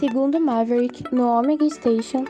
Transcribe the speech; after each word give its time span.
Segundo 0.00 0.40
Maverick, 0.40 1.04
no 1.14 1.26
Omega 1.28 1.68
Station. 1.68 2.24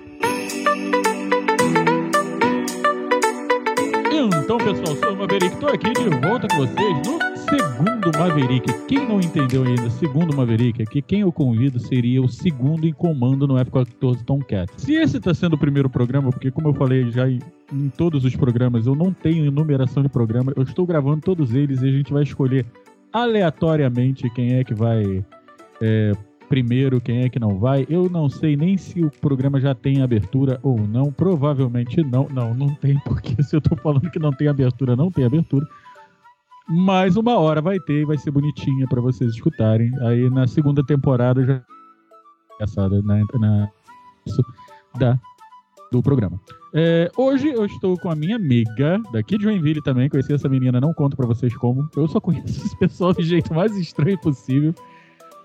Então, 4.42 4.58
pessoal, 4.58 4.96
sou 4.96 5.12
o 5.12 5.16
Maverick, 5.16 5.56
tô 5.60 5.68
aqui 5.68 5.92
de 5.92 6.10
volta 6.26 6.48
com 6.48 6.56
vocês 6.56 6.96
no 7.06 7.36
segundo 7.48 8.18
Maverick. 8.18 8.86
Quem 8.88 9.06
não 9.06 9.20
entendeu 9.20 9.62
ainda, 9.62 9.88
segundo 9.88 10.36
Maverick, 10.36 10.82
aqui 10.82 11.00
quem 11.00 11.20
eu 11.20 11.30
convido 11.30 11.78
seria 11.78 12.20
o 12.20 12.28
segundo 12.28 12.88
em 12.88 12.92
comando 12.92 13.46
no 13.46 13.56
F-14 13.56 14.24
Tomcat. 14.24 14.68
Se 14.76 14.94
esse 14.94 15.18
está 15.18 15.32
sendo 15.32 15.54
o 15.54 15.58
primeiro 15.58 15.88
programa, 15.88 16.30
porque 16.30 16.50
como 16.50 16.66
eu 16.66 16.74
falei 16.74 17.08
já 17.12 17.30
em, 17.30 17.38
em 17.72 17.88
todos 17.88 18.24
os 18.24 18.34
programas, 18.34 18.84
eu 18.88 18.96
não 18.96 19.12
tenho 19.12 19.46
enumeração 19.46 20.02
de 20.02 20.08
programa, 20.08 20.52
eu 20.56 20.64
estou 20.64 20.84
gravando 20.84 21.20
todos 21.20 21.54
eles 21.54 21.82
e 21.82 21.88
a 21.88 21.92
gente 21.92 22.12
vai 22.12 22.24
escolher 22.24 22.66
aleatoriamente 23.12 24.28
quem 24.30 24.54
é 24.54 24.64
que 24.64 24.74
vai 24.74 25.24
é, 25.80 26.12
primeiro, 26.50 27.00
quem 27.00 27.22
é 27.22 27.28
que 27.28 27.38
não 27.38 27.60
vai. 27.60 27.86
Eu 27.88 28.10
não 28.10 28.28
sei 28.28 28.56
nem 28.56 28.76
se 28.76 29.04
o 29.04 29.10
programa 29.10 29.60
já 29.60 29.72
tem 29.72 30.02
abertura 30.02 30.58
ou 30.64 30.76
não. 30.76 31.12
Provavelmente 31.12 32.02
não. 32.02 32.28
Não, 32.28 32.52
não 32.52 32.74
tem, 32.74 32.98
porque 33.06 33.40
se 33.42 33.54
eu 33.54 33.60
tô 33.60 33.76
falando 33.76 34.10
que 34.10 34.18
não 34.18 34.32
tem 34.32 34.48
abertura, 34.48 34.96
não 34.96 35.12
tem 35.12 35.24
abertura. 35.24 35.64
Mas 36.68 37.16
uma 37.16 37.38
hora 37.38 37.62
vai 37.62 37.78
ter 37.78 38.02
e 38.02 38.04
vai 38.04 38.18
ser 38.18 38.32
bonitinha 38.32 38.86
para 38.88 39.00
vocês 39.00 39.32
escutarem. 39.32 39.92
Aí 40.00 40.28
na 40.28 40.46
segunda 40.48 40.84
temporada 40.84 41.44
já. 41.44 41.62
Engraçada, 42.56 43.00
na, 43.02 43.24
na, 43.38 43.70
da, 44.98 45.18
do 45.90 46.02
programa. 46.02 46.38
É, 46.74 47.10
hoje 47.16 47.48
eu 47.48 47.64
estou 47.64 47.96
com 47.98 48.10
a 48.10 48.14
minha 48.14 48.36
amiga 48.36 49.00
daqui 49.12 49.38
de 49.38 49.44
Joinville 49.44 49.82
também. 49.82 50.08
Conheci 50.08 50.34
essa 50.34 50.48
menina, 50.48 50.80
não 50.80 50.92
conto 50.92 51.16
para 51.16 51.26
vocês 51.26 51.56
como. 51.56 51.88
Eu 51.96 52.08
só 52.08 52.20
conheço 52.20 52.48
esse 52.66 52.76
pessoal 52.76 53.14
do 53.14 53.22
jeito 53.22 53.54
mais 53.54 53.76
estranho 53.76 54.18
possível 54.18 54.74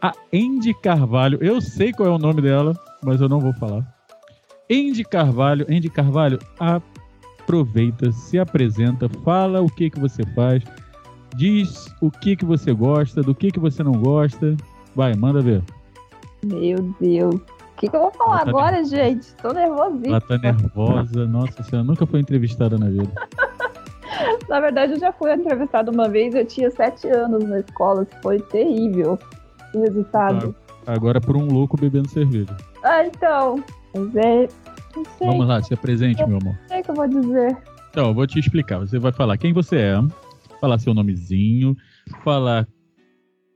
a 0.06 0.14
Andy 0.32 0.74
Carvalho. 0.76 1.40
Eu 1.42 1.60
sei 1.60 1.92
qual 1.92 2.10
é 2.10 2.12
o 2.12 2.20
nome 2.20 2.42
dela, 2.42 2.74
mas 3.04 3.22
eu 3.22 3.28
não 3.28 3.40
vou 3.40 3.54
falar. 3.54 3.84
Andy 4.72 5.04
Carvalho, 5.04 5.66
Andy 5.70 5.90
Carvalho, 5.90 6.38
aproveita, 6.60 8.12
se 8.12 8.38
apresenta, 8.38 9.10
fala 9.24 9.62
o 9.62 9.68
que 9.68 9.90
que 9.90 10.00
você 10.00 10.24
faz, 10.36 10.64
diz 11.36 11.88
o 12.02 12.12
que 12.12 12.36
que 12.36 12.46
você 12.46 12.72
gosta, 12.72 13.22
do 13.24 13.34
que 13.34 13.52
que 13.52 13.60
você 13.60 13.84
não 13.84 13.94
gosta. 13.94 14.56
Vai, 14.96 15.16
manda 15.16 15.42
ver. 15.42 15.64
Meu 16.46 16.94
Deus. 17.02 17.36
O 17.36 17.78
que, 17.78 17.90
que 17.90 17.96
eu 17.96 18.02
vou 18.02 18.12
falar 18.12 18.44
tá 18.44 18.50
agora, 18.50 18.72
nervosa. 18.78 18.96
gente? 18.96 19.36
Tô 19.36 19.52
nervosíssima. 19.52 20.08
Ela 20.08 20.22
tá 20.22 20.38
nervosa. 20.38 21.26
Nossa 21.26 21.64
senhora, 21.64 21.86
nunca 21.86 22.06
foi 22.06 22.20
entrevistada 22.22 22.78
na 22.78 22.90
vida. 22.90 23.12
na 24.48 24.60
verdade, 24.62 24.94
eu 24.94 25.00
já 25.00 25.12
fui 25.12 25.34
entrevistada 25.34 25.92
uma 25.92 26.08
vez. 26.08 26.34
Eu 26.34 26.46
tinha 26.46 26.72
sete 26.72 27.08
anos 27.10 27.44
na 27.44 27.60
escola. 27.60 28.08
Foi 28.22 28.40
terrível 28.40 29.20
o 29.76 29.82
resultado. 29.82 30.56
Agora 30.86 31.20
por 31.20 31.36
um 31.36 31.48
louco 31.48 31.78
bebendo 31.78 32.10
cerveja. 32.10 32.56
Ah, 32.84 33.06
então. 33.06 33.64
Mas 33.94 34.16
é. 34.16 34.48
Vamos 35.20 35.48
lá, 35.48 35.62
se 35.62 35.74
apresente, 35.74 36.22
eu 36.22 36.28
meu 36.28 36.38
amor. 36.38 36.54
Não 36.54 36.68
sei 36.68 36.82
o 36.82 36.84
que 36.84 36.92
eu 36.92 36.96
vou 36.96 37.08
dizer. 37.08 37.58
Então, 37.90 38.08
eu 38.10 38.14
vou 38.14 38.28
te 38.28 38.40
explicar. 38.40 38.80
Você 38.80 39.00
vai 39.00 39.12
falar 39.12 39.38
quem 39.38 39.54
você 39.54 39.78
é, 39.78 39.96
falar 40.60 40.80
seu 40.80 40.94
nomezinho, 40.94 41.76
falar, 42.24 42.68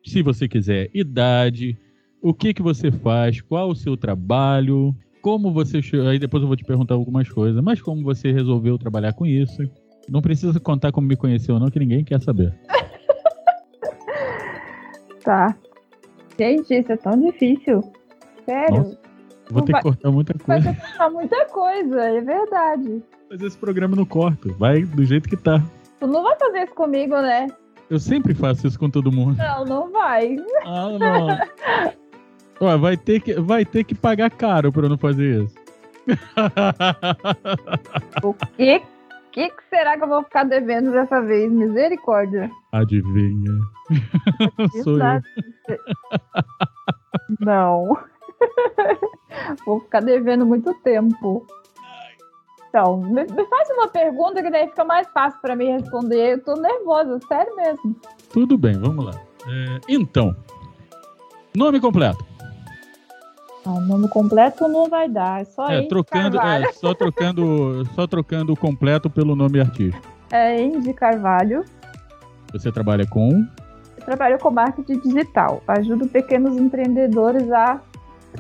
se 0.06 0.22
você 0.22 0.48
quiser, 0.48 0.90
idade, 0.94 1.78
o 2.22 2.34
que 2.34 2.54
que 2.54 2.62
você 2.62 2.92
faz, 2.92 3.42
qual 3.42 3.70
o 3.70 3.76
seu 3.76 3.96
trabalho, 3.96 4.96
como 5.22 5.52
você. 5.52 5.82
Aí 6.10 6.20
depois 6.20 6.42
eu 6.42 6.48
vou 6.48 6.56
te 6.56 6.64
perguntar 6.64 6.96
algumas 6.96 7.30
coisas, 7.30 7.62
mas 7.64 7.82
como 7.82 8.04
você 8.04 8.32
resolveu 8.32 8.78
trabalhar 8.78 9.14
com 9.14 9.26
isso. 9.26 9.64
Não 10.10 10.22
precisa 10.22 10.60
contar 10.60 10.92
como 10.92 11.08
me 11.08 11.16
conheceu, 11.16 11.60
não, 11.60 11.70
que 11.70 11.80
ninguém 11.80 12.04
quer 12.04 12.22
saber. 12.22 12.58
tá. 15.24 15.56
Gente, 16.40 16.74
isso 16.74 16.92
é 16.94 16.96
tão 16.96 17.20
difícil. 17.20 17.84
Sério. 18.46 18.78
Nossa, 18.78 18.98
vou 19.52 19.62
ter 19.62 19.74
vai, 19.74 19.82
que 19.82 19.88
cortar 19.90 20.10
muita 20.10 20.34
coisa. 20.34 20.48
Vai 20.48 20.62
ter 20.62 20.74
que 20.74 20.88
cortar 20.88 21.10
muita 21.10 21.46
coisa, 21.48 22.02
é 22.02 22.22
verdade. 22.22 23.04
Mas 23.30 23.42
esse 23.42 23.58
programa 23.58 23.94
não 23.98 24.06
corta, 24.06 24.50
vai 24.54 24.84
do 24.84 25.04
jeito 25.04 25.28
que 25.28 25.36
tá. 25.36 25.62
Tu 26.00 26.08
não 26.08 26.24
vai 26.24 26.40
fazer 26.40 26.64
isso 26.64 26.74
comigo, 26.74 27.16
né? 27.22 27.48
Eu 27.90 28.00
sempre 28.00 28.34
faço 28.34 28.66
isso 28.68 28.80
com 28.80 28.90
todo 28.90 29.12
mundo. 29.12 29.38
Não, 29.38 29.66
não 29.66 29.92
vai. 29.92 30.38
Ah, 30.66 30.88
não. 30.98 31.28
Ó, 32.66 32.78
vai 32.78 32.96
ter 32.96 33.20
que, 33.20 33.34
vai 33.34 33.66
ter 33.66 33.84
que 33.84 33.94
pagar 33.94 34.32
caro 34.32 34.72
pra 34.72 34.84
eu 34.84 34.90
não 34.90 34.98
fazer 34.98 35.44
isso. 35.44 35.56
O 38.24 38.34
que, 38.34 38.82
que, 39.32 39.50
que 39.50 39.64
será 39.70 39.98
que 39.98 40.04
eu 40.04 40.08
vou 40.08 40.24
ficar 40.24 40.44
devendo 40.44 40.92
dessa 40.92 41.22
vez? 41.22 41.52
Misericórdia. 41.52 42.50
Adivinha. 42.72 43.52
Sou 44.84 44.98
eu. 44.98 45.22
Não. 47.40 47.98
Vou 49.66 49.80
ficar 49.82 50.02
devendo 50.02 50.46
muito 50.46 50.74
tempo. 50.76 51.46
Então, 52.70 52.98
me, 52.98 53.24
me, 53.24 53.46
faz 53.46 53.70
uma 53.72 53.88
pergunta 53.88 54.44
que 54.44 54.52
daí 54.52 54.68
fica 54.68 54.84
mais 54.84 55.08
fácil 55.12 55.40
para 55.42 55.56
mim 55.56 55.72
responder. 55.72 56.34
Eu 56.34 56.44
tô 56.44 56.54
nervosa, 56.54 57.20
sério 57.28 57.56
mesmo. 57.56 57.96
Tudo 58.32 58.58
bem, 58.58 58.74
vamos 58.80 59.06
lá. 59.06 59.12
É, 59.48 59.80
então, 59.88 60.36
nome 61.56 61.80
completo. 61.80 62.29
Não, 63.70 63.80
nome 63.82 64.08
completo 64.10 64.68
não 64.68 64.90
vai 64.90 65.08
dar, 65.08 65.42
é 65.42 65.46
só 65.46 65.68
é, 65.70 65.84
trocando, 65.84 66.40
é, 66.40 66.74
só 66.74 66.92
trocando, 66.96 67.86
só 67.94 68.08
trocando 68.08 68.54
o 68.54 68.58
completo 68.58 69.12
pelo 69.12 69.36
nome 69.36 69.60
artístico. 69.60 70.08
É 70.32 70.60
Indy 70.60 70.92
Carvalho. 70.92 71.64
Você 72.52 72.72
trabalha 72.72 73.06
com? 73.06 73.46
Eu 73.96 74.06
trabalho 74.06 74.40
com 74.40 74.50
marketing 74.50 75.00
digital. 75.02 75.62
Ajudo 75.68 76.08
pequenos 76.08 76.58
empreendedores 76.58 77.52
a, 77.52 77.80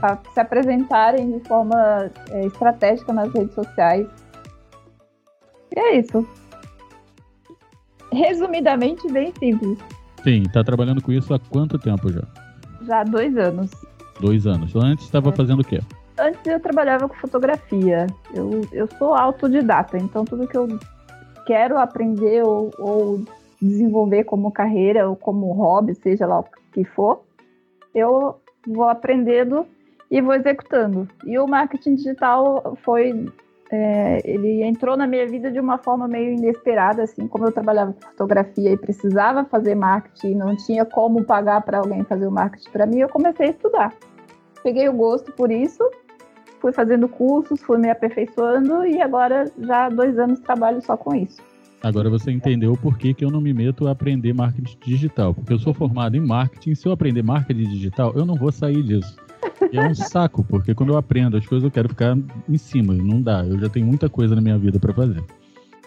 a 0.02 0.18
se 0.34 0.40
apresentarem 0.40 1.38
de 1.38 1.48
forma 1.48 2.10
é, 2.32 2.46
estratégica 2.48 3.14
nas 3.14 3.32
redes 3.32 3.54
sociais. 3.54 4.08
E 5.76 5.80
é 5.80 6.00
isso. 6.00 6.28
Resumidamente, 8.12 9.08
bem 9.12 9.32
simples. 9.38 9.78
Sim, 10.24 10.42
está 10.48 10.64
trabalhando 10.64 11.04
com 11.04 11.12
isso 11.12 11.32
há 11.36 11.40
quanto 11.40 11.78
tempo 11.78 12.12
já? 12.12 12.24
Já 12.82 13.02
há 13.02 13.04
dois 13.04 13.38
anos. 13.38 13.70
Dois 14.20 14.46
anos. 14.46 14.76
Antes 14.76 15.06
estava 15.06 15.32
fazendo 15.32 15.62
o 15.62 15.66
quê? 15.66 15.80
Antes 16.18 16.46
eu 16.46 16.60
trabalhava 16.60 17.08
com 17.08 17.16
fotografia. 17.16 18.08
Eu, 18.34 18.62
eu 18.72 18.88
sou 18.98 19.14
autodidata, 19.14 19.98
então 19.98 20.26
tudo 20.26 20.48
que 20.48 20.58
eu 20.58 20.68
quero 21.46 21.78
aprender 21.78 22.44
ou, 22.44 22.72
ou 22.78 23.24
desenvolver 23.62 24.24
como 24.26 24.52
carreira 24.52 25.10
ou 25.10 25.16
como 25.16 25.52
hobby, 25.54 25.96
seja 25.96 26.26
lá 26.28 26.40
o 26.40 26.46
que 26.72 26.84
for, 26.84 27.22
eu 27.94 28.36
vou 28.68 28.90
aprendendo 28.90 29.66
e 30.12 30.22
vou 30.22 30.34
executando. 30.34 31.08
E 31.26 31.38
o 31.38 31.48
marketing 31.48 31.96
digital 31.96 32.78
foi. 32.84 33.28
É, 33.72 34.20
ele 34.26 34.64
entrou 34.64 34.98
na 34.98 35.06
minha 35.06 35.28
vida 35.28 35.52
de 35.52 35.60
uma 35.60 35.78
forma 35.78 36.08
meio 36.08 36.34
inesperada, 36.34 37.04
assim, 37.04 37.28
como 37.28 37.46
eu 37.46 37.52
trabalhava 37.52 37.94
com 37.94 38.02
fotografia 38.02 38.72
e 38.72 38.78
precisava 38.78 39.46
fazer 39.46 39.76
marketing, 39.76 40.34
não 40.34 40.56
tinha 40.56 40.84
como 40.84 41.24
pagar 41.24 41.62
para 41.62 41.78
alguém 41.78 42.04
fazer 42.04 42.26
o 42.26 42.32
marketing 42.32 42.72
para 42.72 42.88
mim, 42.88 42.98
eu 42.98 43.10
comecei 43.10 43.46
a 43.46 43.52
estudar. 43.52 43.94
Peguei 44.64 44.90
o 44.90 44.94
gosto 44.94 45.32
por 45.32 45.52
isso, 45.52 45.84
fui 46.60 46.72
fazendo 46.72 47.08
cursos, 47.08 47.62
fui 47.62 47.78
me 47.78 47.90
aperfeiçoando 47.90 48.86
e 48.86 49.02
agora 49.02 49.46
já 49.60 49.86
há 49.86 49.90
dois 49.90 50.18
anos 50.20 50.40
trabalho 50.40 50.82
só 50.82 50.98
com 50.98 51.16
isso. 51.16 51.42
Agora 51.82 52.10
você 52.10 52.30
entendeu 52.30 52.76
por 52.76 52.98
que, 52.98 53.14
que 53.14 53.24
eu 53.24 53.32
não 53.32 53.40
me 53.40 53.54
meto 53.54 53.88
a 53.88 53.92
aprender 53.92 54.34
marketing 54.34 54.78
digital. 54.86 55.34
Porque 55.34 55.54
eu 55.54 55.60
sou 55.60 55.74
formado 55.74 56.18
em 56.18 56.20
marketing, 56.20 56.76
se 56.76 56.86
eu 56.86 56.92
aprender 56.92 57.24
marketing 57.24 57.70
digital, 57.70 58.12
eu 58.16 58.26
não 58.26 58.36
vou 58.36 58.52
sair 58.52 58.84
disso. 58.84 59.16
E 59.72 59.78
é 59.78 59.88
um 59.88 59.96
saco, 59.96 60.44
porque 60.44 60.76
quando 60.76 60.90
eu 60.90 60.98
aprendo 60.98 61.38
as 61.38 61.46
coisas, 61.46 61.64
eu 61.64 61.72
quero 61.72 61.88
ficar 61.88 62.18
em 62.50 62.58
cima. 62.58 62.94
Não 62.94 63.22
dá, 63.22 63.46
eu 63.46 63.58
já 63.60 63.70
tenho 63.70 63.86
muita 63.86 64.10
coisa 64.10 64.36
na 64.36 64.42
minha 64.42 64.58
vida 64.58 64.78
para 64.78 64.94
fazer. 64.94 65.24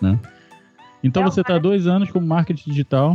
Né? 0.00 0.18
Então 1.04 1.22
você 1.22 1.42
está 1.42 1.58
dois 1.58 1.86
anos 1.86 2.10
com 2.10 2.20
marketing 2.20 2.70
digital. 2.70 3.14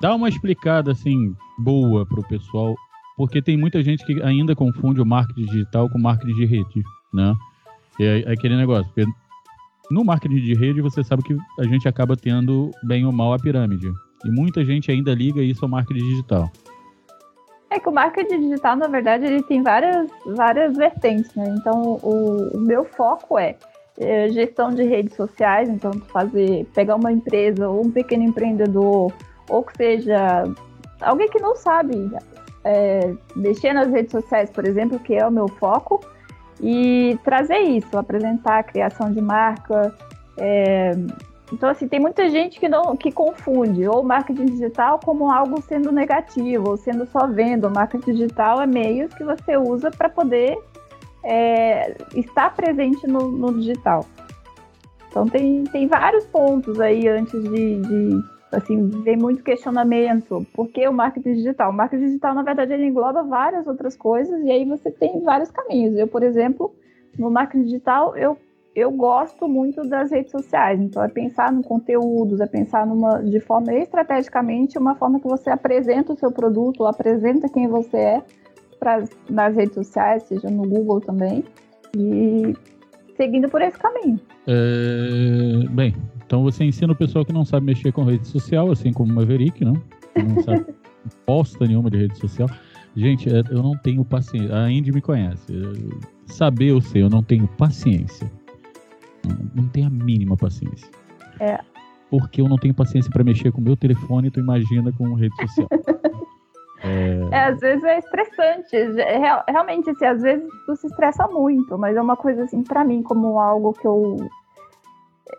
Dá 0.00 0.14
uma 0.14 0.28
explicada 0.28 0.92
assim 0.92 1.34
boa 1.58 2.06
para 2.06 2.20
o 2.20 2.28
pessoal, 2.28 2.74
porque 3.16 3.40
tem 3.40 3.56
muita 3.56 3.82
gente 3.82 4.04
que 4.04 4.22
ainda 4.22 4.54
confunde 4.54 5.00
o 5.00 5.06
marketing 5.06 5.46
digital 5.46 5.88
com 5.88 5.98
marketing 5.98 6.34
de 6.34 6.44
rede, 6.44 6.82
né? 7.12 7.34
É, 7.98 8.22
é 8.22 8.32
aquele 8.32 8.56
negócio, 8.56 8.90
no 9.90 10.04
marketing 10.04 10.36
de 10.36 10.54
rede, 10.54 10.80
você 10.80 11.02
sabe 11.04 11.22
que 11.22 11.36
a 11.58 11.64
gente 11.64 11.88
acaba 11.88 12.16
tendo, 12.16 12.70
bem 12.82 13.06
ou 13.06 13.12
mal, 13.12 13.32
a 13.32 13.38
pirâmide. 13.38 13.92
E 14.24 14.30
muita 14.30 14.64
gente 14.64 14.90
ainda 14.90 15.14
liga 15.14 15.40
isso 15.40 15.64
ao 15.64 15.70
marketing 15.70 16.00
digital. 16.00 16.50
É 17.70 17.78
que 17.78 17.88
o 17.88 17.92
marketing 17.92 18.48
digital, 18.48 18.76
na 18.76 18.88
verdade, 18.88 19.26
ele 19.26 19.42
tem 19.42 19.62
várias, 19.62 20.08
várias 20.34 20.76
vertentes, 20.76 21.32
né? 21.34 21.54
Então, 21.56 21.98
o, 22.02 22.56
o 22.56 22.60
meu 22.60 22.84
foco 22.84 23.38
é, 23.38 23.56
é, 23.98 24.28
gestão 24.28 24.70
de 24.70 24.82
redes 24.82 25.14
sociais, 25.14 25.68
então 25.68 25.92
fazer, 26.12 26.66
pegar 26.74 26.96
uma 26.96 27.12
empresa 27.12 27.68
ou 27.68 27.86
um 27.86 27.90
pequeno 27.90 28.24
empreendedor, 28.24 29.12
ou 29.48 29.62
que 29.62 29.76
seja 29.76 30.44
alguém 31.00 31.28
que 31.28 31.40
não 31.40 31.54
sabe 31.54 32.10
é, 32.66 33.14
mexer 33.36 33.72
nas 33.72 33.90
redes 33.90 34.10
sociais, 34.10 34.50
por 34.50 34.66
exemplo, 34.66 34.98
que 34.98 35.14
é 35.14 35.24
o 35.24 35.30
meu 35.30 35.46
foco, 35.46 36.04
e 36.60 37.16
trazer 37.22 37.60
isso, 37.60 37.96
apresentar 37.96 38.58
a 38.58 38.62
criação 38.62 39.12
de 39.12 39.20
marca, 39.20 39.94
é, 40.36 40.90
então, 41.52 41.68
assim, 41.68 41.86
tem 41.86 42.00
muita 42.00 42.28
gente 42.28 42.58
que 42.58 42.68
não 42.68 42.96
que 42.96 43.12
confunde 43.12 43.86
ou 43.86 44.02
marketing 44.02 44.46
digital 44.46 44.98
como 44.98 45.30
algo 45.30 45.62
sendo 45.62 45.92
negativo, 45.92 46.70
ou 46.70 46.76
sendo 46.76 47.06
só 47.06 47.28
venda. 47.28 47.68
O 47.68 47.70
marketing 47.72 48.12
digital 48.12 48.60
é 48.60 48.66
meios 48.66 49.14
que 49.14 49.22
você 49.22 49.56
usa 49.56 49.90
para 49.90 50.08
poder 50.08 50.58
é, 51.22 51.96
estar 52.16 52.52
presente 52.54 53.06
no, 53.06 53.30
no, 53.30 53.54
digital. 53.54 54.04
Então, 55.08 55.28
tem, 55.28 55.62
tem 55.64 55.86
vários 55.86 56.26
pontos 56.26 56.80
aí 56.80 57.06
antes 57.06 57.40
de, 57.44 57.80
de 57.80 58.22
assim, 58.52 58.88
vem 59.02 59.16
muito 59.16 59.42
questionamento. 59.42 60.46
Por 60.54 60.68
que 60.68 60.86
o 60.86 60.92
marketing 60.92 61.34
digital? 61.34 61.70
O 61.70 61.74
marketing 61.74 62.06
digital, 62.06 62.34
na 62.34 62.42
verdade, 62.42 62.72
ele 62.72 62.86
engloba 62.86 63.22
várias 63.22 63.66
outras 63.66 63.96
coisas 63.96 64.42
e 64.44 64.50
aí 64.50 64.64
você 64.64 64.90
tem 64.90 65.22
vários 65.22 65.50
caminhos. 65.50 65.96
Eu, 65.96 66.06
por 66.06 66.22
exemplo, 66.22 66.74
no 67.18 67.30
marketing 67.30 67.64
digital, 67.64 68.16
eu 68.16 68.36
eu 68.76 68.90
gosto 68.90 69.48
muito 69.48 69.88
das 69.88 70.10
redes 70.10 70.30
sociais, 70.30 70.78
então 70.78 71.02
é 71.02 71.08
pensar 71.08 71.50
no 71.50 71.62
conteúdos, 71.62 72.40
é 72.40 72.46
pensar 72.46 72.86
numa, 72.86 73.22
de 73.22 73.40
forma 73.40 73.72
estrategicamente, 73.72 74.76
uma 74.76 74.94
forma 74.94 75.18
que 75.18 75.26
você 75.26 75.48
apresenta 75.48 76.12
o 76.12 76.18
seu 76.18 76.30
produto, 76.30 76.84
apresenta 76.84 77.48
quem 77.48 77.66
você 77.66 77.96
é 77.96 78.22
pra, 78.78 79.02
nas 79.30 79.56
redes 79.56 79.72
sociais, 79.72 80.24
seja 80.24 80.50
no 80.50 80.68
Google 80.68 81.00
também, 81.00 81.42
e 81.96 82.54
seguindo 83.16 83.48
por 83.48 83.62
esse 83.62 83.78
caminho. 83.78 84.20
É, 84.46 85.66
bem, 85.70 85.94
então 86.26 86.42
você 86.42 86.64
ensina 86.64 86.92
o 86.92 86.96
pessoal 86.96 87.24
que 87.24 87.32
não 87.32 87.44
sabe 87.44 87.66
mexer 87.66 87.92
com 87.92 88.04
rede 88.04 88.26
social, 88.26 88.70
assim 88.70 88.92
como 88.92 89.12
o 89.12 89.14
Maverick, 89.14 89.64
não? 89.64 89.74
Não 90.16 90.42
sabe 90.42 90.66
bosta 91.26 91.64
nenhuma 91.66 91.90
de 91.90 91.98
rede 91.98 92.18
social. 92.18 92.48
Gente, 92.94 93.28
é, 93.28 93.42
eu 93.50 93.62
não 93.62 93.76
tenho 93.76 94.04
paciência. 94.04 94.56
A 94.56 94.70
Indy 94.70 94.90
me 94.90 95.00
conhece. 95.00 95.52
Saber 96.26 96.70
eu 96.70 96.80
sei, 96.80 97.02
eu 97.02 97.10
não 97.10 97.22
tenho 97.22 97.46
paciência 97.46 98.30
não 99.54 99.68
tenho 99.68 99.86
a 99.86 99.90
mínima 99.90 100.36
paciência. 100.36 100.88
É. 101.40 101.58
Porque 102.10 102.40
eu 102.40 102.48
não 102.48 102.56
tenho 102.56 102.74
paciência 102.74 103.10
para 103.10 103.24
mexer 103.24 103.50
com 103.50 103.60
o 103.60 103.64
meu 103.64 103.76
telefone, 103.76 104.30
tu 104.30 104.40
imagina 104.40 104.92
com 104.92 105.14
rede 105.14 105.34
social. 105.36 105.68
é... 106.82 107.20
é... 107.32 107.44
às 107.44 107.58
vezes 107.58 107.84
é 107.84 107.98
estressante. 107.98 108.76
Real, 108.94 109.42
realmente, 109.48 109.90
assim, 109.90 110.04
às 110.04 110.22
vezes 110.22 110.48
tu 110.66 110.76
se 110.76 110.86
estressa 110.86 111.26
muito, 111.26 111.76
mas 111.76 111.96
é 111.96 112.00
uma 112.00 112.16
coisa 112.16 112.44
assim, 112.44 112.62
para 112.62 112.84
mim, 112.84 113.02
como 113.02 113.38
algo 113.38 113.72
que 113.72 113.86
eu. 113.86 114.16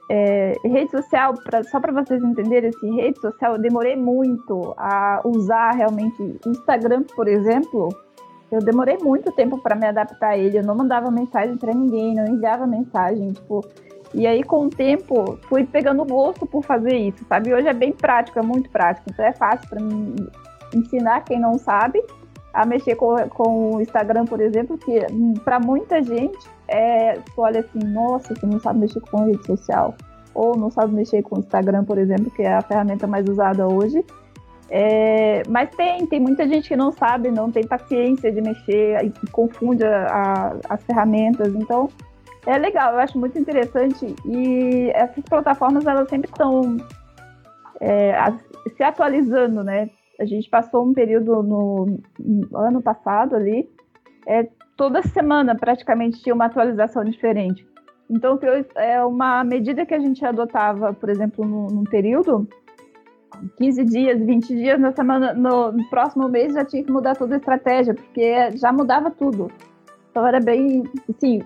É, 0.10 0.54
rede 0.64 0.92
social, 0.92 1.34
pra, 1.34 1.64
só 1.64 1.80
para 1.80 1.94
vocês 1.94 2.22
entenderem, 2.22 2.70
assim, 2.70 2.96
rede 2.96 3.20
social, 3.20 3.54
eu 3.54 3.62
demorei 3.62 3.96
muito 3.96 4.74
a 4.78 5.22
usar 5.24 5.72
realmente. 5.72 6.40
Instagram, 6.46 7.04
por 7.16 7.28
exemplo, 7.28 7.90
eu 8.52 8.60
demorei 8.60 8.98
muito 8.98 9.32
tempo 9.32 9.58
para 9.58 9.76
me 9.76 9.86
adaptar 9.86 10.30
a 10.30 10.38
ele. 10.38 10.58
Eu 10.58 10.64
não 10.64 10.76
mandava 10.76 11.12
mensagem 11.12 11.58
para 11.58 11.74
ninguém, 11.74 12.16
não 12.16 12.26
enviava 12.28 12.66
mensagem, 12.66 13.32
tipo. 13.32 13.66
E 14.14 14.26
aí, 14.26 14.42
com 14.42 14.66
o 14.66 14.70
tempo, 14.70 15.38
fui 15.50 15.66
pegando 15.66 16.06
gosto 16.06 16.46
por 16.46 16.64
fazer 16.64 16.96
isso, 16.96 17.26
sabe? 17.28 17.54
Hoje 17.54 17.68
é 17.68 17.74
bem 17.74 17.92
prático, 17.92 18.40
é 18.40 18.42
muito 18.42 18.70
prático. 18.70 19.10
Então 19.12 19.26
é 19.26 19.34
fácil 19.34 19.68
para 19.70 19.82
mim 19.82 20.16
ensinar 20.74 21.22
quem 21.22 21.40
não 21.40 21.58
sabe 21.58 22.02
a 22.54 22.66
mexer 22.66 22.96
com, 22.96 23.16
com 23.30 23.76
o 23.76 23.82
Instagram, 23.82 24.26
por 24.26 24.40
exemplo, 24.40 24.78
que 24.78 25.00
para 25.44 25.60
muita 25.60 26.02
gente 26.02 26.38
é, 26.68 27.14
tu 27.14 27.42
olha 27.42 27.62
assim, 27.62 27.80
nossa, 27.80 28.36
você 28.36 28.46
não 28.46 28.60
sabe 28.60 28.80
mexer 28.80 29.00
com 29.02 29.26
rede 29.26 29.46
social. 29.46 29.96
Ou 30.34 30.56
não 30.56 30.70
sabe 30.70 30.94
mexer 30.94 31.24
com 31.24 31.38
o 31.38 31.40
Instagram, 31.40 31.84
por 31.84 31.98
exemplo, 31.98 32.30
que 32.32 32.44
é 32.44 32.54
a 32.54 32.62
ferramenta 32.62 33.08
mais 33.08 33.28
usada 33.28 33.68
hoje. 33.68 34.06
É, 34.70 35.44
mas 35.48 35.70
tem, 35.76 36.06
tem 36.06 36.20
muita 36.20 36.48
gente 36.48 36.68
que 36.68 36.76
não 36.76 36.92
sabe, 36.92 37.32
não 37.32 37.50
tem 37.52 37.66
paciência 37.66 38.32
de 38.32 38.42
mexer 38.42 39.04
e 39.06 39.30
confunde 39.32 39.84
a, 39.84 40.08
a, 40.08 40.56
as 40.70 40.84
ferramentas. 40.84 41.56
Então, 41.56 41.90
é 42.46 42.58
legal, 42.58 42.94
eu 42.94 43.00
acho 43.00 43.18
muito 43.18 43.40
interessante. 43.40 44.16
E 44.26 44.92
essas 44.94 45.24
plataformas, 45.24 45.86
elas 45.86 46.10
sempre 46.10 46.30
estão 46.30 46.78
é, 47.80 48.14
se 48.76 48.84
atualizando, 48.84 49.64
né? 49.64 49.90
A 50.20 50.26
gente 50.26 50.50
passou 50.50 50.86
um 50.86 50.94
período 50.94 51.44
no, 51.44 52.00
no 52.20 52.58
ano 52.58 52.82
passado 52.82 53.36
ali, 53.36 53.70
é, 54.26 54.48
toda 54.78 55.02
semana 55.02 55.56
praticamente 55.56 56.22
tinha 56.22 56.34
uma 56.34 56.46
atualização 56.46 57.04
diferente. 57.04 57.68
Então, 58.10 58.40
é 58.76 59.04
uma 59.04 59.44
medida 59.44 59.86
que 59.86 59.94
a 59.94 60.00
gente 60.00 60.24
adotava, 60.26 60.94
por 60.94 61.10
exemplo, 61.10 61.44
num, 61.44 61.84
período, 61.84 62.48
15 63.58 63.84
dias, 63.84 64.22
20 64.22 64.48
dias, 64.48 64.80
na 64.80 64.94
semana, 64.94 65.34
no, 65.34 65.74
próximo 65.90 66.30
mês 66.30 66.54
já 66.54 66.64
tinha 66.64 66.84
que 66.84 66.92
mudar 66.92 67.16
toda 67.16 67.36
a 67.36 67.38
estratégia, 67.38 67.94
porque 67.94 68.52
já 68.52 68.72
mudava 68.72 69.12
tudo. 69.12 69.52
Então 70.10 70.26
era 70.26 70.40
bem, 70.40 70.84
assim, 71.10 71.42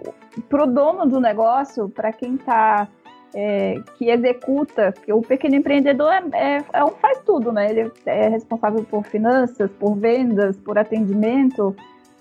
pro 0.47 0.67
dono 0.67 1.07
do 1.07 1.19
negócio, 1.19 1.89
para 1.89 2.13
quem 2.13 2.37
tá, 2.37 2.87
é, 3.33 3.81
que 3.97 4.09
executa, 4.09 4.93
que 5.03 5.11
o 5.11 5.21
pequeno 5.21 5.55
empreendedor 5.55 6.11
é, 6.13 6.57
é, 6.57 6.65
é, 6.73 6.83
um 6.83 6.89
faz 6.89 7.19
tudo, 7.25 7.51
né? 7.51 7.71
Ele 7.71 7.91
é 8.05 8.29
responsável 8.29 8.83
por 8.83 9.03
finanças, 9.03 9.71
por 9.71 9.95
vendas, 9.95 10.57
por 10.57 10.77
atendimento. 10.77 11.75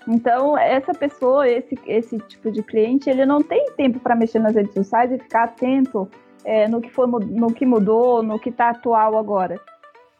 Então, 0.07 0.57
essa 0.57 0.93
pessoa, 0.93 1.47
esse, 1.47 1.77
esse 1.85 2.17
tipo 2.19 2.51
de 2.51 2.63
cliente, 2.63 3.09
ele 3.09 3.25
não 3.25 3.41
tem 3.41 3.67
tempo 3.77 3.99
para 3.99 4.15
mexer 4.15 4.39
nas 4.39 4.55
redes 4.55 4.73
sociais 4.73 5.11
e 5.11 5.17
ficar 5.17 5.43
atento 5.43 6.09
é, 6.43 6.67
no, 6.67 6.81
que 6.81 6.89
foi, 6.89 7.07
no 7.07 7.53
que 7.53 7.65
mudou, 7.65 8.23
no 8.23 8.39
que 8.39 8.49
está 8.49 8.69
atual 8.69 9.17
agora. 9.17 9.59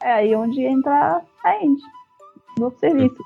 É 0.01 0.13
aí 0.13 0.35
onde 0.35 0.61
entra 0.61 1.21
a 1.43 1.63
End, 1.63 1.81
no 2.59 2.71
serviço. 2.79 3.17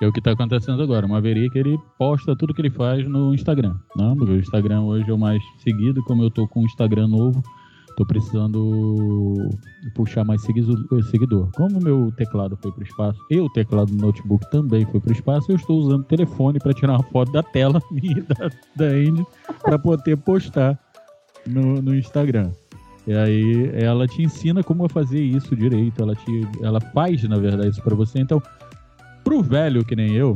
É, 0.00 0.04
é 0.04 0.08
o 0.08 0.12
que 0.12 0.20
está 0.20 0.32
acontecendo 0.32 0.82
agora. 0.82 1.06
O 1.06 1.08
Maverick, 1.08 1.58
ele 1.58 1.78
posta 1.98 2.36
tudo 2.36 2.54
que 2.54 2.60
ele 2.60 2.70
faz 2.70 3.06
no 3.08 3.34
Instagram. 3.34 3.74
Né? 3.96 4.14
O 4.18 4.36
Instagram 4.36 4.82
hoje 4.82 5.10
é 5.10 5.14
o 5.14 5.18
mais 5.18 5.42
seguido, 5.58 6.02
como 6.04 6.22
eu 6.22 6.28
estou 6.28 6.46
com 6.46 6.60
um 6.60 6.66
Instagram 6.66 7.08
novo, 7.08 7.42
estou 7.96 8.06
precisando 8.06 9.48
puxar 9.94 10.22
mais 10.22 10.42
seguidor. 10.42 11.50
Como 11.52 11.80
meu 11.80 12.12
teclado 12.12 12.56
foi 12.60 12.70
para 12.70 12.82
o 12.82 12.86
espaço 12.86 13.18
e 13.30 13.40
o 13.40 13.48
teclado 13.48 13.90
do 13.90 14.06
notebook 14.06 14.48
também 14.50 14.84
foi 14.86 15.00
para 15.00 15.08
o 15.08 15.12
espaço, 15.12 15.50
eu 15.50 15.56
estou 15.56 15.78
usando 15.78 16.00
o 16.00 16.04
telefone 16.04 16.58
para 16.58 16.74
tirar 16.74 16.92
uma 16.92 17.02
foto 17.04 17.32
da 17.32 17.42
tela 17.42 17.80
minha 17.90 18.22
da, 18.28 18.50
da 18.76 18.84
Andy 18.84 19.26
para 19.62 19.78
poder 19.78 20.16
postar 20.18 20.78
no, 21.46 21.80
no 21.80 21.94
Instagram. 21.94 22.50
E 23.06 23.14
aí 23.14 23.70
ela 23.72 24.06
te 24.06 24.22
ensina 24.22 24.62
como 24.62 24.86
fazer 24.88 25.22
isso 25.22 25.56
direito, 25.56 26.02
ela 26.02 26.14
te 26.14 26.48
ela 26.60 26.80
faz, 26.80 27.22
na 27.22 27.38
verdade, 27.38 27.70
isso 27.70 27.82
para 27.82 27.94
você. 27.94 28.18
Então, 28.18 28.42
pro 29.24 29.42
velho 29.42 29.84
que 29.84 29.96
nem 29.96 30.12
eu, 30.12 30.34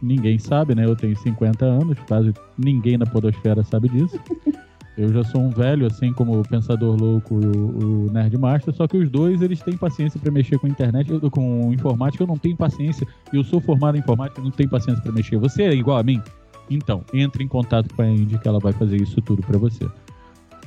ninguém 0.00 0.38
sabe, 0.38 0.74
né? 0.74 0.84
Eu 0.84 0.96
tenho 0.96 1.16
50 1.16 1.64
anos, 1.64 1.98
quase 2.08 2.32
ninguém 2.56 2.96
na 2.96 3.04
podosfera 3.04 3.62
sabe 3.64 3.88
disso. 3.88 4.18
Eu 4.96 5.12
já 5.12 5.22
sou 5.24 5.42
um 5.42 5.50
velho, 5.50 5.86
assim 5.86 6.10
como 6.12 6.40
o 6.40 6.42
Pensador 6.42 6.96
Louco 6.98 7.38
e 7.38 7.46
o, 7.46 8.06
o 8.06 8.12
Nerd 8.12 8.36
Master, 8.38 8.72
só 8.74 8.86
que 8.86 8.96
os 8.96 9.10
dois, 9.10 9.42
eles 9.42 9.60
têm 9.60 9.76
paciência 9.76 10.18
para 10.18 10.30
mexer 10.30 10.58
com 10.58 10.66
internet, 10.66 11.10
eu, 11.10 11.30
com 11.30 11.70
informática, 11.72 12.22
eu 12.22 12.26
não 12.26 12.38
tenho 12.38 12.56
paciência. 12.56 13.06
Eu 13.30 13.44
sou 13.44 13.60
formado 13.60 13.96
em 13.96 14.00
informática, 14.00 14.40
eu 14.40 14.44
não 14.44 14.50
tenho 14.50 14.70
paciência 14.70 15.02
para 15.02 15.12
mexer. 15.12 15.36
Você 15.36 15.64
é 15.64 15.74
igual 15.74 15.98
a 15.98 16.02
mim? 16.02 16.22
Então, 16.70 17.04
entre 17.12 17.44
em 17.44 17.48
contato 17.48 17.92
com 17.94 18.02
a 18.02 18.08
Indy 18.08 18.38
que 18.38 18.48
ela 18.48 18.58
vai 18.58 18.72
fazer 18.72 18.96
isso 18.96 19.20
tudo 19.20 19.42
para 19.42 19.58
você. 19.58 19.86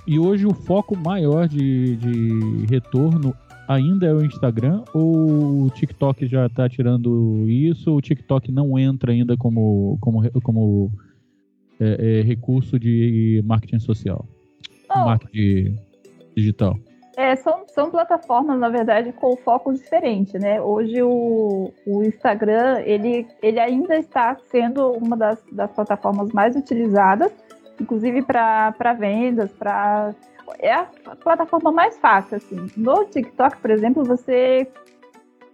E 0.06 0.20
hoje 0.20 0.46
o 0.46 0.54
foco 0.54 0.96
maior 0.96 1.48
de, 1.48 1.96
de 1.98 2.65
retorno 2.70 3.34
ainda 3.68 4.08
é 4.08 4.13
o 4.13 4.24
Instagram 4.24 4.84
ou 4.94 5.65
o 5.65 5.70
TikTok 5.70 6.25
já 6.27 6.48
está 6.48 6.68
tirando 6.68 7.46
isso? 7.48 7.96
O 7.96 8.01
TikTok 8.01 8.51
não 8.51 8.80
entra 8.80 9.12
ainda 9.12 9.38
como, 9.38 9.98
como, 10.01 10.27
como 10.42 10.92
é, 11.80 12.20
é, 12.20 12.22
recurso 12.22 12.80
de 12.80 13.42
marketing 13.46 13.80
social? 13.80 14.26
Oh. 14.90 15.00
Marketing 15.00 15.76
digital? 16.36 16.76
É, 17.18 17.36
são, 17.36 17.66
são 17.68 17.92
plataformas, 17.92 18.58
na 18.58 18.70
verdade, 18.70 19.12
com 19.12 19.36
foco 19.36 19.74
diferente, 19.74 20.40
né? 20.40 20.62
Hoje 20.62 21.04
o, 21.04 21.70
o 21.86 22.04
Instagram, 22.04 22.80
ele, 22.86 23.28
ele 23.42 23.60
ainda 23.60 23.98
está 23.98 24.38
sendo 24.50 24.92
uma 24.92 25.18
das, 25.18 25.44
das 25.52 25.70
plataformas 25.72 26.32
mais 26.32 26.56
utilizadas, 26.56 27.30
inclusive 27.80 28.22
para 28.22 28.94
vendas, 28.98 29.52
para 29.52 30.16
é 30.60 30.74
a 30.74 30.86
plataforma 31.22 31.72
mais 31.72 31.98
fácil, 31.98 32.38
assim. 32.38 32.68
No 32.76 33.06
TikTok, 33.06 33.58
por 33.58 33.70
exemplo, 33.70 34.04
você 34.04 34.68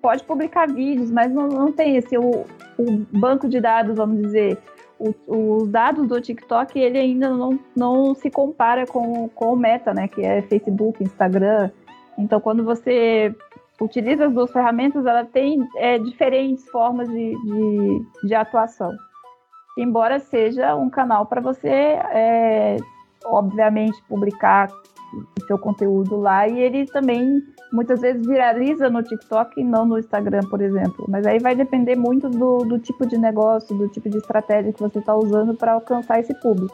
pode 0.02 0.24
publicar 0.24 0.68
vídeos, 0.68 1.10
mas 1.12 1.32
não, 1.32 1.48
não 1.48 1.72
tem 1.72 1.98
esse 1.98 2.18
o, 2.18 2.46
o 2.78 2.92
banco 3.12 3.50
de 3.50 3.60
dados, 3.60 3.98
vamos 3.98 4.22
dizer. 4.22 4.58
Os 5.00 5.68
dados 5.70 6.08
do 6.08 6.22
TikTok, 6.22 6.80
ele 6.80 6.98
ainda 6.98 7.30
não, 7.30 7.60
não 7.76 8.16
se 8.16 8.30
compara 8.30 8.86
com, 8.86 9.28
com 9.30 9.54
o 9.54 9.58
Meta, 9.58 9.94
né? 9.94 10.08
Que 10.08 10.22
é 10.22 10.42
Facebook, 10.44 11.04
Instagram. 11.04 11.70
Então, 12.18 12.40
quando 12.40 12.64
você 12.64 13.36
utiliza 13.80 14.28
as 14.28 14.34
duas 14.34 14.52
ferramentas, 14.52 15.06
ela 15.06 15.26
tem 15.26 15.60
é, 15.78 15.98
diferentes 16.00 16.68
formas 16.70 17.10
de, 17.10 17.36
de, 17.36 18.28
de 18.28 18.36
atuação 18.36 18.96
embora 19.78 20.20
seja 20.20 20.76
um 20.76 20.90
canal 20.90 21.26
para 21.26 21.42
você, 21.42 21.70
é, 21.70 22.78
obviamente, 23.26 24.02
publicar 24.08 24.70
seu 25.48 25.58
conteúdo 25.58 26.18
lá 26.18 26.48
e 26.48 26.60
ele 26.60 26.86
também 26.88 27.42
muitas 27.72 28.02
vezes 28.02 28.26
viraliza 28.26 28.90
no 28.90 29.04
TikTok 29.04 29.60
e 29.60 29.64
não 29.64 29.86
no 29.86 30.00
Instagram, 30.00 30.42
por 30.50 30.62
exemplo. 30.62 31.06
Mas 31.08 31.26
aí 31.26 31.40
vai 31.40 31.56
depender 31.56 31.96
muito 31.96 32.30
do, 32.30 32.60
do 32.60 32.80
tipo 32.80 33.06
de 33.06 33.18
negócio, 33.18 33.78
do 33.78 33.88
tipo 33.90 34.10
de 34.10 34.18
estratégia 34.18 34.72
que 34.72 34.80
você 34.80 35.00
está 35.00 35.16
usando 35.16 35.56
para 35.56 35.74
alcançar 35.74 36.20
esse 36.20 36.34
público. 36.36 36.74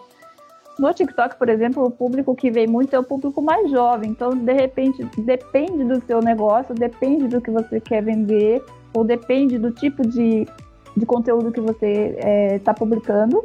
No 0.79 0.93
TikTok, 0.93 1.36
por 1.38 1.50
exemplo, 1.50 1.83
o 1.83 1.91
público 1.91 2.33
que 2.36 2.50
vem 2.50 2.65
muito 2.65 2.95
é 2.95 3.00
o 3.00 3.03
público 3.03 3.41
mais 3.41 3.69
jovem. 3.69 4.12
Então, 4.12 4.31
de 4.31 4.53
repente, 4.53 5.03
depende 5.17 5.83
do 5.83 6.01
seu 6.05 6.21
negócio, 6.21 6.74
depende 6.74 7.27
do 7.27 7.41
que 7.41 7.51
você 7.51 7.79
quer 7.79 8.01
vender, 8.03 8.63
ou 8.93 9.03
depende 9.03 9.57
do 9.57 9.71
tipo 9.71 10.01
de, 10.07 10.48
de 10.95 11.05
conteúdo 11.05 11.51
que 11.51 11.62
você 11.62 12.55
está 12.55 12.71
é, 12.71 12.75
publicando. 12.75 13.43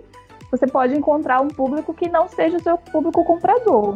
Você 0.50 0.66
pode 0.66 0.94
encontrar 0.94 1.40
um 1.40 1.48
público 1.48 1.92
que 1.92 2.08
não 2.08 2.28
seja 2.28 2.56
o 2.56 2.62
seu 2.62 2.78
público 2.78 3.24
comprador. 3.24 3.94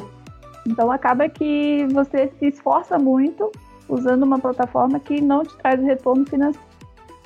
Então, 0.71 0.91
acaba 0.91 1.29
que 1.29 1.87
você 1.93 2.31
se 2.39 2.47
esforça 2.47 2.99
muito 2.99 3.51
usando 3.91 4.23
uma 4.23 4.39
plataforma 4.39 5.01
que 5.01 5.21
não 5.21 5.43
te 5.43 5.57
traz 5.59 5.83
retorno 5.83 6.25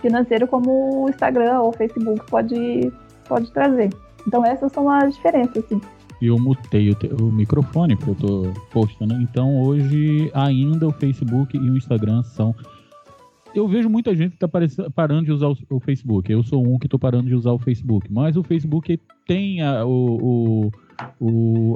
financeiro 0.00 0.48
como 0.48 1.04
o 1.04 1.10
Instagram 1.10 1.60
ou 1.60 1.68
o 1.68 1.72
Facebook 1.72 2.24
pode, 2.26 2.90
pode 3.28 3.52
trazer. 3.52 3.90
Então 4.26 4.44
essas 4.44 4.72
são 4.72 4.88
as 4.88 5.14
diferenças, 5.14 5.64
assim. 5.64 5.80
Eu 6.22 6.38
mutei 6.38 6.90
o, 6.90 6.96
o, 7.20 7.30
microfone 7.30 7.96
porque 7.96 8.10
eu 8.10 8.14
tô 8.14 8.52
postando. 8.70 9.14
Então 9.14 9.62
hoje 9.62 10.30
ainda 10.32 10.88
o 10.88 10.92
Facebook 10.92 11.56
e 11.56 11.70
o 11.70 11.76
Instagram 11.76 12.22
são. 12.22 12.54
Eu 13.54 13.68
vejo 13.68 13.88
muita 13.88 14.16
gente 14.16 14.36
que 14.36 14.44
está 14.44 14.48
parando 14.90 15.26
de 15.26 15.32
usar 15.32 15.48
o, 15.48 15.56
o, 15.70 15.78
Facebook. 15.78 16.32
Eu 16.32 16.42
sou 16.42 16.66
um 16.66 16.78
que 16.78 16.86
estou 16.86 16.98
parando 16.98 17.28
de 17.28 17.34
usar 17.34 17.52
o 17.52 17.58
Facebook. 17.58 18.10
Mas 18.10 18.36
o 18.36 18.42
Facebook 18.42 18.98
tem 19.26 19.62
a, 19.62 19.84
o, 19.84 19.90
o, 19.90 20.70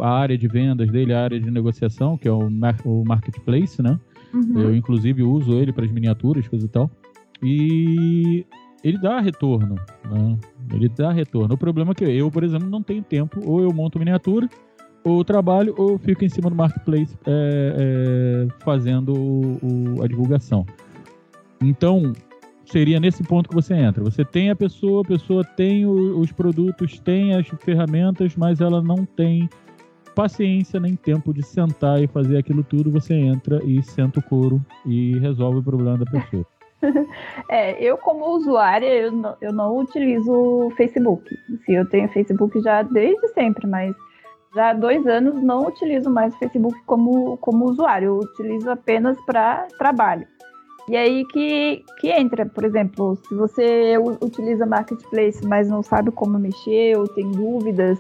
a 0.02 0.10
área 0.10 0.37
de 0.37 0.48
vendas 0.48 0.90
dele, 0.90 1.12
a 1.12 1.22
área 1.22 1.40
de 1.40 1.50
negociação, 1.50 2.16
que 2.16 2.28
é 2.28 2.32
o, 2.32 2.48
o 2.84 3.04
marketplace, 3.04 3.82
né? 3.82 3.98
Uhum. 4.32 4.60
Eu, 4.60 4.75
inclusive, 4.75 5.22
uso 5.22 5.54
ele 5.54 5.72
para 5.72 5.84
as 5.84 5.90
miniaturas, 5.90 6.46
coisa 6.48 6.66
e 6.66 6.68
tal. 6.68 6.90
E 7.42 8.46
ele 8.84 8.98
dá 8.98 9.20
retorno. 9.20 9.76
Né? 10.10 10.38
Ele 10.72 10.88
dá 10.88 11.12
retorno. 11.12 11.54
O 11.54 11.58
problema 11.58 11.92
é 11.92 11.94
que 11.94 12.04
eu, 12.04 12.30
por 12.30 12.44
exemplo, 12.44 12.68
não 12.68 12.82
tenho 12.82 13.02
tempo. 13.02 13.40
Ou 13.44 13.60
eu 13.60 13.72
monto 13.72 13.98
miniatura, 13.98 14.48
ou 15.04 15.25
trabalho, 15.25 15.75
ou 15.76 15.98
fico 15.98 16.25
em 16.25 16.28
cima 16.28 16.50
do 16.50 16.56
marketplace 16.56 17.16
é, 17.26 18.46
é, 18.46 18.48
fazendo 18.62 19.14
o, 19.14 19.58
o, 19.62 20.02
a 20.02 20.06
divulgação. 20.06 20.66
Então, 21.60 22.12
seria 22.70 23.00
nesse 23.00 23.22
ponto 23.22 23.48
que 23.48 23.54
você 23.54 23.75
entra. 23.75 24.02
Você 24.04 24.25
tem 24.25 24.50
a 24.50 24.56
pessoa, 24.56 25.02
a 25.02 25.08
pessoa 25.08 25.44
tem 25.44 25.87
o, 25.87 26.18
os 26.18 26.32
produtos, 26.32 26.98
tem 27.00 27.34
as 27.34 27.46
ferramentas, 27.60 28.37
mas 28.37 28.60
ela 28.60 28.82
não 28.82 29.04
tem 29.04 29.48
paciência 30.14 30.80
nem 30.80 30.96
tempo 30.96 31.32
de 31.32 31.42
sentar 31.42 32.02
e 32.02 32.06
fazer 32.06 32.38
aquilo 32.38 32.62
tudo. 32.62 32.90
Você 32.90 33.14
entra 33.14 33.62
e 33.64 33.82
senta 33.82 34.20
o 34.20 34.22
couro 34.22 34.60
e 34.84 35.18
resolve 35.18 35.58
o 35.58 35.62
problema 35.62 35.98
da 35.98 36.06
pessoa. 36.06 36.46
É, 37.50 37.82
eu 37.82 37.98
como 37.98 38.37
usuária, 38.37 38.87
eu 38.87 39.10
não, 39.10 39.37
eu 39.40 39.52
não 39.52 39.78
utilizo 39.78 40.30
o 40.30 40.70
Facebook. 40.76 41.25
Assim, 41.52 41.72
eu 41.72 41.88
tenho 41.88 42.08
Facebook 42.10 42.60
já 42.60 42.82
desde 42.82 43.26
sempre, 43.28 43.66
mas 43.66 43.96
já 44.54 44.70
há 44.70 44.75
dois 44.75 45.04
anos 45.04 45.42
não 45.42 45.66
utilizo 45.66 46.08
mais 46.08 46.32
o 46.34 46.38
Facebook 46.38 46.78
como, 46.87 47.37
como 47.38 47.64
usuário. 47.64 48.06
Eu 48.06 48.18
utilizo 48.18 48.70
apenas 48.70 49.18
para 49.26 49.66
trabalho. 49.76 50.25
E 50.88 50.97
aí 50.97 51.25
que, 51.26 51.85
que 52.00 52.09
entra, 52.09 52.47
por 52.47 52.64
exemplo, 52.64 53.16
se 53.28 53.35
você 53.35 53.95
utiliza 54.23 54.64
Marketplace, 54.64 55.47
mas 55.47 55.68
não 55.68 55.83
sabe 55.83 56.11
como 56.11 56.38
mexer, 56.38 56.97
ou 56.97 57.07
tem 57.07 57.30
dúvidas 57.30 57.99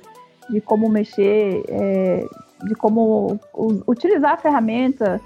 de 0.48 0.60
como 0.62 0.88
mexer, 0.88 1.64
é, 1.68 2.24
de 2.64 2.74
como 2.74 3.38
utilizar 3.86 4.32
a 4.32 4.36
ferramenta, 4.38 5.20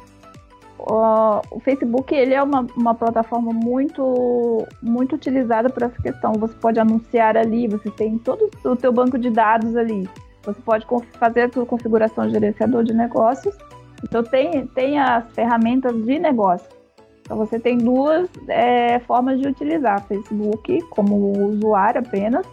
o 0.79 1.61
Facebook 1.61 2.13
ele 2.13 2.35
é 2.35 2.43
uma, 2.43 2.67
uma 2.77 2.95
plataforma 2.95 3.53
muito 3.53 4.67
muito 4.83 5.15
utilizada 5.15 5.71
por 5.71 5.85
essa 5.85 6.03
questão. 6.03 6.33
Você 6.33 6.55
pode 6.55 6.81
anunciar 6.81 7.37
ali, 7.37 7.69
você 7.69 7.89
tem 7.91 8.19
todo 8.19 8.51
o 8.65 8.75
teu 8.75 8.93
banco 8.93 9.17
de 9.17 9.31
dados 9.31 9.77
ali. 9.77 10.09
Você 10.43 10.61
pode 10.63 10.85
fazer 11.13 11.43
a 11.43 11.53
sua 11.53 11.65
configuração 11.65 12.27
de 12.27 12.33
gerenciador 12.33 12.83
de 12.83 12.93
negócios. 12.93 13.57
Então 14.03 14.25
tem, 14.25 14.67
tem 14.69 14.99
as 14.99 15.31
ferramentas 15.33 15.95
de 16.05 16.19
negócio. 16.19 16.82
Então 17.23 17.37
você 17.37 17.59
tem 17.59 17.79
duas 17.79 18.29
é, 18.49 18.99
formas 19.01 19.41
de 19.41 19.49
utilizar 19.49 20.05
Facebook 20.07 20.83
como 20.91 21.49
usuário 21.49 22.01
apenas 22.01 22.47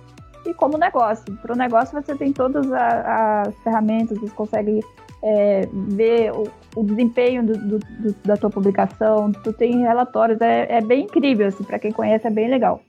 e 0.46 0.54
como 0.54 0.78
negócio. 0.78 1.26
Para 1.42 1.54
o 1.54 1.58
negócio 1.58 2.02
você 2.02 2.16
tem 2.16 2.32
todas 2.32 2.72
as 2.72 3.54
ferramentas, 3.64 4.18
você 4.18 4.34
consegue 4.34 4.80
é, 5.22 5.68
ver 5.74 6.32
o, 6.32 6.48
o 6.76 6.84
desempenho 6.84 7.46
do, 7.46 7.58
do, 7.58 7.80
do, 7.80 8.16
da 8.24 8.38
tua 8.38 8.50
publicação, 8.50 9.32
tu 9.32 9.52
tem 9.52 9.82
relatórios, 9.82 10.40
é, 10.42 10.68
é 10.70 10.82
bem 10.82 11.06
incrível, 11.06 11.48
assim, 11.48 11.64
para 11.64 11.80
quem 11.80 11.92
conhece 11.92 12.28
é 12.28 12.32
bem 12.32 12.50
legal. 12.50 12.82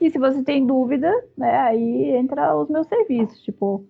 E 0.00 0.10
se 0.10 0.18
você 0.18 0.42
tem 0.42 0.64
dúvida, 0.64 1.12
né, 1.36 1.58
aí 1.58 2.16
entra 2.16 2.56
os 2.56 2.68
meus 2.70 2.86
serviços, 2.86 3.42
tipo, 3.42 3.84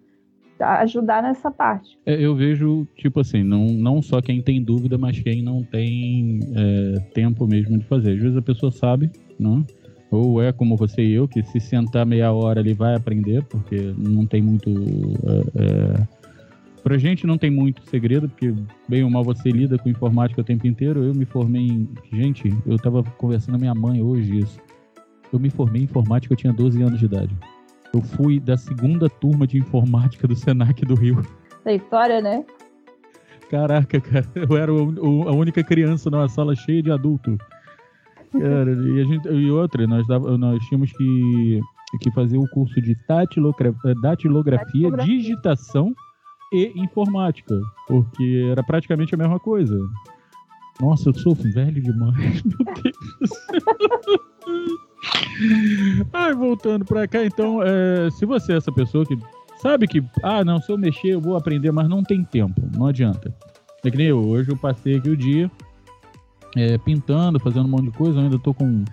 ajudar 0.61 1.23
nessa 1.23 1.51
parte. 1.51 1.99
É, 2.07 2.15
eu 2.15 2.35
vejo, 2.35 2.87
tipo 2.97 3.21
assim, 3.21 3.43
não, 3.43 3.67
não 3.67 4.03
só 4.03 4.21
quem 4.21 4.43
tem 4.43 4.63
dúvida, 4.63 4.97
mas 4.99 5.19
quem 5.19 5.43
não 5.43 5.63
tem 5.63 6.41
é, 6.55 7.01
tempo 7.15 7.47
mesmo 7.47 7.79
de 7.79 7.85
fazer. 7.85 8.13
Às 8.13 8.21
vezes 8.21 8.37
a 8.37 8.43
pessoa 8.43 8.71
sabe, 8.71 9.11
não? 9.39 9.65
Ou 10.11 10.43
é 10.43 10.53
como 10.53 10.77
você 10.77 11.03
e 11.03 11.13
eu, 11.13 11.29
que 11.29 11.43
se 11.43 11.61
sentar 11.61 12.05
meia 12.05 12.33
hora 12.33 12.61
ele 12.61 12.75
vai 12.75 12.97
aprender, 12.97 13.45
porque 13.45 13.95
não 13.97 14.27
tem 14.27 14.43
muito 14.43 14.71
é, 15.57 15.63
é 15.63 16.21
Pra 16.83 16.97
gente 16.97 17.27
não 17.27 17.37
tem 17.37 17.51
muito 17.51 17.85
segredo, 17.89 18.29
porque 18.29 18.55
bem 18.89 19.05
ou 19.05 19.11
mal 19.11 19.23
você 19.23 19.51
lida 19.51 19.79
com 19.79 19.89
informática 19.89 20.41
o 20.41 20.45
tempo 20.45 20.67
inteiro. 20.67 21.05
Eu 21.05 21.15
me 21.15 21.25
formei 21.25 21.63
em. 21.63 21.89
Gente, 22.13 22.55
eu 22.67 22.79
tava 22.79 23.03
conversando 23.03 23.55
com 23.55 23.61
minha 23.61 23.75
mãe 23.75 24.03
hoje 24.03 24.39
isso. 24.39 24.59
Eu 25.33 25.39
me 25.39 25.51
formei 25.51 25.83
em 25.83 25.85
informática, 25.85 26.33
eu 26.33 26.37
tinha 26.37 26.53
12 26.53 26.83
anos 26.83 26.99
de 26.99 27.05
idade. 27.05 27.37
Eu 27.93 28.01
fui 28.01 28.39
da 28.39 28.57
segunda 28.57 29.09
turma 29.09 29.47
de 29.47 29.59
informática 29.59 30.29
do 30.29 30.37
Senac 30.37 30.85
do 30.85 30.95
Rio. 30.95 31.23
Da 31.65 31.73
história, 31.73 32.21
né? 32.21 32.45
Caraca, 33.51 34.01
cara, 34.01 34.27
eu 34.35 34.57
era 34.57 34.73
o, 34.73 35.25
o, 35.25 35.29
a 35.29 35.33
única 35.33 35.63
criança 35.65 36.09
numa 36.09 36.29
sala 36.29 36.55
cheia 36.55 36.83
de 36.83 36.91
adulto. 36.91 37.37
Cara, 38.33 38.71
e, 38.71 39.01
a 39.01 39.05
gente, 39.05 39.29
e 39.29 39.51
outra, 39.51 39.87
nós, 39.89 40.07
nós 40.07 40.63
tínhamos 40.67 40.93
que, 40.93 41.61
que 42.01 42.13
fazer 42.13 42.39
o 42.39 42.49
curso 42.51 42.81
de 42.81 42.97
datilografia, 43.09 43.95
datilografia. 44.01 44.91
digitação 44.93 45.93
e 46.53 46.73
informática, 46.77 47.61
porque 47.89 48.47
era 48.51 48.63
praticamente 48.63 49.15
a 49.15 49.19
mesma 49.19 49.41
coisa. 49.41 49.77
Nossa, 50.81 51.09
eu 51.09 51.15
sou 51.15 51.35
velho 51.35 51.83
demais, 51.83 52.43
meu 52.47 52.59
Deus. 52.83 53.31
Ai, 56.13 56.35
voltando 56.35 56.85
pra 56.85 57.07
cá, 57.09 57.25
então, 57.25 57.63
é, 57.63 58.11
se 58.11 58.27
você 58.27 58.53
é 58.53 58.57
essa 58.57 58.73
pessoa 58.73 59.05
que 59.07 59.19
sabe 59.61 59.87
que, 59.87 60.03
ah, 60.23 60.45
não, 60.45 60.61
se 60.61 60.71
eu 60.71 60.79
mexer 60.79 61.09
eu 61.09 61.21
vou 61.21 61.37
aprender, 61.37 61.71
mas 61.71 61.89
não 61.89 62.03
tem 62.03 62.25
tempo, 62.25 62.61
não 62.77 62.87
adianta. 62.87 63.35
É 63.85 63.91
que 63.91 63.97
nem 63.97 64.09
eu, 64.09 64.19
hoje 64.19 64.51
eu 64.51 64.57
passei 64.57 64.97
aqui 64.97 65.09
o 65.09 65.17
dia 65.17 65.51
é, 66.57 66.79
pintando, 66.79 67.39
fazendo 67.39 67.67
um 67.67 67.71
monte 67.71 67.85
de 67.85 67.93
coisa, 67.93 68.19
eu 68.19 68.25
ainda 68.25 68.39
tô 68.39 68.53
com 68.53 68.85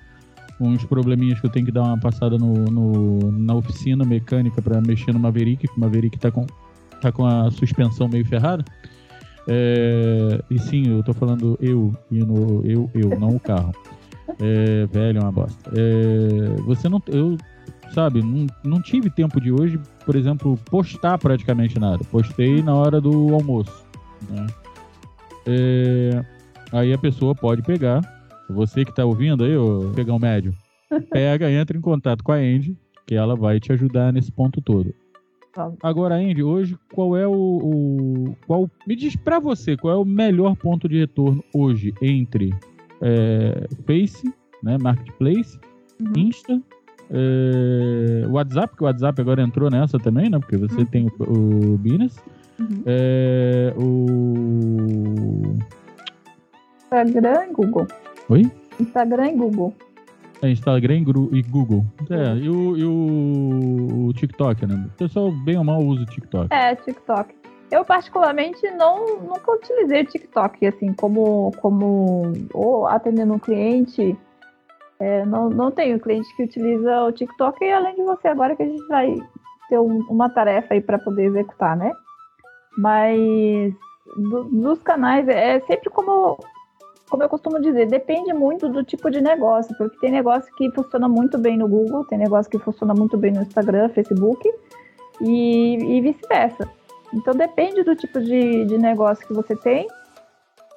uns 0.60 0.84
probleminhas 0.86 1.40
que 1.40 1.46
eu 1.46 1.52
tenho 1.52 1.66
que 1.66 1.72
dar 1.72 1.84
uma 1.84 2.00
passada 2.00 2.38
no, 2.38 2.66
no 2.66 3.32
na 3.32 3.54
oficina 3.54 4.04
mecânica 4.04 4.62
para 4.62 4.82
mexer 4.82 5.14
no 5.14 5.20
Maverick, 5.20 5.68
que 5.68 5.78
o 5.78 5.80
Maverick 5.80 6.18
tá 6.18 6.32
com 6.32 6.46
tá 7.02 7.12
com 7.12 7.26
a 7.26 7.52
suspensão 7.52 8.08
meio 8.08 8.26
ferrada. 8.26 8.66
É, 9.48 10.44
e 10.50 10.60
sim, 10.60 10.90
eu 10.90 11.04
tô 11.04 11.14
falando 11.14 11.58
eu, 11.62 11.96
e 12.12 12.20
no, 12.20 12.66
eu, 12.66 12.90
eu, 12.94 13.18
não 13.20 13.30
o 13.30 13.40
carro. 13.40 13.72
É, 14.40 14.86
velho, 14.86 15.20
é 15.20 15.22
uma 15.22 15.32
bosta. 15.32 15.72
É, 15.76 16.62
você 16.62 16.90
não. 16.90 17.02
Eu, 17.08 17.38
sabe, 17.94 18.22
não, 18.22 18.48
não 18.64 18.82
tive 18.82 19.10
tempo 19.10 19.40
de 19.40 19.52
hoje, 19.52 19.80
por 20.06 20.16
exemplo, 20.16 20.58
postar 20.66 21.18
praticamente 21.18 21.80
nada. 21.80 22.04
Postei 22.12 22.62
na 22.62 22.76
hora 22.76 23.00
do 23.00 23.34
almoço. 23.34 23.86
Né? 24.30 24.48
É, 25.46 26.26
aí 26.72 26.94
a 26.94 26.98
pessoa 26.98 27.34
pode 27.34 27.62
pegar. 27.62 28.02
Você 28.50 28.86
que 28.86 28.96
tá 28.96 29.04
ouvindo 29.04 29.44
aí, 29.44 29.58
ô, 29.58 29.92
pegar 29.94 30.14
um 30.14 30.20
médio, 30.20 30.54
pega, 31.12 31.52
entra 31.52 31.78
em 31.78 31.82
contato 31.82 32.24
com 32.24 32.32
a 32.32 32.38
Andy, 32.38 32.78
que 33.06 33.16
ela 33.16 33.36
vai 33.36 33.60
te 33.60 33.74
ajudar 33.74 34.14
nesse 34.14 34.32
ponto 34.32 34.62
todo. 34.62 34.94
Agora, 35.82 36.16
Andy, 36.16 36.44
hoje, 36.44 36.78
qual 36.94 37.18
é 37.18 37.28
o, 37.28 37.32
o. 37.34 38.36
qual, 38.46 38.70
me 38.86 38.96
diz 38.96 39.16
para 39.16 39.40
você, 39.40 39.76
qual 39.76 39.94
é 39.94 39.98
o 39.98 40.06
melhor 40.06 40.56
ponto 40.56 40.88
de 40.88 41.00
retorno 41.00 41.44
hoje 41.54 41.94
entre 42.00 42.54
é, 43.02 43.68
Face, 43.86 44.34
né, 44.64 44.78
Marketplace, 44.82 45.60
uhum. 46.00 46.14
Insta, 46.16 46.62
é, 47.10 48.28
WhatsApp, 48.28 48.76
que 48.76 48.84
o 48.84 48.86
WhatsApp 48.86 49.22
agora 49.22 49.42
entrou 49.42 49.70
nessa 49.70 49.98
também, 49.98 50.30
né? 50.30 50.40
Porque 50.40 50.58
você 50.58 50.80
uhum. 50.80 50.86
tem 50.86 51.08
o, 51.08 51.24
o 51.24 51.78
Business. 51.78 52.18
Uhum. 52.60 52.84
É, 52.86 53.74
o. 53.78 55.56
Instagram 56.84 57.46
e 57.46 57.54
Google. 57.54 57.88
Oi? 58.30 58.52
Instagram 58.80 59.28
e 59.28 59.36
Google. 59.36 59.74
É, 60.42 60.52
Instagram 60.52 61.04
e 61.32 61.42
Google. 61.42 61.86
É, 62.10 62.36
e 62.38 62.50
o, 62.50 62.78
e 62.78 62.84
o, 62.84 64.08
o 64.08 64.14
TikTok, 64.14 64.66
né? 64.66 64.88
O 64.94 64.98
pessoal 64.98 65.32
bem 65.32 65.58
ou 65.58 65.64
mal 65.64 65.82
usa 65.82 66.04
o 66.04 66.06
TikTok. 66.06 66.54
É, 66.54 66.76
TikTok. 66.76 67.34
Eu, 67.70 67.84
particularmente, 67.84 68.70
não, 68.72 69.18
nunca 69.18 69.52
utilizei 69.52 70.02
o 70.02 70.06
TikTok, 70.06 70.66
assim, 70.66 70.94
como, 70.94 71.52
como 71.62 72.32
ou 72.54 72.88
atendendo 72.88 73.34
um 73.34 73.40
cliente. 73.40 74.18
É, 75.00 75.26
não, 75.26 75.50
não 75.50 75.70
tenho 75.70 76.00
cliente 76.00 76.34
que 76.36 76.44
utiliza 76.44 77.04
o 77.04 77.12
TikTok, 77.12 77.64
e 77.64 77.72
além 77.72 77.96
de 77.96 78.04
você 78.04 78.30
agora 78.30 78.56
que 78.56 78.64
a 78.64 78.66
gente 78.66 78.88
vai 78.88 79.16
ter 79.70 79.78
um, 79.80 80.00
uma 80.10 80.30
tarefa 80.30 80.74
aí 80.74 80.82
para 80.82 80.98
poder 80.98 81.26
executar, 81.26 81.76
né? 81.76 81.92
Mas 82.78 83.74
do, 84.16 84.46
dos 84.46 84.82
canais, 84.82 85.28
é 85.28 85.60
sempre 85.62 85.90
como, 85.90 86.40
como 87.10 87.24
eu 87.24 87.30
costumo 87.30 87.60
dizer, 87.60 87.88
depende 87.88 88.34
muito 88.34 88.70
do 88.70 88.84
tipo 88.84 89.12
de 89.12 89.22
negócio, 89.22 89.76
porque 89.78 89.98
tem 90.00 90.12
negócio 90.12 90.54
que 90.56 90.72
funciona 90.72 91.08
muito 91.08 91.38
bem 91.38 91.58
no 91.58 91.68
Google, 91.68 92.06
tem 92.06 92.18
negócio 92.18 92.50
que 92.50 92.60
funciona 92.60 92.94
muito 92.94 93.18
bem 93.18 93.34
no 93.34 93.42
Instagram, 93.42 93.90
Facebook 93.90 94.50
e, 95.22 95.98
e 95.98 96.02
vice-versa. 96.02 96.68
Então 97.18 97.34
depende 97.34 97.84
do 97.84 97.96
tipo 97.96 98.22
de, 98.22 98.66
de 98.66 98.78
negócio 98.78 99.26
que 99.28 99.34
você 99.34 99.56
tem 99.56 99.88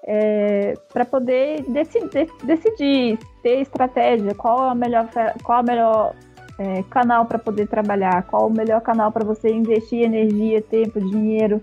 é, 0.04 0.74
para 0.90 1.04
poder 1.04 1.62
decidir, 1.68 2.28
decidir, 2.42 3.18
ter 3.42 3.60
estratégia, 3.60 4.34
qual 4.34 4.68
é 4.68 4.72
o 4.72 4.74
melhor, 4.74 5.06
qual 5.44 5.58
é 5.58 5.62
o 5.62 5.66
melhor 5.66 6.14
é, 6.58 6.82
canal 6.84 7.26
para 7.26 7.38
poder 7.38 7.68
trabalhar, 7.68 8.22
qual 8.22 8.46
o 8.46 8.52
melhor 8.52 8.80
canal 8.80 9.12
para 9.12 9.24
você 9.24 9.50
investir 9.50 10.02
energia, 10.02 10.62
tempo, 10.62 10.98
dinheiro. 10.98 11.62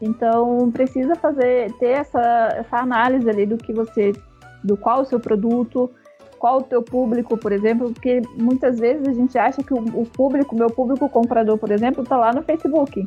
Então 0.00 0.70
precisa 0.72 1.14
fazer 1.16 1.70
ter 1.74 1.90
essa, 1.90 2.48
essa 2.56 2.78
análise 2.78 3.28
ali 3.28 3.44
do 3.44 3.58
que 3.58 3.74
você, 3.74 4.12
do 4.62 4.76
qual 4.76 5.02
o 5.02 5.04
seu 5.04 5.20
produto, 5.20 5.90
qual 6.38 6.58
o 6.58 6.62
teu 6.62 6.82
público, 6.82 7.36
por 7.36 7.52
exemplo, 7.52 7.92
porque 7.92 8.22
muitas 8.36 8.78
vezes 8.78 9.06
a 9.06 9.12
gente 9.12 9.36
acha 9.38 9.62
que 9.62 9.74
o, 9.74 9.78
o 9.78 10.06
público, 10.06 10.56
meu 10.56 10.68
público 10.68 11.08
comprador, 11.08 11.58
por 11.58 11.70
exemplo, 11.70 12.02
está 12.02 12.16
lá 12.16 12.32
no 12.32 12.42
Facebook. 12.42 13.06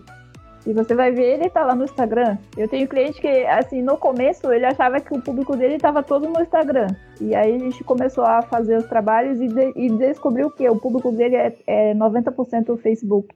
E 0.68 0.74
você 0.74 0.94
vai 0.94 1.12
ver, 1.12 1.36
ele 1.36 1.50
tá 1.50 1.64
lá 1.64 1.74
no 1.74 1.86
Instagram. 1.86 2.38
Eu 2.58 2.68
tenho 2.68 2.90
cliente 2.90 3.22
que, 3.22 3.46
assim, 3.46 3.82
no 3.82 3.98
começo 3.98 4.52
ele 4.52 4.66
achava 4.66 5.00
que 5.00 5.14
o 5.16 5.22
público 5.22 5.56
dele 5.56 5.76
estava 5.76 6.04
todo 6.04 6.28
no 6.28 6.42
Instagram. 6.42 6.88
E 7.22 7.34
aí 7.34 7.56
a 7.56 7.58
gente 7.58 7.86
começou 7.86 8.26
a 8.26 8.42
fazer 8.42 8.76
os 8.76 8.86
trabalhos 8.86 9.40
e, 9.40 9.48
de, 9.48 9.72
e 9.78 9.90
descobriu 9.90 10.52
que 10.52 10.68
o 10.68 10.76
público 10.76 11.10
dele 11.10 11.38
é, 11.38 11.56
é 11.66 11.94
90% 11.94 12.68
o 12.68 12.78
Facebook. 12.78 13.34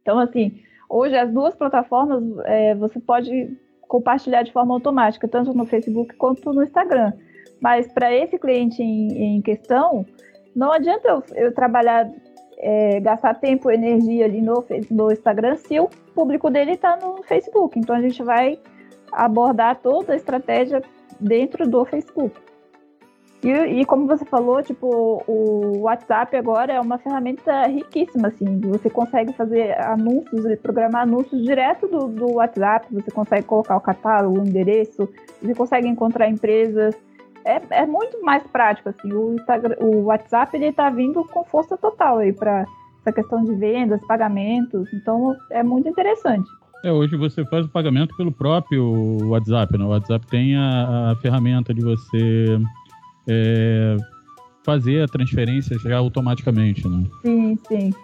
Então, 0.00 0.18
assim, 0.18 0.62
hoje 0.88 1.14
as 1.14 1.30
duas 1.30 1.54
plataformas 1.54 2.24
é, 2.46 2.74
você 2.74 2.98
pode 2.98 3.54
compartilhar 3.86 4.44
de 4.44 4.52
forma 4.52 4.72
automática, 4.72 5.28
tanto 5.28 5.52
no 5.52 5.66
Facebook 5.66 6.16
quanto 6.16 6.54
no 6.54 6.62
Instagram. 6.62 7.12
Mas 7.60 7.86
para 7.92 8.10
esse 8.14 8.38
cliente 8.38 8.82
em, 8.82 9.36
em, 9.36 9.42
questão, 9.42 10.06
não 10.56 10.72
adianta 10.72 11.06
eu, 11.06 11.22
eu 11.34 11.54
trabalhar 11.54 12.10
é, 12.64 12.98
gastar 12.98 13.34
tempo 13.34 13.70
e 13.70 13.74
energia 13.74 14.24
ali 14.24 14.40
no, 14.40 14.64
no 14.90 15.12
Instagram 15.12 15.54
se 15.56 15.78
o 15.78 15.88
público 16.14 16.50
dele 16.50 16.72
está 16.72 16.96
no 16.96 17.22
Facebook. 17.22 17.78
Então 17.78 17.94
a 17.94 18.00
gente 18.00 18.22
vai 18.22 18.58
abordar 19.12 19.78
toda 19.82 20.14
a 20.14 20.16
estratégia 20.16 20.82
dentro 21.20 21.68
do 21.68 21.84
Facebook. 21.84 22.34
E, 23.42 23.50
e, 23.50 23.84
como 23.84 24.06
você 24.06 24.24
falou, 24.24 24.62
tipo, 24.62 25.22
o 25.28 25.80
WhatsApp 25.80 26.34
agora 26.34 26.72
é 26.72 26.80
uma 26.80 26.96
ferramenta 26.96 27.66
riquíssima, 27.66 28.28
assim. 28.28 28.58
Você 28.60 28.88
consegue 28.88 29.34
fazer 29.34 29.78
anúncios, 29.82 30.58
programar 30.62 31.02
anúncios 31.02 31.42
direto 31.42 31.86
do, 31.86 32.08
do 32.08 32.32
WhatsApp, 32.36 32.86
você 32.90 33.10
consegue 33.10 33.46
colocar 33.46 33.76
o 33.76 33.80
catálogo, 33.82 34.40
o 34.40 34.46
endereço, 34.48 35.06
você 35.42 35.54
consegue 35.54 35.86
encontrar 35.86 36.30
empresas, 36.30 36.96
é, 37.44 37.62
é 37.70 37.86
muito 37.86 38.22
mais 38.22 38.42
prático, 38.46 38.88
assim. 38.88 39.12
O, 39.12 39.34
Instagram, 39.34 39.76
o 39.80 40.04
WhatsApp, 40.04 40.56
ele 40.56 40.72
tá 40.72 40.90
vindo 40.90 41.24
com 41.24 41.44
força 41.44 41.76
total 41.76 42.18
aí 42.18 42.32
para 42.32 42.64
essa 43.00 43.12
questão 43.12 43.44
de 43.44 43.54
vendas, 43.54 44.00
pagamentos. 44.06 44.92
Então, 44.92 45.36
é 45.50 45.62
muito 45.62 45.88
interessante. 45.88 46.48
É, 46.82 46.92
hoje 46.92 47.16
você 47.16 47.44
faz 47.46 47.64
o 47.64 47.68
pagamento 47.70 48.14
pelo 48.16 48.30
próprio 48.30 49.28
WhatsApp, 49.28 49.78
né? 49.78 49.84
O 49.84 49.88
WhatsApp 49.88 50.26
tem 50.26 50.56
a, 50.56 51.12
a 51.12 51.16
ferramenta 51.16 51.72
de 51.72 51.80
você 51.80 52.58
é, 53.28 53.96
fazer 54.64 55.02
a 55.02 55.08
transferência 55.08 55.78
já 55.78 55.96
automaticamente, 55.96 56.86
né? 56.86 57.04
Sim, 57.22 57.58
sim. 57.68 57.94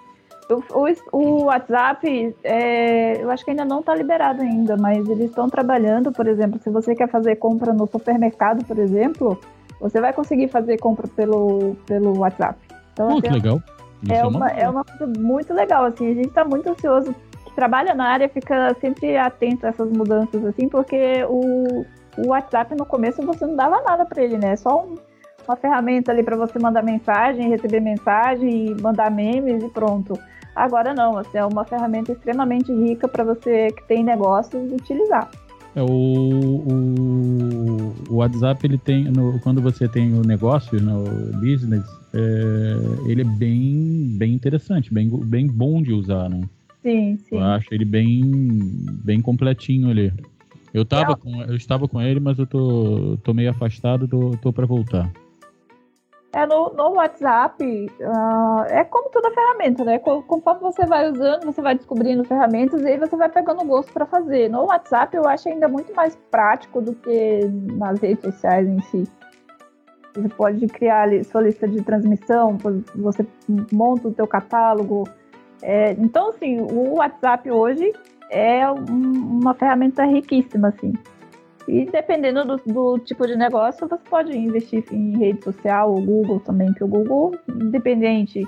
O, 0.51 1.17
o, 1.17 1.45
WhatsApp, 1.45 2.35
é, 2.43 3.23
eu 3.23 3.31
acho 3.31 3.45
que 3.45 3.51
ainda 3.51 3.65
não 3.65 3.81
está 3.81 3.95
liberado 3.95 4.43
ainda, 4.43 4.77
mas 4.77 5.09
eles 5.09 5.31
estão 5.31 5.49
trabalhando, 5.49 6.11
por 6.11 6.27
exemplo, 6.27 6.59
se 6.61 6.71
você 6.71 6.95
quer 6.95 7.09
fazer 7.09 7.37
compra 7.37 7.73
no 7.73 7.87
supermercado, 7.87 8.65
por 8.65 8.79
exemplo, 8.79 9.39
você 9.81 10.01
vai 10.01 10.13
conseguir 10.13 10.49
fazer 10.49 10.79
compra 10.79 11.07
pelo, 11.09 11.77
pelo 11.87 12.19
WhatsApp. 12.19 12.59
Então, 12.93 13.17
oh, 13.17 13.23
que 13.23 13.29
legal. 13.29 13.63
é, 14.09 14.17
é, 14.17 14.27
uma, 14.27 14.49
é 14.49 14.69
uma 14.69 14.85
coisa 14.85 15.07
muito 15.19 15.55
legal, 15.55 15.85
assim, 15.85 16.11
a 16.11 16.15
gente 16.15 16.29
está 16.29 16.45
muito 16.45 16.69
ansioso, 16.69 17.15
que 17.45 17.55
trabalha 17.55 17.95
na 17.95 18.09
área 18.09 18.29
fica 18.29 18.75
sempre 18.81 19.17
atento 19.17 19.67
a 19.67 19.69
essas 19.69 19.91
mudanças, 19.91 20.45
assim, 20.45 20.69
porque 20.69 21.25
o, 21.29 21.85
o 22.19 22.29
WhatsApp 22.29 22.75
no 22.75 22.85
começo 22.85 23.23
você 23.23 23.47
não 23.47 23.57
dava 23.57 23.81
nada 23.83 24.05
para 24.05 24.23
ele, 24.23 24.37
né? 24.37 24.57
Só 24.57 24.85
um, 24.85 24.97
uma 25.47 25.57
ferramenta 25.57 26.13
ali 26.13 26.23
para 26.23 26.37
você 26.37 26.59
mandar 26.59 26.83
mensagem, 26.83 27.49
receber 27.49 27.81
mensagem, 27.81 28.77
mandar 28.81 29.11
memes 29.11 29.63
e 29.63 29.69
pronto. 29.69 30.19
Agora 30.61 30.93
não, 30.93 31.17
assim, 31.17 31.39
é 31.39 31.45
uma 31.45 31.65
ferramenta 31.65 32.13
extremamente 32.13 32.71
rica 32.71 33.09
para 33.09 33.25
você 33.25 33.73
que 33.73 33.83
tem 33.85 34.05
negócios 34.05 34.71
utilizar. 34.71 35.31
É, 35.75 35.83
o, 35.83 35.87
o, 35.87 37.95
o, 38.11 38.17
WhatsApp, 38.17 38.67
ele 38.67 38.77
tem, 38.77 39.05
no, 39.05 39.41
quando 39.41 39.63
você 39.63 39.89
tem 39.89 40.13
o 40.13 40.21
negócio, 40.21 40.79
no 40.79 41.05
né, 41.05 41.39
business, 41.41 41.85
é, 42.13 43.11
ele 43.11 43.23
é 43.23 43.25
bem, 43.25 44.15
bem 44.19 44.35
interessante, 44.35 44.93
bem, 44.93 45.09
bem 45.09 45.47
bom 45.47 45.81
de 45.81 45.95
usar, 45.95 46.29
né? 46.29 46.43
Sim, 46.83 47.17
sim. 47.17 47.37
Eu 47.37 47.43
acho 47.43 47.73
ele 47.73 47.87
bem, 47.87 48.21
bem 49.03 49.23
completinho 49.23 49.89
ali. 49.89 50.13
Eu, 50.75 50.85
tava 50.85 51.13
é. 51.13 51.17
com, 51.17 51.43
eu 51.43 51.57
estava 51.57 51.89
com 51.89 52.03
ele, 52.03 52.21
mas 52.21 52.39
eu 52.39 52.47
tô, 52.47 53.17
tô 53.25 53.33
meio 53.33 53.51
afastado, 53.51 54.07
tô, 54.07 54.33
tô 54.43 54.53
para 54.53 54.67
voltar. 54.67 55.11
É 56.33 56.47
no, 56.47 56.73
no 56.75 56.93
WhatsApp, 56.93 57.65
uh, 57.65 58.63
é 58.69 58.85
como 58.85 59.11
toda 59.11 59.33
ferramenta, 59.33 59.85
né? 59.85 59.99
Conforme 59.99 60.61
você 60.61 60.87
vai 60.87 61.11
usando, 61.11 61.45
você 61.45 61.61
vai 61.61 61.75
descobrindo 61.75 62.23
ferramentas 62.23 62.83
e 62.83 62.87
aí 62.87 62.99
você 62.99 63.17
vai 63.17 63.29
pegando 63.29 63.65
gosto 63.65 63.93
para 63.93 64.07
fazer. 64.07 64.49
No 64.49 64.67
WhatsApp 64.67 65.17
eu 65.17 65.27
acho 65.27 65.49
ainda 65.49 65.67
muito 65.67 65.93
mais 65.93 66.15
prático 66.31 66.81
do 66.81 66.95
que 66.95 67.41
nas 67.77 67.99
redes 67.99 68.23
sociais 68.23 68.69
em 68.69 68.81
si. 68.83 69.05
Você 70.15 70.29
pode 70.29 70.65
criar 70.69 71.09
sua 71.25 71.41
lista 71.41 71.67
de 71.67 71.83
transmissão, 71.83 72.57
você 72.95 73.27
monta 73.73 74.09
o 74.09 74.15
seu 74.15 74.27
catálogo. 74.27 75.09
É, 75.63 75.93
então, 75.93 76.31
assim, 76.31 76.61
o 76.61 76.95
WhatsApp 76.95 77.51
hoje 77.51 77.93
é 78.31 78.71
um, 78.71 79.41
uma 79.41 79.55
ferramenta 79.55 80.05
riquíssima, 80.05 80.69
assim. 80.69 80.93
E 81.71 81.87
dependendo 81.87 82.45
do, 82.45 82.57
do, 82.67 82.99
tipo 82.99 83.25
de 83.29 83.37
negócio, 83.37 83.89
você 83.89 84.03
pode 84.09 84.37
investir 84.37 84.85
em 84.91 85.17
rede 85.17 85.45
social, 85.45 85.95
o 85.95 86.01
Google 86.05 86.41
também, 86.41 86.73
que 86.75 86.83
o 86.83 86.89
Google, 86.89 87.39
independente, 87.49 88.43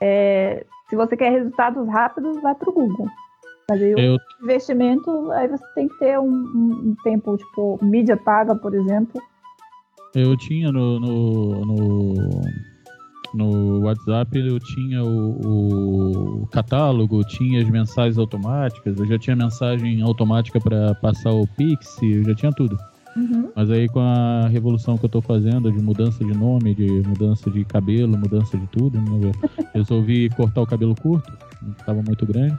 é, 0.00 0.64
se 0.88 0.94
você 0.94 1.16
quer 1.16 1.32
resultados 1.32 1.88
rápidos, 1.88 2.40
vai 2.40 2.54
para 2.54 2.70
o 2.70 2.72
Google. 2.72 3.08
Fazer 3.68 3.98
Eu... 3.98 4.14
o 4.14 4.44
investimento, 4.44 5.32
aí 5.32 5.48
você 5.48 5.64
tem 5.74 5.88
que 5.88 5.98
ter 5.98 6.20
um, 6.20 6.28
um, 6.28 6.96
tempo, 7.02 7.36
tipo, 7.36 7.80
mídia 7.82 8.16
paga, 8.16 8.54
por 8.54 8.72
exemplo. 8.74 9.20
Eu 10.14 10.36
tinha 10.36 10.70
no, 10.70 11.00
no, 11.00 11.64
no 11.64 12.40
no 13.34 13.80
WhatsApp 13.80 14.38
eu 14.38 14.58
tinha 14.58 15.02
o, 15.02 16.42
o, 16.42 16.46
catálogo, 16.48 17.24
tinha 17.24 17.62
as 17.62 17.68
mensagens 17.68 18.18
automáticas, 18.18 18.98
eu 18.98 19.06
já 19.06 19.18
tinha 19.18 19.36
mensagem 19.36 20.02
automática 20.02 20.60
para 20.60 20.94
passar 20.96 21.30
o 21.30 21.46
Pix, 21.46 21.96
eu 22.02 22.24
já 22.24 22.34
tinha 22.34 22.52
tudo. 22.52 22.76
Uhum. 23.16 23.50
Mas 23.54 23.70
aí 23.70 23.88
com 23.88 24.00
a 24.00 24.48
revolução 24.48 24.96
que 24.96 25.04
eu 25.04 25.08
estou 25.08 25.20
fazendo 25.20 25.70
de 25.70 25.82
mudança 25.82 26.24
de 26.24 26.32
nome, 26.32 26.74
de 26.74 26.86
mudança 27.06 27.50
de 27.50 27.64
cabelo, 27.64 28.16
mudança 28.16 28.56
de 28.56 28.66
tudo, 28.68 28.98
né? 28.98 29.32
resolvi 29.74 30.30
cortar 30.30 30.62
o 30.62 30.66
cabelo 30.66 30.94
curto, 30.94 31.32
estava 31.78 32.02
muito 32.02 32.24
grande. 32.26 32.56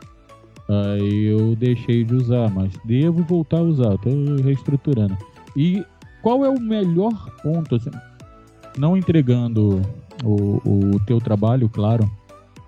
Aí 0.69 1.25
eu 1.25 1.55
deixei 1.55 2.03
de 2.03 2.15
usar, 2.15 2.49
mas 2.49 2.71
devo 2.85 3.23
voltar 3.23 3.57
a 3.57 3.63
usar, 3.63 3.95
estou 3.95 4.13
reestruturando. 4.43 5.17
E 5.55 5.83
qual 6.21 6.45
é 6.45 6.49
o 6.49 6.59
melhor 6.59 7.29
ponto, 7.41 7.75
assim, 7.75 7.91
não 8.77 8.95
entregando 8.95 9.81
o, 10.23 10.61
o 10.65 10.99
teu 11.05 11.19
trabalho, 11.19 11.69
claro, 11.69 12.09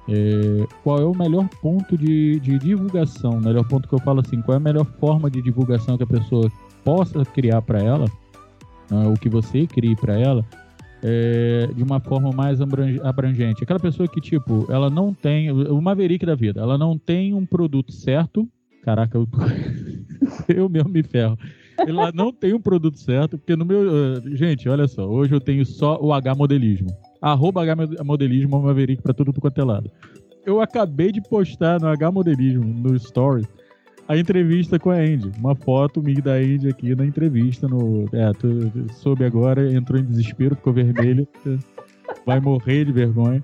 é, 0.08 0.68
qual 0.84 1.00
é 1.00 1.06
o 1.06 1.16
melhor 1.16 1.48
ponto 1.62 1.98
de, 1.98 2.40
de 2.40 2.60
divulgação? 2.60 3.32
O 3.32 3.42
melhor 3.44 3.68
ponto 3.68 3.88
que 3.88 3.96
eu 3.96 4.00
falo 4.00 4.22
assim, 4.22 4.42
qual 4.42 4.56
é 4.56 4.58
a 4.58 4.64
melhor 4.64 4.86
forma 5.00 5.30
de 5.30 5.42
divulgação 5.42 5.98
que 5.98 6.04
a 6.04 6.08
pessoa 6.08 6.52
possa 6.84 7.26
criar 7.26 7.62
para 7.62 7.80
ela, 7.80 8.06
né, 8.90 9.08
o 9.08 9.14
que 9.14 9.28
você 9.28 9.66
crie 9.66 9.96
para 9.96 10.20
ela, 10.20 10.46
é, 11.04 11.68
de 11.76 11.84
uma 11.84 12.00
forma 12.00 12.32
mais 12.32 12.60
abrangente. 12.62 13.64
Aquela 13.64 13.80
pessoa 13.80 14.08
que, 14.08 14.22
tipo, 14.22 14.68
ela 14.70 14.90
não 14.90 15.14
tem, 15.14 15.52
o 15.52 15.82
Maverick 15.82 16.26
da 16.26 16.36
vida, 16.36 16.62
ela 16.62 16.78
não 16.78 16.98
tem 16.98 17.34
um 17.34 17.46
produto 17.46 17.92
certo. 17.92 18.48
Caraca, 18.84 19.18
eu, 19.18 19.28
eu 20.48 20.70
mesmo 20.70 20.90
me 20.90 21.02
ferro. 21.02 21.38
Ela 21.78 22.12
não 22.14 22.32
tem 22.32 22.54
um 22.54 22.62
produto 22.62 22.98
certo, 22.98 23.38
porque 23.38 23.56
no 23.56 23.66
meu. 23.66 23.82
Uh, 23.82 24.36
gente, 24.36 24.70
olha 24.70 24.88
só, 24.88 25.06
hoje 25.06 25.34
eu 25.34 25.42
tenho 25.42 25.66
só 25.66 26.00
o 26.02 26.14
H 26.14 26.34
modelismo 26.34 26.88
arroba 27.32 27.64
H-modelismo 27.64 28.62
Maverick 28.62 29.02
pra 29.02 29.14
tudo 29.14 29.34
quanto 29.42 29.60
é 29.60 29.64
lado. 29.64 29.92
Eu 30.46 30.62
acabei 30.62 31.12
de 31.12 31.22
postar 31.22 31.80
no 31.80 31.88
H-modelismo, 31.88 32.64
no 32.64 32.96
Story, 32.96 33.48
a 34.08 34.16
entrevista 34.16 34.78
com 34.78 34.92
a 34.92 34.98
Andy. 34.98 35.32
Uma 35.40 35.56
foto 35.56 36.04
minha 36.04 36.22
da 36.22 36.34
Andy 36.34 36.70
aqui 36.70 36.94
na 36.94 37.04
entrevista. 37.04 37.68
No, 37.68 38.06
é, 38.14 38.32
tu 38.34 38.72
soube 38.94 39.26
agora, 39.26 39.74
entrou 39.74 40.00
em 40.00 40.06
desespero, 40.06 40.56
ficou 40.56 40.72
vermelho. 40.72 41.28
vai 42.28 42.40
morrer 42.40 42.86
de 42.86 42.92
vergonha. 42.92 43.44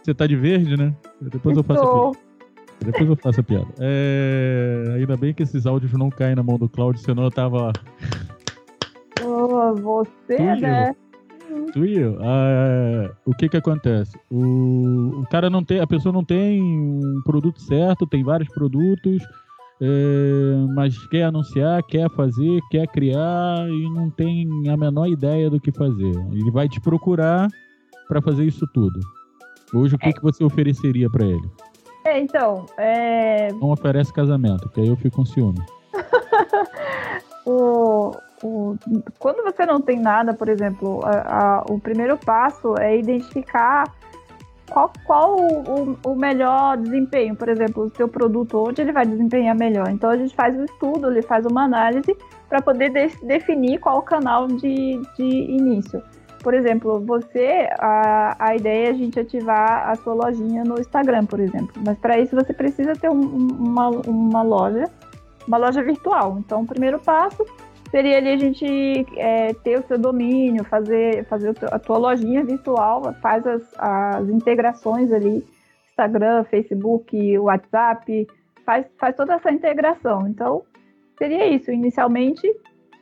Você 0.00 0.14
tá 0.14 0.24
de 0.24 0.36
verde, 0.36 0.76
né? 0.76 0.94
Depois 1.20 1.56
eu 1.56 1.64
faço 1.64 1.82
aqui. 1.82 2.18
Depois 2.84 3.08
eu 3.08 3.16
faço 3.16 3.40
a 3.40 3.42
piada. 3.42 3.66
É... 3.80 4.94
Ainda 4.94 5.16
bem 5.16 5.34
que 5.34 5.42
esses 5.42 5.66
áudios 5.66 5.92
não 5.94 6.08
caem 6.08 6.36
na 6.36 6.42
mão 6.44 6.56
do 6.56 6.68
Claudio, 6.68 7.02
senão 7.02 7.24
eu 7.24 7.30
tava. 7.32 7.72
Oh, 9.24 9.74
você, 9.74 10.36
Tu, 10.36 10.60
né? 10.60 10.94
Tu. 11.72 12.18
Ah, 12.20 13.10
o 13.24 13.34
que 13.34 13.48
que 13.48 13.56
acontece? 13.56 14.18
O, 14.30 15.20
o 15.20 15.26
cara 15.30 15.50
não 15.50 15.62
tem, 15.62 15.80
a 15.80 15.86
pessoa 15.86 16.12
não 16.12 16.24
tem 16.24 16.62
um 16.62 17.20
produto 17.24 17.60
certo, 17.60 18.06
tem 18.06 18.24
vários 18.24 18.48
produtos, 18.48 19.22
é, 19.80 20.66
mas 20.74 20.96
quer 21.08 21.24
anunciar, 21.24 21.82
quer 21.82 22.08
fazer, 22.10 22.60
quer 22.70 22.86
criar 22.88 23.68
e 23.68 23.90
não 23.90 24.10
tem 24.10 24.48
a 24.70 24.76
menor 24.76 25.06
ideia 25.06 25.50
do 25.50 25.60
que 25.60 25.70
fazer. 25.72 26.12
Ele 26.32 26.50
vai 26.50 26.68
te 26.68 26.80
procurar 26.80 27.48
para 28.08 28.22
fazer 28.22 28.44
isso 28.44 28.66
tudo. 28.72 28.98
Hoje, 29.74 29.96
o 29.96 29.98
que, 29.98 30.12
que 30.12 30.22
você 30.22 30.44
ofereceria 30.44 31.10
para 31.10 31.26
ele? 31.26 31.50
É, 32.04 32.20
então, 32.20 32.66
é, 32.78 33.52
Não 33.52 33.70
oferece 33.72 34.12
casamento, 34.12 34.68
que 34.70 34.80
aí 34.80 34.86
eu 34.88 34.96
fico 34.96 35.16
com 35.16 35.26
ciúme. 35.26 35.58
o, 37.44 38.12
o- 38.42 38.76
quando 39.18 39.42
você 39.42 39.64
não 39.66 39.80
tem 39.80 39.98
nada, 39.98 40.34
por 40.34 40.48
exemplo, 40.48 41.00
a- 41.04 41.10
a- 41.60 41.64
o 41.70 41.78
primeiro 41.80 42.16
passo 42.18 42.74
é 42.78 42.96
identificar 42.98 43.84
qual, 44.70 44.92
qual 45.06 45.36
o, 45.36 45.96
o 46.04 46.14
melhor 46.16 46.76
desempenho, 46.76 47.36
por 47.36 47.48
exemplo, 47.48 47.84
o 47.84 47.90
seu 47.96 48.08
produto, 48.08 48.58
onde 48.58 48.82
ele 48.82 48.92
vai 48.92 49.06
desempenhar 49.06 49.56
melhor. 49.56 49.88
Então 49.90 50.10
a 50.10 50.16
gente 50.16 50.34
faz 50.34 50.56
um 50.58 50.64
estudo, 50.64 51.10
ele 51.10 51.22
faz 51.22 51.46
uma 51.46 51.62
análise 51.64 52.16
para 52.48 52.60
poder 52.60 52.90
de- 52.90 53.16
definir 53.24 53.78
qual 53.78 53.98
o 53.98 54.02
canal 54.02 54.46
de, 54.48 55.00
de 55.16 55.24
início. 55.24 56.02
Por 56.42 56.54
exemplo, 56.54 57.00
você, 57.00 57.68
a, 57.78 58.36
a 58.38 58.54
ideia 58.56 58.88
é 58.88 58.90
a 58.90 58.94
gente 58.94 59.18
ativar 59.18 59.88
a 59.88 59.94
sua 59.96 60.14
lojinha 60.14 60.62
no 60.64 60.78
Instagram, 60.78 61.26
por 61.26 61.40
exemplo. 61.40 61.72
Mas 61.84 61.98
para 61.98 62.18
isso 62.18 62.36
você 62.36 62.52
precisa 62.52 62.92
ter 62.92 63.08
um- 63.10 63.14
um- 63.20 63.56
uma, 63.58 63.88
uma 63.88 64.42
loja, 64.42 64.84
uma 65.46 65.56
loja 65.56 65.82
virtual. 65.82 66.38
Então 66.38 66.62
o 66.62 66.66
primeiro 66.66 66.98
passo 67.00 67.44
seria 67.96 68.18
ali 68.18 68.28
a 68.28 68.36
gente 68.36 69.06
é, 69.16 69.54
ter 69.54 69.78
o 69.78 69.86
seu 69.86 69.96
domínio, 69.96 70.62
fazer, 70.64 71.24
fazer 71.24 71.54
a 71.72 71.78
tua 71.78 71.96
lojinha 71.96 72.44
virtual, 72.44 73.14
faz 73.22 73.46
as, 73.46 73.62
as 73.78 74.28
integrações 74.28 75.10
ali, 75.10 75.42
Instagram, 75.88 76.44
Facebook, 76.44 77.38
WhatsApp, 77.38 78.26
faz, 78.66 78.84
faz 78.98 79.16
toda 79.16 79.36
essa 79.36 79.50
integração. 79.50 80.28
Então, 80.28 80.62
seria 81.16 81.46
isso. 81.46 81.72
Inicialmente, 81.72 82.46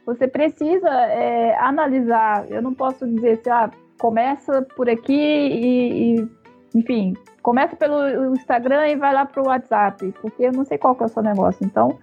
você 0.07 0.28
precisa 0.28 0.88
é, 0.88 1.57
analisar. 1.59 2.46
Eu 2.48 2.62
não 2.62 2.72
posso 2.72 3.04
dizer 3.04 3.40
assim, 3.40 3.50
ah, 3.50 3.70
começa 3.98 4.62
por 4.76 4.88
aqui 4.88 5.12
e, 5.12 6.20
e, 6.20 6.28
enfim, 6.72 7.14
começa 7.42 7.74
pelo 7.74 8.33
Instagram 8.37 8.87
e 8.90 8.94
vai 8.94 9.12
lá 9.12 9.26
para 9.26 9.42
o 9.42 9.48
WhatsApp, 9.48 10.14
porque 10.22 10.44
eu 10.44 10.52
não 10.52 10.64
sei 10.64 10.78
qual 10.78 10.94
que 10.94 11.02
é 11.02 11.07
o 11.07 11.09
seu 11.09 11.22
negócio. 11.22 11.66
Então, 11.66 11.98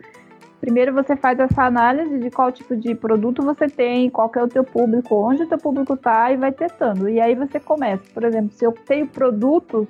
Primeiro 0.61 0.93
você 0.93 1.15
faz 1.15 1.39
essa 1.39 1.63
análise 1.63 2.19
de 2.19 2.29
qual 2.29 2.51
tipo 2.51 2.75
de 2.75 2.93
produto 2.93 3.41
você 3.41 3.67
tem, 3.67 4.11
qual 4.11 4.31
é 4.35 4.43
o 4.43 4.47
teu 4.47 4.63
público, 4.63 5.15
onde 5.15 5.41
o 5.41 5.47
teu 5.47 5.57
público 5.57 5.95
está 5.95 6.31
e 6.31 6.37
vai 6.37 6.51
testando. 6.51 7.09
E 7.09 7.19
aí 7.19 7.33
você 7.33 7.59
começa, 7.59 8.03
por 8.13 8.23
exemplo, 8.23 8.51
se 8.51 8.63
eu 8.63 8.71
tenho 8.71 9.07
produtos 9.07 9.87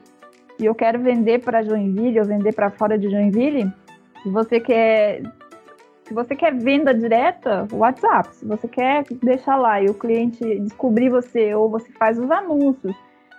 e 0.57 0.65
eu 0.65 0.73
quero 0.73 0.97
vender 1.01 1.43
para 1.43 1.61
Joinville 1.61 2.21
ou 2.21 2.25
vender 2.25 2.55
para 2.55 2.69
fora 2.69 2.97
de 2.97 3.09
Joinville, 3.09 3.69
se 4.23 4.29
você 4.29 4.61
quer 4.61 5.21
se 6.05 6.13
você 6.13 6.35
quer 6.35 6.53
venda 6.53 6.93
direta, 6.93 7.67
WhatsApp. 7.71 8.33
Se 8.35 8.45
você 8.45 8.67
quer 8.67 9.03
deixar 9.21 9.57
lá 9.57 9.81
e 9.81 9.87
o 9.87 9.93
cliente 9.93 10.59
descobrir 10.59 11.09
você 11.09 11.53
ou 11.53 11.69
você 11.69 11.91
faz 11.93 12.17
os 12.17 12.31
anúncios, 12.31 12.95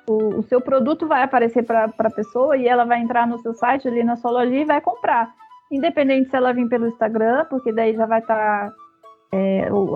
o, 0.07 0.39
o 0.39 0.43
seu 0.43 0.61
produto 0.61 1.07
vai 1.07 1.23
aparecer 1.23 1.65
para 1.65 1.85
a 1.97 2.11
pessoa 2.11 2.59
e 2.59 2.69
ela 2.69 2.85
vai 2.85 3.01
entrar 3.01 3.27
no 3.27 3.39
seu 3.39 3.55
site 3.55 3.89
ali 3.89 4.05
na 4.05 4.17
sua 4.17 4.31
loja 4.31 4.55
e 4.55 4.65
vai 4.65 4.81
comprar 4.83 5.35
independente 5.73 6.31
se 6.31 6.37
ela 6.37 6.53
vir 6.53 6.69
pelo 6.69 6.87
Instagram, 6.87 7.47
porque 7.51 7.73
daí 7.73 7.95
já 7.95 8.07
vai 8.07 8.21
estar 8.21 8.73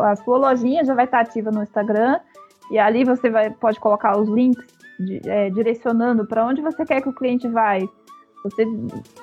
a 0.02 0.16
sua 0.16 0.38
lojinha 0.38 0.84
já 0.84 0.94
vai 0.94 1.04
estar 1.04 1.20
ativa 1.20 1.50
no 1.50 1.62
Instagram 1.62 2.18
e 2.70 2.78
ali 2.78 3.04
você 3.04 3.28
vai, 3.28 3.50
pode 3.50 3.78
colocar 3.78 4.18
os 4.18 4.28
links 4.28 4.64
de, 4.98 5.20
é, 5.28 5.50
direcionando 5.50 6.26
para 6.26 6.44
onde 6.44 6.62
você 6.62 6.84
quer 6.84 7.00
que 7.02 7.08
o 7.08 7.14
cliente 7.14 7.46
vai. 7.46 7.86
Você 8.42 8.66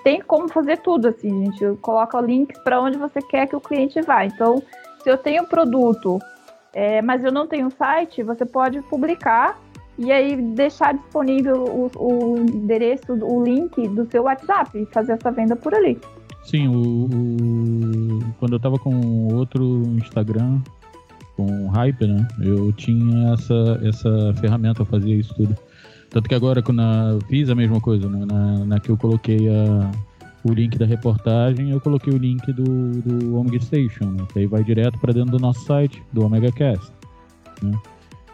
tem 0.03 0.21
como 0.21 0.47
fazer 0.49 0.77
tudo 0.77 1.07
assim, 1.07 1.45
gente. 1.45 1.77
Coloca 1.81 2.19
links 2.21 2.59
para 2.59 2.79
onde 2.79 2.97
você 2.97 3.21
quer 3.21 3.47
que 3.47 3.55
o 3.55 3.61
cliente 3.61 4.01
vá. 4.01 4.25
Então, 4.25 4.61
se 5.01 5.09
eu 5.09 5.17
tenho 5.17 5.45
produto, 5.45 6.19
é, 6.73 7.01
mas 7.01 7.23
eu 7.23 7.31
não 7.31 7.47
tenho 7.47 7.71
site, 7.71 8.23
você 8.23 8.45
pode 8.45 8.81
publicar 8.83 9.57
e 9.97 10.11
aí 10.11 10.35
deixar 10.35 10.93
disponível 10.93 11.63
o, 11.63 11.91
o 11.97 12.37
endereço, 12.37 13.13
o 13.13 13.43
link 13.43 13.87
do 13.89 14.09
seu 14.09 14.23
WhatsApp 14.23 14.77
e 14.77 14.85
fazer 14.87 15.13
essa 15.13 15.31
venda 15.31 15.55
por 15.55 15.73
ali. 15.73 15.99
Sim, 16.43 16.67
o, 16.67 17.05
o- 17.05 18.19
quando 18.39 18.53
eu 18.53 18.59
tava 18.59 18.77
com 18.77 19.33
outro 19.33 19.83
Instagram, 19.97 20.59
com 21.35 21.67
Hype, 21.69 22.05
né? 22.05 22.27
Eu 22.39 22.71
tinha 22.73 23.33
essa, 23.33 23.79
essa 23.83 24.33
ferramenta, 24.39 24.81
eu 24.81 24.85
fazia 24.85 25.15
isso 25.15 25.33
tudo. 25.35 25.55
Tanto 26.09 26.29
que 26.29 26.35
agora 26.35 26.61
quando 26.61 26.81
eu 26.81 27.19
fiz 27.27 27.49
a 27.49 27.55
mesma 27.55 27.81
coisa, 27.81 28.07
né? 28.07 28.25
na, 28.25 28.65
na 28.65 28.79
que 28.79 28.89
eu 28.89 28.97
coloquei 28.97 29.49
a, 29.49 29.91
o 30.43 30.53
link 30.53 30.77
da 30.77 30.85
reportagem, 30.85 31.71
eu 31.71 31.81
coloquei 31.81 32.13
o 32.13 32.17
link 32.17 32.51
do, 32.53 32.91
do 33.01 33.35
Omega 33.35 33.59
Station, 33.59 34.05
né? 34.11 34.23
que 34.31 34.39
aí 34.39 34.45
vai 34.45 34.63
direto 34.63 34.99
para 34.99 35.11
dentro 35.13 35.31
do 35.31 35.39
nosso 35.39 35.65
site, 35.65 36.03
do 36.13 36.23
Omega 36.23 36.51
Cast. 36.51 36.91
Né? 37.63 37.71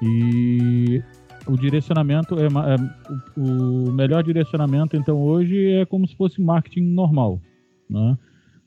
E 0.01 1.01
o 1.47 1.55
direcionamento 1.55 2.35
é, 2.37 2.47
é 2.47 3.39
o 3.39 3.91
melhor 3.93 4.23
direcionamento, 4.23 4.97
então 4.97 5.17
hoje 5.17 5.71
é 5.71 5.85
como 5.85 6.05
se 6.05 6.15
fosse 6.17 6.41
marketing 6.41 6.81
normal 6.81 7.39
né? 7.89 8.17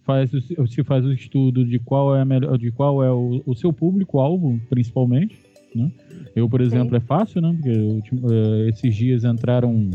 Faz, 0.04 0.32
o- 0.35 0.66
se 0.66 0.82
faz 0.82 1.04
o 1.04 1.12
estudo 1.12 1.64
de 1.64 1.78
qual 1.78 2.16
é, 2.16 2.22
a 2.22 2.24
melhor, 2.24 2.58
de 2.58 2.72
qual 2.72 3.04
é 3.04 3.12
o, 3.12 3.40
o 3.46 3.54
seu 3.54 3.72
público-alvo, 3.72 4.61
principalmente. 4.68 5.38
Né? 5.74 5.90
Eu, 6.35 6.48
por 6.48 6.61
exemplo, 6.61 6.96
é 6.96 7.00
fácil, 7.00 7.40
né? 7.40 7.52
Porque 7.52 7.70
eu 7.70 8.02
eh, 8.30 8.68
esses 8.68 8.94
dias 8.94 9.24
entraram, 9.24 9.90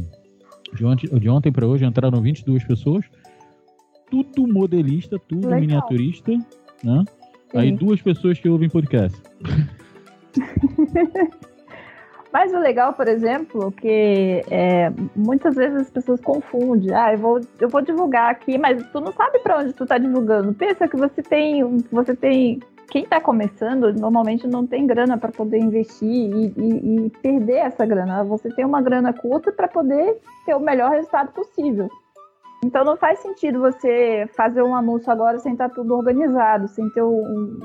de 0.73 0.85
ontem, 0.85 1.07
de 1.19 1.29
ontem 1.29 1.51
para 1.51 1.67
hoje, 1.67 1.85
entraram 1.85 2.21
22 2.21 2.63
pessoas, 2.63 3.05
tudo 4.09 4.47
modelista, 4.47 5.19
tudo 5.27 5.45
Legal. 5.47 5.59
miniaturista, 5.59 6.31
né? 6.83 7.03
Aí 7.53 7.69
Sim. 7.69 7.75
duas 7.75 8.01
pessoas 8.01 8.39
que 8.39 8.47
ouvem 8.49 8.69
podcast. 8.69 9.21
Mas 12.39 12.53
o 12.53 12.59
legal, 12.59 12.93
por 12.93 13.07
exemplo, 13.07 13.71
que 13.71 14.43
é, 14.51 14.91
muitas 15.15 15.55
vezes 15.55 15.81
as 15.81 15.89
pessoas 15.89 16.21
confundem. 16.21 16.93
Ah, 16.93 17.11
eu 17.11 17.17
vou, 17.17 17.41
eu 17.59 17.67
vou 17.67 17.81
divulgar 17.81 18.29
aqui, 18.29 18.59
mas 18.59 18.79
tu 18.91 19.01
não 19.01 19.11
sabe 19.11 19.39
para 19.39 19.57
onde 19.57 19.73
tu 19.73 19.87
tá 19.87 19.97
divulgando. 19.97 20.53
Pensa 20.53 20.87
que 20.87 20.95
você 20.95 21.23
tem, 21.23 21.63
você 21.91 22.15
tem. 22.15 22.59
Quem 22.91 23.05
está 23.05 23.19
começando 23.19 23.91
normalmente 23.91 24.45
não 24.47 24.67
tem 24.67 24.85
grana 24.85 25.17
para 25.17 25.31
poder 25.31 25.57
investir 25.57 26.07
e, 26.07 26.53
e- 26.55 27.05
e 27.07 27.09
perder 27.23 27.55
essa 27.55 27.83
grana. 27.87 28.23
Você 28.25 28.49
tem 28.49 28.63
uma 28.63 28.83
grana 28.83 29.11
curta 29.13 29.51
para 29.51 29.67
poder 29.67 30.21
ter 30.45 30.53
o 30.53 30.59
melhor 30.59 30.91
resultado 30.91 31.31
possível. 31.31 31.89
Então 32.63 32.85
não 32.85 32.97
faz 32.97 33.17
sentido 33.17 33.59
você 33.59 34.29
fazer 34.37 34.61
um 34.61 34.75
anúncio 34.75 35.11
agora 35.11 35.39
sem 35.39 35.53
estar 35.53 35.69
tudo 35.69 35.95
organizado, 35.95 36.67
sem 36.67 36.87
ter 36.91 37.01
um, 37.01 37.59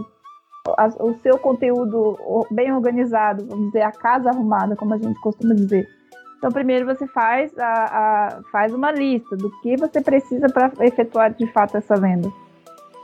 o 1.01 1.15
seu 1.23 1.39
conteúdo 1.39 2.17
bem 2.51 2.73
organizado, 2.73 3.45
vamos 3.47 3.67
dizer, 3.67 3.83
a 3.83 3.91
casa 3.91 4.31
arrumada, 4.31 4.77
como 4.77 4.95
a 4.95 4.99
gente 4.99 5.21
costuma 5.21 5.55
dizer. 5.55 5.89
Então, 6.39 6.51
primeiro 6.51 6.87
você 6.87 7.07
faz, 7.07 7.57
a, 7.59 7.67
a- 7.67 8.41
faz 8.51 8.73
uma 8.73 8.91
lista 8.93 9.37
do 9.37 9.51
que 9.61 9.77
você 9.77 10.01
precisa 10.01 10.49
para 10.49 10.71
efetuar 10.81 11.33
de 11.33 11.47
fato 11.53 11.77
essa 11.77 11.97
venda. 11.97 12.29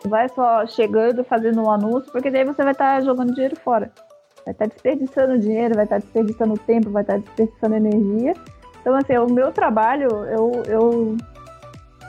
Não 0.05 0.11
vai 0.11 0.29
só 0.29 0.67
chegando, 0.67 1.25
fazendo 1.25 1.61
um 1.63 1.71
anúncio, 1.71 2.11
porque 2.13 2.31
daí 2.31 2.45
você 2.45 2.63
vai 2.63 2.73
estar 2.73 3.01
jogando 3.03 3.35
dinheiro 3.35 3.57
fora. 3.57 3.91
Vai 4.45 4.53
estar 4.53 4.67
desperdiçando 4.67 5.39
dinheiro, 5.39 5.75
vai 5.75 5.85
estar 5.85 5.99
desperdiçando 5.99 6.55
tempo, 6.59 6.91
vai 6.91 7.03
estar 7.03 7.19
desperdiçando 7.19 7.75
energia. 7.75 8.35
Então, 8.81 8.95
assim, 8.95 9.17
o 9.19 9.27
meu 9.27 9.53
trabalho, 9.53 10.09
eu, 10.27 10.63
eu 10.67 11.17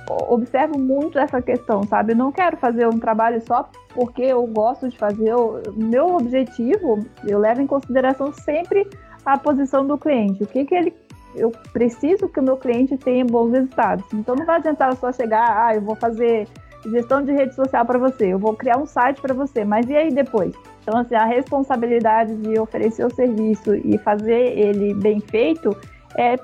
observo 0.09 0.79
muito 0.79 1.19
essa 1.19 1.41
questão, 1.41 1.83
sabe? 1.83 2.13
Eu 2.13 2.17
não 2.17 2.31
quero 2.31 2.57
fazer 2.57 2.87
um 2.87 2.99
trabalho 2.99 3.41
só 3.45 3.69
porque 3.93 4.23
eu 4.23 4.45
gosto 4.47 4.89
de 4.89 4.97
fazer. 4.97 5.33
O 5.35 5.61
meu 5.75 6.15
objetivo, 6.15 7.05
eu 7.25 7.39
levo 7.39 7.61
em 7.61 7.67
consideração 7.67 8.33
sempre 8.33 8.87
a 9.25 9.37
posição 9.37 9.85
do 9.85 9.97
cliente. 9.97 10.43
O 10.43 10.47
que, 10.47 10.65
que 10.65 10.75
ele. 10.75 10.93
Eu 11.35 11.51
preciso 11.71 12.27
que 12.27 12.39
o 12.39 12.43
meu 12.43 12.57
cliente 12.57 12.97
tenha 12.97 13.23
bons 13.23 13.51
resultados. 13.51 14.05
Então 14.13 14.35
não 14.35 14.45
vai 14.45 14.55
adiantar 14.55 14.95
só 14.95 15.11
chegar, 15.11 15.67
ah, 15.67 15.75
eu 15.75 15.81
vou 15.81 15.95
fazer 15.95 16.47
gestão 16.87 17.21
de 17.21 17.31
rede 17.31 17.53
social 17.53 17.85
para 17.85 17.99
você, 17.99 18.33
eu 18.33 18.39
vou 18.39 18.55
criar 18.55 18.77
um 18.77 18.85
site 18.85 19.21
para 19.21 19.33
você, 19.33 19.65
mas 19.65 19.87
e 19.89 19.95
aí 19.95 20.11
depois? 20.11 20.53
Então, 20.81 20.97
assim, 20.97 21.15
a 21.15 21.25
responsabilidade 21.25 22.35
de 22.37 22.59
oferecer 22.59 23.05
o 23.05 23.13
serviço 23.13 23.75
e 23.75 23.97
fazer 23.99 24.57
ele 24.57 24.93
bem 24.93 25.19
feito 25.19 25.75
é 26.15 26.35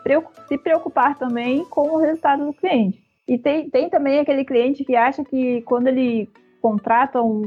se 0.48 0.58
preocupar 0.58 1.18
também 1.18 1.66
com 1.66 1.96
o 1.96 1.98
resultado 1.98 2.46
do 2.46 2.54
cliente. 2.54 3.05
E 3.28 3.38
tem, 3.38 3.70
tem 3.70 3.90
também 3.90 4.20
aquele 4.20 4.46
cliente 4.46 4.84
que 4.84 4.96
acha 4.96 5.24
que 5.24 5.62
quando 5.64 5.88
ele 5.88 6.30
contrata 6.62 7.22
um, 7.22 7.42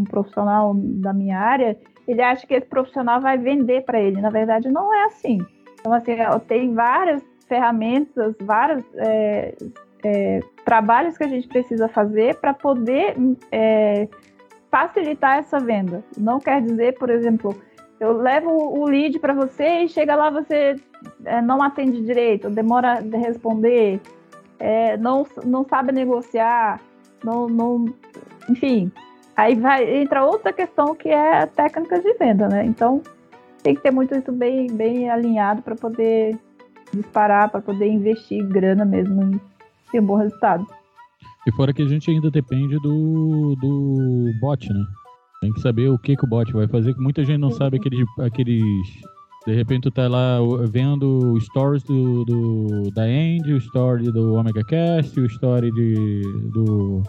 um- 0.00 0.04
profissional 0.04 0.74
da 0.74 1.12
minha 1.12 1.38
área, 1.38 1.78
ele 2.06 2.22
acha 2.22 2.46
que 2.46 2.54
esse 2.54 2.66
profissional 2.66 3.20
vai 3.20 3.38
vender 3.38 3.82
para 3.84 4.00
ele. 4.00 4.20
Na 4.20 4.30
verdade, 4.30 4.70
não 4.70 4.92
é 4.92 5.04
assim. 5.04 5.38
Então, 5.80 5.92
assim, 5.92 6.12
tem 6.46 6.74
várias 6.74 7.22
ferramentas, 7.46 8.34
várias 8.40 8.82
é, 8.96 9.54
é, 10.04 10.40
trabalhos 10.64 11.16
que 11.16 11.24
a 11.24 11.28
gente 11.28 11.48
precisa 11.48 11.88
fazer 11.88 12.36
para 12.36 12.54
poder 12.54 13.14
é, 13.50 14.08
facilitar 14.70 15.38
essa 15.38 15.58
venda. 15.58 16.02
Não 16.16 16.38
quer 16.38 16.62
dizer, 16.62 16.98
por 16.98 17.10
exemplo, 17.10 17.54
eu 18.00 18.12
levo 18.16 18.50
o 18.50 18.84
lead 18.86 19.18
para 19.18 19.34
você 19.34 19.82
e 19.82 19.88
chega 19.88 20.16
lá 20.16 20.30
você 20.30 20.76
é, 21.24 21.40
não 21.42 21.62
atende 21.62 22.00
direito, 22.02 22.50
demora 22.50 23.00
de 23.00 23.16
responder, 23.16 24.00
é, 24.62 24.96
não, 24.96 25.26
não 25.44 25.64
sabe 25.68 25.90
negociar, 25.90 26.80
não, 27.24 27.48
não, 27.48 27.86
enfim. 28.48 28.92
Aí 29.36 29.56
vai 29.56 30.02
entra 30.02 30.24
outra 30.24 30.52
questão 30.52 30.94
que 30.94 31.08
é 31.08 31.46
técnicas 31.46 32.02
de 32.02 32.14
venda, 32.14 32.48
né? 32.48 32.64
Então 32.64 33.02
tem 33.62 33.74
que 33.74 33.82
ter 33.82 33.90
muito 33.90 34.14
isso 34.14 34.30
bem, 34.30 34.68
bem 34.68 35.10
alinhado 35.10 35.62
para 35.62 35.74
poder 35.74 36.38
disparar, 36.94 37.50
para 37.50 37.60
poder 37.60 37.88
investir 37.88 38.46
grana 38.46 38.84
mesmo 38.84 39.22
em 39.22 39.40
ter 39.90 40.00
um 40.00 40.06
bom 40.06 40.16
resultado. 40.16 40.64
E 41.44 41.52
fora 41.52 41.72
que 41.72 41.82
a 41.82 41.88
gente 41.88 42.08
ainda 42.08 42.30
depende 42.30 42.76
do, 42.80 43.56
do 43.60 44.30
bot, 44.40 44.72
né? 44.72 44.84
Tem 45.40 45.52
que 45.52 45.60
saber 45.60 45.88
o 45.88 45.98
que, 45.98 46.16
que 46.16 46.24
o 46.24 46.28
bot 46.28 46.52
vai 46.52 46.68
fazer, 46.68 46.94
que 46.94 47.00
muita 47.00 47.24
gente 47.24 47.38
não 47.38 47.50
sabe 47.50 47.78
aqueles, 47.78 48.06
aqueles. 48.20 48.62
De 49.46 49.54
repente 49.54 49.82
tu 49.82 49.90
tá 49.90 50.08
lá 50.08 50.38
vendo 50.70 51.38
stories 51.40 51.82
do, 51.82 52.24
do 52.24 52.90
da 52.92 53.08
End, 53.08 53.52
o 53.52 53.56
story 53.56 54.10
do 54.12 54.34
Omega 54.34 54.62
Cast, 54.64 55.18
o 55.18 55.26
story 55.26 55.72
de, 55.72 56.22
do, 56.52 57.02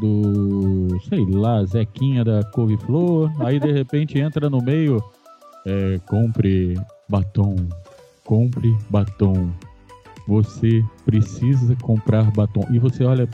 do. 0.00 1.00
sei 1.08 1.26
lá, 1.26 1.64
Zequinha 1.64 2.24
da 2.24 2.44
Couve-Flor. 2.52 3.30
Aí 3.40 3.58
de 3.58 3.72
repente 3.72 4.18
entra 4.18 4.48
no 4.48 4.58
meio. 4.62 5.02
É, 5.66 5.98
compre 6.08 6.74
batom. 7.08 7.56
Compre 8.24 8.72
batom. 8.88 9.50
Você 10.28 10.84
precisa 11.04 11.74
comprar 11.82 12.30
batom. 12.30 12.64
E 12.70 12.78
você 12.78 13.04
olha, 13.04 13.28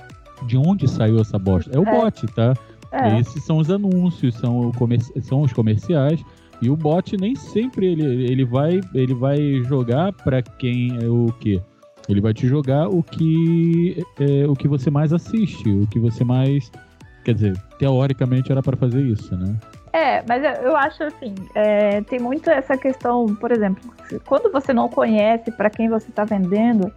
de 0.47 0.57
onde 0.57 0.89
saiu 0.89 1.21
essa 1.21 1.39
bosta? 1.39 1.71
É 1.75 1.79
o 1.79 1.87
é. 1.87 2.01
bot, 2.01 2.27
tá? 2.29 2.55
É. 2.91 3.21
Esses 3.21 3.45
são 3.45 3.59
os 3.59 3.71
anúncios, 3.71 4.35
são, 4.37 4.73
são 5.21 5.43
os 5.43 5.53
comerciais. 5.53 6.25
E 6.63 6.71
o 6.71 6.77
bot 6.77 7.17
nem 7.17 7.35
sempre 7.35 7.93
ele, 7.93 8.25
ele 8.31 8.45
vai 8.45 8.81
ele 8.95 9.15
vai 9.15 9.63
jogar 9.65 10.13
para 10.13 10.43
quem 10.43 10.97
é 11.03 11.07
o 11.07 11.33
que 11.41 11.63
ele 12.09 12.21
vai 12.21 12.33
te 12.33 12.47
jogar 12.47 12.89
o 12.89 13.03
que 13.03 14.03
é, 14.19 14.47
o 14.47 14.55
que 14.55 14.69
você 14.69 14.91
mais 14.91 15.13
assiste, 15.13 15.69
o 15.69 15.87
que 15.87 15.99
você 15.99 16.25
mais 16.25 16.71
quer 17.25 17.35
dizer 17.35 17.61
teoricamente 17.79 18.51
era 18.51 18.63
para 18.63 18.77
fazer 18.77 19.03
isso, 19.03 19.37
né? 19.37 19.55
É, 19.93 20.23
mas 20.29 20.43
eu 20.63 20.77
acho 20.77 21.05
assim, 21.05 21.35
é, 21.55 22.03
tem 22.03 22.19
muito 22.19 22.51
essa 22.51 22.77
questão, 22.77 23.27
por 23.37 23.51
exemplo, 23.51 23.83
quando 24.27 24.53
você 24.53 24.73
não 24.73 24.89
conhece 24.89 25.51
para 25.51 25.71
quem 25.71 25.89
você 25.89 26.11
está 26.11 26.25
vendendo, 26.25 26.93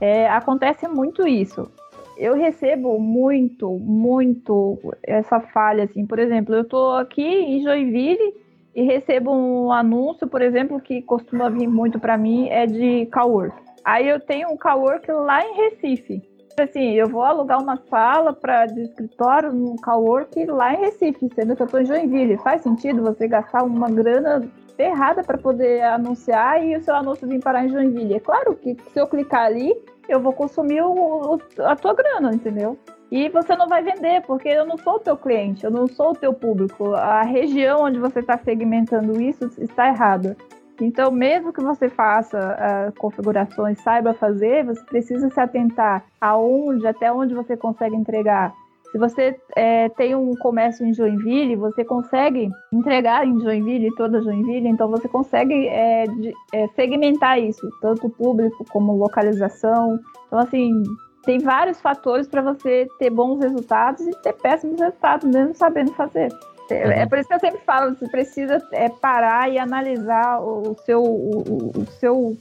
é, 0.00 0.28
acontece 0.28 0.86
muito 0.86 1.26
isso 1.26 1.68
eu 2.16 2.34
recebo 2.34 2.98
muito, 2.98 3.78
muito 3.78 4.78
essa 5.02 5.38
falha, 5.40 5.84
assim. 5.84 6.06
Por 6.06 6.18
exemplo, 6.18 6.54
eu 6.54 6.62
estou 6.62 6.94
aqui 6.94 7.22
em 7.22 7.62
Joinville 7.62 8.34
e 8.76 8.82
recebo 8.82 9.32
um 9.32 9.72
anúncio, 9.72 10.28
por 10.28 10.42
exemplo, 10.42 10.78
que 10.78 11.00
costuma 11.00 11.48
vir 11.48 11.66
muito 11.66 11.98
para 11.98 12.18
mim, 12.18 12.46
é 12.50 12.66
de 12.66 13.06
cowork. 13.06 13.56
Aí 13.82 14.06
eu 14.06 14.20
tenho 14.20 14.50
um 14.50 14.56
cowork 14.56 15.10
lá 15.10 15.42
em 15.42 15.54
Recife. 15.54 16.22
Assim, 16.60 16.92
eu 16.92 17.08
vou 17.08 17.22
alugar 17.22 17.62
uma 17.62 17.78
sala 17.88 18.34
para 18.34 18.66
de 18.66 18.82
escritório 18.82 19.50
no 19.50 19.76
cowork 19.76 20.44
lá 20.44 20.74
em 20.74 20.78
Recife, 20.78 21.30
sendo 21.34 21.56
que 21.56 21.62
eu 21.62 21.66
estou 21.66 21.80
em 21.80 21.86
Joinville. 21.86 22.36
Faz 22.38 22.60
sentido 22.60 23.02
você 23.02 23.26
gastar 23.26 23.62
uma 23.62 23.88
grana 23.88 24.46
ferrada 24.76 25.24
para 25.24 25.38
poder 25.38 25.82
anunciar 25.82 26.62
e 26.62 26.76
o 26.76 26.82
seu 26.82 26.94
anúncio 26.94 27.26
vir 27.26 27.42
parar 27.42 27.64
em 27.64 27.70
Joinville? 27.70 28.14
É 28.14 28.20
claro 28.20 28.54
que 28.56 28.76
se 28.92 29.00
eu 29.00 29.06
clicar 29.06 29.46
ali, 29.46 29.74
eu 30.06 30.20
vou 30.20 30.34
consumir 30.34 30.82
o, 30.82 31.40
a 31.60 31.74
tua 31.76 31.94
grana, 31.94 32.34
entendeu? 32.34 32.78
E 33.16 33.30
você 33.30 33.56
não 33.56 33.66
vai 33.66 33.82
vender, 33.82 34.20
porque 34.26 34.46
eu 34.46 34.66
não 34.66 34.76
sou 34.76 34.96
o 34.96 35.00
teu 35.00 35.16
cliente, 35.16 35.64
eu 35.64 35.70
não 35.70 35.88
sou 35.88 36.10
o 36.10 36.14
teu 36.14 36.34
público. 36.34 36.92
A 36.92 37.22
região 37.22 37.84
onde 37.84 37.98
você 37.98 38.20
está 38.20 38.36
segmentando 38.36 39.18
isso 39.18 39.50
está 39.56 39.88
errada. 39.88 40.36
Então, 40.78 41.10
mesmo 41.10 41.50
que 41.50 41.62
você 41.62 41.88
faça 41.88 42.38
uh, 42.38 43.00
configurações, 43.00 43.80
saiba 43.80 44.12
fazer, 44.12 44.66
você 44.66 44.84
precisa 44.84 45.30
se 45.30 45.40
atentar 45.40 46.04
aonde, 46.20 46.86
até 46.86 47.10
onde 47.10 47.34
você 47.34 47.56
consegue 47.56 47.96
entregar. 47.96 48.52
Se 48.92 48.98
você 48.98 49.40
é, 49.56 49.88
tem 49.88 50.14
um 50.14 50.34
comércio 50.34 50.86
em 50.86 50.92
Joinville, 50.92 51.56
você 51.56 51.86
consegue 51.86 52.50
entregar 52.70 53.26
em 53.26 53.40
Joinville, 53.40 53.94
toda 53.96 54.20
Joinville, 54.20 54.68
então 54.68 54.90
você 54.90 55.08
consegue 55.08 55.66
é, 55.68 56.04
de, 56.04 56.34
é, 56.52 56.68
segmentar 56.76 57.40
isso, 57.40 57.66
tanto 57.80 58.10
público 58.10 58.62
como 58.70 58.94
localização. 58.94 59.98
Então, 60.26 60.38
assim, 60.38 60.82
tem 61.26 61.40
vários 61.40 61.80
fatores 61.80 62.28
para 62.28 62.40
você 62.40 62.88
ter 62.98 63.10
bons 63.10 63.40
resultados 63.40 64.00
e 64.06 64.12
ter 64.22 64.32
péssimos 64.34 64.80
resultados, 64.80 65.28
mesmo 65.28 65.54
sabendo 65.54 65.92
fazer. 65.92 66.32
É, 66.70 66.84
uhum. 66.84 66.92
é 66.92 67.06
por 67.06 67.18
isso 67.18 67.28
que 67.28 67.34
eu 67.34 67.40
sempre 67.40 67.60
falo, 67.66 67.94
você 67.94 68.08
precisa 68.08 68.64
é, 68.72 68.88
parar 68.88 69.50
e 69.50 69.58
analisar 69.58 70.40
o, 70.40 70.76
seu, 70.84 71.02
o, 71.02 71.72
o 71.76 71.86
seu 72.00 72.36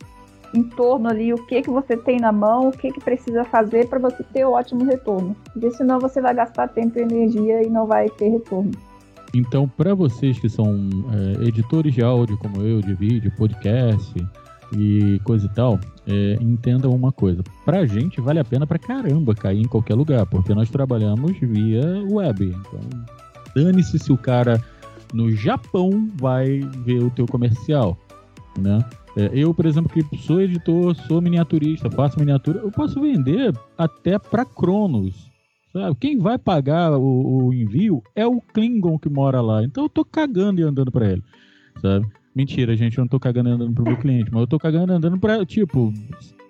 em 0.53 0.63
torno 0.63 1.09
ali 1.09 1.33
o 1.33 1.45
que 1.47 1.61
que 1.63 1.69
você 1.69 1.97
tem 1.97 2.19
na 2.19 2.31
mão, 2.31 2.69
o 2.69 2.71
que 2.71 2.91
que 2.91 3.01
precisa 3.01 3.43
fazer 3.43 3.89
para 3.89 3.99
você 3.99 4.23
ter 4.31 4.45
o 4.45 4.53
ótimo 4.53 4.85
retorno. 4.85 5.35
Porque 5.51 5.71
senão 5.71 5.99
você 5.99 6.21
vai 6.21 6.33
gastar 6.33 6.69
tempo 6.69 6.97
e 6.97 7.01
energia 7.01 7.63
e 7.63 7.69
não 7.69 7.85
vai 7.85 8.09
ter 8.09 8.29
retorno. 8.29 8.71
Então, 9.33 9.67
para 9.67 9.93
vocês 9.93 10.39
que 10.39 10.47
são 10.47 10.89
é, 11.11 11.47
editores 11.47 11.93
de 11.93 12.01
áudio, 12.01 12.37
como 12.37 12.61
eu, 12.61 12.81
de 12.81 12.93
vídeo, 12.93 13.33
podcast 13.37 14.13
e 14.71 15.19
coisa 15.23 15.45
e 15.45 15.49
tal, 15.49 15.79
é, 16.07 16.37
entendam 16.41 16.91
uma 16.91 17.11
coisa. 17.11 17.43
Pra 17.63 17.85
gente 17.85 18.21
vale 18.21 18.39
a 18.39 18.45
pena 18.45 18.65
pra 18.65 18.79
caramba 18.79 19.35
cair 19.35 19.61
em 19.61 19.67
qualquer 19.67 19.95
lugar, 19.95 20.25
porque 20.25 20.53
nós 20.53 20.69
trabalhamos 20.69 21.37
via 21.39 22.03
web. 22.09 22.45
Então, 22.45 22.79
dane-se 23.55 23.99
se 23.99 24.11
o 24.11 24.17
cara 24.17 24.63
no 25.13 25.31
Japão 25.31 26.09
vai 26.15 26.59
ver 26.83 27.03
o 27.03 27.09
teu 27.09 27.25
comercial, 27.25 27.97
né? 28.57 28.83
É, 29.17 29.29
eu, 29.33 29.53
por 29.53 29.65
exemplo, 29.65 29.89
que 29.89 30.17
sou 30.17 30.41
editor, 30.41 30.93
sou 31.07 31.21
miniaturista, 31.21 31.89
faço 31.89 32.19
miniatura, 32.19 32.59
eu 32.59 32.69
posso 32.69 32.99
vender 32.99 33.53
até 33.77 34.19
para 34.19 34.43
Cronos. 34.43 35.31
Sabe? 35.71 35.95
Quem 35.99 36.17
vai 36.17 36.37
pagar 36.37 36.97
o, 36.97 37.47
o, 37.47 37.53
envio 37.53 38.01
é 38.15 38.25
o 38.25 38.41
Klingon 38.41 38.97
que 38.97 39.09
mora 39.09 39.41
lá. 39.41 39.63
Então 39.63 39.85
eu 39.85 39.89
tô 39.89 40.03
cagando 40.03 40.59
e 40.59 40.63
andando 40.63 40.91
para 40.91 41.11
ele. 41.11 41.23
Sabe? 41.81 42.07
Mentira, 42.35 42.75
gente, 42.75 42.97
eu 42.97 43.03
não 43.03 43.07
tô 43.07 43.19
cagando 43.19 43.49
andando 43.49 43.73
pro 43.73 43.85
meu 43.85 43.97
cliente, 43.97 44.29
mas 44.29 44.41
eu 44.41 44.47
tô 44.47 44.59
cagando 44.59 44.91
andando 44.91 45.17
para 45.17 45.45
tipo, 45.45 45.93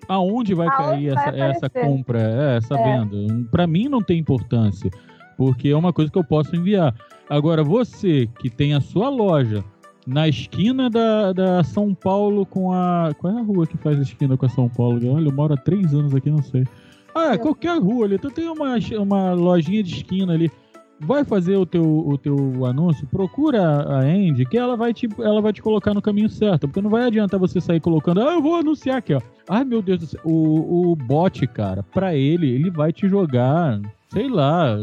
aonde 0.08 0.52
vai 0.52 0.66
aonde 0.66 0.82
cair 0.82 1.14
vai 1.14 1.28
essa, 1.28 1.36
essa 1.36 1.70
compra, 1.70 2.20
é, 2.20 2.56
essa 2.56 2.74
é. 2.74 2.82
venda? 2.82 3.48
Para 3.52 3.68
mim 3.68 3.88
não 3.88 4.02
tem 4.02 4.18
importância, 4.18 4.90
porque 5.36 5.68
é 5.68 5.76
uma 5.76 5.92
coisa 5.92 6.10
que 6.10 6.18
eu 6.18 6.24
posso 6.24 6.56
enviar. 6.56 6.92
Agora, 7.30 7.62
você 7.62 8.28
que 8.40 8.50
tem 8.50 8.74
a 8.74 8.80
sua 8.80 9.08
loja 9.08 9.64
na 10.06 10.28
esquina 10.28 10.88
da, 10.88 11.32
da 11.32 11.64
São 11.64 11.94
Paulo 11.94 12.46
com 12.46 12.72
a. 12.72 13.12
Qual 13.18 13.36
é 13.36 13.40
a 13.40 13.42
rua 13.42 13.66
que 13.66 13.76
faz 13.76 13.98
esquina 13.98 14.36
com 14.36 14.46
a 14.46 14.48
São 14.48 14.68
Paulo? 14.68 15.00
Olha, 15.12 15.28
eu 15.28 15.34
moro 15.34 15.54
há 15.54 15.56
três 15.56 15.92
anos 15.92 16.14
aqui, 16.14 16.30
não 16.30 16.42
sei. 16.42 16.64
Ah, 17.14 17.32
é 17.32 17.38
qualquer 17.38 17.80
rua 17.80 18.06
ali. 18.06 18.14
Então 18.16 18.30
tem 18.30 18.48
uma, 18.48 18.76
uma 18.98 19.32
lojinha 19.32 19.82
de 19.82 19.94
esquina 19.94 20.34
ali. 20.34 20.50
Vai 20.98 21.24
fazer 21.24 21.56
o 21.56 21.66
teu, 21.66 21.84
o 21.84 22.16
teu 22.16 22.64
anúncio, 22.64 23.06
procura 23.08 23.62
a 23.62 24.00
Andy, 24.00 24.46
que 24.46 24.56
ela 24.56 24.76
vai, 24.76 24.94
te, 24.94 25.08
ela 25.18 25.42
vai 25.42 25.52
te 25.52 25.60
colocar 25.60 25.92
no 25.92 26.00
caminho 26.00 26.28
certo. 26.28 26.66
Porque 26.66 26.80
não 26.80 26.90
vai 26.90 27.04
adiantar 27.04 27.38
você 27.38 27.60
sair 27.60 27.80
colocando, 27.80 28.22
ah, 28.22 28.34
eu 28.34 28.42
vou 28.42 28.56
anunciar 28.56 28.98
aqui, 28.98 29.12
ó. 29.12 29.20
Ai, 29.48 29.64
meu 29.64 29.82
Deus 29.82 29.98
do 29.98 30.06
céu. 30.06 30.20
O, 30.24 30.92
o 30.92 30.96
bot, 30.96 31.46
cara, 31.48 31.82
pra 31.82 32.14
ele, 32.14 32.50
ele 32.50 32.70
vai 32.70 32.92
te 32.92 33.08
jogar 33.08 33.80
sei 34.16 34.30
lá, 34.30 34.74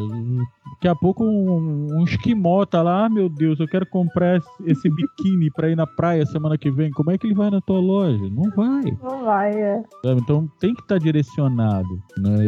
daqui 0.73 0.87
a 0.87 0.93
pouco 0.93 1.23
um, 1.23 1.87
um 1.91 2.03
esquimó 2.03 2.63
tá 2.67 2.83
lá, 2.83 3.05
ah, 3.05 3.09
meu 3.09 3.27
Deus, 3.27 3.59
eu 3.59 3.67
quero 3.67 3.83
comprar 3.87 4.39
esse 4.63 4.87
biquíni 4.91 5.49
pra 5.49 5.71
ir 5.71 5.75
na 5.75 5.87
praia 5.87 6.23
semana 6.27 6.55
que 6.55 6.69
vem. 6.69 6.91
Como 6.91 7.09
é 7.09 7.17
que 7.17 7.25
ele 7.25 7.33
vai 7.33 7.49
na 7.49 7.59
tua 7.59 7.79
loja? 7.79 8.29
Não 8.29 8.51
vai. 8.51 8.95
Não 9.01 9.25
vai, 9.25 9.51
é. 9.59 9.83
Então 10.05 10.47
tem 10.59 10.75
que 10.75 10.83
estar 10.83 10.99
tá 10.99 11.03
direcionado. 11.03 11.99
Né? 12.19 12.45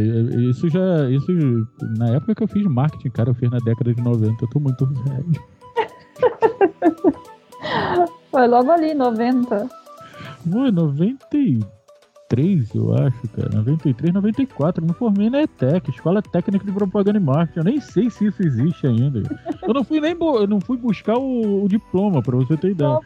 Isso 0.47 0.69
já. 0.69 1.09
Isso, 1.09 1.31
na 1.97 2.09
época 2.09 2.35
que 2.35 2.43
eu 2.43 2.47
fiz 2.47 2.67
marketing, 2.67 3.09
cara, 3.09 3.31
eu 3.31 3.35
fiz 3.35 3.49
na 3.49 3.57
década 3.57 3.91
de 3.91 4.03
90, 4.03 4.45
eu 4.45 4.49
tô 4.49 4.59
muito 4.59 4.85
velho. 4.85 5.25
Foi 8.29 8.47
logo 8.47 8.69
ali, 8.69 8.93
90. 8.93 9.67
Foi, 10.51 10.69
90 10.69 11.37
93, 12.35 12.75
eu 12.75 12.93
acho, 12.93 13.27
cara. 13.29 13.49
93, 13.55 14.13
94. 14.13 14.83
Eu 14.83 14.87
me 14.87 14.93
formei 14.93 15.29
na 15.29 15.43
ETEC, 15.43 15.89
Escola 15.89 16.21
Técnica 16.21 16.65
de 16.65 16.71
Propaganda 16.71 17.17
e 17.17 17.21
Marketing. 17.21 17.59
Eu 17.59 17.63
nem 17.63 17.79
sei 17.79 18.09
se 18.09 18.25
isso 18.27 18.41
existe 18.43 18.85
ainda. 18.85 19.23
Eu 19.61 19.73
não 19.73 19.83
fui 19.83 19.99
nem 19.99 20.15
eu 20.19 20.47
não 20.47 20.59
fui 20.59 20.77
buscar 20.77 21.17
o, 21.17 21.63
o 21.63 21.67
diploma, 21.67 22.21
pra 22.21 22.35
você 22.35 22.57
ter 22.57 22.71
ideia. 22.71 22.99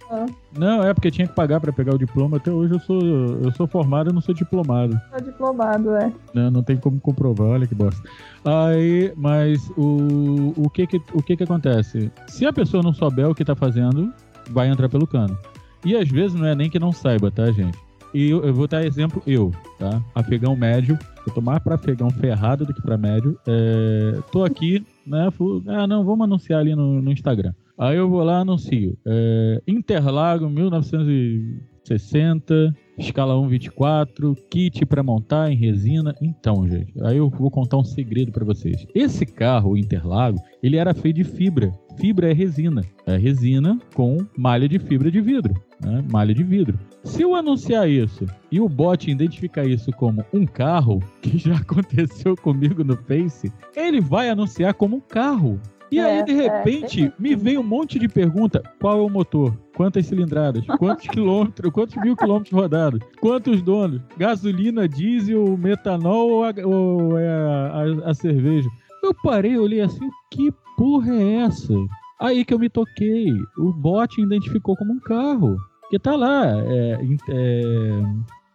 Não, 0.57 0.83
é 0.83 0.93
porque 0.93 1.11
tinha 1.11 1.27
que 1.27 1.35
pagar 1.35 1.59
pra 1.59 1.71
pegar 1.71 1.93
o 1.93 1.97
diploma. 1.97 2.37
Até 2.37 2.51
hoje 2.51 2.73
eu 2.73 2.79
sou, 2.79 3.01
eu 3.01 3.51
sou 3.53 3.67
formado 3.67 4.09
e 4.09 4.13
não 4.13 4.21
sou 4.21 4.33
diplomado. 4.33 4.99
Sou 5.09 5.21
diplomado, 5.21 5.95
é. 5.95 6.11
Não, 6.33 6.49
não 6.49 6.63
tem 6.63 6.77
como 6.77 6.99
comprovar, 6.99 7.49
olha 7.49 7.67
que 7.67 7.75
bosta. 7.75 8.01
Aí, 8.43 9.13
mas 9.15 9.69
o, 9.77 10.53
o, 10.55 10.69
que, 10.69 10.87
que, 10.87 11.01
o 11.13 11.21
que 11.21 11.37
que 11.37 11.43
acontece? 11.43 12.11
Se 12.27 12.45
a 12.45 12.53
pessoa 12.53 12.81
não 12.81 12.93
souber 12.93 13.29
o 13.29 13.35
que 13.35 13.45
tá 13.45 13.55
fazendo, 13.55 14.11
vai 14.49 14.69
entrar 14.69 14.89
pelo 14.89 15.05
cano. 15.05 15.37
E 15.85 15.95
às 15.95 16.09
vezes 16.09 16.39
não 16.39 16.47
é 16.47 16.55
nem 16.55 16.69
que 16.69 16.79
não 16.79 16.91
saiba, 16.91 17.31
tá, 17.31 17.51
gente? 17.51 17.77
E 18.13 18.29
eu, 18.29 18.43
eu 18.43 18.53
vou 18.53 18.67
dar 18.67 18.85
exemplo, 18.85 19.23
eu, 19.25 19.51
tá? 19.77 20.03
Afegão 20.15 20.55
médio. 20.55 20.97
Eu 21.25 21.33
tô 21.33 21.41
mais 21.41 21.59
pra 21.59 21.75
afegão 21.75 22.09
ferrado 22.09 22.65
do 22.65 22.73
que 22.73 22.81
pra 22.81 22.97
médio. 22.97 23.37
É, 23.47 24.19
tô 24.31 24.43
aqui, 24.43 24.83
né? 25.05 25.29
Ah, 25.67 25.85
não, 25.85 26.03
vamos 26.03 26.23
anunciar 26.23 26.59
ali 26.59 26.73
no, 26.75 26.99
no 27.01 27.11
Instagram. 27.11 27.53
Aí 27.77 27.97
eu 27.97 28.09
vou 28.09 28.23
lá 28.23 28.39
anuncio. 28.39 28.97
É, 29.05 29.61
Interlago 29.67 30.49
1960, 30.49 32.75
escala 32.97 33.35
1,24, 33.35 34.35
kit 34.49 34.85
para 34.85 35.01
montar 35.01 35.49
em 35.49 35.55
resina. 35.55 36.13
Então, 36.21 36.67
gente, 36.67 36.93
aí 37.03 37.15
eu 37.17 37.29
vou 37.29 37.49
contar 37.49 37.77
um 37.77 37.83
segredo 37.83 38.33
para 38.33 38.43
vocês. 38.43 38.85
Esse 38.93 39.25
carro, 39.25 39.71
o 39.71 39.77
Interlago, 39.77 40.37
ele 40.61 40.75
era 40.75 40.93
feito 40.93 41.15
de 41.15 41.23
fibra. 41.23 41.71
Fibra 41.97 42.29
é 42.29 42.33
resina. 42.33 42.81
É 43.05 43.15
resina 43.15 43.79
com 43.93 44.17
malha 44.37 44.67
de 44.67 44.77
fibra 44.77 45.09
de 45.09 45.21
vidro. 45.21 45.53
Né? 45.81 46.03
Malha 46.11 46.33
de 46.33 46.43
vidro. 46.43 46.77
Se 47.03 47.21
eu 47.21 47.33
anunciar 47.33 47.89
isso 47.89 48.25
e 48.51 48.59
o 48.59 48.67
bot 48.67 49.09
identificar 49.09 49.65
isso 49.65 49.91
como 49.93 50.23
um 50.33 50.45
carro, 50.45 50.99
que 51.21 51.37
já 51.37 51.55
aconteceu 51.57 52.35
comigo 52.35 52.83
no 52.83 52.97
Face, 52.97 53.51
ele 53.75 54.01
vai 54.01 54.29
anunciar 54.29 54.73
como 54.73 54.97
um 54.97 55.01
carro. 55.01 55.59
E 55.91 55.97
É, 55.97 56.19
aí, 56.19 56.23
de 56.25 56.33
é, 56.33 56.35
repente, 56.35 57.11
me 57.17 57.35
vem 57.35 57.57
um 57.57 57.63
monte 57.63 57.97
de 57.97 58.07
pergunta: 58.07 58.61
qual 58.79 58.99
é 58.99 59.01
o 59.01 59.09
motor? 59.09 59.57
Quantas 59.75 60.05
cilindradas? 60.05 60.63
Quantos 60.77 61.07
quilômetros? 61.09 61.71
Quantos 61.71 61.95
mil 61.95 62.15
quilômetros 62.15 62.51
rodados? 62.53 62.99
Quantos 63.19 63.61
donos? 63.63 63.99
Gasolina, 64.15 64.87
diesel, 64.87 65.57
metanol 65.57 66.29
ou, 66.29 66.43
a, 66.43 66.53
ou 66.63 67.17
é 67.17 67.27
a, 67.27 67.71
a- 68.05 68.09
a 68.11 68.13
cerveja? 68.13 68.69
Eu 69.03 69.15
parei, 69.23 69.57
olhei 69.57 69.81
assim: 69.81 70.07
que 70.29 70.51
porra 70.77 71.11
é 71.15 71.33
essa? 71.37 71.73
Aí 72.21 72.45
que 72.45 72.53
eu 72.53 72.59
me 72.59 72.69
toquei. 72.69 73.31
O 73.57 73.73
bot 73.73 74.21
identificou 74.21 74.75
como 74.75 74.93
um 74.93 74.99
carro. 74.99 75.55
Que 75.89 75.97
tá 75.99 76.15
lá. 76.15 76.45
É, 76.65 76.99
é, 77.29 78.01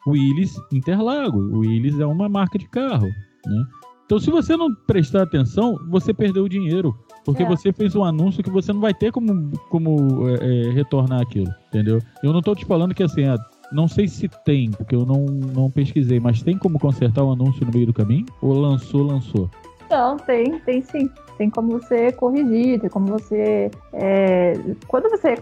Willys 0.07 0.55
Interlago. 0.73 1.38
O 1.38 1.61
Willys 1.61 1.99
é 1.99 2.07
uma 2.07 2.29
marca 2.29 2.59
de 2.59 2.68
carro. 2.68 3.07
Né? 3.47 3.64
Então, 4.07 4.18
se 4.20 4.31
você 4.31 4.57
não 4.57 4.73
prestar 4.87 5.23
atenção, 5.23 5.79
você 5.88 6.12
perdeu 6.12 6.44
o 6.44 6.49
dinheiro. 6.49 6.94
Porque 7.25 7.42
É. 7.42 7.47
você 7.49 7.73
fez 7.73 7.97
um 7.97 8.05
anúncio 8.05 8.42
que 8.42 8.51
você 8.51 8.73
não 8.73 8.81
vai 8.81 8.92
ter 8.92 9.11
como, 9.11 9.51
como 9.70 10.29
é, 10.29 10.35
é, 10.68 10.70
retornar 10.73 11.23
aquilo, 11.23 11.51
entendeu? 11.68 11.99
Eu 12.23 12.33
não 12.35 12.42
tô 12.42 12.55
te 12.55 12.66
falando 12.66 12.94
que 12.94 13.03
assim, 13.03 13.23
não 13.73 13.88
sei 13.88 14.07
se 14.07 14.29
tem, 14.44 14.70
porque 14.70 14.94
eu 14.94 15.07
não, 15.07 15.25
não 15.25 15.70
pesquisei, 15.70 16.20
mas 16.20 16.42
tem 16.42 16.59
como 16.59 16.79
consertar 16.79 17.25
o 17.25 17.33
anúncio 17.33 17.64
no 17.64 17.73
meio 17.73 17.87
do 17.87 17.94
caminho? 17.94 18.27
Ou 18.42 18.53
lançou, 18.53 19.03
lançou? 19.05 19.51
Não, 19.90 20.18
tem, 20.18 20.59
tem 20.61 20.83
sim. 20.83 21.09
Tem 21.38 21.49
como 21.49 21.73
você 21.81 22.12
corrigir, 22.12 22.79
tem 22.81 22.90
como 22.90 23.07
você. 23.07 23.70
é, 23.94 24.53
Quando 24.87 25.09
você 25.09 25.35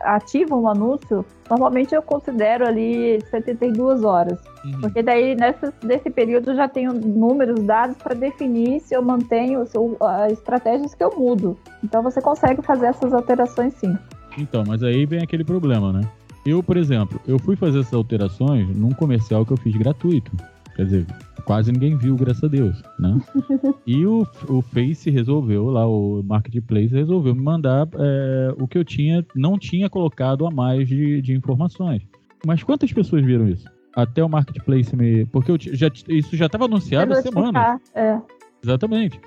ativa 0.00 0.56
um 0.56 0.68
anúncio, 0.68 1.24
normalmente 1.48 1.94
eu 1.94 2.02
considero 2.02 2.66
ali 2.66 3.20
72 3.30 4.02
horas. 4.04 4.38
Porque 4.80 5.02
daí, 5.02 5.34
nessa, 5.36 5.72
nesse 5.84 6.10
período, 6.10 6.50
eu 6.50 6.56
já 6.56 6.68
tenho 6.68 6.92
números, 6.92 7.60
dados 7.62 7.96
para 7.98 8.14
definir 8.14 8.80
se 8.80 8.94
eu 8.94 9.02
mantenho 9.02 9.64
se 9.66 9.76
eu- 9.76 9.96
as 10.00 10.32
estratégias 10.32 10.94
que 10.94 11.02
eu 11.04 11.16
mudo. 11.16 11.56
Então 11.84 12.02
você 12.02 12.20
consegue 12.20 12.62
fazer 12.62 12.86
essas 12.86 13.12
alterações 13.12 13.74
sim. 13.74 13.96
Então, 14.36 14.64
mas 14.66 14.82
aí 14.82 15.06
vem 15.06 15.22
aquele 15.22 15.44
problema, 15.44 15.92
né? 15.92 16.02
Eu, 16.44 16.62
por 16.62 16.76
exemplo, 16.76 17.20
eu 17.26 17.38
fui 17.38 17.56
fazer 17.56 17.80
essas 17.80 17.94
alterações 17.94 18.68
num 18.76 18.90
comercial 18.90 19.44
que 19.44 19.52
eu 19.52 19.56
fiz 19.56 19.74
gratuito. 19.76 20.30
Quer 20.76 20.84
dizer, 20.84 21.06
quase 21.46 21.72
ninguém 21.72 21.96
viu, 21.96 22.14
graças 22.16 22.44
a 22.44 22.48
Deus, 22.48 22.82
né? 22.98 23.18
e 23.86 24.04
o, 24.04 24.26
o 24.46 24.60
Face 24.60 25.08
resolveu, 25.08 25.70
lá 25.70 25.88
o 25.88 26.22
Marketplace 26.22 26.94
resolveu 26.94 27.34
me 27.34 27.42
mandar 27.42 27.88
é, 27.94 28.54
o 28.58 28.68
que 28.68 28.76
eu 28.76 28.84
tinha, 28.84 29.24
não 29.34 29.58
tinha 29.58 29.88
colocado 29.88 30.46
a 30.46 30.50
mais 30.50 30.86
de, 30.86 31.22
de 31.22 31.34
informações. 31.34 32.02
Mas 32.46 32.62
quantas 32.62 32.92
pessoas 32.92 33.24
viram 33.24 33.48
isso? 33.48 33.66
Até 33.94 34.22
o 34.22 34.28
Marketplace 34.28 34.94
me... 34.94 35.24
Porque 35.24 35.50
eu 35.50 35.56
já, 35.58 35.90
isso 36.08 36.36
já 36.36 36.44
estava 36.44 36.66
anunciado 36.66 37.14
há 37.14 37.22
semanas. 37.22 37.80
É, 37.94 38.20
Exatamente. 38.62 39.18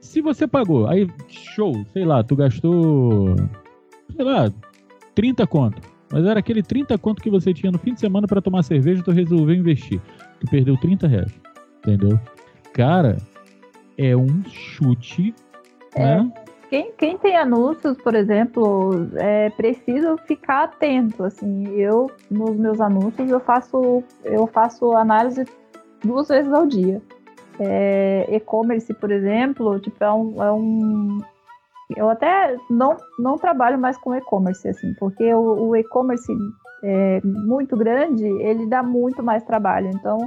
Se 0.00 0.20
você 0.20 0.48
pagou, 0.48 0.88
aí 0.88 1.08
show, 1.28 1.72
sei 1.92 2.04
lá, 2.04 2.24
tu 2.24 2.34
gastou, 2.34 3.36
sei 4.16 4.24
lá, 4.24 4.52
30 5.14 5.46
conto. 5.46 5.91
Mas 6.12 6.24
era 6.26 6.38
aquele 6.40 6.62
30 6.62 6.96
conto 6.98 7.22
que 7.22 7.30
você 7.30 7.54
tinha 7.54 7.72
no 7.72 7.78
fim 7.78 7.94
de 7.94 8.00
semana 8.00 8.26
pra 8.26 8.42
tomar 8.42 8.62
cerveja, 8.62 9.02
tu 9.02 9.10
resolveu 9.10 9.54
investir. 9.54 10.00
Tu 10.40 10.46
perdeu 10.50 10.76
30 10.76 11.06
reais. 11.08 11.32
Entendeu? 11.78 12.20
Cara, 12.74 13.16
é 13.96 14.14
um 14.16 14.44
chute, 14.44 15.34
É. 15.94 16.16
né? 16.16 16.32
Quem, 16.68 16.90
quem 16.96 17.18
tem 17.18 17.36
anúncios, 17.36 17.98
por 17.98 18.14
exemplo, 18.14 19.08
é 19.16 19.50
preciso 19.50 20.16
ficar 20.26 20.64
atento. 20.64 21.22
Assim, 21.22 21.68
eu 21.74 22.10
nos 22.30 22.56
meus 22.56 22.80
anúncios 22.80 23.30
eu 23.30 23.40
faço 23.40 24.02
eu 24.24 24.46
faço 24.46 24.92
análise 24.92 25.44
duas 26.02 26.28
vezes 26.28 26.50
ao 26.50 26.66
dia. 26.66 27.02
É, 27.60 28.26
E-commerce, 28.34 28.92
por 28.94 29.10
exemplo, 29.10 29.78
tipo 29.80 30.02
é 30.02 30.10
um, 30.10 30.42
é 30.42 30.50
um 30.50 31.20
eu 31.96 32.08
até 32.10 32.56
não, 32.70 32.96
não 33.18 33.36
trabalho 33.38 33.78
mais 33.78 33.96
com 33.98 34.14
e-commerce 34.14 34.68
assim, 34.68 34.94
porque 34.98 35.32
o, 35.34 35.68
o 35.68 35.76
e-commerce 35.76 36.32
é 36.84 37.20
muito 37.22 37.76
grande, 37.76 38.24
ele 38.26 38.66
dá 38.66 38.82
muito 38.82 39.22
mais 39.22 39.42
trabalho. 39.44 39.90
Então 39.94 40.18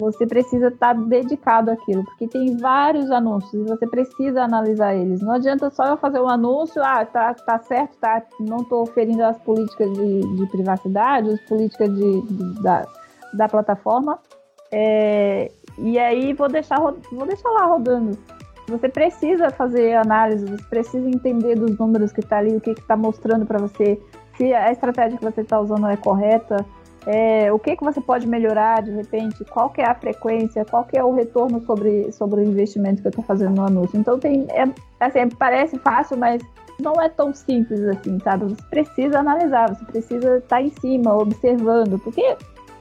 você 0.00 0.26
precisa 0.26 0.68
estar 0.68 0.92
dedicado 0.94 1.70
àquilo, 1.70 2.04
porque 2.04 2.26
tem 2.26 2.56
vários 2.56 3.10
anúncios 3.12 3.54
e 3.54 3.62
você 3.68 3.86
precisa 3.86 4.42
analisar 4.42 4.92
eles. 4.94 5.20
Não 5.22 5.32
adianta 5.34 5.70
só 5.70 5.86
eu 5.86 5.96
fazer 5.96 6.20
um 6.20 6.28
anúncio, 6.28 6.82
ah, 6.82 7.04
tá, 7.06 7.32
tá 7.32 7.58
certo, 7.60 7.96
tá, 8.00 8.22
não 8.40 8.58
estou 8.58 8.84
ferindo 8.86 9.22
as 9.24 9.38
políticas 9.38 9.92
de, 9.92 10.20
de 10.36 10.46
privacidade, 10.50 11.30
as 11.30 11.40
políticas 11.42 11.94
de, 11.94 12.20
de- 12.22 12.60
da, 12.62 12.84
da 13.34 13.48
plataforma, 13.48 14.18
é, 14.72 15.48
e 15.78 15.96
aí 15.98 16.32
vou 16.32 16.48
deixar, 16.48 16.80
vou 16.80 17.26
deixar 17.26 17.50
lá 17.50 17.66
rodando. 17.66 18.18
Você 18.66 18.88
precisa 18.88 19.50
fazer 19.50 19.94
análise, 19.94 20.46
você 20.46 20.64
precisa 20.64 21.08
entender 21.08 21.54
dos 21.54 21.76
números 21.78 22.12
que 22.12 22.20
está 22.20 22.38
ali, 22.38 22.56
o 22.56 22.60
que 22.60 22.70
está 22.70 22.96
mostrando 22.96 23.44
para 23.44 23.58
você, 23.58 24.00
se 24.36 24.52
a 24.54 24.72
estratégia 24.72 25.18
que 25.18 25.24
você 25.24 25.42
está 25.42 25.60
usando 25.60 25.86
é 25.86 25.96
correta, 25.96 26.64
é, 27.06 27.52
o 27.52 27.58
que, 27.58 27.76
que 27.76 27.84
você 27.84 28.00
pode 28.00 28.26
melhorar 28.26 28.82
de 28.82 28.90
repente, 28.90 29.44
qual 29.44 29.68
que 29.68 29.82
é 29.82 29.86
a 29.86 29.94
frequência, 29.94 30.64
qual 30.64 30.84
que 30.84 30.96
é 30.96 31.04
o 31.04 31.12
retorno 31.12 31.60
sobre, 31.64 32.10
sobre 32.12 32.40
o 32.40 32.44
investimento 32.44 33.02
que 33.02 33.08
eu 33.08 33.10
estou 33.10 33.24
fazendo 33.24 33.56
no 33.56 33.66
anúncio. 33.66 33.98
Então 33.98 34.18
tem, 34.18 34.46
é, 34.50 34.64
assim, 34.98 35.28
parece 35.28 35.78
fácil, 35.78 36.16
mas 36.16 36.42
não 36.80 36.94
é 37.00 37.08
tão 37.08 37.32
simples 37.34 37.80
assim, 37.82 38.18
sabe? 38.20 38.46
Você 38.46 38.62
precisa 38.70 39.18
analisar, 39.18 39.74
você 39.74 39.84
precisa 39.84 40.38
estar 40.38 40.62
em 40.62 40.70
cima, 40.70 41.14
observando, 41.14 41.98
porque 41.98 42.36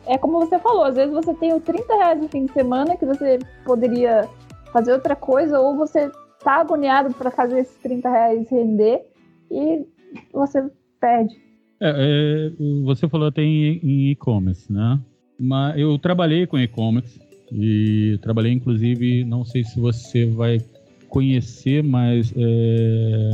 é 0.06 0.18
como 0.18 0.40
você 0.40 0.58
falou, 0.60 0.86
às 0.86 0.96
vezes 0.96 1.14
você 1.14 1.34
tem 1.34 1.54
o 1.54 1.60
30 1.60 1.94
reais 1.96 2.22
no 2.22 2.28
fim 2.30 2.46
de 2.46 2.54
semana 2.54 2.96
que 2.96 3.06
você 3.06 3.40
poderia 3.66 4.28
fazer 4.74 4.94
outra 4.94 5.16
coisa, 5.16 5.60
ou 5.60 5.78
você 5.78 6.12
tá 6.44 6.60
agoniado 6.60 7.14
para 7.14 7.32
fazer 7.32 7.60
esses 7.60 7.78
30 7.78 8.10
reais 8.10 8.50
render 8.50 9.02
e 9.50 9.86
você 10.34 10.70
perde. 11.00 11.36
É, 11.80 12.50
é, 12.50 12.52
você 12.84 13.08
falou 13.08 13.28
até 13.28 13.42
em 13.42 14.12
e-commerce, 14.12 14.72
né? 14.72 15.00
Mas 15.40 15.80
eu 15.80 15.98
trabalhei 16.00 16.48
com 16.48 16.58
e-commerce 16.58 17.20
e 17.52 18.18
trabalhei, 18.22 18.52
inclusive, 18.52 19.24
não 19.24 19.46
sei 19.46 19.64
se 19.64 19.80
você 19.80 20.26
vai 20.26 20.60
conhecer, 21.08 21.84
mas 21.84 22.34
é, 22.36 23.30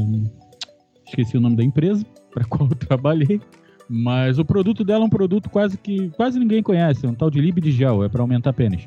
esqueci 1.07 1.37
o 1.37 1.41
nome 1.41 1.55
da 1.55 1.63
empresa 1.63 2.05
para 2.31 2.43
qual 2.45 2.69
eu 2.69 2.75
trabalhei. 2.75 3.39
Mas 3.87 4.37
o 4.37 4.45
produto 4.45 4.83
dela 4.83 5.03
é 5.03 5.07
um 5.07 5.09
produto 5.09 5.49
quase 5.49 5.75
que 5.77 6.09
quase 6.11 6.37
ninguém 6.37 6.61
conhece, 6.61 7.05
é 7.05 7.09
um 7.09 7.15
tal 7.15 7.31
de 7.31 7.41
Lib 7.41 7.59
de 7.59 7.71
gel, 7.71 8.03
é 8.03 8.09
para 8.09 8.21
aumentar 8.21 8.53
pênis. 8.53 8.85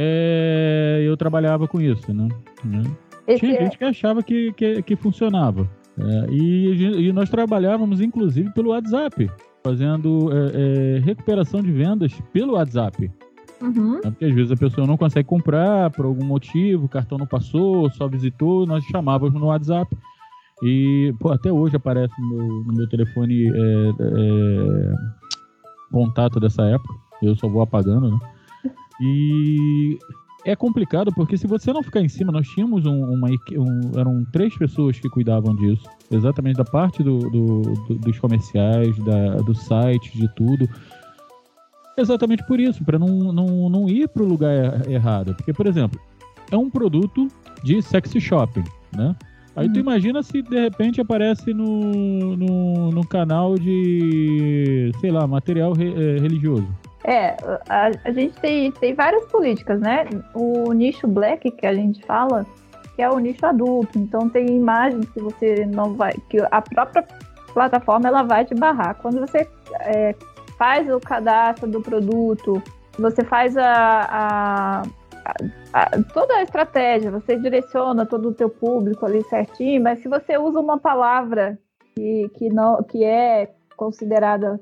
É, 0.00 1.02
eu 1.04 1.16
trabalhava 1.16 1.66
com 1.66 1.80
isso, 1.80 2.14
né? 2.14 2.28
Né? 2.64 2.84
Esse 3.26 3.40
Tinha 3.40 3.56
é- 3.58 3.64
gente 3.64 3.76
que 3.76 3.84
achava 3.84 4.22
que, 4.22 4.52
que, 4.52 4.80
que 4.82 4.94
funcionava. 4.94 5.68
É, 5.98 6.30
e, 6.30 7.08
e 7.08 7.12
nós 7.12 7.28
trabalhávamos, 7.28 8.00
inclusive, 8.00 8.48
pelo 8.54 8.70
WhatsApp, 8.70 9.28
fazendo 9.64 10.30
é, 10.32 10.52
é, 10.54 10.98
recuperação 11.00 11.60
de 11.60 11.72
vendas 11.72 12.12
pelo 12.32 12.52
WhatsApp. 12.52 13.10
Uhum. 13.60 13.94
né? 13.94 14.02
Porque 14.02 14.24
às 14.26 14.32
vezes 14.32 14.52
a 14.52 14.56
pessoa 14.56 14.86
não 14.86 14.96
consegue 14.96 15.28
comprar 15.28 15.90
por 15.90 16.04
algum 16.04 16.24
motivo, 16.24 16.84
o 16.86 16.88
cartão 16.88 17.18
não 17.18 17.26
passou, 17.26 17.90
só 17.90 18.06
visitou, 18.06 18.64
nós 18.66 18.84
chamávamos 18.84 19.34
no 19.34 19.46
WhatsApp. 19.46 19.96
E 20.62 21.12
pô, 21.18 21.32
até 21.32 21.50
hoje 21.52 21.74
aparece 21.74 22.14
no 22.20 22.28
meu, 22.28 22.46
no 22.46 22.72
meu 22.72 22.88
telefone 22.88 23.48
é, 23.48 23.90
é, 24.00 24.92
contato 25.90 26.38
dessa 26.38 26.62
época. 26.62 26.94
Eu 27.20 27.34
só 27.34 27.48
vou 27.48 27.62
apagando, 27.62 28.12
né? 28.12 28.18
E 29.00 29.98
é 30.46 30.54
complicado 30.56 31.12
porque 31.14 31.36
se 31.36 31.46
você 31.46 31.72
não 31.72 31.82
ficar 31.82 32.00
em 32.00 32.08
cima, 32.08 32.32
nós 32.32 32.46
tínhamos 32.48 32.86
um- 32.86 33.12
uma 33.12 33.28
um- 33.28 33.98
eram 33.98 34.24
três 34.32 34.56
pessoas 34.56 34.98
que 34.98 35.08
cuidavam 35.08 35.54
disso, 35.54 35.84
exatamente 36.10 36.56
da 36.56 36.64
parte 36.64 37.02
do, 37.02 37.18
do- 37.18 37.62
do- 37.88 37.94
dos 37.96 38.18
comerciais, 38.18 38.96
da, 38.98 39.36
do 39.36 39.54
site, 39.54 40.16
de 40.16 40.28
tudo. 40.34 40.68
Exatamente 41.96 42.46
por 42.46 42.60
isso, 42.60 42.84
para 42.84 42.98
não, 42.98 43.32
não, 43.32 43.68
não 43.68 43.88
ir 43.88 44.08
para 44.08 44.22
o 44.22 44.26
lugar 44.26 44.52
er- 44.54 44.90
errado. 44.90 45.34
Porque, 45.34 45.52
por 45.52 45.66
exemplo, 45.66 46.00
é 46.50 46.56
um 46.56 46.70
produto 46.70 47.26
de 47.64 47.82
sexy 47.82 48.20
shopping, 48.20 48.62
né? 48.96 49.14
Aí 49.56 49.68
tu 49.68 49.74
Uhum. 49.74 49.80
imagina 49.80 50.22
se 50.22 50.40
de 50.40 50.60
repente 50.60 51.00
aparece 51.00 51.52
no, 51.52 52.36
no, 52.36 52.92
no 52.92 53.04
canal 53.06 53.56
de, 53.58 54.92
sei 55.00 55.10
lá, 55.10 55.26
material 55.26 55.72
re- 55.72 55.92
eh, 55.92 56.20
religioso. 56.20 56.68
É, 57.08 57.34
a, 57.70 57.90
a, 58.04 58.12
gente 58.12 58.38
tem, 58.38 58.70
tem 58.70 58.92
várias 58.92 59.24
políticas, 59.28 59.80
né? 59.80 60.04
O 60.34 60.74
nicho 60.74 61.08
black 61.08 61.50
que 61.52 61.66
a 61.66 61.72
gente 61.72 62.04
fala, 62.04 62.44
que 62.94 63.00
é 63.00 63.08
o 63.08 63.18
nicho 63.18 63.46
adulto. 63.46 63.98
Então 63.98 64.28
tem 64.28 64.46
imagens 64.48 65.08
que 65.08 65.20
você 65.20 65.64
não 65.64 65.94
vai. 65.94 66.12
que 66.28 66.38
a 66.50 66.60
própria 66.60 67.02
plataforma 67.54 68.08
ela 68.08 68.24
vai 68.24 68.44
te 68.44 68.54
barrar. 68.54 68.94
Quando 68.96 69.20
você 69.20 69.48
é, 69.80 70.14
faz 70.58 70.86
o 70.90 71.00
cadastro 71.00 71.66
do 71.66 71.80
produto, 71.80 72.62
você 72.98 73.24
faz 73.24 73.56
a, 73.56 73.62
a, 74.10 74.82
a, 75.72 76.02
toda 76.12 76.34
a 76.34 76.42
estratégia, 76.42 77.10
você 77.10 77.36
direciona 77.36 78.04
todo 78.04 78.28
o 78.28 78.34
teu 78.34 78.50
público 78.50 79.06
ali 79.06 79.24
certinho, 79.30 79.82
mas 79.82 80.00
se 80.00 80.10
você 80.10 80.36
usa 80.36 80.60
uma 80.60 80.78
palavra 80.78 81.58
que, 81.94 82.28
que, 82.34 82.50
não, 82.50 82.82
que 82.82 83.02
é 83.02 83.50
considerada 83.78 84.60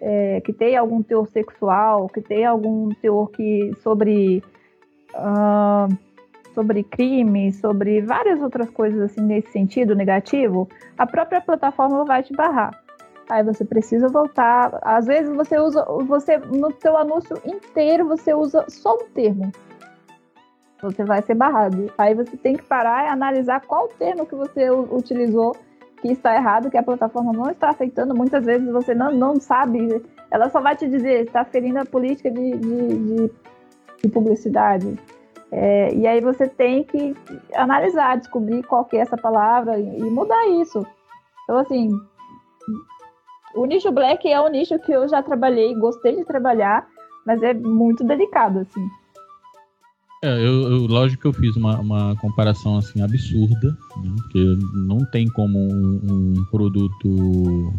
é, 0.00 0.40
que 0.40 0.52
tem 0.52 0.76
algum 0.76 1.02
teor 1.02 1.26
sexual, 1.28 2.08
que 2.08 2.20
tem 2.20 2.44
algum 2.44 2.88
teor 2.90 3.30
que 3.30 3.72
sobre 3.82 4.42
uh, 5.14 5.94
sobre 6.54 6.84
crime, 6.84 7.52
sobre 7.52 8.00
várias 8.00 8.40
outras 8.40 8.70
coisas 8.70 9.00
assim 9.00 9.20
nesse 9.20 9.50
sentido 9.50 9.94
negativo, 9.94 10.68
a 10.96 11.06
própria 11.06 11.40
plataforma 11.40 12.04
vai 12.04 12.22
te 12.22 12.32
barrar. 12.32 12.70
Aí 13.28 13.42
você 13.42 13.64
precisa 13.64 14.08
voltar. 14.08 14.78
Às 14.82 15.06
vezes 15.06 15.34
você 15.34 15.58
usa, 15.58 15.84
você 16.06 16.38
no 16.38 16.72
seu 16.80 16.96
anúncio 16.96 17.36
inteiro 17.44 18.06
você 18.06 18.34
usa 18.34 18.64
só 18.68 18.94
um 18.94 19.08
termo. 19.12 19.50
Você 20.82 21.04
vai 21.04 21.22
ser 21.22 21.34
barrado. 21.34 21.90
Aí 21.96 22.14
você 22.14 22.36
tem 22.36 22.56
que 22.56 22.62
parar 22.62 23.06
e 23.06 23.08
analisar 23.08 23.62
qual 23.62 23.88
termo 23.88 24.26
que 24.26 24.34
você 24.34 24.70
utilizou 24.70 25.56
que 26.04 26.12
está 26.12 26.34
errado, 26.34 26.70
que 26.70 26.76
a 26.76 26.82
plataforma 26.82 27.32
não 27.32 27.50
está 27.50 27.70
aceitando. 27.70 28.14
Muitas 28.14 28.44
vezes 28.44 28.70
você 28.70 28.94
não, 28.94 29.10
não 29.10 29.40
sabe. 29.40 30.02
Ela 30.30 30.50
só 30.50 30.60
vai 30.60 30.76
te 30.76 30.86
dizer 30.86 31.24
está 31.24 31.46
ferindo 31.46 31.78
a 31.78 31.86
política 31.86 32.30
de, 32.30 32.58
de, 32.58 32.88
de, 32.98 33.30
de 34.02 34.08
publicidade. 34.10 34.98
É, 35.50 35.94
e 35.94 36.06
aí 36.06 36.20
você 36.20 36.46
tem 36.46 36.84
que 36.84 37.16
analisar, 37.54 38.18
descobrir 38.18 38.62
qual 38.64 38.84
que 38.84 38.98
é 38.98 39.00
essa 39.00 39.16
palavra 39.16 39.78
e, 39.78 39.98
e 39.98 40.10
mudar 40.10 40.46
isso. 40.48 40.86
Então, 41.44 41.56
assim, 41.56 41.90
o 43.54 43.64
nicho 43.64 43.90
black 43.90 44.30
é 44.30 44.38
um 44.38 44.48
nicho 44.48 44.78
que 44.80 44.92
eu 44.92 45.08
já 45.08 45.22
trabalhei, 45.22 45.74
gostei 45.74 46.16
de 46.16 46.24
trabalhar, 46.26 46.86
mas 47.24 47.42
é 47.42 47.54
muito 47.54 48.04
delicado, 48.04 48.58
assim. 48.58 48.86
É, 50.24 50.38
eu, 50.38 50.70
eu, 50.70 50.86
lógico 50.86 51.20
que 51.20 51.28
eu 51.28 51.32
fiz 51.34 51.54
uma, 51.54 51.78
uma 51.78 52.16
comparação 52.16 52.78
assim 52.78 53.02
absurda, 53.02 53.76
né? 54.02 54.14
porque 54.16 54.42
não 54.72 54.96
tem 55.12 55.28
como 55.28 55.58
um, 55.58 56.00
um 56.02 56.44
produto 56.50 57.74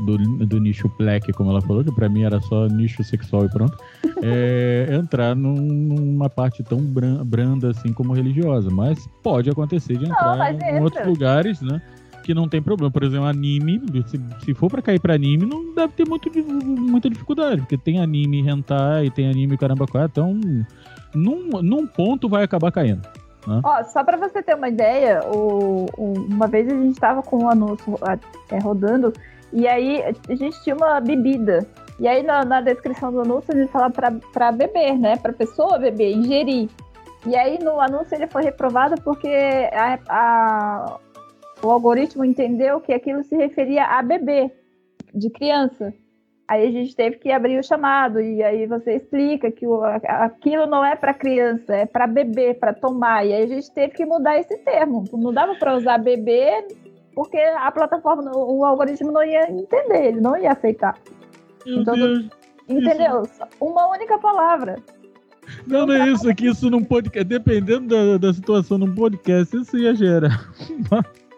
do, 0.00 0.18
do, 0.46 0.60
nicho 0.60 0.86
black, 0.98 1.32
como 1.32 1.50
ela 1.50 1.62
falou, 1.62 1.82
que 1.82 1.94
para 1.94 2.10
mim 2.10 2.24
era 2.24 2.42
só 2.42 2.66
nicho 2.66 3.02
sexual 3.02 3.46
e 3.46 3.48
pronto, 3.48 3.74
é, 4.22 4.88
entrar 4.92 5.34
num, 5.34 5.54
numa 5.54 6.28
parte 6.28 6.62
tão 6.62 6.78
branda 7.24 7.70
assim 7.70 7.90
como 7.90 8.12
religiosa. 8.12 8.68
Mas 8.68 9.08
pode 9.22 9.48
acontecer 9.48 9.96
de 9.96 10.04
entrar 10.04 10.36
não, 10.36 10.60
em 10.60 10.82
outros 10.82 11.06
lugares, 11.06 11.62
né? 11.62 11.80
que 12.22 12.34
não 12.34 12.46
tem 12.46 12.60
problema. 12.60 12.90
Por 12.90 13.02
exemplo, 13.02 13.24
anime, 13.24 13.80
se, 14.06 14.20
se 14.44 14.52
for 14.52 14.70
para 14.70 14.82
cair 14.82 15.00
para 15.00 15.14
anime, 15.14 15.46
não 15.46 15.74
deve 15.74 15.94
ter 15.94 16.06
muito, 16.06 16.30
muita 16.62 17.08
dificuldade, 17.08 17.62
porque 17.62 17.78
tem 17.78 17.98
anime 17.98 18.46
hentai, 18.46 19.08
tem 19.08 19.26
anime 19.26 19.56
caramba 19.56 19.86
então 20.04 20.38
num, 21.14 21.48
num 21.62 21.86
ponto 21.86 22.28
vai 22.28 22.44
acabar 22.44 22.70
caindo. 22.72 23.06
Né? 23.46 23.60
Ó, 23.64 23.84
só 23.84 24.04
para 24.04 24.16
você 24.16 24.42
ter 24.42 24.54
uma 24.54 24.68
ideia, 24.68 25.20
o, 25.24 25.86
o, 25.96 26.12
uma 26.12 26.46
vez 26.46 26.68
a 26.68 26.74
gente 26.74 26.92
estava 26.92 27.22
com 27.22 27.44
um 27.44 27.48
anúncio 27.48 27.98
é, 28.50 28.58
rodando 28.58 29.12
e 29.52 29.66
aí 29.66 30.02
a 30.28 30.34
gente 30.34 30.62
tinha 30.62 30.76
uma 30.76 31.00
bebida. 31.00 31.66
E 31.98 32.08
aí 32.08 32.22
na, 32.22 32.44
na 32.44 32.60
descrição 32.60 33.12
do 33.12 33.20
anúncio 33.20 33.56
gente 33.56 33.70
fala 33.70 33.90
para 33.90 34.52
beber, 34.52 34.98
né? 34.98 35.16
Para 35.16 35.32
pessoa 35.32 35.78
beber, 35.78 36.12
ingerir. 36.12 36.68
E 37.26 37.36
aí 37.36 37.58
no 37.62 37.80
anúncio 37.80 38.14
ele 38.14 38.26
foi 38.26 38.42
reprovado 38.42 39.00
porque 39.02 39.28
a, 39.72 39.98
a, 40.08 40.98
o 41.62 41.70
algoritmo 41.70 42.24
entendeu 42.24 42.80
que 42.80 42.92
aquilo 42.92 43.22
se 43.24 43.36
referia 43.36 43.84
a 43.84 44.02
bebê, 44.02 44.50
de 45.14 45.28
criança. 45.30 45.92
Aí 46.50 46.66
a 46.66 46.70
gente 46.72 46.96
teve 46.96 47.16
que 47.16 47.30
abrir 47.30 47.60
o 47.60 47.62
chamado 47.62 48.20
e 48.20 48.42
aí 48.42 48.66
você 48.66 48.96
explica 48.96 49.52
que 49.52 49.64
o, 49.64 49.84
aquilo 49.84 50.66
não 50.66 50.84
é 50.84 50.96
para 50.96 51.14
criança, 51.14 51.72
é 51.72 51.86
para 51.86 52.08
bebê, 52.08 52.54
para 52.54 52.74
tomar. 52.74 53.24
E 53.24 53.32
aí 53.32 53.44
a 53.44 53.46
gente 53.46 53.70
teve 53.72 53.92
que 53.94 54.04
mudar 54.04 54.36
esse 54.36 54.58
termo. 54.58 55.04
Não 55.12 55.32
dava 55.32 55.54
para 55.54 55.76
usar 55.76 55.98
bebê 55.98 56.66
porque 57.14 57.36
a 57.36 57.70
plataforma, 57.70 58.32
o 58.34 58.64
algoritmo 58.64 59.12
não 59.12 59.22
ia 59.22 59.48
entender, 59.48 60.06
ele 60.06 60.20
não 60.20 60.36
ia 60.36 60.50
aceitar. 60.50 60.98
Meu 61.64 61.82
então, 61.82 61.94
Deus, 61.94 62.28
entendeu? 62.68 63.22
Isso... 63.22 63.42
Uma 63.60 63.88
única 63.88 64.18
palavra. 64.18 64.74
Não, 65.68 65.86
não 65.86 65.94
é 65.94 66.08
isso 66.08 66.28
aqui, 66.28 66.48
isso 66.48 66.68
num 66.68 66.82
podcast, 66.82 67.28
dependendo 67.28 67.86
da, 67.86 68.18
da 68.18 68.34
situação 68.34 68.76
num 68.76 68.92
podcast, 68.92 69.56
isso 69.56 69.78
ia 69.78 69.94
gerar 69.94 70.50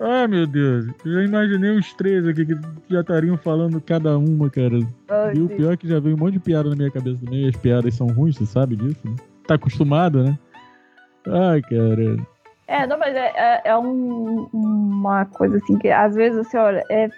Ai, 0.00 0.26
meu 0.26 0.46
Deus. 0.46 0.86
Eu 1.04 1.12
já 1.12 1.22
imaginei 1.22 1.76
uns 1.76 1.92
três 1.94 2.26
aqui 2.26 2.44
que 2.44 2.54
já 2.88 3.00
estariam 3.00 3.36
falando 3.36 3.80
cada 3.80 4.18
uma, 4.18 4.50
cara. 4.50 4.80
Ai, 5.08 5.34
e 5.34 5.42
o 5.42 5.48
pior 5.48 5.72
é 5.72 5.76
que 5.76 5.88
já 5.88 6.00
veio 6.00 6.16
um 6.16 6.18
monte 6.18 6.34
de 6.34 6.40
piada 6.40 6.68
na 6.68 6.76
minha 6.76 6.90
cabeça 6.90 7.24
também. 7.24 7.48
As 7.48 7.56
piadas 7.56 7.94
são 7.94 8.08
ruins, 8.08 8.36
você 8.36 8.46
sabe 8.46 8.76
disso, 8.76 9.00
né? 9.04 9.14
Tá 9.46 9.54
acostumado, 9.54 10.24
né? 10.24 10.38
Ai, 11.26 11.62
cara. 11.62 12.16
É, 12.66 12.86
não, 12.86 12.98
mas 12.98 13.14
é, 13.14 13.32
é, 13.36 13.62
é 13.66 13.76
um, 13.76 14.48
uma 14.52 15.26
coisa 15.26 15.56
assim 15.56 15.78
que 15.78 15.88
às 15.88 16.14
vezes 16.14 16.46
você 16.46 16.56
olha, 16.56 16.82
é, 16.90 17.08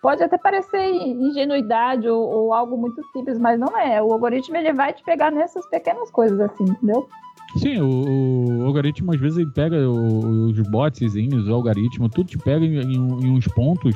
pode 0.00 0.22
até 0.22 0.38
parecer 0.38 0.78
ingenuidade 0.78 2.08
ou, 2.08 2.22
ou, 2.22 2.54
algo 2.54 2.76
muito 2.76 3.02
simples, 3.12 3.38
mas 3.38 3.58
não 3.58 3.76
é. 3.76 4.00
O 4.00 4.12
algoritmo 4.12 4.56
ele 4.56 4.72
vai 4.72 4.92
te 4.92 5.02
pegar 5.02 5.32
nessas 5.32 5.68
pequenas 5.68 6.10
coisas 6.10 6.38
assim, 6.40 6.64
entendeu? 6.64 7.08
Sim, 7.54 7.80
o, 7.80 8.60
o, 8.60 8.66
algoritmo 8.66 9.12
às 9.12 9.20
ves 9.20 9.36
ele 9.36 9.50
pega 9.50 9.88
os 9.88 10.58
botzinhos, 10.68 11.48
o 11.48 11.54
algoritmo, 11.54 12.08
tudo 12.08 12.28
te 12.28 12.38
pega 12.38 12.64
em, 12.64 12.78
em, 12.80 12.94
em, 12.94 13.30
uns 13.30 13.46
pontos. 13.48 13.94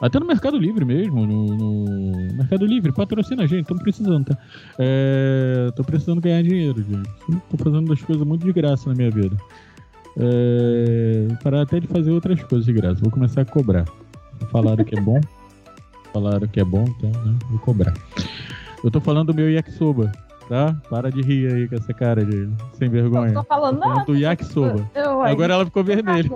Até 0.00 0.18
no 0.20 0.26
Mercado 0.26 0.58
Livre 0.58 0.84
mesmo, 0.84 1.26
no, 1.26 1.46
no 1.46 2.36
Mercado 2.36 2.66
Livre, 2.66 2.92
patrocina 2.92 3.44
a 3.44 3.46
gente, 3.46 3.62
estamos 3.62 3.82
precisando, 3.82 4.26
tá? 4.26 4.38
É, 4.78 5.70
tô 5.74 5.82
precisando 5.82 6.20
ganhar 6.20 6.42
dinheiro, 6.42 6.82
gente. 6.82 7.08
Tô 7.50 7.56
fazendo 7.56 7.88
das 7.88 8.02
coisas 8.02 8.26
muito 8.26 8.44
de 8.44 8.52
graça 8.52 8.88
na 8.88 8.94
minha 8.94 9.10
vida. 9.10 9.36
É, 10.16 11.28
parar 11.42 11.62
até 11.62 11.80
de 11.80 11.86
fazer 11.86 12.10
outras 12.10 12.42
coisas 12.42 12.66
de 12.66 12.72
graça. 12.72 13.00
Vou 13.00 13.10
começar 13.10 13.40
a 13.40 13.44
cobrar. 13.44 13.84
Falaram 14.50 14.84
que 14.84 14.96
é 14.96 15.00
bom. 15.00 15.20
Falaram 16.12 16.46
que 16.46 16.60
é 16.60 16.64
bom, 16.64 16.84
então 16.84 17.10
né? 17.24 17.36
vou 17.50 17.58
cobrar. 17.60 17.94
Eu 18.84 18.90
tô 18.90 19.00
falando 19.00 19.28
do 19.28 19.34
meu 19.34 19.50
yakisoba 19.50 20.12
tá? 20.48 20.76
Para 20.88 21.10
de 21.10 21.22
rir 21.22 21.52
aí 21.52 21.68
com 21.68 21.74
essa 21.74 21.92
cara 21.92 22.24
de 22.24 22.48
sem 22.72 22.88
vergonha. 22.88 23.32
Não 23.32 23.42
tô 23.42 23.48
falando 23.48 23.80
tô 23.80 23.88
nada. 23.88 24.04
do 24.04 24.16
yakisoba. 24.16 24.88
Eu, 24.94 25.22
Agora 25.22 25.54
ela 25.54 25.64
ficou 25.64 25.84
vermelha. 25.84 26.30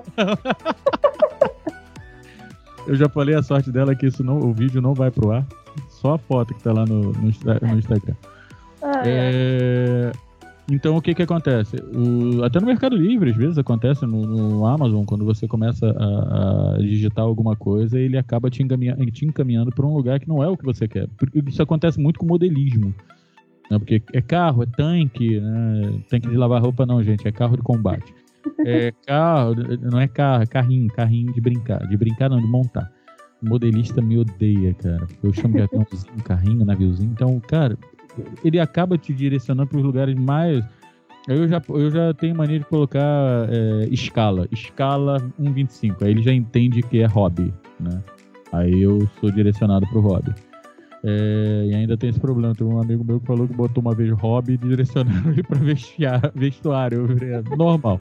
eu 2.86 2.94
já 2.94 3.09
falei 3.09 3.34
a 3.34 3.42
sorte 3.42 3.70
dela 3.70 3.94
que 3.94 4.06
isso 4.06 4.24
não, 4.24 4.38
o 4.38 4.52
vídeo 4.52 4.80
não 4.80 4.94
vai 4.94 5.11
pro 5.11 5.30
ar. 5.30 5.46
Só 5.88 6.14
a 6.14 6.18
foto 6.18 6.54
que 6.54 6.62
tá 6.62 6.72
lá 6.72 6.84
no, 6.84 7.12
no, 7.12 7.22
no 7.22 7.78
Instagram. 7.78 8.14
Ah, 8.82 9.02
é... 9.04 10.12
é. 10.14 10.28
Então 10.70 10.96
o 10.96 11.00
que 11.00 11.14
que 11.14 11.22
acontece? 11.22 11.76
O, 11.76 12.44
até 12.44 12.61
no 12.61 12.66
Mercado 12.66 12.94
Livre, 12.94 13.30
às 13.30 13.36
vezes 13.36 13.56
acontece 13.56 14.04
no, 14.04 14.26
no 14.26 14.66
Amazon, 14.66 15.02
quando 15.04 15.24
você 15.24 15.48
começa 15.48 15.86
a, 15.86 16.74
a, 16.74 16.78
digitar 16.78 17.24
alguma 17.24 17.56
coisa, 17.56 17.98
ele 17.98 18.18
acaba 18.18 18.50
te, 18.50 18.62
encaminhando, 18.62 19.11
te 19.11 19.24
encaminhando 19.24 19.72
para 19.72 19.86
um 19.86 19.94
lugar 19.94 20.20
que 20.20 20.28
não 20.28 20.42
é 20.42 20.48
o 20.48 20.59
que 20.59 20.64
você 20.64 20.86
quer. 20.86 21.09
Isso 21.46 21.62
acontece 21.62 21.98
muito 21.98 22.18
com 22.18 22.26
modelismo. 22.26 22.94
Né? 23.70 23.78
Porque 23.78 24.02
é 24.12 24.20
carro, 24.20 24.62
é 24.62 24.66
tanque, 24.66 25.40
né? 25.40 26.00
tanque 26.08 26.28
de 26.28 26.36
lavar 26.36 26.62
roupa 26.62 26.86
não, 26.86 27.02
gente, 27.02 27.26
é 27.26 27.32
carro 27.32 27.56
de 27.56 27.62
combate. 27.62 28.14
É 28.64 28.92
carro, 29.06 29.54
não 29.82 30.00
é 30.00 30.08
carro, 30.08 30.42
é 30.42 30.46
carrinho, 30.46 30.88
carrinho 30.88 31.32
de 31.32 31.40
brincar. 31.40 31.86
De 31.86 31.96
brincar 31.96 32.30
não, 32.30 32.40
de 32.40 32.46
montar. 32.46 32.90
O 33.42 33.48
modelista 33.48 34.00
me 34.00 34.18
odeia, 34.18 34.74
cara. 34.74 35.06
Eu 35.22 35.32
chamo 35.32 35.54
de 35.54 35.62
aviãozinho, 35.62 36.22
carrinho, 36.24 36.64
naviozinho. 36.64 37.10
Então, 37.12 37.38
cara, 37.40 37.78
ele 38.44 38.58
acaba 38.58 38.98
te 38.98 39.12
direcionando 39.12 39.68
para 39.68 39.78
os 39.78 39.84
lugares 39.84 40.14
mais. 40.18 40.64
Eu 41.26 41.46
já, 41.46 41.62
eu 41.68 41.90
já 41.90 42.14
tenho 42.14 42.34
mania 42.34 42.58
de 42.58 42.64
colocar 42.64 43.48
é, 43.50 43.88
escala. 43.90 44.48
Escala 44.50 45.18
1,25. 45.38 46.02
Aí 46.02 46.10
ele 46.10 46.22
já 46.22 46.32
entende 46.32 46.82
que 46.82 47.00
é 47.00 47.06
hobby, 47.06 47.52
né? 47.78 48.02
Aí 48.52 48.80
eu 48.82 49.06
sou 49.20 49.30
direcionado 49.30 49.86
para 49.86 49.98
o 49.98 50.00
hobby. 50.00 50.34
É, 51.05 51.68
e 51.70 51.74
ainda 51.74 51.96
tem 51.96 52.11
esse 52.11 52.20
problema. 52.20 52.55
Tem 52.55 52.66
um 52.66 52.80
amigo 52.80 53.05
meu 53.05 53.20
que 53.20 53.26
falou 53.26 53.46
que 53.46 53.55
botou 53.55 53.80
uma 53.80 53.94
vez 53.94 54.11
hobby 54.12 54.57
direcionando 54.57 55.30
ele 55.30 55.42
para 55.42 55.59
vestuário. 56.34 57.07
É 57.22 57.57
normal. 57.57 57.99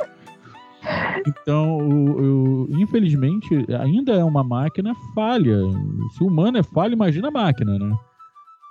Então, 1.27 1.77
o, 1.77 2.67
o, 2.67 2.79
infelizmente, 2.79 3.65
ainda 3.79 4.13
é 4.13 4.23
uma 4.23 4.43
máquina 4.43 4.93
falha. 5.13 5.59
Se 6.15 6.23
o 6.23 6.27
humano 6.27 6.57
é 6.57 6.63
falho, 6.63 6.93
imagina 6.93 7.27
a 7.27 7.31
máquina, 7.31 7.77
né? 7.77 7.95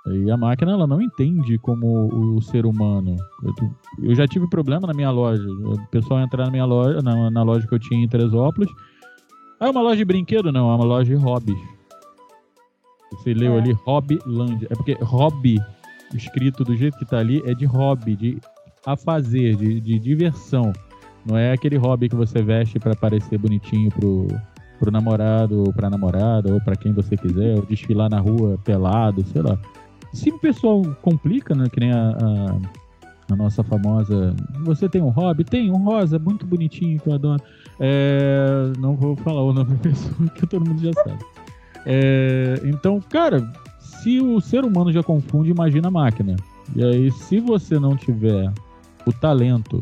E 0.09 0.31
a 0.31 0.37
máquina 0.37 0.71
ela 0.71 0.87
não 0.87 1.01
entende 1.01 1.57
como 1.57 2.37
o 2.37 2.41
ser 2.41 2.65
humano. 2.65 3.15
Eu, 3.43 3.53
eu 4.09 4.15
já 4.15 4.25
tive 4.25 4.49
problema 4.49 4.87
na 4.87 4.93
minha 4.93 5.11
loja. 5.11 5.43
O 5.43 5.87
pessoal 5.89 6.21
entrar 6.21 6.45
na 6.45 6.51
minha 6.51 6.65
loja, 6.65 7.01
na, 7.01 7.29
na 7.29 7.43
loja 7.43 7.67
que 7.67 7.75
eu 7.75 7.79
tinha 7.79 8.03
em 8.03 8.07
Teresópolis. 8.07 8.69
Ah, 9.59 9.67
é 9.67 9.69
uma 9.69 9.81
loja 9.81 9.97
de 9.97 10.05
brinquedo? 10.05 10.51
Não, 10.51 10.71
é 10.71 10.75
uma 10.75 10.85
loja 10.85 11.13
de 11.13 11.21
hobbies. 11.21 11.57
Você 13.11 13.33
leu 13.33 13.55
É. 13.55 13.59
ali 13.59 13.71
Hobbyland. 13.85 14.65
É 14.69 14.75
porque 14.75 14.93
hobby, 15.01 15.59
escrito 16.13 16.63
do 16.63 16.75
jeito 16.75 16.97
que 16.97 17.05
tá 17.05 17.17
ali, 17.19 17.41
é 17.45 17.53
de 17.53 17.65
hobby, 17.65 18.15
de 18.15 18.37
a 18.85 18.95
fazer, 18.95 19.55
de, 19.55 19.79
de 19.81 19.99
diversão. 19.99 20.71
Não 21.25 21.37
é 21.37 21.51
aquele 21.51 21.77
hobby 21.77 22.07
que 22.07 22.15
você 22.15 22.41
veste 22.41 22.79
pra 22.79 22.95
parecer 22.95 23.37
bonitinho 23.37 23.89
pro, 23.91 24.27
pro 24.79 24.89
namorado, 24.91 25.59
ou 25.59 25.73
pra 25.73 25.89
namorada, 25.89 26.53
ou 26.53 26.61
pra 26.61 26.75
quem 26.75 26.93
você 26.93 27.17
quiser, 27.17 27.55
ou 27.57 27.65
desfilar 27.65 28.09
na 28.09 28.19
rua 28.19 28.57
pelado, 28.63 29.25
sei 29.25 29.41
lá. 29.41 29.57
Se 30.13 30.29
o 30.29 30.39
pessoal 30.39 30.81
complica, 31.01 31.53
né? 31.53 31.65
Que 31.69 31.81
nem 31.81 31.91
a, 31.91 32.11
a, 32.11 33.33
a 33.33 33.35
nossa 33.35 33.61
famosa. 33.61 34.33
Você 34.63 34.87
tem 34.87 35.01
um 35.01 35.09
hobby? 35.09 35.43
Tem 35.43 35.69
um 35.69 35.83
rosa, 35.83 36.17
muito 36.17 36.45
bonitinho, 36.45 36.97
que 36.97 37.09
eu 37.09 37.13
adoro. 37.13 37.41
É, 37.77 38.71
não 38.79 38.95
vou 38.95 39.15
falar 39.17 39.43
o 39.43 39.51
nome 39.51 39.71
da 39.71 39.79
pessoa, 39.79 40.29
que 40.33 40.47
todo 40.47 40.65
mundo 40.65 40.81
já 40.81 40.93
sabe. 41.03 41.19
É, 41.89 42.61
então, 42.65 42.99
cara, 42.99 43.49
se 43.79 44.19
o 44.19 44.41
ser 44.41 44.65
humano 44.65 44.91
já 44.91 45.01
confunde, 45.01 45.49
imagina 45.49 45.87
a 45.87 45.91
máquina. 45.91 46.35
E 46.75 46.83
aí, 46.83 47.09
se 47.11 47.39
você 47.39 47.79
não 47.79 47.95
tiver 47.95 48.51
o 49.05 49.13
talento, 49.13 49.79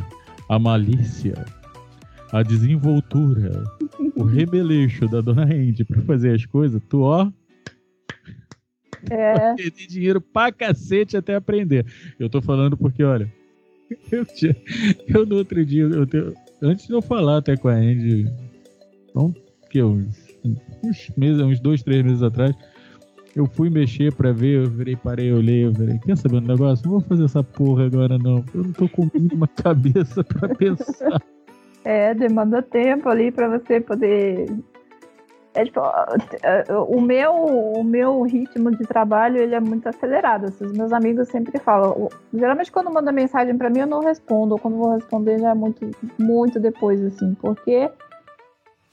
a 0.47 0.60
malícia, 0.60 1.34
a 2.32 2.43
desenvoltura, 2.43 3.64
o 4.16 4.24
rebeleixo 4.24 5.08
da 5.08 5.20
dona 5.20 5.45
Andy 5.45 5.84
pra 5.84 6.01
fazer 6.03 6.36
as 6.36 6.45
coisas, 6.45 6.80
tu, 6.88 7.01
ó, 7.01 7.28
É, 9.10 9.56
perder 9.58 9.88
dinheiro 9.88 10.22
pra 10.22 10.51
cacete 10.51 11.18
até 11.18 11.34
aprender. 11.34 11.88
Eu 12.20 12.30
tô 12.30 12.39
falando 12.39 12.78
porque, 12.78 13.03
olha, 13.03 13.34
eu, 14.12 14.24
tinha, 14.26 14.56
eu 15.08 15.26
no 15.26 15.38
outro 15.38 15.66
dia, 15.66 15.84
eu 15.84 16.34
antes 16.62 16.86
de 16.86 16.93
eu 16.93 17.01
falar 17.01 17.38
até 17.38 17.58
com 17.58 17.68
a 17.68 17.74
Andy, 17.74 18.32
então, 19.10 19.34
que 19.72 19.82
uns, 19.82 20.24
uns 20.84 21.12
meses, 21.18 21.41
uns 21.41 21.60
dois, 21.60 21.84
três 21.84 22.04
meses 22.04 22.24
atrás, 22.24 22.56
eu 23.36 23.46
fui 23.46 23.70
mexer 23.70 24.14
pra 24.16 24.32
ver, 24.32 24.64
eu 24.64 24.70
virei, 24.70 24.96
parei, 24.96 25.34
olhei, 25.34 25.66
eu 25.66 25.72
virei, 25.74 26.00
quer 26.00 26.16
saber 26.18 26.38
um 26.38 26.41
negócio? 26.41 26.86
Não 26.86 26.93
vou 26.93 27.02
fazer 27.02 27.26
essa 27.26 27.43
porra 27.43 27.86
agora 27.86 28.18
não, 28.18 28.43
eu 28.54 28.64
não 28.64 28.72
tô 28.72 28.88
com 28.88 29.10
uma 29.34 29.48
cabeça 29.62 30.24
pra 30.24 30.50
pensar. 30.56 31.22
é, 31.84 32.14
demanda 32.14 32.62
tempo 32.62 33.10
ali 33.10 33.32
pra 33.32 33.50
você 33.50 33.82
poder. 33.82 34.48
É 35.54 35.64
tipo, 35.64 35.80
o 36.89 37.00
meu, 37.00 37.34
o 37.34 37.82
meu 37.84 38.22
ritmo 38.24 38.72
de 38.72 38.86
trabalho 38.86 39.38
ele 39.38 39.56
é 39.56 39.60
muito 39.60 39.88
acelerado. 39.88 40.48
assim, 40.48 40.66
Os 40.66 40.74
meus 40.74 40.91
amigos 40.91 41.30
sempre 41.30 41.58
falam. 41.60 42.10
Geralmente 42.34 42.70
quando 42.70 42.91
manda 42.91 43.10
mensagem 43.10 43.58
pra 43.58 43.70
mim 43.70 43.80
eu 43.80 43.88
não 43.88 44.02
respondo. 44.02 44.56
Ou 44.56 44.60
quando 44.60 44.76
vou 44.76 44.93
responder 44.93 45.39
já 45.39 45.52
é 45.52 45.54
muito, 45.54 45.89
muito 46.20 46.60
depois, 46.60 47.02
assim, 47.02 47.34
porque 47.36 47.89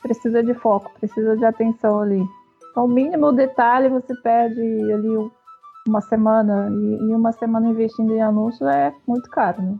precisa 0.03 0.43
de 0.43 0.55
foco, 0.55 0.91
precisa 0.99 1.37
de 1.37 1.45
atenção 1.45 2.01
ali. 2.01 2.23
Então, 2.71 2.87
o 2.87 2.89
mínimo 2.89 3.33
detalhe 3.33 3.89
você 3.89 4.15
perde 4.23 4.61
ali 4.61 5.31
uma 5.87 6.01
semana 6.01 6.69
e, 6.71 7.15
uma 7.15 7.33
semana 7.33 7.69
investindo 7.69 8.13
em 8.15 8.23
anúncio 8.23 8.67
é 8.67 8.93
muito 9.07 9.29
caro, 9.31 9.63
né? 9.63 9.79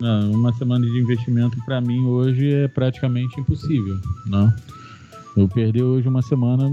Não, 0.00 0.32
uma 0.32 0.52
semana 0.52 0.84
de 0.84 0.98
investimento 0.98 1.56
pra 1.64 1.80
mim 1.80 2.06
hoje 2.06 2.52
é 2.52 2.68
praticamente 2.68 3.40
impossível, 3.40 3.96
não? 4.26 4.52
Eu 5.36 5.48
perder 5.48 5.82
hoje 5.82 6.08
uma 6.08 6.22
semana, 6.22 6.72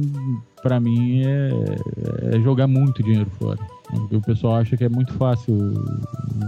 pra 0.61 0.79
mim, 0.79 1.23
é, 1.25 1.49
é 2.35 2.39
jogar 2.41 2.67
muito 2.67 3.01
dinheiro 3.01 3.29
fora. 3.39 3.59
O 4.11 4.21
pessoal 4.21 4.55
acha 4.55 4.77
que 4.77 4.83
é 4.83 4.89
muito 4.89 5.13
fácil 5.13 5.55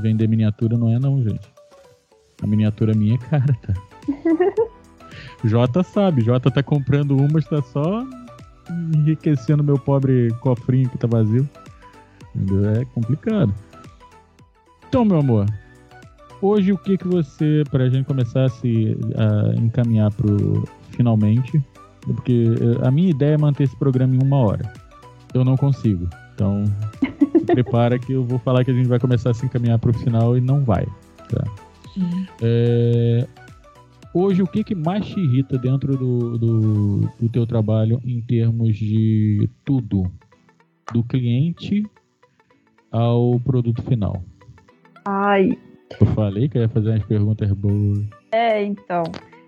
vender 0.02 0.28
miniatura, 0.28 0.78
não 0.78 0.90
é 0.90 1.00
não, 1.00 1.24
gente. 1.24 1.52
A 2.42 2.48
miniatura 2.48 2.94
minha 2.94 3.16
é 3.16 3.18
cara, 3.18 3.58
tá? 3.62 3.74
Jota 5.44 5.84
sabe, 5.84 6.22
Jota 6.22 6.50
tá 6.50 6.64
comprando 6.64 7.18
umas, 7.18 7.46
tá 7.46 7.62
só 7.62 8.06
enriquecendo 8.96 9.64
meu 9.64 9.78
pobre 9.78 10.30
cofrinho 10.40 10.90
que 10.90 10.98
tá 10.98 11.08
vazio. 11.08 11.48
Entendeu? 12.36 12.70
É 12.70 12.86
complicado. 12.86 13.54
Então, 14.88 15.04
meu 15.04 15.20
amor, 15.20 15.46
hoje 16.42 16.72
o 16.72 16.78
que 16.78 16.98
que 16.98 17.08
você, 17.08 17.64
pra 17.70 17.90
gente 17.90 18.06
começar 18.06 18.46
a 18.46 18.50
se 18.50 18.98
a 19.16 19.56
encaminhar 19.56 20.12
pro 20.12 20.64
finalmente, 20.92 21.62
porque 22.02 22.46
a 22.84 22.92
minha 22.92 23.10
ideia 23.10 23.34
é 23.34 23.38
manter 23.38 23.64
esse 23.64 23.76
programa 23.76 24.16
em 24.16 24.24
uma 24.24 24.38
hora. 24.38 24.72
Eu 25.34 25.44
não 25.44 25.58
consigo. 25.58 26.08
Então, 26.36 26.64
se 27.38 27.46
prepara 27.46 27.98
que 27.98 28.14
eu 28.14 28.24
vou 28.24 28.40
falar 28.40 28.64
que 28.64 28.72
a 28.72 28.74
gente 28.74 28.88
vai 28.88 29.00
começar 29.00 29.32
a 29.32 29.34
se 29.34 29.46
encaminhar 29.46 29.80
pro 29.80 29.94
final 29.94 30.38
e 30.38 30.42
não 30.42 30.64
vai. 30.64 30.86
Tá? 31.30 31.44
É, 32.42 33.28
Hoje, 34.14 34.42
o 34.44 34.48
que, 34.48 34.64
que 34.64 34.76
mais 34.76 35.06
te 35.08 35.20
irrita 35.20 35.58
dentro 35.58 35.98
do, 35.98 36.38
do, 36.38 36.98
do 37.20 37.30
teu 37.30 37.48
trabalho 37.48 38.00
em 38.06 38.22
termos 38.22 38.76
de 38.78 39.50
tudo? 39.66 40.04
Do 40.94 41.04
cliente 41.04 41.84
ao 42.92 43.40
produto 43.40 43.82
final. 43.82 44.24
Ai, 45.06 45.58
Eu 46.00 46.06
falei 46.08 46.48
que 46.48 46.58
eu 46.58 46.62
ia 46.62 46.70
fazer 46.70 46.90
umas 46.92 47.06
perguntas 47.06 47.52
boas. 47.54 48.04
é, 48.32 48.64
então. 48.64 49.04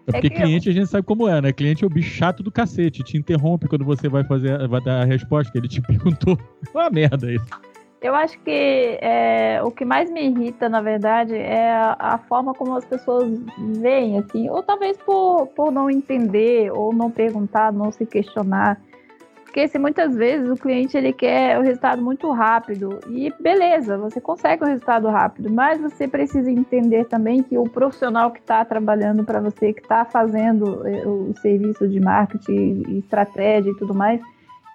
É 0.08 0.12
porque 0.12 0.30
que 0.30 0.36
eu- 0.38 0.46
cliente 0.46 0.70
a 0.70 0.72
gente 0.72 0.88
sabe 0.88 1.06
como 1.06 1.28
é, 1.28 1.42
né? 1.42 1.52
Cliente 1.52 1.84
é 1.84 1.88
o 1.88 1.90
bicho 1.90 2.10
chato 2.12 2.42
do 2.44 2.52
cacete, 2.52 3.04
te 3.04 3.18
interrompe 3.18 3.68
quando 3.68 3.84
você 3.84 4.08
vai 4.08 4.24
fazer, 4.24 4.68
vai 4.68 4.80
dar 4.82 5.02
a 5.02 5.06
resposta 5.06 5.52
que 5.52 5.58
ele 5.58 5.68
te 5.68 5.82
perguntou. 5.82 6.38
É 6.74 6.78
uma 6.78 6.90
merda 6.90 7.32
isso. 7.32 7.46
Eu 8.06 8.14
acho 8.14 8.38
que 8.42 9.00
é, 9.02 9.60
o 9.64 9.72
que 9.72 9.84
mais 9.84 10.12
me 10.12 10.28
irrita, 10.28 10.70
na 10.70 10.80
verdade, 10.80 11.34
é 11.36 11.72
a, 11.72 11.98
a 12.00 12.18
forma 12.20 12.54
como 12.54 12.76
as 12.76 12.86
pessoas 12.86 13.36
veem, 13.58 14.20
assim, 14.20 14.48
ou 14.48 14.62
talvez 14.62 14.96
por, 14.98 15.48
por 15.48 15.72
não 15.72 15.90
entender, 15.90 16.72
ou 16.72 16.94
não 16.94 17.10
perguntar, 17.10 17.74
não 17.74 17.92
se 17.92 18.06
questionar. 18.06 18.80
Porque 19.44 19.68
se 19.68 19.80
muitas 19.80 20.16
vezes 20.16 20.48
o 20.48 20.56
cliente 20.56 20.96
ele 20.96 21.14
quer 21.14 21.58
o 21.58 21.64
resultado 21.64 22.00
muito 22.00 22.30
rápido, 22.30 23.00
e 23.10 23.34
beleza, 23.40 23.98
você 23.98 24.22
consegue 24.22 24.64
o 24.64 24.68
resultado 24.68 25.08
rápido, 25.08 25.52
mas 25.52 25.82
você 25.82 26.08
precisa 26.08 26.52
entender 26.52 27.06
também 27.06 27.42
que 27.42 27.58
o 27.58 27.64
profissional 27.64 28.30
que 28.30 28.40
está 28.40 28.64
trabalhando 28.64 29.24
para 29.24 29.42
você, 29.42 29.74
que 29.74 29.82
está 29.82 30.06
fazendo 30.06 30.88
eh, 30.88 31.08
o 31.08 31.34
serviço 31.42 31.88
de 31.88 32.00
marketing, 32.00 32.84
estratégia 33.00 33.72
e 33.72 33.78
tudo 33.78 33.96
mais, 33.96 34.22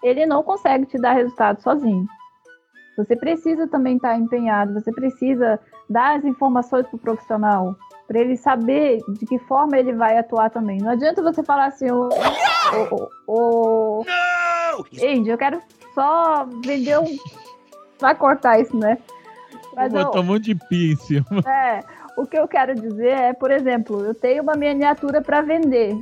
ele 0.02 0.26
não 0.26 0.42
consegue 0.42 0.84
te 0.84 0.98
dar 0.98 1.12
resultado 1.12 1.62
sozinho. 1.62 2.08
Você 2.96 3.16
precisa 3.16 3.66
também 3.66 3.96
estar 3.96 4.16
empenhado, 4.16 4.74
você 4.74 4.92
precisa 4.92 5.58
dar 5.88 6.18
as 6.18 6.24
informações 6.24 6.86
para 6.86 6.96
o 6.96 7.00
profissional, 7.00 7.74
para 8.06 8.20
ele 8.20 8.36
saber 8.36 8.98
de 9.08 9.24
que 9.26 9.38
forma 9.40 9.78
ele 9.78 9.92
vai 9.92 10.18
atuar 10.18 10.50
também. 10.50 10.78
Não 10.78 10.90
adianta 10.90 11.22
você 11.22 11.42
falar 11.42 11.66
assim, 11.66 11.90
o, 11.90 12.08
o, 13.26 14.02
o, 14.02 14.04
Andy, 15.02 15.30
eu 15.30 15.38
quero 15.38 15.60
só 15.94 16.46
vender 16.64 16.98
um. 16.98 17.16
Vai 18.00 18.14
cortar 18.14 18.60
isso, 18.60 18.76
né? 18.76 18.98
Mas 19.74 19.92
um 19.94 20.22
monte 20.22 20.54
de 20.54 20.54
pi 20.54 20.92
em 20.92 20.96
cima. 20.96 21.26
é, 21.46 21.84
o 22.16 22.26
que 22.26 22.38
eu 22.38 22.48
quero 22.48 22.74
dizer 22.74 23.08
é, 23.08 23.32
por 23.32 23.50
exemplo, 23.50 24.04
eu 24.04 24.14
tenho 24.14 24.42
uma 24.42 24.54
miniatura 24.54 25.22
para 25.22 25.40
vender. 25.40 25.96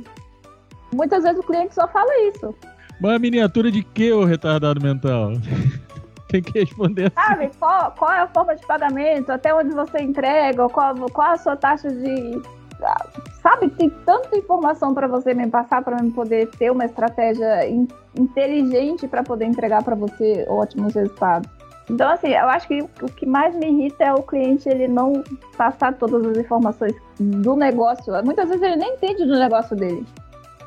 Muitas 0.93 1.23
vezes 1.23 1.39
o 1.39 1.43
cliente 1.43 1.75
só 1.75 1.87
fala 1.87 2.11
isso. 2.29 2.55
Mas 2.99 3.13
a 3.13 3.19
miniatura 3.19 3.71
de 3.71 3.83
que, 3.83 4.11
ô 4.11 4.25
retardado 4.25 4.81
mental? 4.81 5.31
Tem 6.29 6.41
que 6.41 6.59
responder 6.59 7.11
assim. 7.15 7.27
Sabe, 7.27 7.51
qual, 7.59 7.91
qual 7.97 8.11
é 8.11 8.19
a 8.19 8.27
forma 8.27 8.55
de 8.55 8.65
pagamento, 8.65 9.31
até 9.31 9.53
onde 9.53 9.71
você 9.73 9.99
entrega, 9.99 10.69
qual, 10.69 10.95
qual 11.11 11.31
a 11.31 11.37
sua 11.37 11.55
taxa 11.57 11.89
de. 11.89 12.41
ah, 12.83 13.05
Sabe, 13.41 13.69
tem 13.69 13.89
tanta 13.89 14.37
informação 14.37 14.93
para 14.93 15.07
você 15.07 15.33
me 15.33 15.47
passar 15.47 15.81
para 15.81 15.97
eu 16.03 16.11
poder 16.11 16.47
ter 16.51 16.71
uma 16.71 16.85
estratégia 16.85 17.67
in- 17.67 17.87
inteligente 18.17 19.07
para 19.07 19.23
poder 19.23 19.45
entregar 19.45 19.83
para 19.83 19.95
você 19.95 20.45
ótimos 20.47 20.93
resultados. 20.93 21.49
Então, 21.89 22.07
assim, 22.11 22.27
eu 22.29 22.47
acho 22.47 22.67
que 22.67 22.81
o 23.01 23.05
que 23.07 23.25
mais 23.25 23.55
me 23.55 23.65
irrita 23.67 24.03
é 24.03 24.13
o 24.13 24.21
cliente 24.21 24.69
ele 24.69 24.87
não 24.87 25.23
passar 25.57 25.93
todas 25.95 26.23
as 26.27 26.37
informações 26.37 26.93
do 27.19 27.55
negócio. 27.55 28.13
Muitas 28.23 28.47
vezes 28.49 28.61
ele 28.61 28.75
nem 28.75 28.93
entende 28.93 29.25
do 29.25 29.39
negócio 29.39 29.75
dele. 29.75 30.05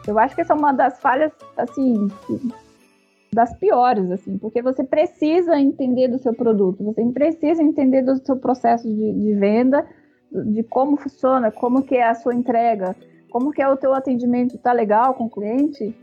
Eu 0.05 0.19
acho 0.19 0.35
que 0.35 0.41
essa 0.41 0.53
é 0.53 0.57
uma 0.57 0.73
das 0.73 0.99
falhas, 0.99 1.31
assim, 1.57 2.09
das 3.35 3.55
piores, 3.55 4.11
assim, 4.11 4.37
porque 4.37 4.61
você 4.61 4.85
precisa 4.85 5.59
entender 5.59 6.09
do 6.09 6.19
seu 6.19 6.35
produto, 6.35 6.85
você 6.85 7.03
precisa 7.07 7.63
entender 7.63 8.03
do 8.03 8.17
seu 8.25 8.37
processo 8.37 8.87
de, 8.87 9.13
de 9.13 9.35
venda, 9.35 9.87
de 10.31 10.63
como 10.63 10.97
funciona, 10.97 11.51
como 11.51 11.83
que 11.83 11.97
é 11.97 12.09
a 12.09 12.15
sua 12.15 12.35
entrega, 12.35 12.95
como 13.31 13.51
que 13.51 13.63
é 13.63 13.69
o 13.69 13.77
teu 13.77 13.95
atendimento, 13.95 14.59
tá 14.59 14.73
legal 14.73 15.15
com 15.15 15.25
o 15.25 15.31
cliente, 15.31 15.97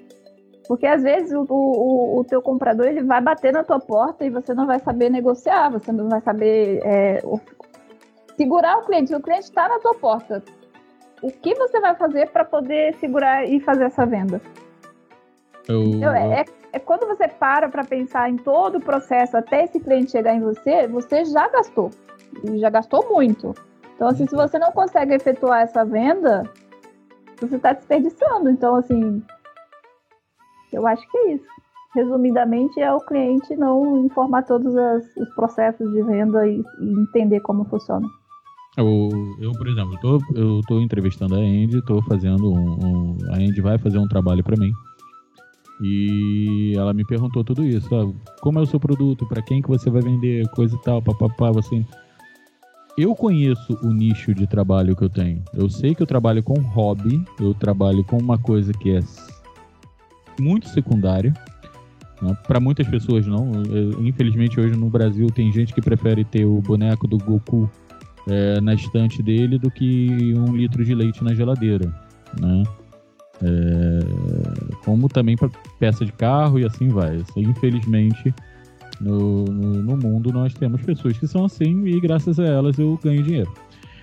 porque 0.68 0.88
às 0.88 1.04
vezes 1.04 1.32
o, 1.32 1.46
o, 1.48 2.20
o 2.20 2.24
teu 2.24 2.42
comprador 2.42 2.88
ele 2.88 3.04
vai 3.04 3.22
bater 3.22 3.54
na 3.54 3.64
tua 3.64 3.80
porta 3.80 4.26
e 4.26 4.30
você 4.32 4.54
não 4.54 4.66
vai 4.66 4.80
saber 4.80 5.10
negociar, 5.10 5.70
você 5.70 5.92
não 5.92 6.10
vai 6.10 6.22
saber 6.22 6.82
é, 6.84 7.24
segurar 8.36 8.80
o 8.80 8.86
cliente, 8.86 9.14
o 9.14 9.22
cliente 9.22 9.46
está 9.46 9.70
na 9.70 9.80
tua 9.80 9.94
porta, 9.94 10.44
o 11.22 11.32
que 11.32 11.54
você 11.54 11.80
vai 11.80 11.96
fazer 11.96 12.30
para 12.32 12.44
poder 12.44 12.96
segurar 12.96 13.48
e 13.48 13.60
fazer 13.60 13.84
essa 13.84 14.06
venda? 14.06 14.42
Eu, 15.68 15.84
Então, 15.84 16.14
é, 16.14 16.42
é 16.42 16.59
quando 16.78 17.08
você 17.08 17.28
para 17.28 17.70
para 17.70 17.84
pensar 17.84 18.30
em 18.30 18.38
todo 18.38 18.78
o 18.78 18.82
processo 18.82 19.36
até 19.36 19.64
esse 19.64 19.80
cliente 19.80 20.12
chegar 20.12 20.36
em 20.36 20.42
você, 20.42 20.88
você 20.88 21.26
já 21.26 21.48
gastou. 21.48 21.90
Já 22.60 22.70
gastou 22.70 23.10
muito. 23.10 23.56
Então, 23.96 24.10
assim, 24.10 24.28
se 24.28 24.36
você 24.36 24.60
não 24.60 24.72
consegue 24.72 25.16
efetuar 25.16 25.62
essa 25.62 25.84
venda, 25.84 26.44
você 27.42 27.56
está 27.56 27.74
desperdiçando. 27.74 28.50
Então, 28.50 28.76
assim, 28.76 29.24
eu 30.72 30.86
acho 30.86 31.10
que 31.10 31.18
é 31.18 31.34
isso. 31.34 31.46
resumidamente, 31.96 32.80
é 32.80 32.94
o 32.94 33.00
cliente 33.00 33.56
não 33.56 34.06
informar 34.06 34.44
todos 34.44 34.76
as, 34.76 35.04
os 35.18 35.30
processos 35.34 35.92
de 35.92 36.04
venda 36.04 36.48
e, 36.48 36.64
e 36.80 37.02
entender 37.02 37.40
como 37.42 37.66
funciona. 37.66 38.08
Eu, 38.78 39.10
eu 39.42 39.52
por 39.54 39.68
exemplo, 39.68 39.98
tô, 40.00 40.20
eu 40.36 40.82
entrevistando 40.82 41.36
a 41.36 41.40
Andy, 41.40 41.80
estou 41.80 42.02
fazendo 42.04 42.52
um, 42.52 42.78
um, 42.86 43.18
A 43.34 43.38
Andy 43.38 43.60
vai 43.60 43.78
fazer 43.80 43.98
um 43.98 44.08
trabalho 44.08 44.44
para 44.44 44.56
mim. 44.56 44.72
E 45.82 46.74
ela 46.76 46.94
me 46.94 47.06
perguntou 47.06 47.44
tudo 47.44 47.64
isso. 47.64 47.88
Ó, 47.92 48.12
como 48.42 48.60
é 48.60 48.62
o 48.62 48.66
seu 48.66 48.80
produto? 48.80 49.26
Para 49.26 49.42
quem 49.42 49.62
que 49.62 49.68
você 49.68 49.90
vai 49.90 50.02
vender? 50.02 50.48
Coisa 50.50 50.76
e 50.76 50.82
tal, 50.82 51.02
papapá. 51.02 51.52
Você... 51.52 51.86
Eu 52.98 53.16
conheço 53.16 53.78
o 53.82 53.94
nicho 53.94 54.34
de 54.34 54.46
trabalho 54.46 54.96
que 54.96 55.04
eu 55.04 55.10
tenho. 55.10 55.42
Eu 55.54 55.70
sei 55.70 55.96
que 55.96 56.04
eu 56.04 56.08
trabalho 56.08 56.44
com 56.44 56.60
hobby. 56.60 57.24
Eu 57.40 57.54
trabalho 57.54 58.04
com 58.04 58.18
uma 58.18 58.38
coisa 58.38 58.74
que 58.74 58.98
é 58.98 59.00
muito 60.40 60.68
secundária. 60.68 61.34
Né? 62.22 62.38
Para 62.46 62.60
muitas 62.60 62.88
pessoas 62.88 63.26
não. 63.26 63.64
Eu, 63.66 64.06
infelizmente 64.06 64.60
hoje 64.60 64.76
no 64.76 64.90
Brasil 64.90 65.28
tem 65.28 65.52
gente 65.52 65.74
que 65.74 65.82
prefere 65.82 66.26
ter 66.26 66.46
o 66.46 66.62
boneco 66.62 67.08
do 67.08 67.18
Goku 67.18 67.70
é, 68.28 68.60
na 68.62 68.74
estante 68.74 69.24
dele 69.24 69.58
do 69.58 69.72
que 69.72 70.34
um 70.36 70.56
litro 70.56 70.84
de 70.84 70.94
leite 70.94 71.24
na 71.24 71.34
geladeira, 71.34 71.88
né? 72.40 72.64
É, 73.42 73.69
como 74.90 75.08
também 75.08 75.38
para 75.38 75.50
peça 75.80 76.04
de 76.04 76.12
carro 76.12 76.58
e 76.58 76.66
assim 76.66 76.88
vai. 76.88 77.18
Isso, 77.18 77.40
infelizmente, 77.40 78.34
no, 79.00 79.46
no, 79.46 79.84
no, 79.84 79.98
mundo 79.98 80.34
nós 80.34 80.52
temos 80.56 80.82
pessoas 80.82 81.16
que 81.16 81.28
são 81.28 81.46
assim 81.46 81.86
e 81.86 82.00
graças 82.02 82.40
a 82.40 82.46
elas 82.46 82.80
eu 82.80 83.00
ganho 83.04 83.22
dinheiro. 83.22 83.54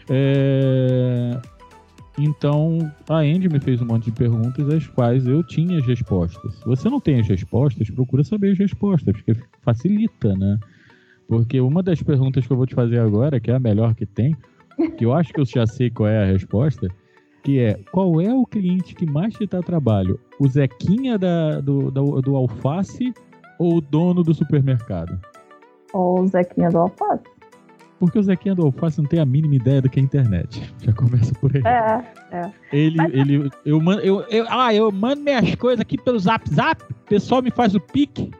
É, 0.08 1.40
então, 2.16 2.78
a 3.08 3.16
Andy 3.16 3.48
me 3.48 3.58
fez 3.58 3.82
um 3.82 3.84
monte 3.84 4.04
de 4.04 4.12
perguntas 4.12 4.68
às 4.68 4.86
quais 4.86 5.26
eu 5.26 5.42
tinha 5.42 5.76
as 5.78 5.84
respostas. 5.84 6.54
Se 6.54 6.64
você 6.64 6.88
não 6.88 7.00
tem 7.00 7.18
as 7.18 7.26
respostas, 7.26 7.90
procura 7.90 8.22
saber 8.22 8.52
as 8.52 8.58
respostas, 8.58 9.12
porque 9.16 9.34
facilita, 9.62 10.36
né? 10.36 10.56
Porque 11.26 11.60
uma 11.60 11.82
das 11.82 12.00
perguntas 12.00 12.46
que 12.46 12.52
eu 12.52 12.56
vou 12.56 12.66
te 12.66 12.76
fazer 12.76 13.00
agora, 13.00 13.40
que 13.40 13.50
é 13.50 13.56
a 13.56 13.58
melhor 13.58 13.92
que 13.96 14.06
tem, 14.06 14.36
que 14.96 15.04
eu 15.04 15.12
acho 15.12 15.32
que 15.32 15.40
eu 15.40 15.44
já 15.44 15.66
sei 15.66 15.90
qual 15.90 16.08
é 16.08 16.22
a 16.22 16.26
resposta, 16.26 16.86
que 17.46 17.60
é 17.60 17.78
qual 17.92 18.20
é 18.20 18.34
o 18.34 18.44
cliente 18.44 18.92
que 18.92 19.06
mais 19.06 19.32
te 19.34 19.46
dá 19.46 19.62
trabalho? 19.62 20.18
O 20.40 20.48
Zequinha 20.48 21.16
da, 21.16 21.60
do, 21.60 21.92
do, 21.92 22.20
do 22.20 22.34
alface 22.34 23.14
ou 23.56 23.76
o 23.76 23.80
dono 23.80 24.24
do 24.24 24.34
supermercado? 24.34 25.16
Ou 25.92 26.22
o 26.22 26.26
Zequinha 26.26 26.70
do 26.70 26.78
alface. 26.78 27.22
Porque 28.00 28.18
o 28.18 28.22
Zequinha 28.22 28.54
do 28.54 28.66
Alface 28.66 29.00
não 29.00 29.08
tem 29.08 29.20
a 29.20 29.24
mínima 29.24 29.54
ideia 29.54 29.80
do 29.80 29.88
que 29.88 29.98
é 29.98 30.02
internet. 30.02 30.74
Já 30.84 30.92
começa 30.92 31.32
por 31.36 31.50
aí. 31.56 31.62
É, 31.64 32.36
é. 32.36 32.52
Ele, 32.70 32.96
Mas... 32.98 33.14
ele, 33.14 33.50
eu 33.64 33.80
mando, 33.80 34.02
eu, 34.02 34.20
eu, 34.28 34.44
ah, 34.50 34.74
eu 34.74 34.92
mando 34.92 35.22
minhas 35.22 35.54
coisas 35.54 35.80
aqui 35.80 35.96
pelo 35.96 36.18
Zap 36.18 36.52
Zap, 36.52 36.82
o 36.82 36.94
pessoal 37.08 37.40
me 37.40 37.50
faz 37.50 37.74
o 37.74 37.80
pique, 37.80 38.30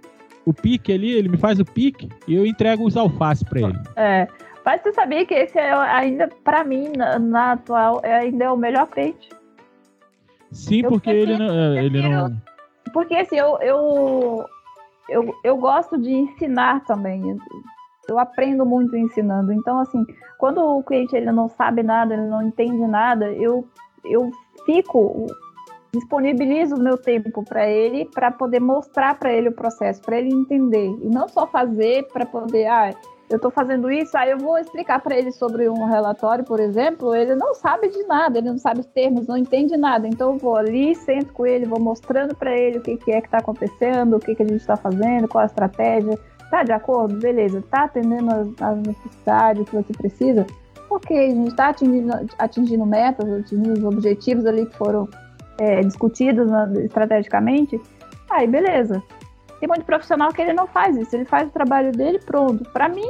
o 0.44 0.52
pique 0.52 0.92
ali, 0.92 1.10
ele 1.10 1.30
me 1.30 1.38
faz 1.38 1.58
o 1.58 1.64
pique 1.64 2.10
e 2.28 2.34
eu 2.34 2.44
entrego 2.44 2.84
os 2.84 2.98
alface 2.98 3.46
para 3.46 3.60
ele. 3.60 3.78
É. 3.96 4.28
Mas 4.66 4.82
você 4.82 4.92
sabia 4.92 5.24
que 5.24 5.32
esse 5.32 5.56
é 5.56 5.72
ainda, 5.72 6.28
para 6.42 6.64
mim, 6.64 6.88
na, 6.96 7.20
na, 7.20 7.52
atual, 7.52 8.00
é 8.02 8.12
ainda 8.12 8.46
é 8.46 8.50
o 8.50 8.56
melhor 8.56 8.88
cliente? 8.88 9.28
Sim, 10.50 10.82
eu 10.82 10.90
porque 10.90 11.08
ele 11.08 11.38
não, 11.38 11.54
é, 11.54 11.84
ele 11.84 12.02
não. 12.02 12.36
Porque 12.92 13.14
assim, 13.14 13.36
eu, 13.36 13.58
eu, 13.60 14.44
eu, 15.08 15.32
eu 15.44 15.56
gosto 15.56 15.96
de 15.96 16.12
ensinar 16.12 16.84
também. 16.84 17.38
Eu 18.08 18.18
aprendo 18.18 18.66
muito 18.66 18.96
ensinando. 18.96 19.52
Então, 19.52 19.78
assim, 19.78 20.04
quando 20.36 20.58
o 20.58 20.82
cliente 20.82 21.14
ele 21.14 21.30
não 21.30 21.48
sabe 21.48 21.84
nada, 21.84 22.14
ele 22.14 22.26
não 22.26 22.42
entende 22.42 22.88
nada, 22.88 23.30
eu, 23.30 23.68
eu 24.04 24.32
fico 24.64 25.26
disponibilizo 25.94 26.74
o 26.74 26.82
meu 26.82 26.98
tempo 26.98 27.44
para 27.44 27.68
ele 27.68 28.04
para 28.06 28.32
poder 28.32 28.60
mostrar 28.60 29.16
para 29.16 29.32
ele 29.32 29.48
o 29.48 29.54
processo, 29.54 30.02
para 30.02 30.18
ele 30.18 30.34
entender 30.34 30.88
e 31.00 31.08
não 31.08 31.28
só 31.28 31.46
fazer 31.46 32.08
para 32.08 32.26
poder, 32.26 32.66
ah, 32.66 32.92
eu 33.28 33.36
estou 33.36 33.50
fazendo 33.50 33.90
isso, 33.90 34.16
aí 34.16 34.30
eu 34.30 34.38
vou 34.38 34.56
explicar 34.56 35.00
para 35.00 35.16
ele 35.16 35.32
sobre 35.32 35.68
um 35.68 35.84
relatório, 35.84 36.44
por 36.44 36.60
exemplo, 36.60 37.14
ele 37.14 37.34
não 37.34 37.54
sabe 37.54 37.88
de 37.88 38.02
nada, 38.04 38.38
ele 38.38 38.48
não 38.48 38.58
sabe 38.58 38.80
os 38.80 38.86
termos, 38.86 39.26
não 39.26 39.36
entende 39.36 39.76
nada. 39.76 40.06
Então 40.06 40.34
eu 40.34 40.38
vou 40.38 40.56
ali, 40.56 40.94
sento 40.94 41.32
com 41.32 41.44
ele, 41.44 41.66
vou 41.66 41.80
mostrando 41.80 42.36
para 42.36 42.56
ele 42.56 42.78
o 42.78 42.80
que, 42.80 42.96
que 42.96 43.10
é 43.10 43.20
que 43.20 43.26
está 43.26 43.38
acontecendo, 43.38 44.16
o 44.16 44.20
que, 44.20 44.34
que 44.34 44.42
a 44.42 44.46
gente 44.46 44.60
está 44.60 44.76
fazendo, 44.76 45.26
qual 45.26 45.42
a 45.42 45.46
estratégia. 45.46 46.16
Tá 46.50 46.62
de 46.62 46.70
acordo? 46.70 47.18
Beleza. 47.18 47.62
Tá 47.68 47.84
atendendo 47.84 48.32
as, 48.32 48.62
as 48.62 48.78
necessidades 48.78 49.68
que 49.68 49.76
você 49.76 49.92
precisa? 49.92 50.46
Ok, 50.88 51.18
a 51.18 51.30
gente 51.30 51.48
está 51.48 51.68
atingindo, 51.70 52.12
atingindo 52.38 52.86
metas, 52.86 53.28
atingindo 53.28 53.72
os 53.72 53.84
objetivos 53.84 54.46
ali 54.46 54.66
que 54.66 54.76
foram 54.76 55.08
é, 55.58 55.80
discutidos 55.80 56.48
né, 56.48 56.84
estrategicamente. 56.84 57.80
Aí, 58.30 58.46
beleza. 58.46 59.02
Tem 59.58 59.68
muito 59.68 59.84
profissional 59.84 60.32
que 60.32 60.42
ele 60.42 60.52
não 60.52 60.66
faz 60.66 60.96
isso, 60.96 61.14
ele 61.14 61.24
faz 61.24 61.48
o 61.48 61.52
trabalho 61.52 61.92
dele 61.92 62.18
pronto. 62.18 62.64
Para 62.70 62.88
mim, 62.88 63.08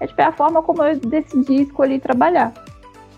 é 0.00 0.06
tipo, 0.06 0.20
é 0.20 0.24
a 0.24 0.32
forma 0.32 0.62
como 0.62 0.82
eu 0.82 0.98
decidi 0.98 1.62
escolher 1.62 2.00
trabalhar. 2.00 2.52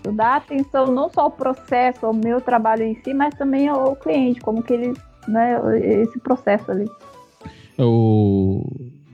Eu 0.03 0.11
dar 0.11 0.37
atenção 0.37 0.87
não 0.87 1.09
só 1.09 1.21
ao 1.21 1.31
processo, 1.31 2.05
ao 2.05 2.13
meu 2.13 2.41
trabalho 2.41 2.83
em 2.83 2.95
si, 3.03 3.13
mas 3.13 3.35
também 3.35 3.67
ao 3.67 3.95
cliente, 3.95 4.39
como 4.39 4.63
que 4.63 4.73
ele, 4.73 4.93
né, 5.27 5.59
esse 6.01 6.19
processo 6.19 6.71
ali. 6.71 6.85
O, 7.77 8.63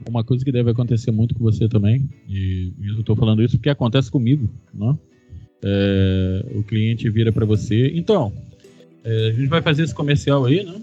uma 0.08 0.24
coisa 0.24 0.44
que 0.44 0.52
deve 0.52 0.70
acontecer 0.70 1.10
muito 1.10 1.34
com 1.34 1.44
você 1.44 1.68
também, 1.68 2.08
e 2.26 2.72
eu 2.82 3.00
estou 3.00 3.16
falando 3.16 3.42
isso 3.42 3.56
porque 3.56 3.70
acontece 3.70 4.10
comigo, 4.10 4.48
né? 4.72 4.96
É, 5.62 6.46
o 6.54 6.62
cliente 6.62 7.10
vira 7.10 7.32
para 7.32 7.44
você, 7.44 7.90
então, 7.94 8.32
é, 9.04 9.28
a 9.28 9.32
gente 9.32 9.48
vai 9.48 9.62
fazer 9.62 9.84
esse 9.84 9.94
comercial 9.94 10.44
aí, 10.44 10.64
né? 10.64 10.74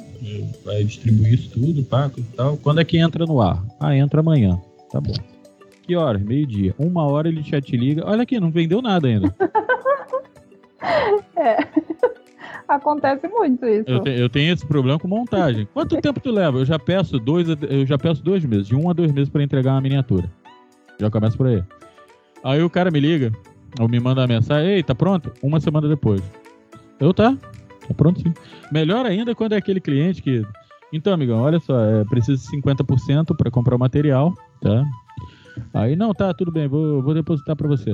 Vai 0.63 0.83
distribuir 0.83 1.33
isso 1.33 1.51
tudo, 1.51 1.83
pá, 1.83 2.09
e 2.17 2.23
tal. 2.35 2.57
Quando 2.57 2.81
é 2.81 2.85
que 2.85 2.97
entra 2.97 3.25
no 3.25 3.41
ar? 3.41 3.63
Ah, 3.79 3.95
entra 3.95 4.21
amanhã. 4.21 4.59
Tá 4.91 4.99
bom. 4.99 5.13
Que 5.83 5.95
horas? 5.95 6.21
Meio-dia. 6.21 6.73
Uma 6.79 7.05
hora 7.05 7.27
ele 7.27 7.43
já 7.43 7.61
te 7.61 7.77
liga. 7.77 8.03
Olha 8.05 8.23
aqui, 8.23 8.39
não 8.39 8.49
vendeu 8.49 8.81
nada 8.81 9.07
ainda. 9.07 9.35
é. 11.37 11.57
Acontece 12.67 13.27
muito 13.27 13.63
isso. 13.65 13.87
Eu, 13.87 13.99
te, 13.99 14.09
eu, 14.09 14.29
tenho 14.29 14.51
esse 14.51 14.65
problema 14.65 14.97
com 14.97 15.07
montagem. 15.07 15.67
Quanto 15.71 16.01
tempo 16.01 16.19
tu 16.19 16.31
leva? 16.31 16.57
Eu 16.57 16.65
já 16.65 16.79
peço 16.79 17.19
dois, 17.19 17.47
eu 17.47 17.85
já 17.85 17.97
peço 17.97 18.23
dois 18.23 18.43
meses, 18.43 18.67
de 18.67 18.75
um 18.75 18.89
a 18.89 18.93
dois 18.93 19.11
meses 19.11 19.29
para 19.29 19.43
entregar 19.43 19.73
uma 19.73 19.81
miniatura. 19.81 20.31
Já 20.99 21.11
começa 21.11 21.37
por 21.37 21.45
aí. 21.45 21.63
Aí 22.43 22.63
o 22.63 22.69
cara 22.69 22.89
me 22.89 22.99
liga, 22.99 23.31
ou 23.79 23.87
me 23.87 23.99
manda 23.99 24.21
uma 24.21 24.27
mensagem, 24.27 24.71
ei, 24.71 24.83
tá 24.83 24.95
pronto? 24.95 25.31
Uma 25.43 25.59
semana 25.59 25.87
depois. 25.87 26.21
Eu 26.99 27.13
tá, 27.13 27.37
Tá 27.87 28.13
sim. 28.15 28.33
Melhor 28.71 29.05
ainda 29.05 29.35
quando 29.35 29.53
é 29.53 29.57
aquele 29.57 29.79
cliente 29.79 30.21
que. 30.21 30.45
Então, 30.93 31.13
amigão, 31.13 31.39
olha 31.39 31.59
só, 31.59 31.77
é, 31.79 32.05
preciso 32.05 32.41
de 32.49 32.57
50% 32.57 33.35
para 33.35 33.51
comprar 33.51 33.75
o 33.75 33.79
material, 33.79 34.33
tá? 34.61 34.83
Aí, 35.73 35.95
não, 35.95 36.13
tá, 36.13 36.33
tudo 36.33 36.51
bem, 36.51 36.67
vou, 36.67 37.01
vou 37.01 37.13
depositar 37.13 37.55
para 37.55 37.67
você. 37.67 37.93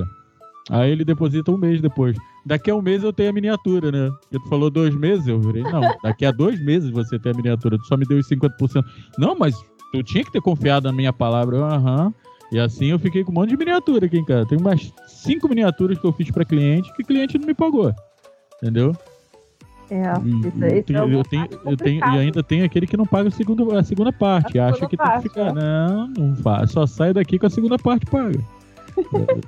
Aí 0.70 0.92
ele 0.92 1.04
deposita 1.04 1.50
um 1.50 1.56
mês 1.56 1.80
depois. 1.80 2.16
Daqui 2.46 2.70
a 2.70 2.74
um 2.74 2.82
mês 2.82 3.02
eu 3.02 3.12
tenho 3.12 3.30
a 3.30 3.32
miniatura, 3.32 3.90
né? 3.90 4.10
Porque 4.20 4.38
tu 4.38 4.48
falou 4.48 4.70
dois 4.70 4.94
meses, 4.94 5.26
eu 5.26 5.40
virei, 5.40 5.62
não, 5.62 5.80
daqui 6.02 6.24
a 6.24 6.30
dois 6.30 6.62
meses 6.64 6.90
você 6.90 7.18
tem 7.18 7.32
a 7.32 7.34
miniatura, 7.34 7.78
tu 7.78 7.86
só 7.86 7.96
me 7.96 8.04
deu 8.04 8.18
os 8.18 8.28
50%. 8.28 8.84
Não, 9.18 9.34
mas 9.36 9.54
tu 9.92 10.02
tinha 10.02 10.24
que 10.24 10.30
ter 10.30 10.40
confiado 10.40 10.84
na 10.84 10.92
minha 10.92 11.12
palavra, 11.12 11.58
aham. 11.58 12.14
E 12.52 12.58
assim 12.58 12.86
eu 12.86 12.98
fiquei 12.98 13.24
com 13.24 13.32
um 13.32 13.34
monte 13.34 13.50
de 13.50 13.56
miniatura 13.56 14.06
aqui 14.06 14.18
em 14.18 14.24
casa. 14.24 14.46
Tem 14.46 14.58
umas 14.58 14.92
cinco 15.06 15.48
miniaturas 15.48 15.98
que 15.98 16.06
eu 16.06 16.12
fiz 16.12 16.30
para 16.30 16.44
cliente 16.44 16.92
que 16.94 17.02
o 17.02 17.06
cliente 17.06 17.38
não 17.38 17.46
me 17.46 17.54
pagou. 17.54 17.92
Entendeu? 18.62 18.94
É, 19.92 20.10
isso, 20.48 20.64
aí 20.64 20.84
eu, 20.88 21.10
eu, 21.10 21.22
tenho, 21.22 21.48
eu 21.66 21.76
tenho, 21.76 21.98
e 21.98 22.18
ainda 22.18 22.42
tem 22.42 22.62
aquele 22.62 22.86
que 22.86 22.96
não 22.96 23.04
paga 23.04 23.28
a 23.28 23.30
segunda, 23.30 23.78
a 23.78 23.84
segunda 23.84 24.10
parte. 24.10 24.58
A 24.58 24.68
acha 24.68 24.86
que 24.86 24.96
parte, 24.96 25.12
tem 25.12 25.22
que 25.22 25.28
ficar. 25.28 25.50
É. 25.50 25.52
Não, 25.52 26.08
não 26.08 26.36
faz. 26.36 26.70
Só 26.70 26.86
sai 26.86 27.12
daqui 27.12 27.38
com 27.38 27.44
a 27.44 27.50
segunda 27.50 27.78
parte 27.78 28.06
paga. 28.06 28.40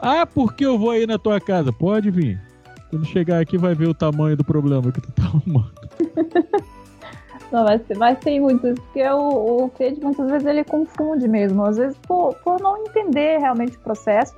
ah, 0.00 0.24
porque 0.24 0.64
eu 0.64 0.78
vou 0.78 0.92
aí 0.92 1.06
na 1.06 1.18
tua 1.18 1.38
casa? 1.38 1.70
Pode 1.70 2.10
vir. 2.10 2.40
Quando 2.88 3.04
chegar 3.04 3.38
aqui 3.38 3.58
vai 3.58 3.74
ver 3.74 3.86
o 3.86 3.92
tamanho 3.92 4.34
do 4.34 4.44
problema 4.44 4.90
que 4.90 5.02
tu 5.02 5.12
tá 5.12 5.24
arrumando. 5.24 5.74
Não, 7.52 7.64
mas, 7.64 7.82
mas 7.98 8.18
tem 8.20 8.40
muitos, 8.40 8.78
porque 8.80 9.06
o, 9.06 9.66
o 9.66 9.70
Fed 9.76 10.00
muitas 10.00 10.28
vezes 10.30 10.46
ele 10.46 10.64
confunde 10.64 11.28
mesmo, 11.28 11.62
às 11.64 11.76
vezes 11.76 11.96
por, 11.98 12.34
por 12.36 12.60
não 12.60 12.78
entender 12.78 13.38
realmente 13.38 13.76
o 13.76 13.80
processo. 13.80 14.34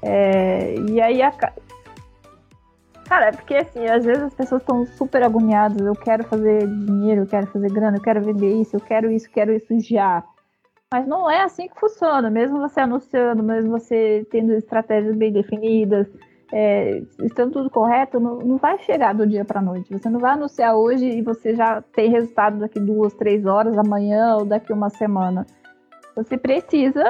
É, 0.00 0.76
e 0.88 1.00
aí 1.00 1.20
a, 1.20 1.32
Cara, 3.08 3.26
é 3.26 3.32
porque 3.32 3.54
assim, 3.54 3.86
às 3.86 4.04
vezes 4.04 4.24
as 4.24 4.34
pessoas 4.34 4.62
estão 4.62 4.84
super 4.84 5.22
agoniadas. 5.22 5.80
Eu 5.80 5.94
quero 5.94 6.24
fazer 6.24 6.66
dinheiro, 6.66 7.22
eu 7.22 7.26
quero 7.26 7.46
fazer 7.46 7.70
grana, 7.70 7.96
eu 7.98 8.02
quero 8.02 8.20
vender 8.20 8.60
isso, 8.60 8.76
eu 8.76 8.80
quero 8.80 9.10
isso, 9.10 9.26
eu 9.26 9.32
quero 9.32 9.52
isso 9.52 9.78
já. 9.80 10.24
Mas 10.92 11.06
não 11.06 11.30
é 11.30 11.42
assim 11.42 11.68
que 11.68 11.78
funciona. 11.78 12.28
Mesmo 12.30 12.58
você 12.58 12.80
anunciando, 12.80 13.42
mesmo 13.42 13.70
você 13.70 14.26
tendo 14.30 14.52
estratégias 14.54 15.16
bem 15.16 15.32
definidas, 15.32 16.08
é, 16.52 17.02
estando 17.22 17.52
tudo 17.52 17.70
correto, 17.70 18.18
não, 18.18 18.38
não 18.38 18.56
vai 18.56 18.78
chegar 18.78 19.14
do 19.14 19.26
dia 19.26 19.44
para 19.44 19.62
noite. 19.62 19.92
Você 19.92 20.08
não 20.08 20.18
vai 20.18 20.32
anunciar 20.32 20.74
hoje 20.76 21.06
e 21.06 21.22
você 21.22 21.54
já 21.54 21.82
tem 21.82 22.10
resultado 22.10 22.58
daqui 22.58 22.80
duas, 22.80 23.14
três 23.14 23.46
horas, 23.46 23.78
amanhã 23.78 24.36
ou 24.36 24.44
daqui 24.44 24.72
uma 24.72 24.90
semana. 24.90 25.46
Você 26.16 26.36
precisa 26.36 27.04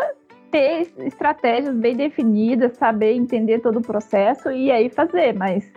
ter 0.51 0.89
estratégias 0.99 1.75
bem 1.75 1.97
definidas, 1.97 2.77
saber 2.77 3.13
entender 3.13 3.61
todo 3.61 3.79
o 3.79 3.83
processo 3.83 4.51
e 4.51 4.71
aí 4.71 4.89
fazer. 4.89 5.35
Mas 5.35 5.71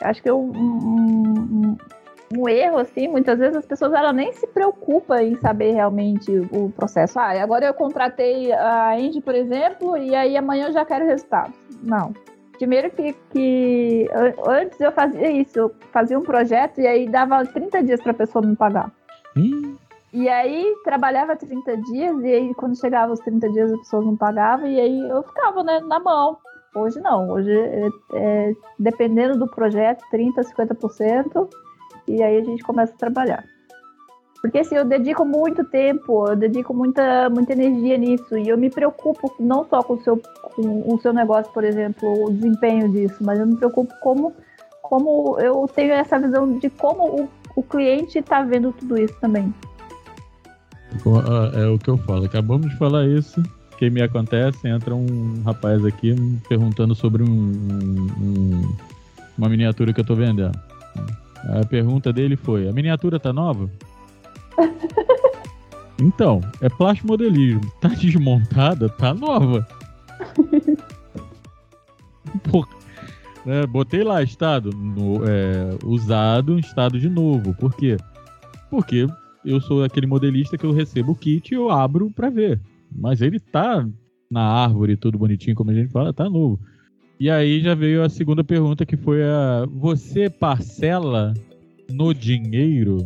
Acho 0.00 0.22
que 0.22 0.30
eu, 0.30 0.38
um, 0.38 0.50
um, 0.50 1.76
um 2.36 2.48
erro, 2.48 2.78
assim, 2.78 3.08
muitas 3.08 3.38
vezes 3.38 3.56
as 3.56 3.66
pessoas 3.66 3.92
ela 3.92 4.12
nem 4.12 4.32
se 4.32 4.46
preocupam 4.46 5.22
em 5.22 5.36
saber 5.36 5.72
realmente 5.72 6.30
o 6.50 6.70
processo. 6.70 7.18
Ah, 7.18 7.40
agora 7.42 7.66
eu 7.66 7.74
contratei 7.74 8.52
a 8.52 8.94
Andy, 8.94 9.20
por 9.20 9.34
exemplo, 9.34 9.96
e 9.96 10.14
aí 10.14 10.36
amanhã 10.36 10.68
eu 10.68 10.72
já 10.72 10.84
quero 10.84 11.06
resultado. 11.06 11.52
Não. 11.82 12.12
Primeiro 12.58 12.90
que, 12.90 13.12
que 13.30 14.08
antes 14.46 14.80
eu 14.80 14.90
fazia 14.90 15.30
isso, 15.30 15.58
eu 15.58 15.74
fazia 15.92 16.18
um 16.18 16.22
projeto 16.22 16.80
e 16.80 16.86
aí 16.86 17.06
dava 17.06 17.44
30 17.44 17.82
dias 17.82 18.00
para 18.00 18.12
a 18.12 18.14
pessoa 18.14 18.44
me 18.44 18.56
pagar. 18.56 18.90
Hum. 19.36 19.76
E 20.12 20.28
aí 20.30 20.74
trabalhava 20.82 21.36
30 21.36 21.76
dias, 21.76 22.24
e 22.24 22.26
aí 22.26 22.54
quando 22.54 22.80
chegava 22.80 23.12
os 23.12 23.20
30 23.20 23.50
dias 23.50 23.72
a 23.72 23.76
pessoa 23.76 24.02
não 24.02 24.16
pagava, 24.16 24.66
e 24.66 24.80
aí 24.80 25.10
eu 25.10 25.22
ficava 25.22 25.62
né, 25.62 25.80
na 25.80 26.00
mão. 26.00 26.38
Hoje 26.76 27.00
não, 27.00 27.30
hoje 27.30 27.50
é, 27.50 27.88
é, 28.12 28.52
dependendo 28.78 29.38
do 29.38 29.46
projeto, 29.46 30.04
30%, 30.12 30.44
50%, 30.54 31.48
e 32.06 32.22
aí 32.22 32.36
a 32.36 32.44
gente 32.44 32.62
começa 32.62 32.92
a 32.92 32.98
trabalhar. 32.98 33.42
Porque 34.42 34.58
assim, 34.58 34.76
eu 34.76 34.84
dedico 34.84 35.24
muito 35.24 35.64
tempo, 35.64 36.28
eu 36.28 36.36
dedico 36.36 36.74
muita, 36.74 37.30
muita 37.30 37.54
energia 37.54 37.96
nisso, 37.96 38.36
e 38.36 38.50
eu 38.50 38.58
me 38.58 38.68
preocupo 38.68 39.34
não 39.40 39.64
só 39.64 39.82
com 39.82 39.94
o 39.94 40.02
seu, 40.02 40.18
com 40.18 40.94
o 40.94 41.00
seu 41.00 41.14
negócio, 41.14 41.50
por 41.50 41.64
exemplo, 41.64 42.26
o 42.26 42.30
desempenho 42.30 42.92
disso, 42.92 43.16
mas 43.22 43.40
eu 43.40 43.46
me 43.46 43.56
preocupo 43.56 43.94
como, 44.02 44.34
como 44.82 45.40
eu 45.40 45.66
tenho 45.74 45.94
essa 45.94 46.18
visão 46.18 46.58
de 46.58 46.68
como 46.68 47.22
o, 47.22 47.28
o 47.56 47.62
cliente 47.62 48.18
está 48.18 48.42
vendo 48.42 48.70
tudo 48.72 48.98
isso 48.98 49.18
também. 49.18 49.52
É 51.54 51.66
o 51.68 51.78
que 51.78 51.88
eu 51.88 51.96
falo, 51.96 52.26
acabamos 52.26 52.68
de 52.68 52.76
falar 52.76 53.06
isso, 53.06 53.42
que 53.76 53.90
me 53.90 54.02
acontece, 54.02 54.66
entra 54.68 54.94
um 54.94 55.42
rapaz 55.44 55.84
aqui 55.84 56.14
perguntando 56.48 56.94
sobre 56.94 57.22
um, 57.22 57.28
um, 57.28 58.76
uma 59.36 59.48
miniatura 59.48 59.92
que 59.92 60.00
eu 60.00 60.04
tô 60.04 60.14
vendendo. 60.14 60.58
A 61.48 61.64
pergunta 61.66 62.12
dele 62.12 62.36
foi: 62.36 62.68
a 62.68 62.72
miniatura 62.72 63.20
tá 63.20 63.32
nova? 63.32 63.70
então, 66.00 66.40
é 66.60 66.68
plástico 66.68 67.08
modelismo. 67.08 67.60
Tá 67.80 67.88
desmontada, 67.88 68.88
tá 68.88 69.14
nova. 69.14 69.66
Pô, 72.50 72.66
é, 73.46 73.66
botei 73.66 74.02
lá 74.02 74.22
estado 74.22 74.70
no, 74.70 75.22
é, 75.24 75.76
usado, 75.84 76.58
estado 76.58 76.98
de 76.98 77.08
novo. 77.08 77.54
Por 77.54 77.74
quê? 77.76 77.96
Porque 78.70 79.06
eu 79.44 79.60
sou 79.60 79.84
aquele 79.84 80.06
modelista 80.06 80.58
que 80.58 80.64
eu 80.64 80.72
recebo 80.72 81.12
o 81.12 81.16
kit 81.16 81.52
e 81.52 81.54
eu 81.54 81.70
abro 81.70 82.10
para 82.10 82.28
ver. 82.28 82.60
Mas 82.90 83.20
ele 83.20 83.38
tá 83.40 83.86
na 84.30 84.42
árvore, 84.42 84.96
tudo 84.96 85.18
bonitinho, 85.18 85.56
como 85.56 85.70
a 85.70 85.74
gente 85.74 85.90
fala, 85.90 86.12
tá 86.12 86.28
novo. 86.28 86.58
E 87.18 87.30
aí 87.30 87.60
já 87.60 87.74
veio 87.74 88.02
a 88.02 88.08
segunda 88.08 88.44
pergunta, 88.44 88.84
que 88.84 88.96
foi 88.96 89.22
a 89.22 89.66
você 89.70 90.28
parcela 90.28 91.32
no 91.90 92.12
dinheiro? 92.12 92.98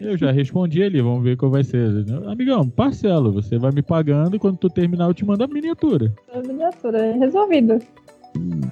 Eu 0.00 0.16
já 0.16 0.32
respondi 0.32 0.82
ali, 0.82 1.00
vamos 1.00 1.22
ver 1.22 1.36
qual 1.36 1.50
vai 1.50 1.62
ser. 1.62 2.04
Amigão, 2.26 2.68
parcela, 2.68 3.30
você 3.30 3.58
vai 3.58 3.70
me 3.70 3.82
pagando 3.82 4.34
e 4.34 4.38
quando 4.38 4.56
tu 4.56 4.68
terminar 4.68 5.06
eu 5.06 5.14
te 5.14 5.24
mando 5.24 5.44
a 5.44 5.46
miniatura. 5.46 6.12
A 6.34 6.40
miniatura, 6.40 6.98
é 6.98 7.12
resolvido. 7.12 7.78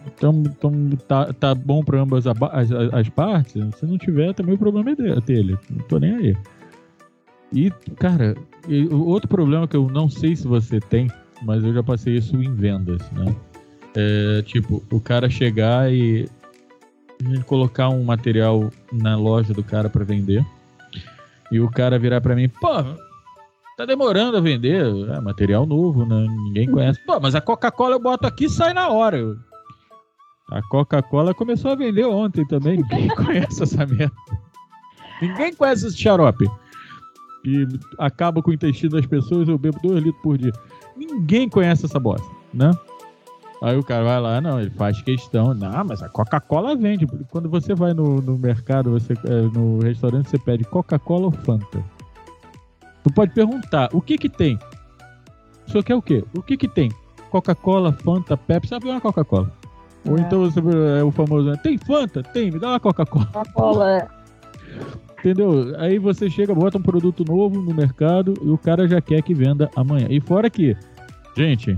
Então, 0.06 0.42
então 0.46 0.72
tá, 1.06 1.32
tá 1.32 1.54
bom 1.54 1.84
para 1.84 2.00
ambas 2.00 2.26
as, 2.26 2.36
as, 2.40 2.72
as, 2.72 3.08
partes. 3.10 3.62
Se 3.76 3.86
não 3.86 3.98
tiver, 3.98 4.34
também 4.34 4.54
o 4.54 4.58
problema 4.58 4.90
é 4.90 5.20
dele. 5.20 5.58
Não 5.70 5.86
tô 5.86 5.98
nem 5.98 6.14
aí. 6.14 6.36
E, 7.52 7.70
cara, 7.96 8.36
outro 8.90 9.28
problema 9.28 9.66
que 9.66 9.76
eu 9.76 9.88
não 9.88 10.08
sei 10.08 10.36
se 10.36 10.46
você 10.46 10.80
tem, 10.80 11.10
mas 11.42 11.64
eu 11.64 11.72
já 11.72 11.82
passei 11.82 12.16
isso 12.16 12.36
em 12.36 12.54
vendas, 12.54 13.10
né? 13.12 13.34
É, 13.96 14.42
tipo, 14.42 14.82
o 14.90 15.00
cara 15.00 15.28
chegar 15.28 15.92
e 15.92 16.28
colocar 17.46 17.88
um 17.88 18.04
material 18.04 18.70
na 18.92 19.16
loja 19.16 19.52
do 19.52 19.62
cara 19.64 19.90
para 19.90 20.04
vender 20.04 20.44
e 21.50 21.60
o 21.60 21.68
cara 21.68 21.98
virar 21.98 22.20
para 22.20 22.36
mim, 22.36 22.48
pô, 22.48 22.68
tá 23.76 23.84
demorando 23.84 24.36
a 24.36 24.40
vender, 24.40 24.84
é 25.08 25.20
material 25.20 25.66
novo, 25.66 26.06
né? 26.06 26.26
Ninguém 26.44 26.68
uhum. 26.68 26.74
conhece. 26.74 27.00
Pô, 27.04 27.18
mas 27.18 27.34
a 27.34 27.40
Coca-Cola 27.40 27.96
eu 27.96 28.00
boto 28.00 28.26
aqui 28.26 28.44
e 28.44 28.50
sai 28.50 28.72
na 28.72 28.88
hora. 28.88 29.36
A 30.50 30.62
Coca-Cola 30.68 31.34
começou 31.34 31.72
a 31.72 31.76
vender 31.76 32.04
ontem 32.04 32.46
também, 32.46 32.76
ninguém 32.78 33.08
conhece 33.16 33.62
essa 33.62 33.84
merda. 33.84 34.14
Ninguém 35.20 35.54
conhece 35.54 35.88
esse 35.88 35.98
xarope 35.98 36.46
e 37.44 37.66
acaba 37.98 38.42
com 38.42 38.50
o 38.50 38.54
intestino 38.54 38.92
das 38.92 39.06
pessoas, 39.06 39.48
eu 39.48 39.58
bebo 39.58 39.78
dois 39.82 40.02
litros 40.02 40.22
por 40.22 40.36
dia. 40.36 40.52
Ninguém 40.96 41.48
conhece 41.48 41.86
essa 41.86 41.98
bosta, 41.98 42.26
né? 42.52 42.70
Aí 43.62 43.76
o 43.76 43.84
cara 43.84 44.04
vai 44.04 44.20
lá, 44.20 44.40
não, 44.40 44.58
ele 44.58 44.70
faz 44.70 45.02
questão. 45.02 45.52
Não, 45.52 45.84
mas 45.84 46.02
a 46.02 46.08
Coca-Cola 46.08 46.74
vende. 46.74 47.06
Quando 47.30 47.48
você 47.48 47.74
vai 47.74 47.92
no, 47.92 48.20
no 48.20 48.38
mercado, 48.38 48.90
você, 48.90 49.12
é, 49.12 49.42
no 49.54 49.80
restaurante, 49.80 50.30
você 50.30 50.38
pede 50.38 50.64
Coca-Cola 50.64 51.26
ou 51.26 51.32
Fanta. 51.32 51.84
Tu 53.02 53.12
pode 53.12 53.34
perguntar, 53.34 53.90
o 53.92 54.00
que 54.00 54.16
que 54.16 54.28
tem? 54.28 54.58
O 55.66 55.70
senhor 55.70 55.84
quer 55.84 55.94
o 55.94 56.02
quê? 56.02 56.24
O 56.34 56.42
que 56.42 56.56
que 56.56 56.68
tem? 56.68 56.90
Coca-Cola, 57.30 57.92
Fanta, 57.92 58.36
Pepsi, 58.36 58.70
sabe 58.70 58.88
uma 58.88 59.00
Coca-Cola. 59.00 59.52
É. 60.06 60.10
Ou 60.10 60.18
então 60.18 60.40
você 60.40 60.60
é 60.98 61.04
o 61.04 61.10
famoso, 61.10 61.54
tem 61.58 61.76
Fanta? 61.76 62.22
Tem, 62.22 62.50
me 62.50 62.58
dá 62.58 62.68
uma 62.68 62.80
Coca-Cola. 62.80 63.26
Coca-Cola, 63.26 63.90
é. 63.98 64.08
Entendeu? 65.20 65.78
Aí 65.78 65.98
você 65.98 66.30
chega, 66.30 66.54
bota 66.54 66.78
um 66.78 66.82
produto 66.82 67.24
novo 67.24 67.60
no 67.60 67.74
mercado 67.74 68.34
e 68.42 68.48
o 68.48 68.56
cara 68.56 68.88
já 68.88 69.00
quer 69.02 69.22
que 69.22 69.34
venda 69.34 69.70
amanhã. 69.76 70.06
E 70.08 70.18
fora 70.18 70.48
que, 70.48 70.74
gente, 71.36 71.76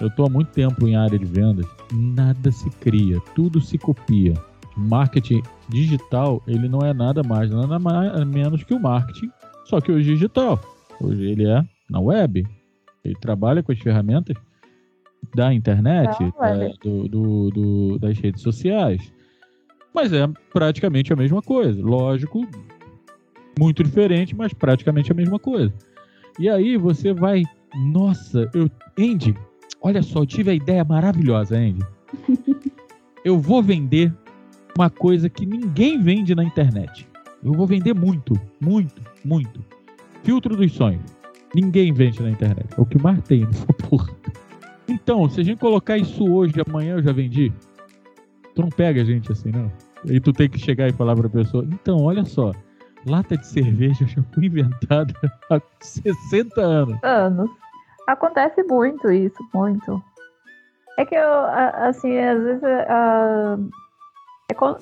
eu 0.00 0.08
estou 0.08 0.26
há 0.26 0.28
muito 0.28 0.50
tempo 0.50 0.86
em 0.86 0.96
área 0.96 1.16
de 1.16 1.24
vendas, 1.24 1.66
nada 1.92 2.50
se 2.50 2.68
cria, 2.80 3.20
tudo 3.34 3.60
se 3.60 3.78
copia. 3.78 4.34
Marketing 4.76 5.40
digital, 5.68 6.42
ele 6.48 6.68
não 6.68 6.80
é 6.80 6.92
nada 6.92 7.22
mais, 7.22 7.48
nada 7.48 7.78
mais, 7.78 8.12
menos 8.26 8.64
que 8.64 8.74
o 8.74 8.80
marketing, 8.80 9.30
só 9.64 9.80
que 9.80 9.92
hoje 9.92 10.12
digital. 10.12 10.60
Hoje 11.00 11.24
ele 11.24 11.46
é 11.46 11.64
na 11.88 12.00
web. 12.00 12.44
Ele 13.04 13.14
trabalha 13.20 13.62
com 13.62 13.70
as 13.70 13.78
ferramentas 13.78 14.36
da 15.32 15.54
internet, 15.54 16.16
é, 16.40 16.72
do, 16.82 17.08
do, 17.08 17.50
do, 17.50 17.98
das 18.00 18.18
redes 18.18 18.42
sociais. 18.42 19.13
Mas 19.94 20.12
é 20.12 20.26
praticamente 20.52 21.12
a 21.12 21.16
mesma 21.16 21.40
coisa. 21.40 21.80
Lógico, 21.80 22.46
muito 23.58 23.84
diferente, 23.84 24.34
mas 24.34 24.52
praticamente 24.52 25.12
a 25.12 25.14
mesma 25.14 25.38
coisa. 25.38 25.72
E 26.38 26.48
aí 26.48 26.76
você 26.76 27.12
vai, 27.12 27.44
nossa, 27.92 28.50
eu, 28.52 28.68
Andy, 28.98 29.34
olha 29.80 30.02
só, 30.02 30.20
eu 30.20 30.26
tive 30.26 30.50
a 30.50 30.54
ideia 30.54 30.84
maravilhosa, 30.84 31.56
Andy. 31.56 31.84
Eu 33.24 33.38
vou 33.38 33.62
vender 33.62 34.12
uma 34.76 34.90
coisa 34.90 35.30
que 35.30 35.46
ninguém 35.46 35.98
vende 35.98 36.34
na 36.34 36.44
internet. 36.44 37.08
Eu 37.42 37.54
vou 37.54 37.66
vender 37.66 37.94
muito, 37.94 38.38
muito, 38.60 39.02
muito. 39.24 39.64
Filtro 40.22 40.54
dos 40.54 40.70
sonhos. 40.72 41.00
Ninguém 41.54 41.90
vende 41.90 42.22
na 42.22 42.28
internet. 42.30 42.66
É 42.76 42.78
o 42.78 42.84
que 42.84 43.00
mais 43.00 43.22
tem, 43.22 43.46
porra. 43.88 44.14
Então, 44.86 45.26
se 45.30 45.40
a 45.40 45.42
gente 45.42 45.58
colocar 45.58 45.96
isso 45.96 46.30
hoje, 46.30 46.52
amanhã 46.66 46.96
eu 46.96 47.02
já 47.02 47.12
vendi. 47.12 47.50
Tu 48.54 48.60
não 48.60 48.68
pega 48.68 49.00
a 49.00 49.04
gente 49.04 49.32
assim, 49.32 49.50
não. 49.50 49.72
E 50.06 50.20
tu 50.20 50.32
tem 50.32 50.48
que 50.48 50.58
chegar 50.58 50.88
e 50.88 50.92
falar 50.92 51.16
pra 51.16 51.28
pessoa, 51.28 51.64
então, 51.64 52.02
olha 52.02 52.24
só, 52.24 52.52
lata 53.06 53.36
de 53.36 53.46
cerveja 53.46 54.06
já 54.06 54.22
foi 54.34 54.46
inventada 54.46 55.12
há 55.50 55.60
60 55.80 56.60
anos. 56.60 56.98
Anos. 57.02 57.50
Acontece 58.06 58.62
muito 58.64 59.10
isso, 59.10 59.38
muito. 59.54 60.02
É 60.98 61.04
que 61.04 61.14
eu, 61.14 61.44
assim, 61.88 62.18
às 62.18 62.42
vezes. 62.42 62.62
Uh, 62.62 63.70
é 64.50 64.54
quando, 64.54 64.78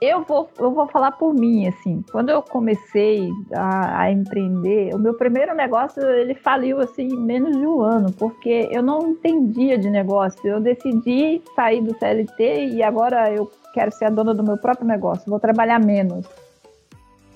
eu, 0.00 0.22
vou, 0.22 0.48
eu 0.58 0.72
vou 0.72 0.86
falar 0.88 1.12
por 1.12 1.34
mim, 1.34 1.68
assim. 1.68 2.02
Quando 2.10 2.30
eu 2.30 2.42
comecei 2.42 3.28
a, 3.54 4.02
a, 4.02 4.10
empreender, 4.10 4.94
o 4.94 4.98
meu 4.98 5.12
primeiro 5.14 5.54
negócio 5.54 6.02
ele 6.02 6.34
faliu 6.34 6.80
assim 6.80 7.08
em 7.08 7.18
menos 7.18 7.54
de 7.54 7.66
um 7.66 7.82
ano, 7.82 8.10
porque 8.12 8.68
eu 8.70 8.82
não 8.82 9.10
entendia 9.10 9.76
de 9.76 9.90
negócio. 9.90 10.40
Eu 10.46 10.60
decidi 10.60 11.42
sair 11.54 11.82
do 11.82 11.94
CLT 11.98 12.68
e 12.68 12.82
agora 12.82 13.30
eu 13.30 13.50
quero 13.72 13.90
ser 13.90 14.06
a 14.06 14.10
dona 14.10 14.34
do 14.34 14.42
meu 14.42 14.56
próprio 14.56 14.86
negócio, 14.86 15.28
vou 15.28 15.40
trabalhar 15.40 15.78
menos. 15.78 16.26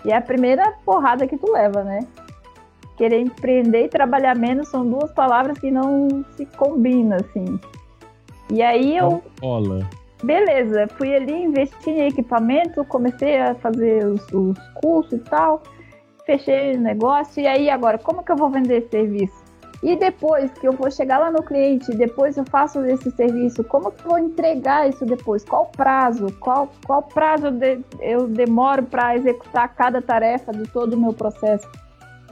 E 0.05 0.13
é 0.13 0.17
a 0.17 0.21
primeira 0.21 0.73
porrada 0.85 1.27
que 1.27 1.37
tu 1.37 1.51
leva, 1.53 1.83
né? 1.83 2.01
Querer 2.97 3.21
empreender 3.21 3.87
e 3.87 3.89
trabalhar 3.89 4.37
menos 4.37 4.69
são 4.69 4.89
duas 4.89 5.11
palavras 5.13 5.59
que 5.59 5.71
não 5.71 6.25
se 6.37 6.47
combinam, 6.47 7.17
assim. 7.17 7.59
E 8.51 8.63
aí 8.63 8.97
eu. 8.97 9.23
Olha. 9.43 9.89
Beleza, 10.23 10.87
fui 10.97 11.15
ali, 11.15 11.45
investi 11.45 11.91
em 11.91 12.07
equipamento, 12.07 12.85
comecei 12.87 13.39
a 13.39 13.55
fazer 13.57 14.07
os, 14.07 14.27
os 14.33 14.59
cursos 14.75 15.13
e 15.13 15.19
tal, 15.19 15.63
fechei 16.25 16.77
o 16.77 16.81
negócio, 16.81 17.43
e 17.43 17.47
aí 17.47 17.69
agora, 17.69 17.99
como 17.99 18.23
que 18.23 18.33
eu 18.33 18.37
vou 18.37 18.49
vender 18.49 18.79
esse 18.79 18.89
serviço? 18.89 19.44
E 19.85 19.97
depois 19.97 20.51
que 20.53 20.67
eu 20.67 20.73
vou 20.73 20.91
chegar 20.91 21.19
lá 21.19 21.31
no 21.31 21.43
cliente, 21.43 21.95
depois 21.95 22.39
eu 22.39 22.45
faço 22.47 22.83
esse 22.87 23.11
serviço, 23.11 23.63
como 23.63 23.93
que 23.93 24.03
eu 24.03 24.13
vou 24.13 24.19
entregar 24.19 24.89
isso 24.89 25.05
depois? 25.05 25.45
Qual 25.45 25.67
prazo? 25.67 26.27
Qual, 26.41 26.71
qual 26.87 27.03
prazo 27.03 27.51
de, 27.51 27.81
eu 28.01 28.27
demoro 28.27 28.85
para 28.85 29.15
executar 29.15 29.75
cada 29.75 30.01
tarefa 30.01 30.53
de 30.53 30.67
todo 30.71 30.95
o 30.95 30.97
meu 30.97 31.13
processo? 31.13 31.69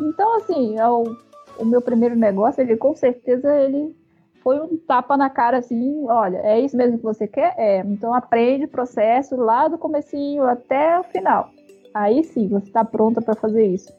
Então, 0.00 0.38
assim, 0.38 0.78
é 0.78 0.88
o, 0.88 1.14
o 1.59 1.64
meu 1.66 1.82
primeiro 1.82 2.16
negócio, 2.16 2.62
ele 2.62 2.74
com 2.74 2.96
certeza 2.96 3.55
ele 3.55 3.94
foi 4.42 4.59
um 4.59 4.78
tapa 4.78 5.14
na 5.14 5.28
cara 5.28 5.59
assim, 5.59 6.07
olha, 6.09 6.38
é 6.38 6.59
isso 6.59 6.74
mesmo 6.74 6.96
que 6.96 7.05
você 7.05 7.28
quer? 7.28 7.55
É, 7.59 7.80
então 7.80 8.14
aprende 8.14 8.64
o 8.64 8.68
processo 8.68 9.36
lá 9.36 9.68
do 9.68 9.76
comecinho 9.76 10.44
até 10.44 10.98
o 10.98 11.05
final. 11.05 11.50
Aí 11.92 12.24
sim, 12.24 12.48
você 12.48 12.68
está 12.68 12.82
pronta 12.82 13.20
para 13.20 13.34
fazer 13.34 13.66
isso. 13.66 13.92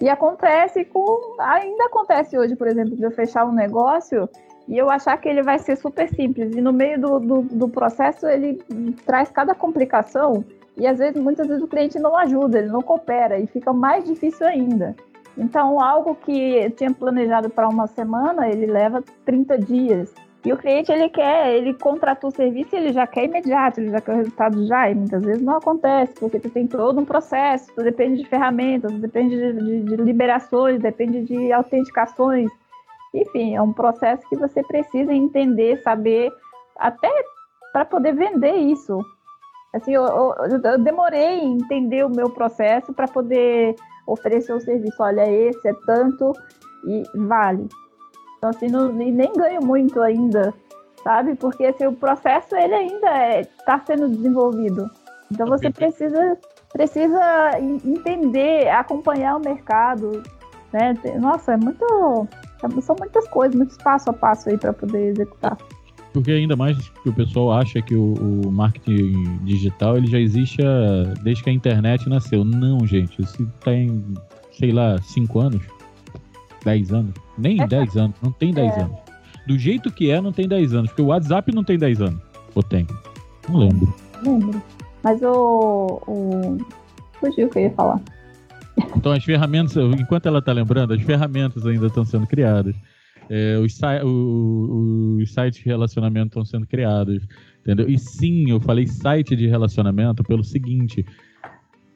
E 0.00 0.08
acontece 0.08 0.84
com. 0.84 1.36
Ainda 1.40 1.86
acontece 1.86 2.38
hoje, 2.38 2.54
por 2.54 2.68
exemplo, 2.68 2.96
de 2.96 3.02
eu 3.02 3.10
fechar 3.10 3.44
um 3.44 3.52
negócio 3.52 4.28
e 4.68 4.76
eu 4.76 4.90
achar 4.90 5.16
que 5.16 5.28
ele 5.28 5.42
vai 5.42 5.58
ser 5.58 5.76
super 5.76 6.08
simples. 6.08 6.54
E 6.54 6.60
no 6.60 6.72
meio 6.72 7.00
do, 7.00 7.18
do, 7.18 7.42
do 7.42 7.68
processo 7.68 8.26
ele 8.26 8.62
traz 9.06 9.30
cada 9.30 9.54
complicação. 9.54 10.44
E 10.76 10.86
às 10.86 10.98
vezes, 10.98 11.20
muitas 11.20 11.48
vezes, 11.48 11.62
o 11.62 11.66
cliente 11.66 11.98
não 11.98 12.16
ajuda, 12.16 12.58
ele 12.58 12.68
não 12.68 12.82
coopera 12.82 13.38
e 13.38 13.46
fica 13.48 13.72
mais 13.72 14.04
difícil 14.04 14.46
ainda. 14.46 14.94
Então, 15.36 15.80
algo 15.80 16.14
que 16.14 16.56
eu 16.56 16.70
tinha 16.70 16.92
planejado 16.92 17.50
para 17.50 17.68
uma 17.68 17.86
semana, 17.88 18.48
ele 18.48 18.66
leva 18.66 19.02
30 19.24 19.58
dias. 19.58 20.14
E 20.44 20.52
o 20.52 20.56
cliente, 20.56 20.92
ele 20.92 21.08
quer, 21.08 21.52
ele 21.54 21.74
contratou 21.74 22.30
o 22.30 22.34
serviço 22.34 22.74
ele 22.76 22.92
já 22.92 23.06
quer 23.06 23.24
imediato, 23.24 23.80
ele 23.80 23.90
já 23.90 24.00
quer 24.00 24.12
o 24.12 24.16
resultado 24.16 24.66
já. 24.66 24.88
E 24.88 24.94
muitas 24.94 25.24
vezes 25.24 25.42
não 25.42 25.56
acontece, 25.56 26.14
porque 26.14 26.38
tu 26.38 26.48
tem 26.48 26.66
todo 26.66 27.00
um 27.00 27.04
processo, 27.04 27.72
tu 27.74 27.82
depende 27.82 28.22
de 28.22 28.28
ferramentas, 28.28 28.92
depende 28.92 29.36
de, 29.36 29.52
de, 29.52 29.82
de 29.82 29.96
liberações, 29.96 30.80
depende 30.80 31.22
de 31.24 31.52
autenticações. 31.52 32.48
Enfim, 33.12 33.56
é 33.56 33.62
um 33.62 33.72
processo 33.72 34.28
que 34.28 34.36
você 34.36 34.62
precisa 34.62 35.12
entender, 35.12 35.82
saber, 35.82 36.30
até 36.76 37.10
para 37.72 37.84
poder 37.84 38.14
vender 38.14 38.54
isso. 38.54 39.00
Assim, 39.74 39.92
eu, 39.92 40.04
eu, 40.04 40.60
eu 40.62 40.78
demorei 40.78 41.40
em 41.40 41.54
entender 41.56 42.04
o 42.04 42.10
meu 42.10 42.30
processo 42.30 42.92
para 42.92 43.08
poder 43.08 43.74
oferecer 44.06 44.52
o 44.52 44.60
serviço. 44.60 45.02
Olha, 45.02 45.28
esse 45.30 45.68
é 45.68 45.74
tanto 45.84 46.32
e 46.86 47.02
vale. 47.14 47.68
Então, 48.38 48.50
assim, 48.50 48.68
não, 48.68 48.92
nem 48.92 49.32
ganho 49.32 49.60
muito 49.62 50.00
ainda, 50.00 50.54
sabe? 51.02 51.34
Porque 51.34 51.66
assim, 51.66 51.86
o 51.86 51.92
processo 51.92 52.54
ele 52.54 52.74
ainda 52.74 53.40
está 53.40 53.74
é, 53.74 53.86
sendo 53.86 54.08
desenvolvido. 54.08 54.88
Então 55.30 55.46
você 55.46 55.70
precisa, 55.70 56.38
precisa 56.72 57.20
entender, 57.84 58.68
acompanhar 58.68 59.36
o 59.36 59.40
mercado. 59.40 60.22
Né? 60.72 60.94
Nossa, 61.20 61.52
é 61.52 61.56
muito. 61.56 61.84
São 62.80 62.96
muitas 62.98 63.28
coisas, 63.28 63.54
muitos 63.54 63.76
passo 63.78 64.10
a 64.10 64.12
passo 64.12 64.48
aí 64.48 64.56
para 64.56 64.72
poder 64.72 65.10
executar. 65.10 65.56
Porque 66.12 66.32
ainda 66.32 66.56
mais 66.56 66.76
que 66.88 67.08
o 67.08 67.12
pessoal 67.12 67.52
acha 67.52 67.80
que 67.82 67.94
o, 67.94 68.14
o, 68.14 68.50
marketing 68.50 69.38
digital 69.44 69.96
ele 69.96 70.06
já 70.06 70.18
existe 70.18 70.58
desde 71.22 71.44
que 71.44 71.50
a 71.50 71.52
internet 71.52 72.08
nasceu. 72.08 72.44
Não, 72.44 72.84
gente, 72.86 73.20
isso 73.22 73.46
tem, 73.60 74.02
sei 74.52 74.72
lá, 74.72 74.98
5 75.00 75.38
anos, 75.38 75.62
10 76.64 76.92
anos. 76.92 77.14
Nem 77.36 77.56
10 77.66 77.96
anos, 77.96 78.16
não 78.22 78.32
tem 78.32 78.52
10 78.52 78.76
é. 78.76 78.80
anos. 78.82 78.98
Do 79.46 79.58
jeito 79.58 79.90
que 79.90 80.10
é, 80.10 80.20
não 80.20 80.32
tem 80.32 80.46
10 80.46 80.74
anos. 80.74 80.90
Porque 80.90 81.02
o 81.02 81.06
WhatsApp 81.06 81.54
não 81.54 81.64
tem 81.64 81.78
10 81.78 82.02
anos. 82.02 82.20
Ou 82.54 82.62
tem? 82.62 82.86
Não 83.48 83.58
lembro. 83.58 83.94
Lembro. 84.22 84.62
Mas 85.02 85.22
o. 85.22 86.02
o... 86.06 86.58
Fugiu 87.20 87.46
o 87.46 87.50
que 87.50 87.58
eu 87.58 87.62
ia 87.62 87.70
falar. 87.70 88.00
Então 88.96 89.12
as 89.12 89.24
ferramentas, 89.24 89.76
enquanto 89.98 90.26
ela 90.26 90.38
está 90.38 90.52
lembrando, 90.52 90.92
as 90.92 91.02
ferramentas 91.02 91.66
ainda 91.66 91.86
estão 91.86 92.04
sendo 92.04 92.26
criadas. 92.26 92.76
É, 93.30 93.58
os, 93.58 93.78
o, 94.04 95.18
os 95.20 95.32
sites 95.32 95.60
de 95.60 95.66
relacionamento 95.66 96.28
estão 96.28 96.44
sendo 96.44 96.66
criados, 96.66 97.26
entendeu? 97.60 97.88
E 97.88 97.98
sim, 97.98 98.50
eu 98.50 98.60
falei 98.60 98.86
site 98.86 99.36
de 99.36 99.46
relacionamento 99.46 100.22
pelo 100.22 100.42
seguinte: 100.42 101.04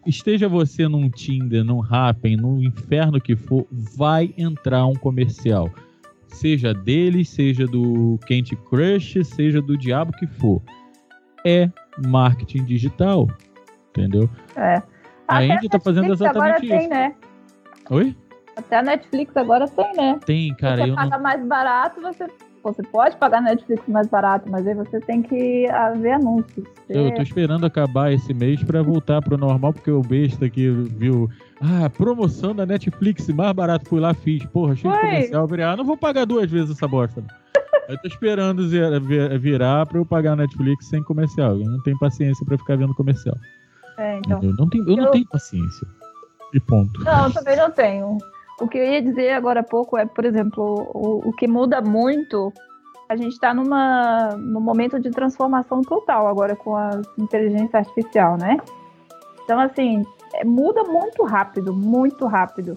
esteja 0.07 0.49
você 0.49 0.89
num 0.89 1.09
Tinder, 1.11 1.65
num 1.65 1.83
Happn, 1.83 2.37
num 2.37 2.63
inferno 2.63 3.21
que 3.21 3.37
for, 3.37 3.67
vai 3.71 4.35
entrar 4.37 4.87
um 4.87 4.95
comercial. 4.95 5.71
Seja 6.27 6.73
deles, 6.73 7.29
seja 7.29 7.67
do 7.67 8.19
Candy 8.27 8.57
Crush, 8.57 9.25
seja 9.25 9.61
do 9.61 9.77
diabo 9.77 10.13
que 10.13 10.27
for. 10.27 10.63
É 11.45 11.69
marketing 12.07 12.65
digital. 12.65 13.29
Entendeu? 13.91 14.29
É. 14.57 14.83
A 15.29 15.39
Andy 15.39 15.69
tá 15.69 15.79
fazendo 15.79 16.13
exatamente 16.13 16.67
isso. 16.67 16.77
Tem, 16.77 16.89
né? 16.89 17.15
Oi? 17.91 18.17
Até 18.57 18.79
a 18.79 18.83
Netflix 18.83 19.37
agora 19.37 19.69
tem, 19.69 19.93
né? 19.95 20.19
Tem, 20.25 20.55
cara. 20.55 20.85
Você 20.85 20.93
paga 20.93 21.17
não... 21.17 21.23
mais 21.23 21.47
barato, 21.47 22.01
você 22.01 22.27
você 22.63 22.83
pode 22.83 23.17
pagar 23.17 23.43
Netflix 23.43 23.83
mais 23.89 24.07
barato, 24.07 24.51
mas 24.51 24.67
aí 24.67 24.75
você 24.75 25.01
tem 25.01 25.23
que 25.23 25.67
ver 25.99 26.13
anúncios. 26.13 26.65
Eu 26.89 27.13
tô 27.15 27.23
esperando 27.23 27.67
acabar 27.67 28.13
esse 28.13 28.33
mês 28.33 28.63
para 28.63 28.83
voltar 28.83 29.21
pro 29.21 29.37
normal, 29.37 29.73
porque 29.73 29.91
o 29.91 30.01
besta 30.03 30.47
aqui 30.47 30.71
viu. 30.71 31.29
Ah, 31.61 31.89
promoção 31.91 32.55
da 32.55 32.67
Netflix 32.67 33.29
mais 33.29 33.53
barato. 33.53 33.89
Fui 33.89 34.01
lá, 34.01 34.15
fiz. 34.15 34.45
Porra, 34.47 34.75
cheio 34.75 34.93
de 34.93 35.01
comercial. 35.01 35.47
Virei, 35.47 35.65
ah, 35.65 35.77
não 35.77 35.85
vou 35.85 35.97
pagar 35.97 36.25
duas 36.25 36.51
vezes 36.51 36.71
essa 36.71 36.89
bosta. 36.89 37.23
eu 37.89 37.99
tô 37.99 38.09
esperando 38.09 38.69
virar 39.41 39.87
pra 39.87 39.99
eu 39.99 40.05
pagar 40.05 40.33
a 40.33 40.37
Netflix 40.37 40.87
sem 40.87 41.03
comercial. 41.05 41.53
Eu 41.53 41.71
não 41.71 41.83
tenho 41.83 41.99
paciência 41.99 42.45
para 42.47 42.59
ficar 42.59 42.77
vendo 42.77 42.95
comercial. 42.95 43.37
É, 43.99 44.19
então. 44.19 44.41
Eu 44.43 44.55
não 44.55 44.69
tenho, 44.69 44.85
eu, 44.85 44.97
eu... 44.97 45.05
não 45.05 45.11
tenho 45.11 45.27
paciência. 45.29 45.87
E 46.55 46.61
ponto. 46.61 47.03
Não, 47.03 47.27
eu 47.27 47.33
também 47.33 47.57
não 47.57 47.71
tenho. 47.71 48.19
O 48.61 48.69
que 48.69 48.79
eu 48.79 48.85
ia 48.85 49.03
dizer 49.03 49.33
agora 49.33 49.61
há 49.61 49.65
pouco 49.65 49.97
é, 49.97 50.07
por 50.07 50.25
exemplo, 50.25 50.91
o, 50.95 51.29
o 51.29 51.33
que 51.33 51.47
muda 51.47 51.81
muito. 51.81 52.53
A 53.09 53.17
gente 53.17 53.33
está 53.33 53.53
num 53.53 54.61
momento 54.61 54.99
de 54.99 55.11
transformação 55.11 55.83
total 55.83 56.27
agora 56.27 56.57
com 56.57 56.77
a 56.77 57.03
inteligência 57.19 57.79
artificial, 57.79 58.39
né? 58.39 58.57
Então, 59.45 59.61
assim, 59.61 60.03
é, 60.35 60.45
muda 60.45 60.85
muito 60.85 61.23
rápido, 61.25 61.75
muito 61.75 62.27
rápido. 62.27 62.75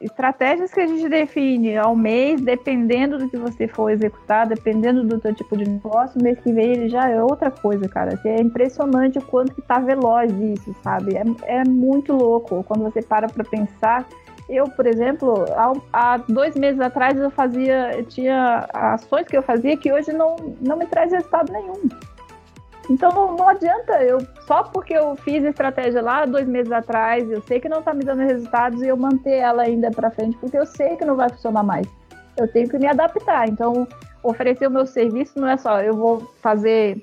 Estratégias 0.00 0.72
que 0.72 0.80
a 0.80 0.86
gente 0.86 1.08
define 1.08 1.76
ao 1.76 1.94
mês, 1.94 2.40
dependendo 2.40 3.16
do 3.16 3.28
que 3.28 3.36
você 3.36 3.66
for 3.68 3.90
executar, 3.90 4.46
dependendo 4.46 5.04
do 5.04 5.18
teu 5.20 5.34
tipo 5.34 5.56
de 5.56 5.68
negócio, 5.68 6.22
mês 6.22 6.38
que 6.40 6.52
vem 6.52 6.72
ele 6.72 6.88
já 6.88 7.08
é 7.08 7.22
outra 7.22 7.50
coisa, 7.50 7.88
cara. 7.88 8.14
Assim, 8.14 8.28
é 8.28 8.40
impressionante 8.40 9.18
o 9.18 9.22
quanto 9.22 9.54
que 9.54 9.62
tá 9.62 9.78
veloz 9.78 10.32
isso, 10.32 10.74
sabe? 10.82 11.16
É, 11.16 11.60
é 11.60 11.64
muito 11.64 12.12
louco 12.12 12.62
quando 12.64 12.82
você 12.82 13.00
para 13.00 13.28
para 13.28 13.44
pensar 13.44 14.06
eu, 14.48 14.68
por 14.68 14.86
exemplo, 14.86 15.46
há, 15.92 16.18
dois 16.28 16.54
meses 16.54 16.80
atrás 16.80 17.16
eu 17.18 17.30
fazia, 17.30 17.96
eu 17.96 18.04
tinha 18.04 18.68
ações 18.72 19.26
que 19.26 19.36
eu 19.36 19.42
fazia 19.42 19.76
que 19.76 19.92
hoje 19.92 20.12
não, 20.12 20.36
não 20.60 20.76
me 20.76 20.86
traz 20.86 21.12
resultado 21.12 21.50
nenhum. 21.50 21.88
Então 22.90 23.10
não, 23.10 23.36
não 23.36 23.48
adianta 23.48 24.02
eu, 24.02 24.18
só 24.46 24.64
porque 24.64 24.92
eu 24.92 25.16
fiz 25.16 25.42
estratégia 25.42 26.02
lá 26.02 26.26
dois 26.26 26.46
meses 26.46 26.70
atrás, 26.70 27.28
eu 27.30 27.40
sei 27.42 27.58
que 27.58 27.68
não 27.68 27.78
está 27.78 27.94
me 27.94 28.04
dando 28.04 28.20
resultados 28.20 28.82
e 28.82 28.88
eu 28.88 28.96
manter 28.96 29.38
ela 29.38 29.62
ainda 29.62 29.90
para 29.90 30.10
frente, 30.10 30.36
porque 30.36 30.58
eu 30.58 30.66
sei 30.66 30.96
que 30.96 31.04
não 31.06 31.16
vai 31.16 31.30
funcionar 31.30 31.62
mais. 31.62 31.86
Eu 32.36 32.46
tenho 32.46 32.68
que 32.68 32.78
me 32.78 32.86
adaptar. 32.86 33.48
Então, 33.48 33.88
oferecer 34.22 34.66
o 34.66 34.70
meu 34.70 34.84
serviço 34.84 35.40
não 35.40 35.48
é 35.48 35.56
só 35.56 35.80
eu 35.80 35.94
vou 35.94 36.20
fazer 36.42 37.02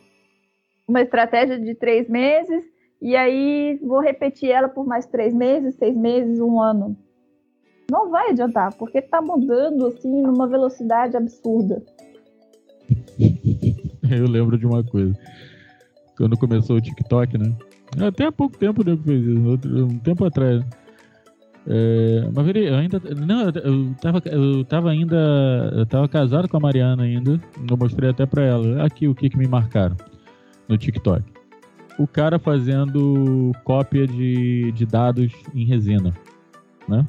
uma 0.88 1.02
estratégia 1.02 1.58
de 1.58 1.74
três 1.74 2.08
meses 2.08 2.64
e 3.02 3.16
aí 3.16 3.80
vou 3.82 4.00
repetir 4.00 4.52
ela 4.52 4.70
por 4.70 4.86
mais 4.86 5.08
três 5.08 5.34
meses, 5.34 5.74
seis 5.76 5.96
meses, 5.96 6.40
um 6.40 6.62
ano 6.62 6.96
não 7.92 8.10
vai 8.10 8.30
adiantar, 8.30 8.74
porque 8.76 9.00
está 9.00 9.22
mudando 9.22 9.88
assim 9.88 10.22
numa 10.22 10.48
velocidade 10.48 11.18
absurda. 11.18 11.84
Eu 14.10 14.28
lembro 14.28 14.58
de 14.58 14.66
uma 14.66 14.82
coisa. 14.82 15.14
Quando 16.18 16.38
começou 16.38 16.78
o 16.78 16.82
TikTok, 16.82 17.38
né? 17.38 17.54
Até 18.00 18.26
há 18.26 18.32
pouco 18.32 18.58
tempo 18.58 18.84
né, 18.84 18.98
fez 19.06 19.22
isso, 19.26 19.60
um 19.66 20.00
tempo 20.00 20.26
atrás. 20.26 20.64
É, 21.68 22.30
mas 22.34 22.48
eu 22.48 22.76
ainda. 22.76 23.02
Não, 23.16 23.50
eu 23.50 23.96
tava, 24.02 24.22
eu 24.26 24.66
tava 24.66 24.90
ainda. 24.90 25.16
Eu 25.74 25.86
tava 25.86 26.08
casado 26.08 26.48
com 26.48 26.58
a 26.58 26.60
Mariana 26.60 27.04
ainda. 27.04 27.40
Eu 27.70 27.78
mostrei 27.78 28.10
até 28.10 28.26
pra 28.26 28.44
ela. 28.44 28.84
Aqui 28.86 29.08
o 29.08 29.16
que, 29.16 29.30
que 29.30 29.38
me 29.38 29.48
marcaram 29.48 29.96
no 30.68 30.78
TikTok. 30.78 31.24
O 31.98 32.08
cara 32.08 32.40
fazendo 32.40 33.52
cópia 33.64 34.08
de, 34.08 34.72
de 34.72 34.86
dados 34.86 35.32
em 35.54 35.66
resina. 35.66 36.14
Né? 36.88 37.06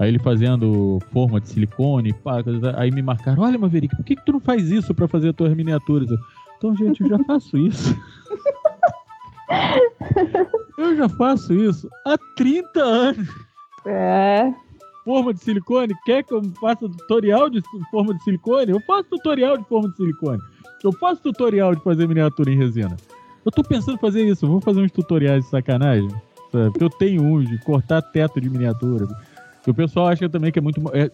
Aí 0.00 0.08
ele 0.08 0.18
fazendo 0.18 0.98
forma 1.12 1.38
de 1.38 1.50
silicone, 1.50 2.14
pá, 2.14 2.42
aí 2.76 2.90
me 2.90 3.02
marcaram, 3.02 3.42
olha, 3.42 3.58
Maverick, 3.58 3.94
por 3.94 4.02
que, 4.02 4.16
que 4.16 4.24
tu 4.24 4.32
não 4.32 4.40
faz 4.40 4.70
isso 4.70 4.94
para 4.94 5.06
fazer 5.06 5.28
as 5.28 5.36
tuas 5.36 5.54
miniaturas? 5.54 6.08
então, 6.56 6.74
gente, 6.74 7.02
eu 7.02 7.08
já 7.10 7.18
faço 7.18 7.58
isso. 7.58 7.94
eu 10.78 10.96
já 10.96 11.06
faço 11.06 11.52
isso 11.52 11.86
há 12.06 12.16
30 12.34 12.80
anos. 12.80 13.28
É. 13.84 14.50
Forma 15.04 15.34
de 15.34 15.40
silicone? 15.40 15.94
Quer 16.06 16.24
que 16.24 16.32
eu 16.32 16.42
faça 16.58 16.88
tutorial 16.88 17.50
de 17.50 17.60
forma 17.90 18.14
de 18.14 18.24
silicone? 18.24 18.72
Eu 18.72 18.80
faço 18.80 19.04
tutorial 19.10 19.58
de 19.58 19.64
forma 19.64 19.90
de 19.90 19.96
silicone. 19.96 20.40
Eu 20.82 20.92
faço 20.92 21.20
tutorial 21.20 21.74
de 21.74 21.82
fazer 21.82 22.08
miniatura 22.08 22.50
em 22.50 22.56
resina. 22.56 22.96
Eu 23.44 23.52
tô 23.52 23.62
pensando 23.62 23.96
em 23.96 24.00
fazer 24.00 24.26
isso. 24.26 24.46
Eu 24.46 24.50
vou 24.50 24.62
fazer 24.62 24.80
uns 24.80 24.92
tutoriais 24.92 25.44
de 25.44 25.50
sacanagem. 25.50 26.08
Sabe? 26.50 26.70
Porque 26.70 26.84
eu 26.84 26.90
tenho 26.90 27.22
uns 27.22 27.46
de 27.46 27.58
cortar 27.58 28.00
teto 28.00 28.40
de 28.40 28.48
miniatura 28.48 29.06
o 29.70 29.74
pessoal 29.74 30.08
acha 30.08 30.28
também 30.28 30.52
que 30.52 30.58
é 30.58 30.62
muito. 30.62 30.80
É, 30.92 31.10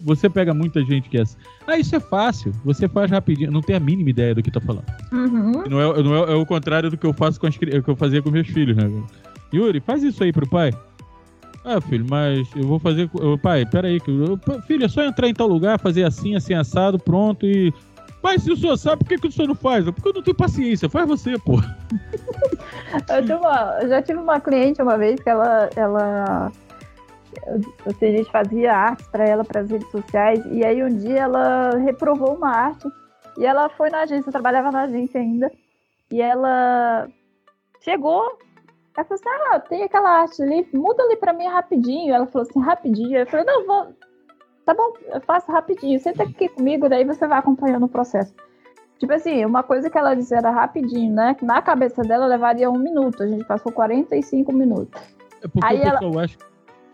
você 0.00 0.28
pega 0.28 0.52
muita 0.52 0.84
gente 0.84 1.08
que 1.08 1.18
é 1.18 1.22
assim. 1.22 1.36
Ah, 1.66 1.78
isso 1.78 1.94
é 1.94 2.00
fácil. 2.00 2.52
Você 2.64 2.88
faz 2.88 3.10
rapidinho. 3.10 3.50
Não 3.50 3.60
tem 3.60 3.76
a 3.76 3.80
mínima 3.80 4.10
ideia 4.10 4.34
do 4.34 4.42
que 4.42 4.50
tá 4.50 4.60
falando. 4.60 4.86
Uhum. 5.12 5.64
Não, 5.68 5.80
é, 5.80 6.02
não 6.02 6.16
é, 6.16 6.32
é, 6.32 6.34
o 6.34 6.46
contrário 6.46 6.90
do 6.90 6.96
que 6.96 7.06
eu 7.06 7.12
faço 7.12 7.40
com 7.40 7.46
as, 7.46 7.56
que 7.56 7.82
eu 7.86 7.96
fazia 7.96 8.22
com 8.22 8.30
meus 8.30 8.48
filhos, 8.48 8.76
né? 8.76 8.90
Yuri, 9.52 9.80
faz 9.80 10.02
isso 10.02 10.22
aí 10.22 10.32
pro 10.32 10.48
pai. 10.48 10.72
Ah, 11.64 11.80
filho, 11.80 12.06
mas 12.08 12.48
eu 12.54 12.62
vou 12.62 12.78
fazer. 12.78 13.10
Eu, 13.20 13.36
pai, 13.36 13.66
peraí. 13.66 14.00
Eu, 14.06 14.62
filho, 14.62 14.84
é 14.84 14.88
só 14.88 15.02
entrar 15.02 15.28
em 15.28 15.34
tal 15.34 15.48
lugar, 15.48 15.80
fazer 15.80 16.04
assim, 16.04 16.36
assim, 16.36 16.54
assado, 16.54 16.98
pronto 16.98 17.44
e. 17.44 17.74
Pai, 18.22 18.38
se 18.38 18.50
o 18.50 18.56
senhor 18.56 18.76
sabe, 18.76 18.98
por 19.04 19.08
que, 19.08 19.18
que 19.18 19.28
o 19.28 19.32
senhor 19.32 19.48
não 19.48 19.54
faz? 19.54 19.84
Porque 19.84 20.08
eu 20.08 20.12
não 20.12 20.22
tenho 20.22 20.36
paciência. 20.36 20.88
Faz 20.88 21.06
você, 21.06 21.38
pô. 21.38 21.60
eu, 23.28 23.38
uma, 23.38 23.78
eu, 23.80 23.88
já 23.88 24.02
tive 24.02 24.18
uma 24.18 24.40
cliente 24.40 24.80
uma 24.80 24.96
vez 24.96 25.20
que 25.20 25.28
ela, 25.28 25.68
ela 25.76 26.52
a 27.44 28.04
gente 28.04 28.30
fazia 28.30 28.72
arte 28.72 29.04
para 29.10 29.24
ela 29.24 29.44
para 29.44 29.60
as 29.60 29.70
redes 29.70 29.90
sociais 29.90 30.44
e 30.46 30.64
aí 30.64 30.82
um 30.82 30.96
dia 30.96 31.20
ela 31.20 31.70
reprovou 31.78 32.34
uma 32.34 32.50
arte 32.50 32.88
e 33.38 33.44
ela 33.44 33.68
foi 33.68 33.90
na 33.90 34.00
agência, 34.00 34.32
trabalhava 34.32 34.70
na 34.70 34.82
agência 34.82 35.20
ainda 35.20 35.50
e 36.10 36.22
ela 36.22 37.08
chegou, 37.80 38.38
ela 38.96 39.04
falou 39.04 39.20
assim, 39.20 39.44
ah, 39.50 39.60
tem 39.60 39.82
aquela 39.82 40.20
arte 40.20 40.42
ali, 40.42 40.66
muda 40.72 41.02
ali 41.02 41.16
para 41.16 41.32
mim 41.32 41.46
rapidinho. 41.46 42.14
Ela 42.14 42.26
falou 42.26 42.48
assim, 42.48 42.60
rapidinho. 42.60 43.18
Eu 43.18 43.26
falei, 43.26 43.44
não, 43.44 43.66
vou, 43.66 43.94
tá 44.64 44.74
bom, 44.74 44.92
eu 45.12 45.20
faço 45.20 45.50
rapidinho, 45.50 46.00
senta 46.00 46.22
aqui 46.22 46.48
comigo, 46.48 46.88
daí 46.88 47.04
você 47.04 47.26
vai 47.26 47.38
acompanhando 47.38 47.86
o 47.86 47.88
processo. 47.88 48.34
Tipo 48.98 49.12
assim, 49.12 49.44
uma 49.44 49.62
coisa 49.62 49.90
que 49.90 49.98
ela 49.98 50.14
disse 50.14 50.34
era 50.34 50.50
rapidinho, 50.50 51.14
né? 51.14 51.34
Que 51.34 51.44
na 51.44 51.60
cabeça 51.60 52.02
dela 52.02 52.26
levaria 52.26 52.70
um 52.70 52.78
minuto. 52.78 53.22
A 53.22 53.26
gente 53.26 53.44
passou 53.44 53.70
45 53.70 54.50
minutos. 54.54 54.98
É 55.42 55.48
porque 55.48 55.66
aí 55.66 55.80
o 55.80 55.82
pessoal 55.82 56.12
ela, 56.12 56.24
acha. 56.24 56.38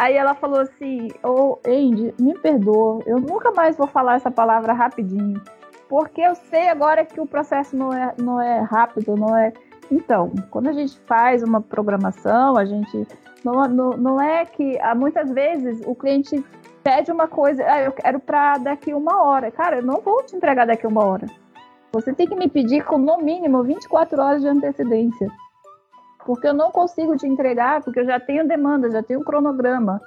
Aí 0.02 0.16
ela 0.16 0.34
falou 0.34 0.58
assim: 0.58 1.10
Ô, 1.22 1.28
oh, 1.30 1.58
Andy, 1.64 2.12
me 2.18 2.36
perdoa, 2.36 3.04
eu 3.06 3.20
nunca 3.20 3.52
mais 3.52 3.76
vou 3.76 3.86
falar 3.86 4.16
essa 4.16 4.32
palavra 4.32 4.72
rapidinho. 4.72 5.40
Porque 5.88 6.20
eu 6.20 6.34
sei 6.34 6.68
agora 6.68 7.04
que 7.04 7.20
o 7.20 7.26
processo 7.26 7.76
não 7.76 7.92
é, 7.92 8.12
não 8.18 8.40
é 8.40 8.58
rápido, 8.62 9.14
não 9.14 9.36
é. 9.36 9.52
Então, 9.92 10.32
quando 10.50 10.66
a 10.70 10.72
gente 10.72 10.98
faz 11.06 11.44
uma 11.44 11.60
programação, 11.60 12.56
a 12.56 12.64
gente. 12.64 13.06
Não, 13.44 13.52
não, 13.68 13.90
não 13.90 14.20
é 14.20 14.44
que. 14.44 14.76
Muitas 14.96 15.30
vezes 15.30 15.80
o 15.86 15.94
cliente 15.94 16.44
pede 16.82 17.12
uma 17.12 17.28
coisa, 17.28 17.64
ah, 17.64 17.82
eu 17.82 17.92
quero 17.92 18.18
para 18.18 18.58
daqui 18.58 18.92
uma 18.92 19.22
hora. 19.22 19.52
Cara, 19.52 19.76
eu 19.76 19.82
não 19.84 20.00
vou 20.00 20.20
te 20.24 20.34
entregar 20.34 20.66
daqui 20.66 20.84
uma 20.84 21.04
hora. 21.04 21.26
Você 21.92 22.12
tem 22.12 22.26
que 22.26 22.34
me 22.34 22.48
pedir 22.48 22.84
com 22.84 22.98
no 22.98 23.18
mínimo 23.18 23.62
24 23.62 24.20
horas 24.20 24.42
de 24.42 24.48
antecedência. 24.48 25.28
Porque 26.26 26.46
eu 26.46 26.54
não 26.54 26.70
consigo 26.70 27.16
te 27.16 27.26
entregar, 27.26 27.82
porque 27.82 28.00
eu 28.00 28.06
já 28.06 28.20
tenho 28.20 28.46
demanda, 28.46 28.90
já 28.90 29.02
tenho 29.02 29.24
cronograma. 29.24 30.00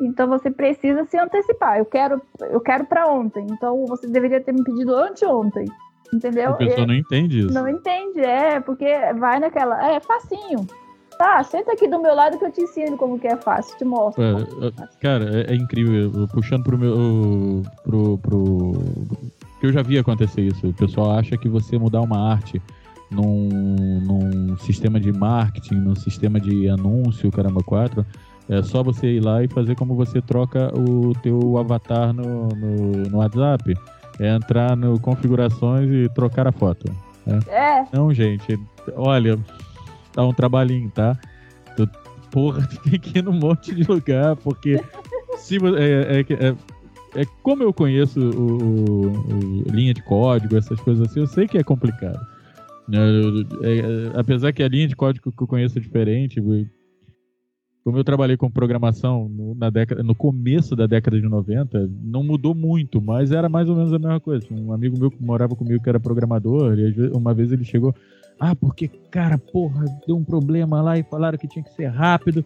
Então 0.00 0.28
você 0.28 0.50
precisa 0.50 1.04
se 1.04 1.18
antecipar. 1.18 1.78
Eu 1.78 1.84
quero, 1.84 2.20
eu 2.40 2.60
quero 2.60 2.84
para 2.86 3.06
ontem. 3.06 3.46
Então 3.50 3.86
você 3.86 4.06
deveria 4.06 4.40
ter 4.40 4.52
me 4.52 4.64
pedido 4.64 4.94
anteontem. 4.94 5.66
Entendeu? 6.12 6.50
A 6.50 6.54
pessoa 6.54 6.86
não 6.86 6.94
entende 6.94 7.38
isso. 7.38 7.54
Não 7.54 7.66
entende, 7.68 8.20
é, 8.20 8.60
porque 8.60 8.86
vai 9.18 9.40
naquela. 9.40 9.90
É 9.90 9.98
facinho. 10.00 10.66
Tá, 11.16 11.42
senta 11.44 11.72
aqui 11.72 11.88
do 11.88 12.00
meu 12.00 12.14
lado 12.14 12.38
que 12.38 12.44
eu 12.44 12.50
te 12.50 12.62
ensino 12.62 12.96
como 12.96 13.18
que 13.18 13.28
é 13.28 13.36
fácil, 13.36 13.76
te 13.78 13.84
mostro. 13.84 14.22
É, 14.22 14.32
é, 14.32 14.72
cara, 15.00 15.24
é, 15.38 15.52
é, 15.52 15.54
incrível. 15.54 16.26
Puxando 16.28 16.64
pro 16.64 16.76
meu. 16.76 17.62
pro, 17.84 18.18
pro, 18.18 18.72
que 19.60 19.66
eu 19.66 19.72
já 19.72 19.82
vi 19.82 19.98
acontecer 19.98 20.42
isso. 20.42 20.68
O 20.68 20.74
pessoal 20.74 21.12
acha 21.12 21.36
que 21.38 21.48
você 21.48 21.78
mudar 21.78 22.00
uma 22.00 22.32
arte 22.32 22.60
num, 23.12 23.48
num 24.00 24.56
sistema 24.58 24.98
de 24.98 25.12
marketing, 25.12 25.76
num 25.76 25.94
sistema 25.94 26.40
de 26.40 26.68
anúncio, 26.68 27.30
caramba, 27.30 27.62
quatro, 27.62 28.04
é 28.48 28.62
só 28.62 28.82
você 28.82 29.16
ir 29.16 29.20
lá 29.20 29.42
e 29.42 29.48
fazer 29.48 29.76
como 29.76 29.94
você 29.94 30.20
troca 30.20 30.72
o 30.76 31.12
teu 31.22 31.56
avatar 31.58 32.12
no, 32.12 32.48
no, 32.48 33.08
no 33.08 33.18
WhatsApp. 33.18 33.74
É 34.20 34.34
entrar 34.34 34.76
no 34.76 35.00
configurações 35.00 35.90
e 35.90 36.08
trocar 36.14 36.46
a 36.46 36.52
foto. 36.52 36.92
Né? 37.26 37.38
É. 37.48 37.84
Não, 37.92 38.12
gente, 38.12 38.58
olha, 38.94 39.38
dá 40.14 40.24
um 40.24 40.34
trabalhinho, 40.34 40.90
tá? 40.90 41.16
Tu, 41.76 41.88
porra, 42.30 42.68
tem 42.84 43.00
que 43.00 43.18
ir 43.18 43.22
num 43.22 43.32
monte 43.32 43.74
de 43.74 43.84
lugar, 43.84 44.36
porque 44.36 44.82
se 45.38 45.56
é, 45.56 46.20
é, 46.20 46.48
é, 46.48 47.22
é 47.22 47.24
como 47.42 47.62
eu 47.62 47.72
conheço 47.72 48.20
o, 48.20 48.62
o, 48.62 49.06
o, 49.10 49.62
linha 49.70 49.94
de 49.94 50.02
código, 50.02 50.56
essas 50.56 50.78
coisas 50.80 51.08
assim, 51.08 51.20
eu 51.20 51.26
sei 51.26 51.46
que 51.46 51.58
é 51.58 51.62
complicado. 51.62 52.20
É, 52.92 53.68
é, 53.68 54.12
apesar 54.14 54.52
que 54.52 54.62
a 54.62 54.68
linha 54.68 54.86
de 54.86 54.94
código 54.94 55.32
que 55.32 55.42
eu 55.42 55.46
conheço 55.46 55.78
é 55.78 55.80
diferente, 55.80 56.42
como 57.82 57.96
eu 57.96 58.04
trabalhei 58.04 58.36
com 58.36 58.50
programação 58.50 59.28
no, 59.28 59.54
na 59.54 59.70
década, 59.70 60.02
no 60.02 60.14
começo 60.14 60.76
da 60.76 60.86
década 60.86 61.20
de 61.20 61.26
90, 61.26 61.90
não 62.02 62.22
mudou 62.22 62.54
muito, 62.54 63.00
mas 63.00 63.32
era 63.32 63.48
mais 63.48 63.68
ou 63.68 63.76
menos 63.76 63.92
a 63.92 63.98
mesma 63.98 64.20
coisa. 64.20 64.46
Um 64.50 64.72
amigo 64.72 64.98
meu 64.98 65.10
que 65.10 65.22
morava 65.22 65.56
comigo 65.56 65.82
que 65.82 65.88
era 65.88 65.98
programador, 65.98 66.78
e 66.78 67.08
uma 67.08 67.32
vez 67.32 67.50
ele 67.50 67.64
chegou, 67.64 67.94
ah, 68.38 68.54
porque, 68.54 68.88
cara, 69.10 69.38
porra, 69.38 69.84
deu 70.06 70.16
um 70.16 70.24
problema 70.24 70.82
lá 70.82 70.98
e 70.98 71.02
falaram 71.02 71.38
que 71.38 71.48
tinha 71.48 71.64
que 71.64 71.72
ser 71.72 71.86
rápido. 71.86 72.44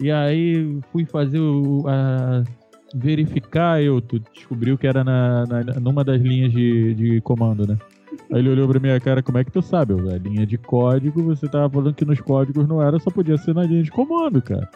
E 0.00 0.10
aí 0.10 0.80
fui 0.92 1.04
fazer 1.04 1.40
o, 1.40 1.84
a, 1.86 2.44
verificar, 2.94 3.82
eu 3.82 4.00
tu 4.00 4.18
descobriu 4.34 4.78
que 4.78 4.86
era 4.86 5.04
na, 5.04 5.44
na, 5.46 5.62
numa 5.80 6.04
das 6.04 6.20
linhas 6.20 6.52
de, 6.52 6.94
de 6.94 7.20
comando, 7.20 7.66
né? 7.66 7.76
Aí 8.30 8.38
ele 8.40 8.50
olhou 8.50 8.68
pra 8.68 8.80
minha 8.80 9.00
cara, 9.00 9.22
como 9.22 9.38
é 9.38 9.44
que 9.44 9.52
tu 9.52 9.62
sabe? 9.62 9.94
A 9.94 10.18
linha 10.18 10.46
de 10.46 10.58
código, 10.58 11.22
você 11.22 11.48
tava 11.48 11.70
falando 11.70 11.94
que 11.94 12.04
nos 12.04 12.20
códigos 12.20 12.68
não 12.68 12.82
era, 12.82 12.98
só 12.98 13.10
podia 13.10 13.38
ser 13.38 13.54
na 13.54 13.62
linha 13.62 13.82
de 13.82 13.90
comando, 13.90 14.42
cara. 14.42 14.68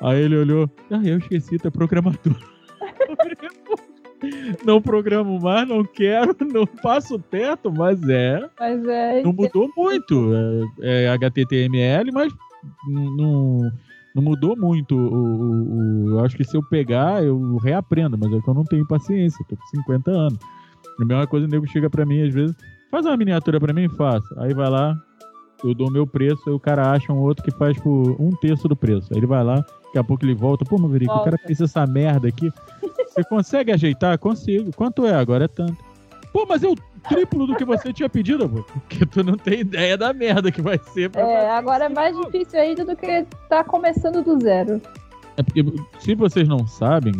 Aí 0.00 0.22
ele 0.22 0.36
olhou, 0.36 0.70
ah, 0.90 1.00
eu 1.04 1.18
esqueci, 1.18 1.58
tu 1.58 1.68
é 1.68 1.70
programador. 1.70 2.36
não 4.64 4.80
programo 4.80 5.40
mais, 5.40 5.68
não 5.68 5.84
quero, 5.84 6.34
não 6.52 6.66
passo 6.66 7.18
perto, 7.18 7.70
mas 7.72 8.02
é. 8.08 8.48
Mas 8.58 8.86
é. 8.86 9.22
Não 9.22 9.32
mudou 9.32 9.70
muito. 9.76 10.32
É, 10.80 11.04
é 11.04 11.08
HTTML, 11.08 12.10
mas 12.12 12.32
não 12.88 13.70
não 14.16 14.22
mudou 14.22 14.56
muito. 14.56 14.96
O, 14.96 15.14
o, 15.14 16.06
o, 16.06 16.10
eu 16.12 16.24
acho 16.24 16.36
que 16.38 16.44
se 16.44 16.56
eu 16.56 16.62
pegar, 16.62 17.22
eu 17.22 17.58
reaprendo, 17.58 18.16
mas 18.16 18.32
é 18.32 18.40
que 18.40 18.48
eu 18.48 18.54
não 18.54 18.64
tenho 18.64 18.88
paciência, 18.88 19.44
tô 19.46 19.54
com 19.54 19.66
50 19.66 20.10
anos. 20.10 20.38
A 20.98 21.04
mesma 21.04 21.26
coisa, 21.26 21.46
o 21.46 21.50
nego 21.50 21.66
chega 21.66 21.90
pra 21.90 22.06
mim, 22.06 22.26
às 22.26 22.32
vezes, 22.32 22.56
faz 22.90 23.06
uma 23.06 23.16
miniatura 23.16 23.60
pra 23.60 23.72
mim, 23.72 23.88
faça. 23.88 24.34
Aí 24.38 24.54
vai 24.54 24.68
lá, 24.68 24.96
eu 25.64 25.74
dou 25.74 25.88
o 25.88 25.92
meu 25.92 26.06
preço, 26.06 26.42
aí 26.46 26.54
o 26.54 26.60
cara 26.60 26.90
acha 26.92 27.12
um 27.12 27.18
outro 27.18 27.44
que 27.44 27.50
faz 27.50 27.78
por 27.80 28.16
um 28.20 28.30
terço 28.40 28.68
do 28.68 28.76
preço. 28.76 29.08
Aí 29.12 29.18
ele 29.18 29.26
vai 29.26 29.42
lá, 29.42 29.56
daqui 29.84 29.98
a 29.98 30.04
pouco 30.04 30.24
ele 30.24 30.34
volta, 30.34 30.64
pô, 30.64 30.78
Maverick, 30.78 31.10
o 31.10 31.24
cara 31.24 31.38
fez 31.38 31.60
essa 31.60 31.86
merda 31.86 32.28
aqui. 32.28 32.52
Você 33.08 33.24
consegue 33.24 33.72
ajeitar? 33.72 34.18
Consigo. 34.18 34.70
Quanto 34.76 35.06
é? 35.06 35.14
Agora 35.14 35.46
é 35.46 35.48
tanto. 35.48 35.76
Pô, 36.32 36.44
mas 36.46 36.62
eu 36.62 36.74
triplo 37.08 37.46
do 37.46 37.56
que 37.56 37.64
você 37.64 37.90
tinha 37.90 38.10
pedido, 38.10 38.46
pô. 38.46 38.62
Porque 38.62 39.06
tu 39.06 39.24
não 39.24 39.38
tem 39.38 39.60
ideia 39.60 39.96
da 39.96 40.12
merda 40.12 40.52
que 40.52 40.60
vai 40.60 40.78
ser. 40.92 41.10
É, 41.16 41.50
agora 41.50 41.86
é 41.86 41.88
mais 41.88 42.14
difícil 42.14 42.60
ainda 42.60 42.84
do 42.84 42.94
que 42.94 43.24
tá 43.48 43.64
começando 43.64 44.22
do 44.22 44.38
zero. 44.38 44.82
É 45.38 45.42
porque, 45.42 45.64
se 45.98 46.14
vocês 46.14 46.46
não 46.46 46.66
sabem, 46.66 47.14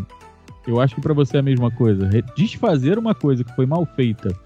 eu 0.66 0.80
acho 0.80 0.94
que 0.94 1.00
para 1.00 1.14
você 1.14 1.38
é 1.38 1.40
a 1.40 1.42
mesma 1.42 1.70
coisa. 1.70 2.10
Desfazer 2.36 2.98
uma 2.98 3.14
coisa 3.14 3.42
que 3.42 3.54
foi 3.54 3.64
mal 3.64 3.86
feita, 3.86 4.36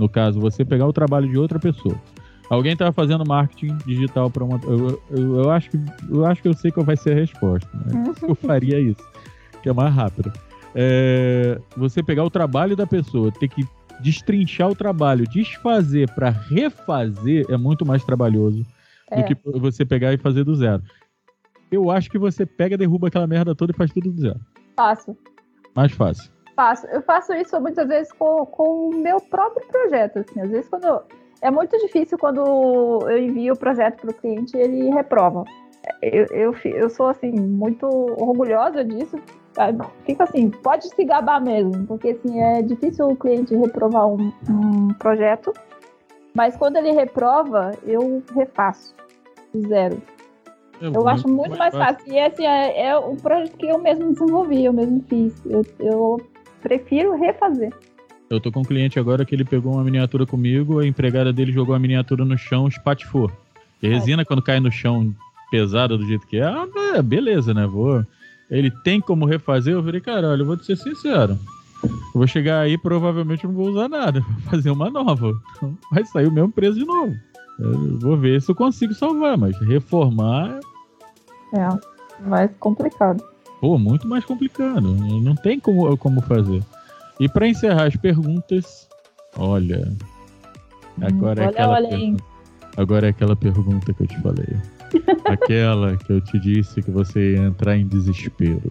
no 0.00 0.08
caso, 0.08 0.40
você 0.40 0.64
pegar 0.64 0.86
o 0.86 0.94
trabalho 0.94 1.28
de 1.28 1.36
outra 1.36 1.58
pessoa. 1.58 1.94
Alguém 2.48 2.74
tava 2.74 2.90
fazendo 2.90 3.22
marketing 3.24 3.76
digital 3.84 4.30
para 4.30 4.42
uma. 4.42 4.58
Eu, 4.64 5.02
eu, 5.10 5.36
eu, 5.42 5.50
acho 5.50 5.70
que, 5.70 5.78
eu 6.10 6.24
acho 6.24 6.40
que 6.40 6.48
eu 6.48 6.54
sei 6.54 6.72
qual 6.72 6.86
vai 6.86 6.96
ser 6.96 7.12
a 7.12 7.14
resposta. 7.14 7.68
Né? 7.74 8.14
Eu 8.26 8.34
faria 8.34 8.80
isso, 8.80 9.06
que 9.62 9.68
é 9.68 9.72
mais 9.74 9.94
rápido. 9.94 10.32
É, 10.74 11.60
você 11.76 12.02
pegar 12.02 12.24
o 12.24 12.30
trabalho 12.30 12.74
da 12.74 12.86
pessoa, 12.86 13.30
ter 13.30 13.48
que 13.48 13.62
destrinchar 14.00 14.70
o 14.70 14.74
trabalho, 14.74 15.28
desfazer 15.28 16.10
para 16.14 16.30
refazer 16.30 17.44
é 17.50 17.56
muito 17.58 17.84
mais 17.84 18.02
trabalhoso 18.02 18.64
é. 19.10 19.20
do 19.20 19.24
que 19.26 19.36
você 19.58 19.84
pegar 19.84 20.14
e 20.14 20.18
fazer 20.18 20.44
do 20.44 20.54
zero. 20.56 20.82
Eu 21.70 21.90
acho 21.90 22.10
que 22.10 22.18
você 22.18 22.46
pega, 22.46 22.78
derruba 22.78 23.08
aquela 23.08 23.26
merda 23.26 23.54
toda 23.54 23.72
e 23.72 23.76
faz 23.76 23.92
tudo 23.92 24.10
do 24.10 24.18
zero. 24.18 24.40
Fácil. 24.74 25.16
Mais 25.76 25.92
fácil. 25.92 26.32
Faço. 26.60 26.86
Eu 26.88 27.00
faço 27.00 27.32
isso 27.32 27.58
muitas 27.58 27.88
vezes 27.88 28.12
com, 28.12 28.44
com 28.44 28.90
o 28.90 28.94
meu 28.94 29.18
próprio 29.18 29.66
projeto. 29.66 30.18
Assim. 30.18 30.42
Às 30.42 30.50
vezes, 30.50 30.68
quando. 30.68 30.84
Eu... 30.84 31.02
É 31.40 31.50
muito 31.50 31.74
difícil 31.78 32.18
quando 32.18 32.44
eu 33.08 33.16
envio 33.16 33.54
o 33.54 33.58
projeto 33.58 34.02
para 34.02 34.10
o 34.10 34.14
cliente 34.14 34.54
e 34.54 34.60
ele 34.60 34.90
reprova. 34.90 35.42
Eu, 36.02 36.26
eu, 36.26 36.54
eu 36.64 36.90
sou, 36.90 37.06
assim, 37.06 37.30
muito 37.30 37.86
orgulhosa 37.86 38.84
disso, 38.84 39.16
Fica 40.04 40.24
assim, 40.24 40.48
pode 40.50 40.88
se 40.88 41.04
gabar 41.04 41.40
mesmo, 41.42 41.86
porque 41.86 42.10
assim, 42.10 42.40
é 42.40 42.62
difícil 42.62 43.08
o 43.08 43.16
cliente 43.16 43.54
reprovar 43.56 44.06
um, 44.06 44.32
um 44.48 44.88
projeto, 44.94 45.52
mas 46.34 46.56
quando 46.56 46.76
ele 46.76 46.92
reprova, 46.92 47.72
eu 47.84 48.22
refaço. 48.34 48.94
Zero. 49.66 50.00
É 50.80 50.86
eu 50.96 51.08
acho 51.08 51.28
muito 51.28 51.58
mais 51.58 51.74
fácil. 51.74 52.12
E 52.12 52.18
assim, 52.18 52.46
é, 52.46 52.86
é 52.86 52.98
um 52.98 53.16
projeto 53.16 53.56
que 53.56 53.66
eu 53.66 53.78
mesmo 53.78 54.12
desenvolvi, 54.12 54.64
eu 54.64 54.72
mesmo 54.72 55.02
fiz. 55.08 55.34
Eu, 55.44 55.62
eu 55.80 56.20
prefiro 56.62 57.16
refazer. 57.16 57.72
Eu 58.28 58.40
tô 58.40 58.52
com 58.52 58.60
um 58.60 58.64
cliente 58.64 58.98
agora 58.98 59.24
que 59.24 59.34
ele 59.34 59.44
pegou 59.44 59.72
uma 59.72 59.84
miniatura 59.84 60.24
comigo, 60.24 60.78
a 60.78 60.86
empregada 60.86 61.32
dele 61.32 61.52
jogou 61.52 61.74
a 61.74 61.78
miniatura 61.78 62.24
no 62.24 62.38
chão, 62.38 62.68
espatifou. 62.68 63.30
E 63.82 63.88
a 63.88 63.90
resina, 63.90 64.24
quando 64.24 64.42
cai 64.42 64.60
no 64.60 64.70
chão 64.70 65.14
pesada 65.50 65.98
do 65.98 66.06
jeito 66.06 66.26
que 66.26 66.36
é, 66.36 66.44
ah, 66.44 67.02
beleza, 67.02 67.52
né? 67.52 67.66
Vou 67.66 68.04
ele 68.50 68.70
tem 68.82 69.00
como 69.00 69.24
refazer, 69.24 69.74
eu 69.74 69.82
falei, 69.82 70.00
caralho, 70.00 70.42
eu 70.42 70.46
vou 70.46 70.56
te 70.56 70.66
ser 70.66 70.76
sincero. 70.76 71.38
Eu 71.82 71.90
vou 72.12 72.26
chegar 72.26 72.60
aí 72.60 72.76
provavelmente 72.76 73.46
não 73.46 73.54
vou 73.54 73.68
usar 73.68 73.88
nada. 73.88 74.20
Vou 74.28 74.40
fazer 74.50 74.70
uma 74.70 74.90
nova. 74.90 75.32
Então 75.56 75.78
vai 75.90 76.04
sair 76.04 76.26
o 76.26 76.32
mesmo 76.32 76.50
preço 76.52 76.78
de 76.78 76.84
novo. 76.84 77.14
Eu 77.58 77.98
vou 78.00 78.16
ver 78.16 78.42
se 78.42 78.50
eu 78.50 78.54
consigo 78.54 78.92
salvar, 78.92 79.38
mas 79.38 79.58
reformar. 79.60 80.60
É, 81.54 81.68
mais 82.26 82.50
complicado. 82.58 83.22
Pô, 83.60 83.78
muito 83.78 84.08
mais 84.08 84.24
complicado. 84.24 84.80
Não 84.80 85.34
tem 85.34 85.60
como, 85.60 85.96
como 85.98 86.22
fazer. 86.22 86.62
E 87.18 87.28
para 87.28 87.46
encerrar 87.46 87.86
as 87.86 87.96
perguntas, 87.96 88.88
olha. 89.36 89.92
Agora, 91.02 91.44
é 91.44 91.46
olha, 91.46 91.48
é 91.48 91.48
aquela 91.48 91.74
olha 91.74 92.16
agora 92.76 93.06
é 93.06 93.10
aquela 93.10 93.36
pergunta 93.36 93.92
que 93.92 94.02
eu 94.02 94.06
te 94.06 94.18
falei. 94.20 94.56
Aquela 95.24 95.96
que 95.96 96.12
eu 96.14 96.20
te 96.20 96.36
disse 96.40 96.82
que 96.82 96.90
você 96.90 97.34
ia 97.34 97.44
entrar 97.44 97.76
em 97.76 97.86
desespero. 97.86 98.70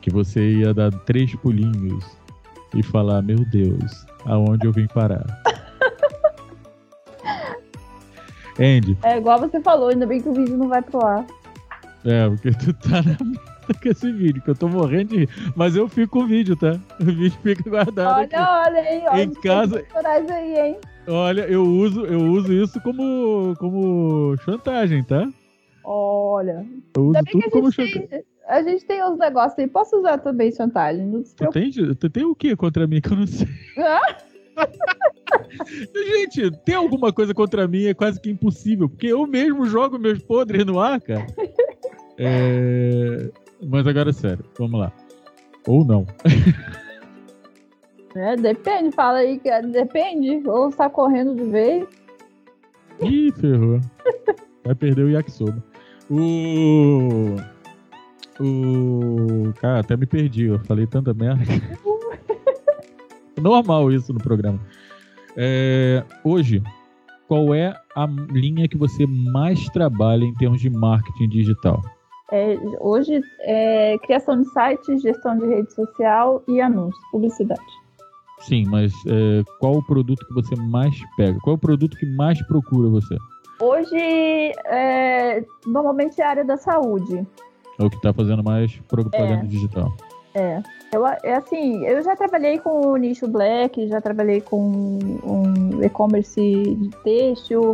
Que 0.00 0.10
você 0.10 0.58
ia 0.58 0.72
dar 0.72 0.92
três 1.00 1.34
pulinhos 1.36 2.04
e 2.74 2.82
falar: 2.84 3.20
Meu 3.22 3.44
Deus, 3.46 4.06
aonde 4.26 4.64
eu 4.64 4.72
vim 4.72 4.86
parar? 4.86 5.26
Andy. 8.60 8.96
É 9.02 9.18
igual 9.18 9.40
você 9.40 9.60
falou, 9.60 9.88
ainda 9.88 10.06
bem 10.06 10.20
que 10.20 10.28
o 10.28 10.34
vídeo 10.34 10.56
não 10.56 10.68
vai 10.68 10.82
pro 10.82 11.04
ar. 11.04 11.26
É, 12.04 12.28
porque 12.28 12.52
tu 12.52 12.72
tá 12.74 13.02
na 13.02 13.16
com 13.74 13.88
esse 13.88 14.10
vídeo, 14.12 14.42
que 14.42 14.50
eu 14.50 14.54
tô 14.54 14.68
morrendo 14.68 15.10
de 15.10 15.16
rir. 15.20 15.28
Mas 15.56 15.76
eu 15.76 15.88
fico 15.88 16.18
com 16.18 16.24
o 16.24 16.26
vídeo, 16.26 16.56
tá? 16.56 16.78
O 17.00 17.04
vídeo 17.04 17.38
fica 17.42 17.68
guardado. 17.68 18.16
Olha, 18.16 18.24
aqui. 18.24 18.36
olha 18.36 18.80
aí, 18.80 19.02
olha. 19.08 19.22
Em 19.22 19.34
casa- 19.34 19.84
Aí, 20.04 20.58
hein? 20.58 20.76
Olha, 21.06 21.42
eu 21.42 21.62
uso, 21.64 22.04
eu 22.04 22.20
uso 22.20 22.52
isso 22.52 22.80
como, 22.82 23.54
como 23.58 24.36
chantagem, 24.44 25.02
tá? 25.04 25.28
Olha. 25.84 26.66
Eu 26.96 27.06
uso 27.06 27.20
tudo 27.30 27.50
como 27.50 27.72
chantagem. 27.72 28.06
tem, 28.08 28.24
a 28.46 28.62
gente 28.62 28.84
tem 28.84 29.02
uns 29.04 29.18
negócios 29.18 29.58
aí. 29.58 29.66
Posso 29.66 29.96
usar 29.98 30.18
também 30.18 30.52
chantagem? 30.52 31.06
Não 31.06 31.24
se 31.24 31.34
Tu 31.34 31.48
tem, 31.50 31.70
tu 31.70 32.10
tem 32.10 32.24
o 32.24 32.34
que 32.34 32.54
contra 32.56 32.86
mim 32.86 33.00
que 33.00 33.10
eu 33.12 33.16
não 33.16 33.26
sei? 33.26 33.46
Gente, 35.94 36.50
tem 36.64 36.74
alguma 36.74 37.12
coisa 37.12 37.32
contra 37.34 37.66
mim 37.68 37.84
é 37.84 37.94
quase 37.94 38.20
que 38.20 38.30
impossível, 38.30 38.88
porque 38.88 39.06
eu 39.06 39.26
mesmo 39.26 39.66
jogo 39.66 39.98
meus 39.98 40.18
podres 40.20 40.64
no 40.64 40.80
ar, 40.80 41.00
cara. 41.00 41.26
É, 42.18 43.30
Mas 43.62 43.86
agora, 43.86 44.12
sério, 44.12 44.44
vamos 44.58 44.80
lá. 44.80 44.92
Ou 45.66 45.84
não. 45.84 46.06
É, 48.16 48.34
depende, 48.34 48.90
fala 48.92 49.18
aí 49.18 49.38
que 49.38 49.48
é- 49.48 49.62
depende. 49.62 50.42
Ou 50.48 50.70
está 50.70 50.88
correndo 50.90 51.36
de 51.36 51.44
vez. 51.44 51.86
Ih, 53.00 53.30
ferrou. 53.32 53.80
Vai 54.64 54.74
perder 54.74 55.04
o 55.04 55.10
yakisoba. 55.10 55.62
O. 56.10 57.36
O. 58.40 59.52
Cara, 59.60 59.80
até 59.80 59.96
me 59.96 60.06
perdi. 60.06 60.46
Eu 60.46 60.58
falei 60.60 60.86
tanta 60.86 61.12
merda. 61.14 61.44
Normal 63.40 63.92
isso 63.92 64.12
no 64.12 64.18
programa. 64.18 64.58
É, 65.36 66.02
Hoje, 66.24 66.60
qual 67.28 67.54
é 67.54 67.78
a 67.94 68.06
linha 68.32 68.66
que 68.66 68.76
você 68.76 69.06
mais 69.06 69.64
trabalha 69.66 70.24
em 70.24 70.34
termos 70.34 70.60
de 70.60 70.70
marketing 70.70 71.28
digital? 71.28 71.80
É, 72.30 72.58
hoje 72.80 73.22
é 73.40 73.96
criação 74.02 74.40
de 74.42 74.48
sites, 74.50 75.02
gestão 75.02 75.38
de 75.38 75.46
rede 75.46 75.72
social 75.72 76.42
e 76.46 76.60
anúncios, 76.60 77.02
publicidade. 77.10 77.60
Sim, 78.40 78.64
mas 78.68 78.92
é, 79.06 79.42
qual 79.58 79.74
o 79.76 79.82
produto 79.86 80.24
que 80.26 80.34
você 80.34 80.54
mais 80.56 80.94
pega? 81.16 81.38
Qual 81.40 81.54
é 81.54 81.56
o 81.56 81.60
produto 81.60 81.96
que 81.96 82.06
mais 82.06 82.40
procura 82.46 82.88
você? 82.88 83.16
Hoje, 83.60 83.96
é, 84.66 85.42
normalmente 85.66 86.20
é 86.20 86.24
a 86.24 86.30
área 86.30 86.44
da 86.44 86.56
saúde. 86.56 87.26
É 87.78 87.84
o 87.84 87.90
que 87.90 87.96
está 87.96 88.12
fazendo 88.12 88.44
mais 88.44 88.76
propaganda 88.88 89.44
É. 89.44 89.46
digital. 89.46 89.92
É. 90.34 90.62
Eu, 90.92 91.06
é 91.06 91.34
assim, 91.34 91.84
eu 91.84 92.02
já 92.02 92.14
trabalhei 92.14 92.58
com 92.58 92.86
o 92.86 92.96
nicho 92.96 93.26
black, 93.26 93.88
já 93.88 94.00
trabalhei 94.00 94.40
com 94.40 94.98
um 95.24 95.82
e-commerce 95.82 96.40
de 96.40 96.90
têxtil, 97.02 97.72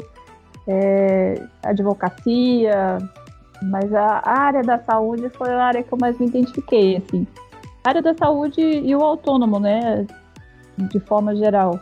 é, 0.67 1.43
advocacia, 1.63 2.99
mas 3.71 3.93
a 3.93 4.23
área 4.25 4.63
da 4.63 4.79
saúde 4.79 5.29
foi 5.31 5.51
a 5.51 5.65
área 5.65 5.83
que 5.83 5.93
eu 5.93 5.99
mais 6.01 6.19
me 6.19 6.27
identifiquei, 6.27 6.97
assim. 6.97 7.27
A 7.85 7.91
área 7.91 8.03
da 8.03 8.15
saúde 8.15 8.61
e 8.61 8.95
o 8.95 9.03
autônomo, 9.03 9.59
né, 9.59 10.07
de 10.79 11.01
forma 11.01 11.35
geral. 11.37 11.79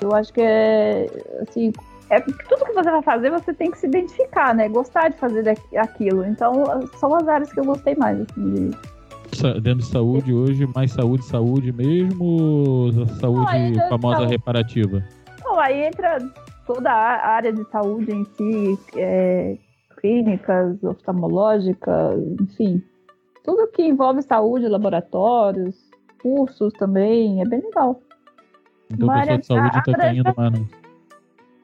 Eu 0.00 0.14
acho 0.14 0.32
que 0.32 0.40
é, 0.40 1.06
assim, 1.42 1.72
é, 2.10 2.20
tudo 2.20 2.64
que 2.64 2.72
você 2.72 2.90
vai 2.90 3.02
fazer, 3.02 3.30
você 3.30 3.52
tem 3.52 3.70
que 3.70 3.78
se 3.78 3.86
identificar, 3.86 4.54
né, 4.54 4.68
gostar 4.68 5.08
de 5.08 5.16
fazer 5.16 5.58
aquilo. 5.76 6.24
Então, 6.24 6.64
são 6.98 7.14
as 7.14 7.26
áreas 7.26 7.52
que 7.52 7.60
eu 7.60 7.64
gostei 7.64 7.94
mais, 7.96 8.20
assim, 8.20 8.54
de, 8.54 8.96
Dentro 9.60 9.78
de 9.78 9.86
saúde 9.86 10.32
hoje, 10.32 10.66
mais 10.74 10.92
saúde, 10.92 11.24
saúde 11.24 11.72
mesmo 11.72 12.24
ou 12.24 13.06
saúde 13.20 13.72
Não, 13.72 13.88
famosa 13.88 14.18
saúde. 14.18 14.30
reparativa? 14.30 15.02
Bom, 15.42 15.58
aí 15.58 15.84
entra 15.84 16.18
toda 16.66 16.90
a 16.90 17.28
área 17.28 17.52
de 17.52 17.64
saúde 17.70 18.12
em 18.12 18.24
si, 18.24 18.78
é, 18.96 19.56
clínicas, 20.06 20.82
oftalmológicas, 20.84 22.20
enfim. 22.40 22.82
Tudo 23.44 23.66
que 23.68 23.82
envolve 23.82 24.22
saúde, 24.22 24.68
laboratórios, 24.68 25.90
cursos 26.22 26.72
também, 26.74 27.40
é 27.42 27.44
bem 27.44 27.60
legal. 27.60 28.00
Então 28.92 29.08
pessoal 29.08 29.18
área- 29.20 29.38
de 29.38 29.46
saúde 29.46 29.78
está 29.78 29.92
caindo 29.92 30.34
mais 30.36 30.52
no... 30.52 30.68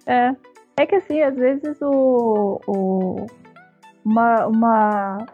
É. 0.07 0.37
É 0.77 0.87
que 0.87 0.95
assim, 0.97 1.21
às 1.21 1.37
vezes 1.37 1.81
o. 1.83 2.61
o- 2.67 3.27
uma, 4.05 4.47
uma. 4.47 5.27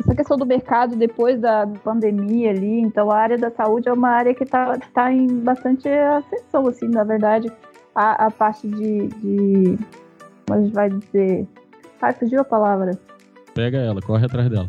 Essa 0.00 0.14
questão 0.14 0.36
do 0.36 0.46
mercado 0.46 0.96
depois 0.96 1.38
da 1.40 1.66
pandemia 1.84 2.50
ali, 2.50 2.80
então 2.80 3.10
a 3.10 3.16
área 3.16 3.38
da 3.38 3.50
saúde 3.50 3.88
é 3.88 3.92
uma 3.92 4.08
área 4.08 4.34
que 4.34 4.42
está 4.42 4.76
tá 4.94 5.12
em 5.12 5.28
bastante 5.40 5.88
ascensão, 5.88 6.66
assim, 6.66 6.88
na 6.88 7.04
verdade. 7.04 7.52
A, 7.94 8.26
a 8.26 8.30
parte 8.30 8.66
de, 8.66 9.08
de. 9.08 9.78
Como 10.46 10.58
a 10.58 10.62
gente 10.62 10.72
vai 10.74 10.88
dizer? 10.88 11.46
Ai, 12.02 12.12
fugiu 12.14 12.40
a 12.40 12.44
palavra. 12.44 12.98
Pega 13.54 13.78
ela, 13.78 14.00
corre 14.00 14.26
atrás 14.26 14.48
dela. 14.48 14.68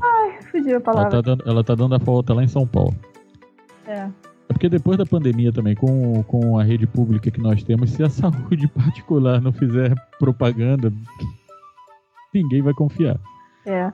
Fugiu 0.52 0.72
a 0.72 0.74
Ela 0.74 0.82
palavra. 0.82 1.10
tá, 1.10 1.22
dando, 1.22 1.44
ela 1.48 1.64
tá 1.64 1.76
dando 1.76 1.96
a 1.96 1.98
volta 1.98 2.34
lá 2.34 2.44
em 2.44 2.48
São 2.48 2.68
Paulo. 2.68 2.96
É. 3.88 4.10
É 4.50 4.54
porque 4.54 4.68
depois 4.68 4.98
da 4.98 5.06
pandemia 5.06 5.52
também, 5.54 5.76
com, 5.76 6.22
com 6.24 6.60
a 6.60 6.64
rede 6.64 6.86
pública 6.86 7.32
que 7.32 7.40
nós 7.40 7.64
temos, 7.64 7.92
se 7.92 8.04
a 8.04 8.10
saúde 8.12 8.68
particular 8.68 9.40
não 9.40 9.54
fizer 9.54 9.94
propaganda, 10.20 10.92
ninguém 12.34 12.62
vai 12.62 12.74
confiar. 12.74 13.18
É. 13.66 13.92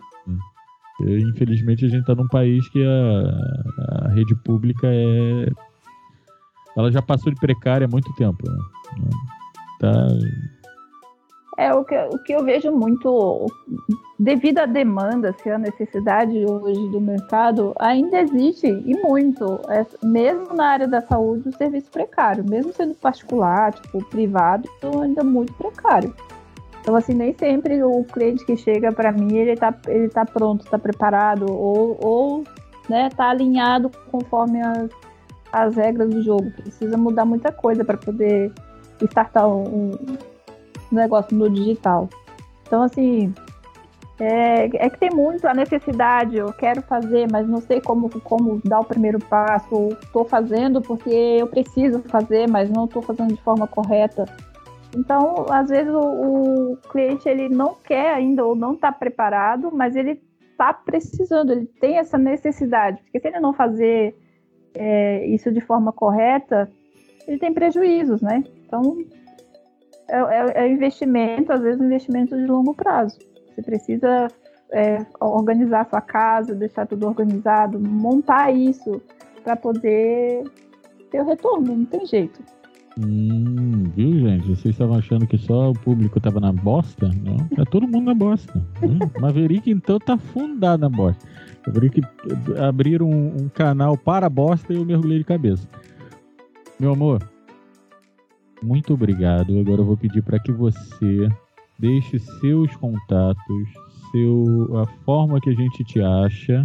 E, 1.01 1.19
Infelizmente 1.29 1.85
a 1.85 1.89
gente 1.89 2.01
está 2.01 2.15
num 2.15 2.27
país 2.27 2.67
que 2.69 2.83
a, 2.83 4.05
a 4.05 4.09
rede 4.09 4.33
pública 4.43 4.87
é. 4.87 5.49
Ela 6.75 6.91
já 6.91 7.01
passou 7.01 7.31
de 7.31 7.39
precária 7.39 7.85
há 7.85 7.89
muito 7.89 8.11
tempo. 8.15 8.37
Né? 8.49 8.57
Tá, 9.79 10.07
É 11.57 11.73
o 11.73 11.83
que, 11.83 11.97
o 11.97 12.19
que 12.19 12.33
eu 12.33 12.43
vejo 12.43 12.71
muito, 12.71 13.47
devido 14.19 14.59
à 14.59 14.67
demanda, 14.67 15.33
se 15.41 15.49
a 15.49 15.57
necessidade 15.57 16.45
hoje 16.45 16.87
do 16.89 17.01
mercado, 17.01 17.73
ainda 17.79 18.19
existe 18.21 18.67
e 18.67 18.95
muito, 19.01 19.59
é, 19.67 19.83
mesmo 20.05 20.53
na 20.53 20.67
área 20.67 20.87
da 20.87 21.01
saúde, 21.01 21.49
o 21.49 21.57
serviço 21.57 21.89
precário, 21.89 22.47
mesmo 22.47 22.71
sendo 22.71 22.93
particular, 22.93 23.73
tipo 23.73 24.05
privado, 24.05 24.69
isso 24.69 25.01
ainda 25.01 25.21
é 25.21 25.23
muito 25.23 25.51
precário. 25.53 26.13
Então, 26.81 26.95
assim, 26.95 27.15
nem 27.15 27.33
sempre 27.33 27.83
o 27.83 28.03
cliente 28.03 28.45
que 28.45 28.55
chega 28.55 28.91
para 28.91 29.11
mim, 29.11 29.35
ele 29.35 29.55
tá, 29.55 29.73
ele 29.87 30.09
tá 30.09 30.25
pronto, 30.25 30.63
está 30.63 30.77
preparado, 30.77 31.51
ou, 31.51 31.97
ou 32.01 32.43
né, 32.87 33.09
tá 33.09 33.31
alinhado 33.31 33.89
conforme 34.11 34.61
as, 34.61 34.89
as 35.51 35.75
regras 35.75 36.09
do 36.09 36.21
jogo. 36.21 36.51
Precisa 36.51 36.95
mudar 36.95 37.25
muita 37.25 37.51
coisa 37.51 37.83
para 37.83 37.97
poder 37.97 38.53
startar 39.01 39.47
um, 39.49 39.91
um 39.95 40.17
negócio 40.93 41.35
no 41.35 41.49
digital. 41.49 42.09
Então, 42.65 42.83
assim, 42.83 43.33
é, 44.19 44.65
é 44.65 44.89
que 44.89 44.97
tem 44.97 45.11
muito 45.11 45.47
a 45.47 45.53
necessidade, 45.53 46.37
eu 46.37 46.51
quero 46.51 46.81
fazer, 46.81 47.27
mas 47.31 47.47
não 47.47 47.61
sei 47.61 47.79
como, 47.79 48.09
como 48.21 48.59
dar 48.65 48.79
o 48.79 48.85
primeiro 48.85 49.19
passo, 49.19 49.67
ou 49.73 49.89
estou 49.89 50.25
fazendo 50.25 50.81
porque 50.81 51.09
eu 51.09 51.47
preciso 51.47 52.01
fazer, 52.03 52.49
mas 52.49 52.69
não 52.69 52.85
estou 52.85 53.01
fazendo 53.01 53.33
de 53.33 53.41
forma 53.41 53.67
correta. 53.67 54.25
Então, 54.95 55.45
às 55.49 55.69
vezes 55.69 55.93
o, 55.93 56.71
o 56.71 56.77
cliente 56.89 57.29
ele 57.29 57.47
não 57.49 57.75
quer 57.75 58.13
ainda 58.13 58.43
ou 58.43 58.55
não 58.55 58.73
está 58.73 58.91
preparado, 58.91 59.69
mas 59.71 59.95
ele 59.95 60.19
está 60.51 60.73
precisando, 60.73 61.51
ele 61.51 61.67
tem 61.79 61.99
essa 61.99 62.17
necessidade, 62.17 62.99
porque 63.03 63.19
se 63.19 63.27
ele 63.27 63.39
não 63.39 63.53
fazer 63.53 64.15
é, 64.73 65.27
isso 65.27 65.51
de 65.51 65.61
forma 65.61 65.91
correta, 65.91 66.67
ele 67.27 67.37
tem 67.37 67.53
prejuízos, 67.53 68.21
né? 68.21 68.43
Então, 68.65 68.97
é, 70.09 70.17
é, 70.17 70.65
é 70.65 70.71
investimento, 70.71 71.51
às 71.51 71.61
vezes 71.61 71.79
um 71.79 71.85
investimento 71.85 72.35
de 72.35 72.45
longo 72.45 72.73
prazo. 72.73 73.17
Você 73.53 73.61
precisa 73.61 74.27
é, 74.71 75.05
organizar 75.19 75.81
a 75.81 75.89
sua 75.89 76.01
casa, 76.01 76.55
deixar 76.55 76.85
tudo 76.85 77.07
organizado, 77.07 77.79
montar 77.79 78.51
isso 78.51 79.01
para 79.43 79.55
poder 79.55 80.43
ter 81.09 81.21
o 81.21 81.25
retorno, 81.25 81.75
não 81.75 81.85
tem 81.85 82.05
jeito. 82.05 82.41
Hum, 82.99 83.83
viu, 83.95 84.19
gente? 84.21 84.47
Vocês 84.47 84.73
estavam 84.73 84.97
achando 84.97 85.27
que 85.27 85.37
só 85.37 85.69
o 85.69 85.73
público 85.73 86.19
tava 86.19 86.39
na 86.39 86.51
bosta? 86.51 87.11
Não, 87.23 87.37
tá 87.49 87.63
todo 87.69 87.87
mundo 87.87 88.05
na 88.05 88.15
bosta. 88.15 88.53
Hum, 88.81 88.99
Maverick, 89.21 89.69
então, 89.69 89.99
tá 89.99 90.17
fundado 90.17 90.81
na 90.81 90.89
bosta. 90.89 91.23
Maverick 91.65 92.01
abriram 92.67 93.09
um, 93.09 93.43
um 93.43 93.49
canal 93.49 93.97
para 93.97 94.25
a 94.25 94.29
bosta 94.29 94.73
e 94.73 94.77
eu 94.77 94.85
mergulhei 94.85 95.19
de 95.19 95.25
cabeça. 95.25 95.67
Meu 96.79 96.93
amor, 96.93 97.21
muito 98.61 98.93
obrigado. 98.93 99.59
Agora 99.59 99.81
eu 99.81 99.85
vou 99.85 99.97
pedir 99.97 100.21
para 100.21 100.39
que 100.39 100.51
você 100.51 101.29
deixe 101.79 102.19
seus 102.19 102.75
contatos, 102.77 103.67
seu, 104.11 104.77
a 104.79 104.85
forma 105.03 105.39
que 105.39 105.49
a 105.49 105.53
gente 105.53 105.83
te 105.83 106.01
acha, 106.01 106.63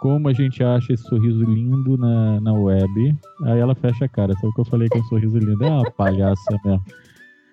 como 0.00 0.28
a 0.28 0.32
gente 0.32 0.64
acha 0.64 0.92
esse 0.92 1.04
sorriso 1.04 1.44
lindo 1.44 1.96
na, 1.98 2.40
na 2.40 2.52
web. 2.54 3.16
Aí 3.44 3.58
ela 3.58 3.74
fecha 3.74 4.06
a 4.06 4.08
cara. 4.08 4.32
Sabe 4.34 4.48
o 4.48 4.54
que 4.54 4.60
eu 4.60 4.64
falei 4.64 4.88
que 4.88 4.96
é 4.96 5.00
um 5.00 5.04
sorriso 5.04 5.38
lindo? 5.38 5.62
É 5.62 5.70
uma 5.70 5.90
palhaça 5.90 6.58
mesmo. 6.64 6.82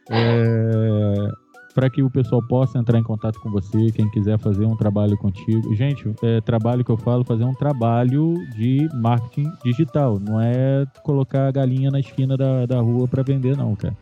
É, 0.10 1.32
para 1.78 1.92
que 1.92 2.02
o 2.02 2.10
pessoal 2.10 2.42
possa 2.42 2.80
entrar 2.80 2.98
em 2.98 3.04
contato 3.04 3.40
com 3.40 3.52
você, 3.52 3.92
quem 3.92 4.10
quiser 4.10 4.40
fazer 4.40 4.66
um 4.66 4.76
trabalho 4.76 5.16
contigo. 5.16 5.76
Gente, 5.76 6.12
é, 6.24 6.42
trabalho 6.42 6.84
que 6.84 6.90
eu 6.90 6.98
falo, 6.98 7.24
fazer 7.24 7.44
um 7.44 7.54
trabalho 7.54 8.34
de 8.56 8.90
marketing 8.96 9.52
digital. 9.64 10.20
Não 10.20 10.42
é 10.42 10.88
colocar 11.04 11.48
a 11.48 11.52
galinha 11.52 11.92
na 11.92 12.00
esquina 12.00 12.36
da, 12.36 12.66
da 12.66 12.82
rua 12.82 13.08
para 13.08 13.22
vender, 13.22 13.56
não, 13.56 13.76
cara. 13.76 13.96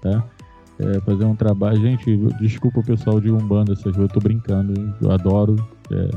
Tá? 0.00 0.24
É, 0.78 1.00
fazer 1.00 1.24
um 1.24 1.34
trabalho. 1.34 1.80
Gente, 1.80 2.16
desculpa 2.38 2.78
o 2.78 2.84
pessoal 2.84 3.20
de 3.20 3.28
Umbanda, 3.28 3.72
essas 3.72 3.96
eu 3.96 4.06
tô 4.06 4.20
brincando, 4.20 4.94
eu 5.02 5.10
adoro, 5.10 5.56
é, 5.90 6.08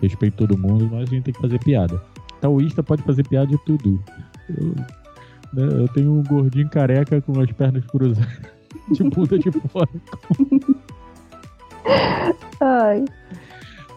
respeito 0.00 0.46
todo 0.46 0.56
mundo, 0.56 0.88
mas 0.92 1.08
a 1.08 1.12
gente 1.12 1.24
tem 1.24 1.34
que 1.34 1.40
fazer 1.40 1.58
piada. 1.58 2.00
Taoísta 2.40 2.84
pode 2.84 3.02
fazer 3.02 3.26
piada 3.26 3.48
de 3.48 3.58
tudo. 3.64 4.00
Eu, 4.48 4.76
né, 5.52 5.82
eu 5.82 5.88
tenho 5.88 6.12
um 6.12 6.22
gordinho 6.22 6.68
careca 6.68 7.20
com 7.20 7.40
as 7.40 7.50
pernas 7.50 7.84
cruzadas, 7.86 8.59
de 8.90 9.04
bunda 9.04 9.38
de 9.38 9.50
fora. 9.50 9.88
Ai. 12.60 13.04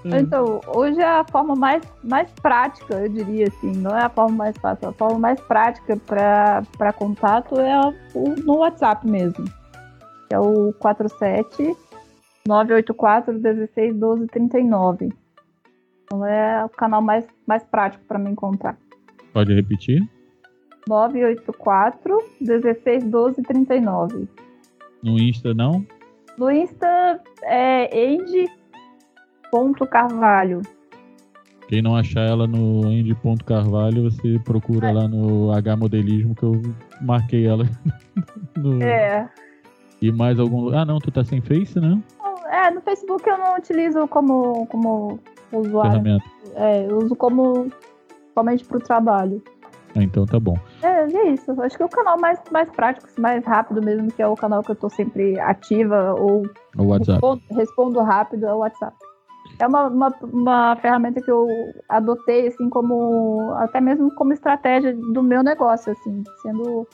Então, 0.05 0.59
hoje 0.67 0.99
é 0.99 1.05
a 1.05 1.23
forma 1.23 1.55
mais, 1.55 1.81
mais 2.03 2.29
prática, 2.41 2.95
eu 2.95 3.07
diria 3.07 3.47
assim, 3.47 3.71
não 3.71 3.97
é 3.97 4.03
a 4.03 4.09
forma 4.09 4.35
mais 4.35 4.57
fácil, 4.57 4.89
a 4.89 4.93
forma 4.93 5.17
mais 5.17 5.39
prática 5.39 5.95
para 5.97 6.91
contato 6.93 7.57
é 7.57 7.79
o, 8.13 8.35
no 8.43 8.57
WhatsApp 8.57 9.07
mesmo 9.07 9.45
que 10.33 10.35
é 10.35 10.39
o 10.39 10.73
47 10.79 11.75
984 12.47 13.39
16 13.39 13.95
12 13.95 14.27
39. 14.27 15.13
Então 16.03 16.25
é 16.25 16.65
o 16.65 16.69
canal 16.69 17.01
mais, 17.01 17.27
mais 17.47 17.63
prático 17.63 18.03
para 18.05 18.17
me 18.17 18.31
encontrar. 18.31 18.77
Pode 19.31 19.53
repetir? 19.53 20.01
984 20.87 22.17
16 22.41 23.03
12 23.05 23.43
39. 23.43 24.27
No 25.03 25.19
Insta 25.19 25.53
não? 25.53 25.85
No 26.37 26.49
Insta 26.49 27.19
é 27.43 27.89
Andy.carvalho. 29.51 30.61
Quem 31.67 31.81
não 31.81 31.95
achar 31.95 32.21
ela 32.21 32.47
no 32.47 32.87
Andy.carvalho, 32.87 34.03
você 34.03 34.39
procura 34.43 34.89
é. 34.89 34.93
lá 34.93 35.07
no 35.07 35.51
H 35.51 35.75
Modelismo 35.75 36.33
que 36.35 36.43
eu 36.43 36.61
marquei 37.01 37.47
ela. 37.47 37.65
no... 38.55 38.81
É. 38.81 39.29
E 40.01 40.11
mais 40.11 40.39
algum. 40.39 40.75
Ah, 40.75 40.85
não, 40.85 40.99
tu 40.99 41.11
tá 41.11 41.23
sem 41.23 41.41
Face, 41.41 41.79
né? 41.79 42.01
É, 42.49 42.69
no 42.69 42.81
Facebook 42.81 43.27
eu 43.27 43.37
não 43.37 43.57
utilizo 43.57 44.07
como, 44.07 44.67
como 44.67 45.19
usuário. 45.51 45.91
Ferramenta. 45.91 46.25
É, 46.55 46.85
eu 46.85 46.97
uso 46.99 47.15
como 47.15 47.71
somente 48.33 48.63
pro 48.65 48.79
trabalho. 48.79 49.43
Então 49.95 50.25
tá 50.25 50.39
bom. 50.39 50.57
É, 50.81 51.03
é 51.03 51.31
isso. 51.31 51.51
Acho 51.61 51.77
que 51.77 51.83
é 51.83 51.85
o 51.85 51.89
canal 51.89 52.19
mais, 52.19 52.39
mais 52.51 52.69
prático, 52.71 53.07
mais 53.19 53.45
rápido 53.45 53.81
mesmo, 53.83 54.11
que 54.11 54.21
é 54.21 54.27
o 54.27 54.35
canal 54.35 54.63
que 54.63 54.71
eu 54.71 54.75
tô 54.75 54.89
sempre 54.89 55.39
ativa 55.39 56.15
ou 56.17 56.43
o 56.77 56.85
WhatsApp. 56.85 57.13
Respondo, 57.13 57.41
respondo 57.51 58.01
rápido, 58.01 58.45
é 58.45 58.53
o 58.53 58.57
WhatsApp. 58.59 58.95
É 59.59 59.67
uma, 59.67 59.87
uma, 59.87 60.15
uma, 60.23 60.75
ferramenta 60.77 61.21
que 61.21 61.29
eu 61.29 61.47
adotei, 61.89 62.47
assim, 62.47 62.69
como. 62.69 63.51
até 63.57 63.79
mesmo 63.79 64.13
como 64.15 64.33
estratégia 64.33 64.95
do 64.95 65.21
meu 65.21 65.43
negócio, 65.43 65.91
assim, 65.91 66.23
sendo 66.41 66.87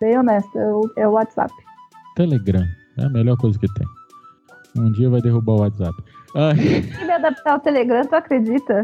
bem 0.00 0.18
honesta, 0.18 0.58
é 0.96 1.06
o 1.06 1.12
WhatsApp. 1.12 1.52
Telegram. 2.16 2.64
É 2.98 3.04
a 3.04 3.08
melhor 3.08 3.36
coisa 3.36 3.58
que 3.58 3.66
tem. 3.74 3.86
Um 4.76 4.90
dia 4.92 5.10
vai 5.10 5.20
derrubar 5.20 5.52
o 5.52 5.60
WhatsApp. 5.60 5.94
Ai. 6.34 6.82
Se 6.82 7.04
me 7.04 7.12
adaptar 7.12 7.52
ao 7.52 7.60
Telegram, 7.60 8.02
tu 8.06 8.14
acredita? 8.14 8.82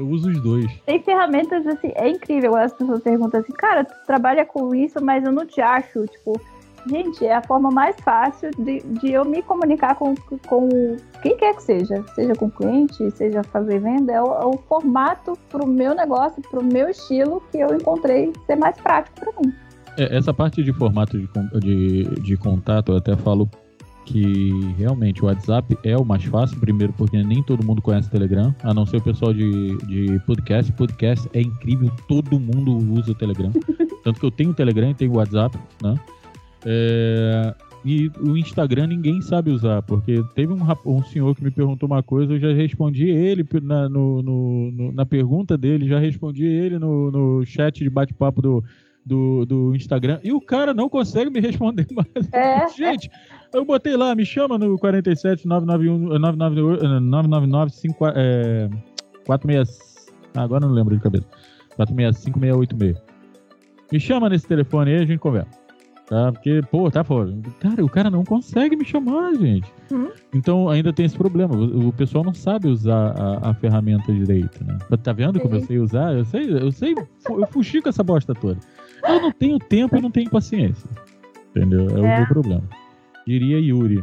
Eu 0.00 0.08
uso 0.08 0.30
os 0.30 0.40
dois. 0.40 0.66
Tem 0.86 1.02
ferramentas 1.02 1.66
assim, 1.66 1.92
é 1.94 2.08
incrível. 2.08 2.56
As 2.56 2.72
pessoas 2.72 3.02
perguntam 3.02 3.38
assim, 3.38 3.52
cara, 3.52 3.84
tu 3.84 3.94
trabalha 4.06 4.46
com 4.46 4.74
isso, 4.74 4.98
mas 5.04 5.22
eu 5.22 5.30
não 5.30 5.44
te 5.44 5.60
acho. 5.60 6.06
Tipo, 6.06 6.40
gente, 6.88 7.26
é 7.26 7.34
a 7.34 7.42
forma 7.42 7.70
mais 7.70 7.94
fácil 8.00 8.50
de, 8.58 8.80
de 8.80 9.12
eu 9.12 9.26
me 9.26 9.42
comunicar 9.42 9.94
com, 9.96 10.14
com 10.48 10.96
quem 11.20 11.36
quer 11.36 11.54
que 11.54 11.62
seja. 11.62 12.02
Seja 12.14 12.34
com 12.34 12.50
cliente, 12.50 13.10
seja 13.10 13.42
fazer 13.42 13.78
venda. 13.78 14.10
É 14.10 14.22
o, 14.22 14.34
é 14.34 14.46
o 14.46 14.56
formato 14.66 15.38
pro 15.50 15.66
meu 15.66 15.94
negócio, 15.94 16.40
pro 16.50 16.64
meu 16.64 16.88
estilo 16.88 17.42
que 17.52 17.58
eu 17.58 17.74
encontrei 17.74 18.32
ser 18.46 18.56
mais 18.56 18.80
prático 18.80 19.20
para 19.20 19.32
mim. 19.38 19.52
É, 19.98 20.16
essa 20.16 20.32
parte 20.32 20.62
de 20.62 20.72
formato 20.72 21.18
de, 21.18 21.28
de, 21.60 22.04
de 22.22 22.36
contato, 22.38 22.92
eu 22.92 22.96
até 22.96 23.14
falo 23.16 23.50
que 24.10 24.74
realmente 24.76 25.22
o 25.22 25.26
WhatsApp 25.26 25.78
é 25.84 25.96
o 25.96 26.04
mais 26.04 26.24
fácil, 26.24 26.58
primeiro 26.58 26.92
porque 26.92 27.22
nem 27.22 27.42
todo 27.42 27.64
mundo 27.64 27.80
conhece 27.80 28.08
o 28.08 28.10
Telegram, 28.10 28.54
a 28.62 28.74
não 28.74 28.84
ser 28.84 28.96
o 28.96 29.02
pessoal 29.02 29.32
de, 29.32 29.76
de 29.86 30.18
podcast. 30.26 30.72
Podcast 30.72 31.28
é 31.32 31.40
incrível, 31.40 31.90
todo 32.08 32.38
mundo 32.40 32.76
usa 32.92 33.12
o 33.12 33.14
Telegram. 33.14 33.52
Tanto 34.02 34.18
que 34.18 34.26
eu 34.26 34.30
tenho 34.30 34.50
o 34.50 34.54
Telegram 34.54 34.90
e 34.90 34.94
tenho 34.94 35.12
o 35.12 35.16
WhatsApp, 35.16 35.56
né? 35.82 35.94
É, 36.66 37.54
e 37.84 38.10
o 38.20 38.36
Instagram 38.36 38.88
ninguém 38.88 39.22
sabe 39.22 39.50
usar, 39.50 39.82
porque 39.82 40.22
teve 40.34 40.52
um, 40.52 40.58
um 40.86 41.02
senhor 41.04 41.34
que 41.36 41.44
me 41.44 41.50
perguntou 41.50 41.86
uma 41.86 42.02
coisa, 42.02 42.32
eu 42.32 42.40
já 42.40 42.52
respondi 42.52 43.08
ele 43.08 43.46
na, 43.62 43.88
no, 43.88 44.22
no, 44.22 44.70
no, 44.72 44.92
na 44.92 45.06
pergunta 45.06 45.56
dele, 45.56 45.88
já 45.88 45.98
respondi 45.98 46.44
ele 46.44 46.78
no, 46.78 47.10
no 47.10 47.46
chat 47.46 47.78
de 47.78 47.88
bate-papo 47.88 48.42
do, 48.42 48.64
do, 49.04 49.44
do 49.46 49.74
Instagram 49.74 50.20
e 50.22 50.32
o 50.32 50.40
cara 50.40 50.74
não 50.74 50.88
consegue 50.88 51.30
me 51.30 51.40
responder 51.40 51.86
mais. 51.92 52.32
É, 52.32 52.68
Gente, 52.68 53.10
eu 53.52 53.64
botei 53.64 53.96
lá, 53.96 54.14
me 54.14 54.24
chama 54.24 54.58
no 54.58 54.78
47 54.78 55.46
991 55.46 56.18
999 56.18 57.72
é, 58.14 58.68
46 59.24 59.90
ah, 60.34 60.42
agora 60.42 60.66
não 60.66 60.72
lembro 60.72 60.96
de 60.96 61.02
cabeça. 61.02 61.26
465 61.76 62.38
686. 62.38 63.02
Me 63.92 63.98
chama 63.98 64.28
nesse 64.28 64.46
telefone 64.46 64.92
aí, 64.92 65.02
a 65.02 65.04
gente 65.04 65.18
conversa. 65.18 65.58
Tá? 66.06 66.32
Porque, 66.32 66.60
pô, 66.70 66.90
tá 66.90 67.04
fora. 67.04 67.32
Cara, 67.60 67.84
o 67.84 67.88
cara 67.88 68.10
não 68.10 68.24
consegue 68.24 68.74
me 68.74 68.84
chamar, 68.84 69.32
gente. 69.34 69.72
Uhum. 69.92 70.10
Então 70.34 70.68
ainda 70.68 70.92
tem 70.92 71.06
esse 71.06 71.16
problema. 71.16 71.54
O, 71.54 71.88
o 71.88 71.92
pessoal 71.92 72.24
não 72.24 72.34
sabe 72.34 72.66
usar 72.66 73.14
a, 73.16 73.50
a, 73.50 73.54
ferramenta 73.54 74.12
direito, 74.12 74.64
né? 74.64 74.76
Tá 75.02 75.12
vendo 75.12 75.38
como 75.38 75.54
eu 75.54 75.60
sei 75.60 75.78
usar? 75.78 76.12
Eu 76.12 76.24
sei, 76.24 76.52
eu 76.52 76.72
sei, 76.72 76.94
eu 77.28 77.46
fuxico 77.46 77.88
essa 77.88 78.02
bosta 78.02 78.34
toda. 78.34 78.58
Eu 79.06 79.20
não 79.20 79.32
tenho 79.32 79.58
tempo 79.58 79.96
e 79.96 80.00
não 80.00 80.10
tenho 80.10 80.30
paciência. 80.30 80.88
Entendeu? 81.50 81.88
É, 81.90 81.92
é. 81.92 82.14
o 82.14 82.18
meu 82.18 82.26
problema. 82.26 82.68
Diria 83.26 83.58
Yuri. 83.58 84.02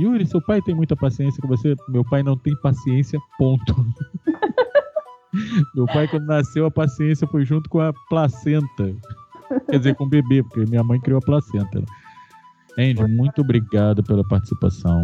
Yuri, 0.00 0.26
seu 0.26 0.40
pai 0.40 0.62
tem 0.62 0.74
muita 0.74 0.94
paciência 0.94 1.40
com 1.40 1.48
você? 1.48 1.74
Meu 1.88 2.04
pai 2.04 2.22
não 2.22 2.36
tem 2.36 2.54
paciência, 2.60 3.18
ponto. 3.36 3.74
meu 5.74 5.86
pai, 5.86 6.06
quando 6.06 6.26
nasceu, 6.26 6.66
a 6.66 6.70
paciência 6.70 7.26
foi 7.26 7.44
junto 7.44 7.68
com 7.68 7.80
a 7.80 7.92
placenta. 8.08 8.94
Quer 9.68 9.78
dizer, 9.78 9.94
com 9.96 10.04
o 10.04 10.08
bebê, 10.08 10.42
porque 10.42 10.70
minha 10.70 10.84
mãe 10.84 11.00
criou 11.00 11.18
a 11.18 11.24
placenta. 11.24 11.82
Andy, 12.78 13.02
muito 13.08 13.40
obrigado 13.40 14.02
pela 14.04 14.22
participação. 14.28 15.02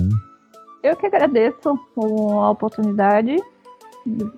Eu 0.82 0.96
que 0.96 1.06
agradeço 1.06 1.78
a 1.96 2.50
oportunidade. 2.50 3.36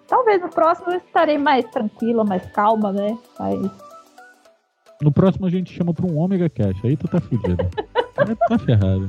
Talvez 0.06 0.40
no 0.40 0.48
próximo 0.48 0.92
eu 0.92 0.98
estarei 0.98 1.36
mais 1.36 1.64
tranquila, 1.66 2.24
mais 2.24 2.46
calma, 2.52 2.92
né? 2.92 3.18
Mas 3.38 3.70
no 5.02 5.12
próximo 5.12 5.46
a 5.46 5.50
gente 5.50 5.72
chama 5.72 5.92
pra 5.92 6.06
um 6.06 6.18
Omega 6.18 6.48
Cash. 6.48 6.84
Aí 6.84 6.96
tu 6.96 7.08
tá 7.08 7.20
fudido. 7.20 7.56
tá 8.48 8.58
ferrado. 8.58 9.06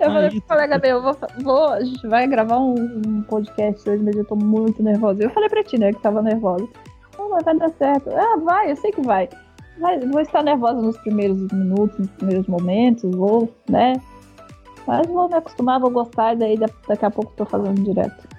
Eu 0.00 0.10
falei 0.10 0.30
pro 0.30 0.40
colega 0.42 0.78
meu, 0.78 1.02
vou, 1.02 1.16
vou, 1.42 1.68
a 1.68 1.84
gente 1.84 2.06
vai 2.06 2.26
gravar 2.26 2.58
um, 2.58 2.74
um, 3.06 3.22
podcast 3.22 3.88
hoje, 3.88 4.02
mas 4.02 4.16
eu 4.16 4.24
tô 4.24 4.34
muito 4.34 4.82
nervosa. 4.82 5.22
Eu 5.22 5.30
falei 5.30 5.48
pra 5.48 5.62
ti, 5.62 5.78
né, 5.78 5.92
que 5.92 6.00
tava 6.00 6.22
nervosa. 6.22 6.66
Não, 7.18 7.28
vai 7.28 7.42
dar 7.42 7.70
certo. 7.70 8.10
Ah, 8.10 8.38
vai, 8.38 8.70
eu 8.70 8.76
sei 8.76 8.90
que 8.90 9.02
vai. 9.02 9.28
Mas 9.78 10.04
vou 10.10 10.20
estar 10.20 10.42
nervosa 10.42 10.80
nos 10.80 10.96
primeiros 10.98 11.46
minutos, 11.52 11.98
nos 11.98 12.10
primeiros 12.12 12.46
momentos, 12.46 13.14
vou, 13.14 13.52
né? 13.68 14.00
Mas 14.86 15.06
vou 15.06 15.28
me 15.28 15.34
acostumar, 15.34 15.80
vou 15.80 15.90
gostar, 15.90 16.34
e 16.34 16.36
daí 16.36 16.58
daqui 16.88 17.04
a 17.04 17.10
pouco 17.10 17.32
tô 17.36 17.44
fazendo 17.44 17.82
direto. 17.82 18.31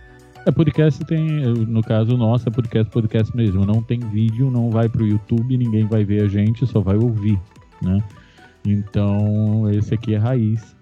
É, 0.46 0.52
podcast 0.52 1.06
tem, 1.06 1.26
no 1.68 1.82
caso 1.82 2.18
nosso, 2.18 2.50
é 2.50 2.52
podcast, 2.52 2.92
podcast 2.92 3.36
mesmo. 3.36 3.66
Não 3.66 3.82
tem 3.82 4.00
vídeo, 4.00 4.52
não 4.52 4.70
vai 4.70 4.90
pro 4.90 5.06
YouTube, 5.06 5.58
ninguém 5.58 5.88
vai 5.88 6.04
ver 6.04 6.24
a 6.24 6.28
gente, 6.28 6.68
só 6.68 6.82
vai 6.82 6.98
ouvir, 6.98 7.40
né? 7.82 7.98
Então, 8.66 9.70
esse 9.70 9.94
aqui 9.94 10.16
é 10.16 10.18
raiz. 10.18 10.76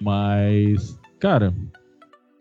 Mas, 0.00 0.96
cara, 1.18 1.52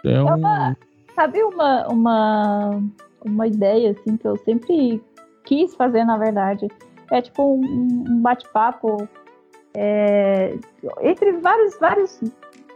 é 0.05 0.21
um... 0.21 0.35
Uma, 0.35 0.77
sabe 1.15 1.41
uma, 1.43 1.87
uma, 1.87 2.83
uma 3.25 3.47
ideia, 3.47 3.91
assim, 3.91 4.15
que 4.15 4.27
eu 4.27 4.37
sempre 4.37 5.01
quis 5.45 5.73
fazer, 5.73 6.03
na 6.03 6.17
verdade? 6.17 6.67
É 7.09 7.19
tipo 7.19 7.55
um, 7.55 8.05
um 8.07 8.21
bate-papo 8.21 9.09
é, 9.75 10.55
entre 11.01 11.31
vários, 11.33 11.79
vários 11.79 12.21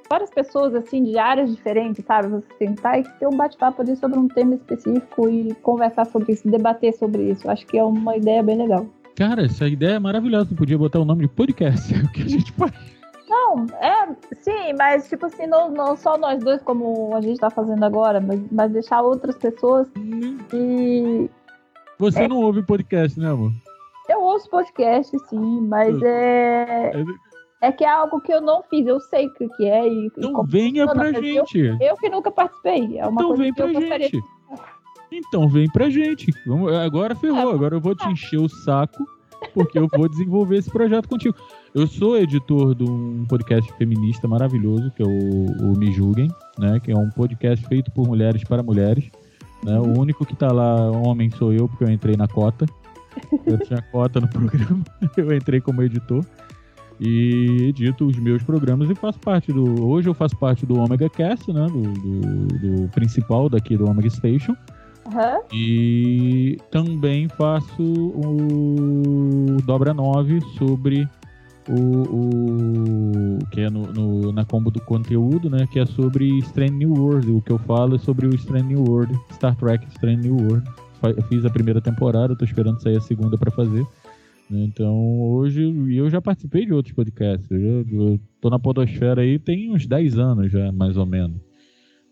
várias 0.10 0.30
pessoas 0.30 0.74
assim 0.76 1.04
de 1.04 1.18
áreas 1.18 1.56
diferentes, 1.56 2.04
sabe? 2.06 2.28
Você 2.30 2.48
sentar 2.58 3.00
e 3.00 3.04
ter 3.04 3.28
um 3.28 3.36
bate-papo 3.36 3.82
ali 3.82 3.96
sobre 3.96 4.18
um 4.18 4.28
tema 4.28 4.56
específico 4.56 5.30
e 5.30 5.54
conversar 5.56 6.06
sobre 6.06 6.34
isso, 6.34 6.50
debater 6.50 6.94
sobre 6.94 7.32
isso. 7.32 7.50
Acho 7.50 7.66
que 7.66 7.78
é 7.78 7.84
uma 7.84 8.16
ideia 8.16 8.42
bem 8.44 8.58
legal. 8.58 8.86
Cara, 9.16 9.46
essa 9.46 9.68
ideia 9.68 9.96
é 9.96 10.00
maravilhosa. 10.00 10.50
Tu 10.50 10.56
podia 10.56 10.78
botar 10.78 11.00
o 11.00 11.06
nome 11.06 11.22
de 11.24 11.34
podcast, 11.34 11.94
o 11.98 12.12
que 12.12 12.24
a 12.24 12.28
gente 12.28 12.52
faz. 12.54 12.72
Não, 13.28 13.66
é, 13.82 14.16
sim, 14.40 14.74
mas 14.78 15.10
tipo 15.10 15.26
assim, 15.26 15.48
não, 15.48 15.70
não 15.70 15.98
só 15.98 16.18
nós 16.18 16.42
dois, 16.42 16.62
como 16.62 17.14
a 17.14 17.20
gente 17.20 17.40
tá 17.40 17.50
fazendo 17.50 17.84
agora, 17.84 18.22
mas, 18.22 18.40
mas 18.52 18.72
deixar 18.72 19.02
outras 19.02 19.38
pessoas 19.38 19.88
e. 20.54 21.30
Você 22.00 22.24
é... 22.24 22.28
não 22.28 22.38
ouve 22.38 22.66
podcast, 22.66 23.20
né, 23.20 23.30
amor? 23.30 23.52
Eu 24.08 24.22
ouço 24.22 24.50
podcast, 24.50 25.18
sim, 25.28 25.62
mas 25.62 26.02
é. 26.02 26.92
É 27.62 27.72
que 27.72 27.84
é 27.84 27.90
algo 27.90 28.20
que 28.22 28.32
eu 28.34 28.42
não 28.42 28.62
fiz, 28.64 28.86
eu 28.86 29.00
sei 29.00 29.28
o 29.28 29.34
que 29.34 29.48
que 29.50 29.66
é 29.66 29.88
e, 29.88 30.06
e 30.06 30.06
Então 30.08 30.34
como 30.34 30.48
venha 30.48 30.86
pra 30.88 31.12
gente. 31.12 31.58
Eu, 31.60 31.78
eu 31.80 31.98
que 31.98 32.10
nunca 32.10 32.32
participei. 32.32 32.98
É 33.00 33.08
uma 33.08 33.14
Então 33.22 33.28
coisa 33.30 33.44
vem 33.44 33.54
que 33.54 33.62
eu 33.62 33.66
pra 33.74 34.00
gente. 34.00 34.22
Então 35.12 35.48
vem 35.48 35.68
pra 35.72 35.90
gente. 35.90 36.32
Vamos, 36.46 36.74
agora 36.74 37.14
É. 37.14 37.16
ferrou. 37.16 37.52
Agora 37.52 37.76
eu 37.76 37.82
vou 37.82 37.96
te 37.96 38.08
encher 38.10 38.40
o 38.40 38.50
saco, 38.50 39.06
porque 39.54 39.80
eu 39.80 39.88
vou 39.96 40.08
desenvolver 40.10 40.58
esse 40.58 40.70
projeto 40.70 41.08
contigo. 41.08 41.36
Eu 41.74 41.88
sou 41.88 42.18
editor 42.18 42.76
de 42.76 42.84
um 42.84 43.26
podcast 43.28 43.72
feminista 43.74 44.28
maravilhoso, 44.28 44.92
que 44.92 45.02
é 45.02 45.06
o, 45.06 45.10
o 45.74 45.78
Me 45.78 45.92
Julguem, 45.92 46.28
né? 46.58 46.80
Que 46.80 46.92
é 46.92 46.98
um 46.98 47.10
podcast 47.10 47.66
feito 47.68 47.90
por 47.92 48.06
mulheres 48.08 48.44
para 48.44 48.62
mulheres. 48.62 49.10
Né? 49.64 49.80
O 49.80 50.00
único 50.00 50.26
que 50.26 50.36
tá 50.36 50.52
lá, 50.52 50.92
homem, 50.92 51.30
sou 51.32 51.54
eu, 51.54 51.68
porque 51.68 51.84
eu 51.84 51.90
entrei 51.90 52.16
na 52.16 52.28
cota. 52.28 52.66
Eu 53.46 53.58
tinha 53.60 53.82
cota 53.92 54.20
no 54.20 54.28
programa, 54.30 54.84
eu 55.16 55.34
entrei 55.36 55.60
como 55.62 55.82
editor. 55.82 56.24
E 57.00 57.68
edito 57.70 58.06
os 58.08 58.18
meus 58.18 58.42
programas 58.44 58.90
e 58.90 58.96
faço 58.96 59.20
parte 59.20 59.54
do. 59.54 59.86
Hoje 59.86 60.10
eu 60.10 60.14
faço 60.14 60.36
parte 60.38 60.66
do 60.66 60.80
Omega 60.80 61.08
Cast, 61.10 61.52
né? 61.54 61.68
Do, 61.68 61.82
do, 61.94 62.48
do 62.82 62.88
principal 62.90 63.48
daqui 63.50 63.78
do 63.78 63.86
Omega 63.90 64.10
Station. 64.10 64.56
Aham. 65.08 65.40
E 65.54 66.58
também 66.72 67.30
faço 67.30 67.82
o 67.84 69.58
Dobra 69.66 69.94
9 69.94 70.42
sobre 70.58 71.08
o, 71.70 71.76
o 71.76 73.40
que 73.52 73.62
é 73.62 73.70
no, 73.70 73.84
no- 73.94 74.32
na 74.32 74.44
combo 74.44 74.72
do 74.72 74.82
conteúdo, 74.82 75.50
né? 75.50 75.68
Que 75.72 75.80
é 75.80 75.86
sobre 75.86 76.28
Strange 76.40 76.74
New 76.74 76.94
World. 76.94 77.32
O 77.32 77.42
que 77.42 77.52
eu 77.52 77.60
falo 77.60 77.96
é 77.96 78.00
sobre 78.00 78.26
o 78.28 78.34
Strange 78.36 78.66
New 78.68 78.84
World, 78.84 79.14
Star 79.34 79.56
Trek 79.56 79.86
Strange 79.92 80.28
New 80.30 80.36
World. 80.36 80.68
Fiz 81.30 81.46
a 81.46 81.50
primeira 81.50 81.80
temporada, 81.80 82.36
tô 82.36 82.44
esperando 82.44 82.82
sair 82.82 82.98
a 82.98 83.02
segunda 83.02 83.38
para 83.38 83.52
fazer. 83.52 83.86
Então, 84.50 85.20
hoje, 85.20 85.62
eu 85.94 86.10
já 86.10 86.22
participei 86.22 86.66
de 86.66 86.74
outros 86.74 86.96
podcasts. 86.96 87.50
Eu, 87.52 87.60
já, 87.86 87.96
eu 87.96 88.20
tô 88.40 88.50
na 88.50 88.58
Podosfera 88.58 89.22
aí 89.22 89.38
tem 89.38 89.72
uns 89.74 89.86
10 89.86 90.18
anos 90.18 90.52
já, 90.52 90.72
mais 90.72 90.96
ou 90.96 91.06
menos. 91.06 91.38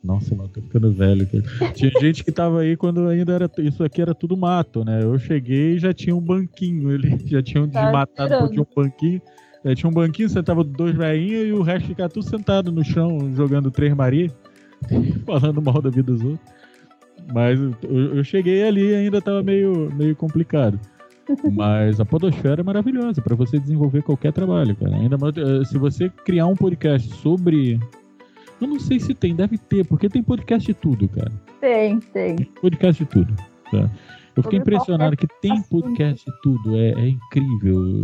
Nossa, 0.04 0.36
mano, 0.36 0.50
tô 0.50 0.62
ficando 0.62 0.92
velho. 0.92 1.28
Tinha 1.74 1.92
gente 2.00 2.24
que 2.24 2.32
tava 2.32 2.60
aí 2.60 2.76
quando 2.78 3.08
ainda 3.08 3.34
era. 3.34 3.50
Isso 3.60 3.84
aqui 3.84 4.02
era 4.02 4.14
tudo 4.14 4.36
mato, 4.38 4.84
né? 4.86 5.02
Eu 5.02 5.18
cheguei 5.18 5.76
e 5.76 5.80
já 5.80 5.94
tinha 5.94 6.16
um 6.16 6.22
banquinho 6.22 6.90
ali. 6.90 7.18
Já 7.26 7.42
tinham 7.42 7.68
Tá 7.68 7.84
desmatado 7.86 8.28
tirando. 8.30 8.40
porque 8.42 8.54
tinha 8.54 8.64
um 8.64 8.84
banquinho. 8.84 9.22
É, 9.64 9.74
tinha 9.74 9.90
um 9.90 9.94
banquinho, 9.94 10.30
sentava 10.30 10.64
dois 10.64 10.96
velhinhos 10.96 11.48
e 11.48 11.52
o 11.54 11.64
resto 11.64 11.88
ficava 11.88 12.08
tudo 12.10 12.24
sentado 12.30 12.72
no 12.72 12.84
chão, 12.84 13.34
jogando 13.36 13.72
Três 13.72 13.96
Maria, 13.96 14.30
falando 15.26 15.60
mal 15.60 15.82
da 15.82 15.90
vida 15.90 16.12
dos 16.12 16.22
outros. 16.22 16.54
Mas 17.34 17.60
eu, 17.60 18.16
eu 18.18 18.24
cheguei 18.24 18.62
ali 18.62 18.92
e 18.92 18.94
ainda 18.96 19.20
tava 19.20 19.42
meio, 19.42 19.92
meio 19.96 20.16
complicado. 20.16 20.80
Mas 21.52 22.00
a 22.00 22.06
Podosfera 22.06 22.62
é 22.62 22.64
maravilhosa 22.64 23.22
para 23.22 23.36
você 23.36 23.60
desenvolver 23.60 24.02
qualquer 24.04 24.32
trabalho, 24.32 24.76
cara. 24.76 24.96
Ainda 24.96 25.18
mais, 25.18 25.36
eh, 25.38 25.64
se 25.66 25.78
você 25.78 26.10
criar 26.24 26.48
um 26.48 26.56
podcast 26.56 27.14
sobre. 27.16 27.80
Eu 28.62 28.68
não 28.68 28.80
sei 28.80 29.00
se 29.00 29.14
tem, 29.14 29.36
deve 29.36 29.58
ter, 29.58 29.86
porque 29.86 30.08
tem 30.08 30.24
podcast 30.24 30.66
de 30.66 30.74
tudo, 30.74 31.10
cara. 31.10 31.32
Tem, 31.60 32.00
tem. 32.00 32.36
Podcast 32.62 33.04
de 33.04 33.10
tudo. 33.10 33.36
Tá? 33.72 33.90
Eu 34.36 34.44
fiquei 34.44 34.60
impressionado 34.60 35.18
que 35.18 35.28
tem 35.42 35.62
podcast 35.64 36.26
de 36.26 36.42
tudo. 36.42 36.78
É, 36.78 36.92
é 36.92 37.08
incrível. 37.10 38.02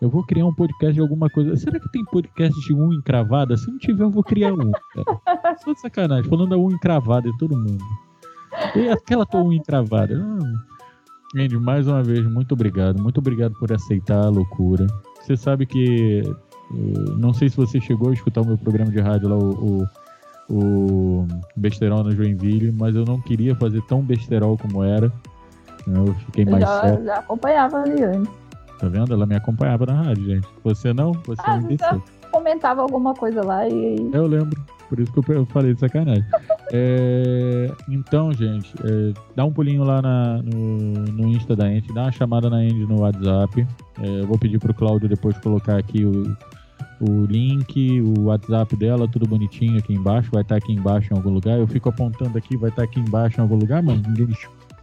Eu 0.00 0.08
vou 0.08 0.24
criar 0.24 0.46
um 0.46 0.54
podcast 0.54 0.94
de 0.94 1.00
alguma 1.00 1.28
coisa. 1.28 1.56
Será 1.56 1.78
que 1.78 1.90
tem 1.90 2.04
podcast 2.06 2.58
de 2.66 2.72
unha 2.72 2.96
encravada? 2.96 3.56
Se 3.56 3.70
não 3.70 3.78
tiver, 3.78 4.04
eu 4.04 4.10
vou 4.10 4.22
criar 4.22 4.52
um. 4.52 4.70
Cara. 4.94 5.56
Só 5.62 5.72
de 5.72 5.80
sacanagem, 5.80 6.28
falando 6.28 6.50
da 6.50 6.58
unha 6.58 6.74
encravada 6.74 7.30
de 7.30 7.36
todo 7.38 7.56
mundo. 7.56 7.84
E 8.74 8.88
aquela 8.88 9.26
tua 9.26 9.42
unha 9.42 9.58
encravada. 9.58 10.14
Hum. 10.14 10.54
Andy, 11.36 11.56
mais 11.58 11.86
uma 11.86 12.02
vez, 12.02 12.24
muito 12.26 12.52
obrigado. 12.52 13.00
Muito 13.00 13.18
obrigado 13.18 13.54
por 13.58 13.72
aceitar 13.72 14.24
a 14.24 14.28
loucura. 14.28 14.86
Você 15.22 15.36
sabe 15.36 15.64
que. 15.66 16.22
eh, 16.24 17.10
Não 17.16 17.32
sei 17.32 17.48
se 17.48 17.56
você 17.56 17.80
chegou 17.80 18.10
a 18.10 18.12
escutar 18.12 18.40
o 18.42 18.46
meu 18.46 18.58
programa 18.58 18.90
de 18.90 19.00
rádio 19.00 19.28
lá, 19.28 19.36
o, 19.36 19.82
o, 20.48 20.52
o 20.52 21.26
Besterol 21.56 22.02
na 22.02 22.10
Joinville, 22.10 22.72
mas 22.72 22.96
eu 22.96 23.04
não 23.04 23.20
queria 23.20 23.54
fazer 23.54 23.80
tão 23.82 24.02
besterol 24.02 24.58
como 24.58 24.82
era. 24.82 25.12
Eu 25.86 26.12
fiquei 26.26 26.44
mais 26.44 26.68
sério. 26.68 26.98
Já, 26.98 27.04
já 27.04 27.14
acompanhava 27.20 27.78
ali 27.82 28.02
antes. 28.02 28.32
Tá 28.78 28.88
vendo? 28.88 29.12
Ela 29.12 29.26
me 29.26 29.36
acompanhava 29.36 29.86
na 29.86 29.92
rádio, 29.94 30.24
gente. 30.24 30.48
Você 30.64 30.92
não? 30.92 31.12
Você 31.26 31.40
Ah, 31.44 31.56
me 31.58 31.76
já- 31.76 31.92
desceu. 31.92 32.02
Comentava 32.32 32.82
alguma 32.82 33.12
coisa 33.14 33.44
lá 33.44 33.68
e. 33.68 34.10
Eu 34.12 34.26
lembro. 34.26 34.60
Por 34.90 34.98
isso 35.00 35.10
que 35.12 35.32
eu 35.32 35.46
falei 35.46 35.72
de 35.72 35.80
sacanagem. 35.80 36.24
É, 36.72 37.70
então, 37.88 38.32
gente, 38.32 38.74
é, 38.84 39.12
dá 39.36 39.44
um 39.44 39.52
pulinho 39.52 39.84
lá 39.84 40.02
na- 40.02 40.42
no, 40.42 40.78
no 41.12 41.28
Insta 41.28 41.54
da 41.56 41.72
Ente, 41.72 41.92
dá 41.94 42.02
uma 42.02 42.12
chamada 42.12 42.50
na 42.50 42.56
Andy 42.56 42.86
no 42.86 43.00
WhatsApp. 43.00 43.66
É, 44.02 44.20
eu 44.20 44.26
vou 44.26 44.36
pedir 44.36 44.58
pro 44.58 44.74
Cláudio 44.74 45.08
depois 45.08 45.38
colocar 45.38 45.78
aqui 45.78 46.04
o, 46.04 46.36
o 47.00 47.24
link, 47.24 48.00
o 48.02 48.24
WhatsApp 48.24 48.76
dela, 48.76 49.06
tudo 49.08 49.26
bonitinho 49.28 49.78
aqui 49.78 49.94
embaixo. 49.94 50.28
Vai 50.32 50.42
estar 50.42 50.56
aqui 50.56 50.72
embaixo 50.72 51.12
em 51.12 51.16
algum 51.16 51.30
lugar. 51.30 51.58
Eu 51.58 51.66
fico 51.66 51.88
apontando 51.88 52.36
aqui, 52.36 52.56
vai 52.56 52.70
estar 52.70 52.82
aqui 52.82 52.98
embaixo 53.00 53.38
em 53.38 53.42
algum 53.42 53.56
lugar, 53.56 53.82
mas 53.82 54.02
ninguém 54.02 54.28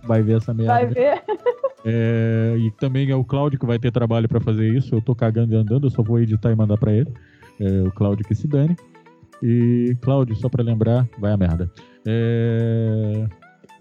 vai 0.05 0.21
ver 0.21 0.37
essa 0.37 0.53
merda. 0.53 0.73
Vai 0.73 0.85
ver. 0.87 1.21
É, 1.85 2.55
e 2.57 2.71
também 2.71 3.09
é 3.11 3.15
o 3.15 3.23
Cláudio 3.23 3.59
que 3.59 3.65
vai 3.65 3.77
ter 3.79 3.91
trabalho 3.91 4.27
pra 4.27 4.39
fazer 4.39 4.73
isso. 4.75 4.95
Eu 4.95 5.01
tô 5.01 5.13
cagando 5.13 5.53
e 5.53 5.57
andando, 5.57 5.85
eu 5.87 5.91
só 5.91 6.01
vou 6.01 6.19
editar 6.19 6.51
e 6.51 6.55
mandar 6.55 6.77
pra 6.77 6.91
ele. 6.91 7.11
É, 7.59 7.81
o 7.87 7.91
Cláudio 7.91 8.25
que 8.25 8.35
se 8.35 8.47
dane. 8.47 8.75
E, 9.41 9.95
Cláudio, 10.01 10.35
só 10.35 10.49
pra 10.49 10.63
lembrar, 10.63 11.07
vai 11.19 11.31
a 11.31 11.37
merda. 11.37 11.71
É, 12.05 13.27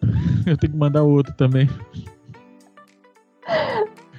eu 0.47 0.57
tenho 0.57 0.73
que 0.73 0.79
mandar 0.79 1.03
outro 1.03 1.33
também. 1.35 1.69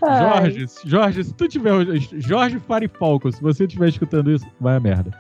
Ai, 0.02 0.52
Jorge, 0.52 0.66
Jorge, 0.86 1.24
se 1.24 1.34
tu 1.34 1.48
tiver. 1.48 1.74
Jorge 2.20 2.60
Farifalco, 2.60 3.32
se 3.32 3.42
você 3.42 3.66
estiver 3.66 3.90
escutando 3.90 4.32
isso, 4.32 4.46
vai 4.60 4.76
a 4.76 4.80
merda. 4.80 5.12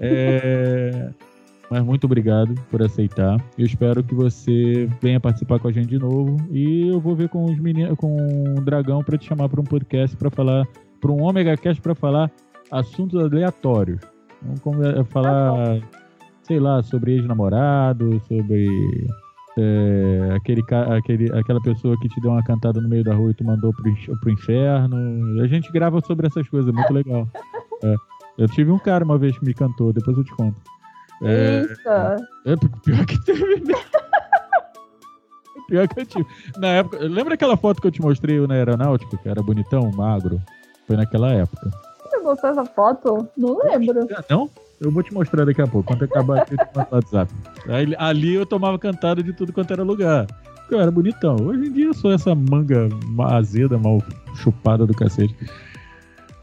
É, 0.00 1.10
Mas 1.70 1.84
muito 1.84 2.04
obrigado 2.04 2.52
por 2.68 2.82
aceitar. 2.82 3.40
Eu 3.56 3.64
espero 3.64 4.02
que 4.02 4.12
você 4.12 4.88
venha 5.00 5.20
participar 5.20 5.60
com 5.60 5.68
a 5.68 5.72
gente 5.72 5.86
de 5.86 6.00
novo. 6.00 6.36
E 6.50 6.88
eu 6.88 6.98
vou 7.00 7.14
ver 7.14 7.28
com 7.28 7.44
os 7.44 7.56
meninos, 7.60 7.96
com 7.96 8.16
o 8.56 8.60
Dragão 8.60 9.04
para 9.04 9.16
te 9.16 9.28
chamar 9.28 9.48
para 9.48 9.60
um 9.60 9.64
podcast 9.64 10.16
para 10.16 10.30
falar, 10.30 10.66
para 11.00 11.12
um 11.12 11.22
Omega 11.22 11.56
Cast 11.56 11.80
para 11.80 11.94
falar 11.94 12.28
assuntos 12.72 13.20
aleatórios. 13.20 14.00
Vamos 14.42 15.08
falar, 15.08 15.80
sei 16.42 16.58
lá, 16.58 16.82
sobre 16.82 17.16
ex-namorado, 17.16 18.20
sobre 18.26 18.66
é, 19.58 20.34
aquele, 20.34 20.64
aquele, 20.96 21.38
aquela 21.38 21.60
pessoa 21.60 21.98
que 22.00 22.08
te 22.08 22.20
deu 22.20 22.30
uma 22.30 22.42
cantada 22.42 22.80
no 22.80 22.88
meio 22.88 23.04
da 23.04 23.14
rua 23.14 23.30
e 23.30 23.34
tu 23.34 23.44
mandou 23.44 23.72
pro, 23.72 23.92
pro 24.20 24.30
inferno. 24.30 25.40
A 25.42 25.46
gente 25.46 25.70
grava 25.72 26.00
sobre 26.00 26.26
essas 26.26 26.48
coisas, 26.48 26.68
é 26.68 26.72
muito 26.72 26.92
legal. 26.92 27.28
É. 27.82 27.94
Eu 28.36 28.46
tive 28.46 28.70
um 28.70 28.78
cara 28.78 29.02
uma 29.02 29.16
vez 29.16 29.38
que 29.38 29.44
me 29.46 29.54
cantou, 29.54 29.90
depois 29.90 30.14
eu 30.14 30.22
te 30.22 30.36
conto. 30.36 30.60
É, 31.22 31.60
Eita. 31.62 32.16
é 32.44 32.56
pior 32.84 33.06
que 33.06 33.24
teve 33.24 33.42
mesmo. 33.46 33.74
Pior 35.66 35.88
que 35.88 36.00
eu 36.00 36.04
tive. 36.04 36.26
Na 36.58 36.66
época, 36.66 36.98
lembra 36.98 37.32
aquela 37.32 37.56
foto 37.56 37.80
que 37.80 37.86
eu 37.86 37.90
te 37.90 38.02
mostrei 38.02 38.38
eu 38.38 38.46
na 38.46 38.54
aeronáutica, 38.54 39.16
que 39.16 39.26
era 39.26 39.42
bonitão, 39.42 39.90
magro? 39.92 40.38
Foi 40.86 40.94
naquela 40.94 41.32
época. 41.32 41.70
Gostou 42.22 42.50
dessa 42.50 42.64
foto? 42.64 43.28
Não 43.36 43.58
lembro. 43.58 44.06
Não? 44.28 44.50
Eu 44.80 44.90
vou 44.90 45.02
te 45.02 45.12
mostrar 45.12 45.44
daqui 45.44 45.60
a 45.60 45.66
pouco. 45.66 45.88
Quando 45.88 46.04
acabar 46.04 46.40
aqui, 46.42 46.54
eu 46.54 46.58
te 46.58 46.76
mando 46.76 46.88
WhatsApp. 46.92 47.32
Aí, 47.68 47.94
ali 47.98 48.34
eu 48.34 48.46
tomava 48.46 48.78
cantada 48.78 49.22
de 49.22 49.32
tudo 49.32 49.52
quanto 49.52 49.72
era 49.72 49.82
lugar. 49.82 50.26
Porque 50.56 50.74
eu 50.74 50.80
era 50.80 50.90
bonitão. 50.90 51.36
Hoje 51.42 51.66
em 51.68 51.72
dia 51.72 51.86
eu 51.86 51.94
sou 51.94 52.12
essa 52.12 52.34
manga 52.34 52.88
ma- 53.08 53.36
azeda, 53.36 53.76
mal 53.78 53.98
chupada 54.36 54.86
do 54.86 54.94
cacete. 54.94 55.36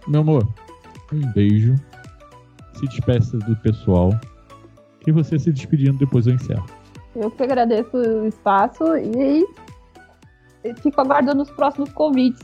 Meu 0.07 0.21
amor, 0.21 0.47
um 1.11 1.31
beijo. 1.31 1.75
Se 2.75 2.85
despeça 2.87 3.37
do 3.37 3.55
pessoal. 3.57 4.11
E 5.07 5.11
você 5.11 5.39
se 5.39 5.51
despedindo, 5.51 5.97
depois 5.97 6.27
eu 6.27 6.33
encerro. 6.35 6.65
Eu 7.15 7.31
que 7.31 7.41
agradeço 7.41 7.95
o 7.97 8.27
espaço 8.27 8.83
e 8.97 9.43
e 10.63 10.73
fico 10.75 10.99
aguardando 10.99 11.41
os 11.43 11.49
próximos 11.49 11.91
convites. 11.93 12.41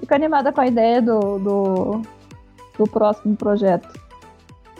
Fico 0.00 0.14
animada 0.14 0.52
com 0.52 0.60
a 0.60 0.66
ideia 0.66 1.00
do, 1.00 1.38
do, 1.38 2.02
do 2.78 2.84
próximo 2.84 3.36
projeto. 3.36 3.88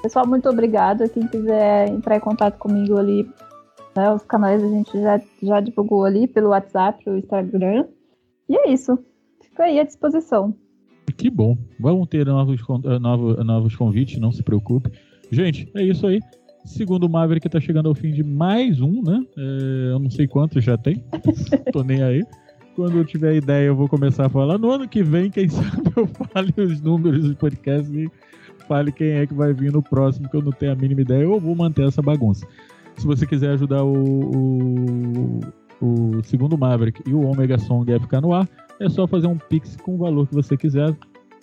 Pessoal, 0.03 0.27
muito 0.27 0.49
obrigada. 0.49 1.09
Quem 1.09 1.27
quiser 1.27 1.89
entrar 1.91 2.17
em 2.17 2.21
contato 2.21 2.57
comigo 2.59 2.97
ali, 2.97 3.29
né, 3.95 4.12
os 4.12 4.23
canais 4.25 4.62
a 4.62 4.69
gente 4.69 4.93
já, 5.01 5.21
já 5.43 5.61
divulgou 5.61 6.05
ali 6.05 6.27
pelo 6.27 6.49
WhatsApp, 6.51 7.05
pelo 7.05 7.19
Instagram. 7.19 7.87
E 8.49 8.57
é 8.57 8.71
isso. 8.73 8.99
Fico 9.43 9.62
aí 9.62 9.79
à 9.79 9.85
disposição. 9.85 10.55
Que 11.17 11.29
bom. 11.29 11.57
Vão 11.79 12.07
ter 12.07 12.25
novos, 12.27 12.61
eh, 12.85 12.99
novo- 12.99 13.45
novos 13.45 13.77
convites, 13.77 14.19
não 14.19 14.33
se 14.33 14.43
preocupe. 14.43 14.91
Gente, 15.31 15.71
é 15.77 15.83
isso 15.83 16.07
aí. 16.07 16.21
Segundo 16.65 17.05
o 17.05 17.11
Maverick, 17.11 17.49
tá 17.49 17.61
chegando 17.61 17.89
ao 17.89 17.95
fim 17.95 18.11
de 18.12 18.23
mais 18.23 18.81
um, 18.81 19.03
né? 19.03 19.21
É, 19.37 19.93
eu 19.93 19.99
não 19.99 20.11
sei 20.11 20.27
quantos 20.27 20.62
já 20.65 20.77
tem. 20.79 21.05
Tô 21.73 21.83
nem 21.83 22.03
aí. 22.03 22.23
Quando 22.77 22.99
eu 22.99 23.05
tiver 23.05 23.37
ideia, 23.37 23.67
eu 23.67 23.77
vou 23.77 23.89
começar 23.89 24.27
a 24.27 24.29
falar. 24.29 24.59
No 24.59 24.71
ano 24.71 24.89
que 24.89 25.03
vem, 25.03 25.31
quem 25.31 25.49
sabe 25.53 25.91
eu 25.97 26.07
fale 26.07 26.55
os 26.57 26.81
números 26.81 27.25
dos 27.25 27.35
podcasts 27.35 27.93
e 27.93 28.09
fale 28.67 28.93
quem 28.93 29.13
é 29.13 29.27
que 29.27 29.35
vai 29.35 29.53
vir 29.53 29.73
no 29.73 29.83
próximo, 29.83 30.29
que 30.29 30.37
eu 30.37 30.43
não 30.43 30.53
tenho 30.53 30.73
a 30.73 30.77
mínima 30.77 31.03
ideia. 31.03 31.25
Eu 31.25 31.41
vou 31.41 31.55
manter 31.55 31.87
essa 31.87 32.01
bagunça. 32.01 32.47
Se 32.97 33.07
você 33.07 33.27
quiser 33.27 33.51
ajudar 33.51 33.85
o, 33.85 33.93
o, 33.93 35.41
o 35.81 36.23
segundo 36.23 36.57
Maverick 36.57 37.03
e 37.07 37.13
o 37.13 37.27
Omega 37.27 37.59
Song 37.59 37.93
a 37.93 38.01
ficar 38.01 38.21
no 38.21 38.33
ar, 38.33 38.49
é 38.79 38.89
só 38.89 39.07
fazer 39.07 39.27
um 39.27 39.39
pix 39.39 39.77
com 39.77 39.95
o 39.95 39.99
valor 39.99 40.27
que 40.27 40.35
você 40.35 40.57
quiser. 40.57 40.97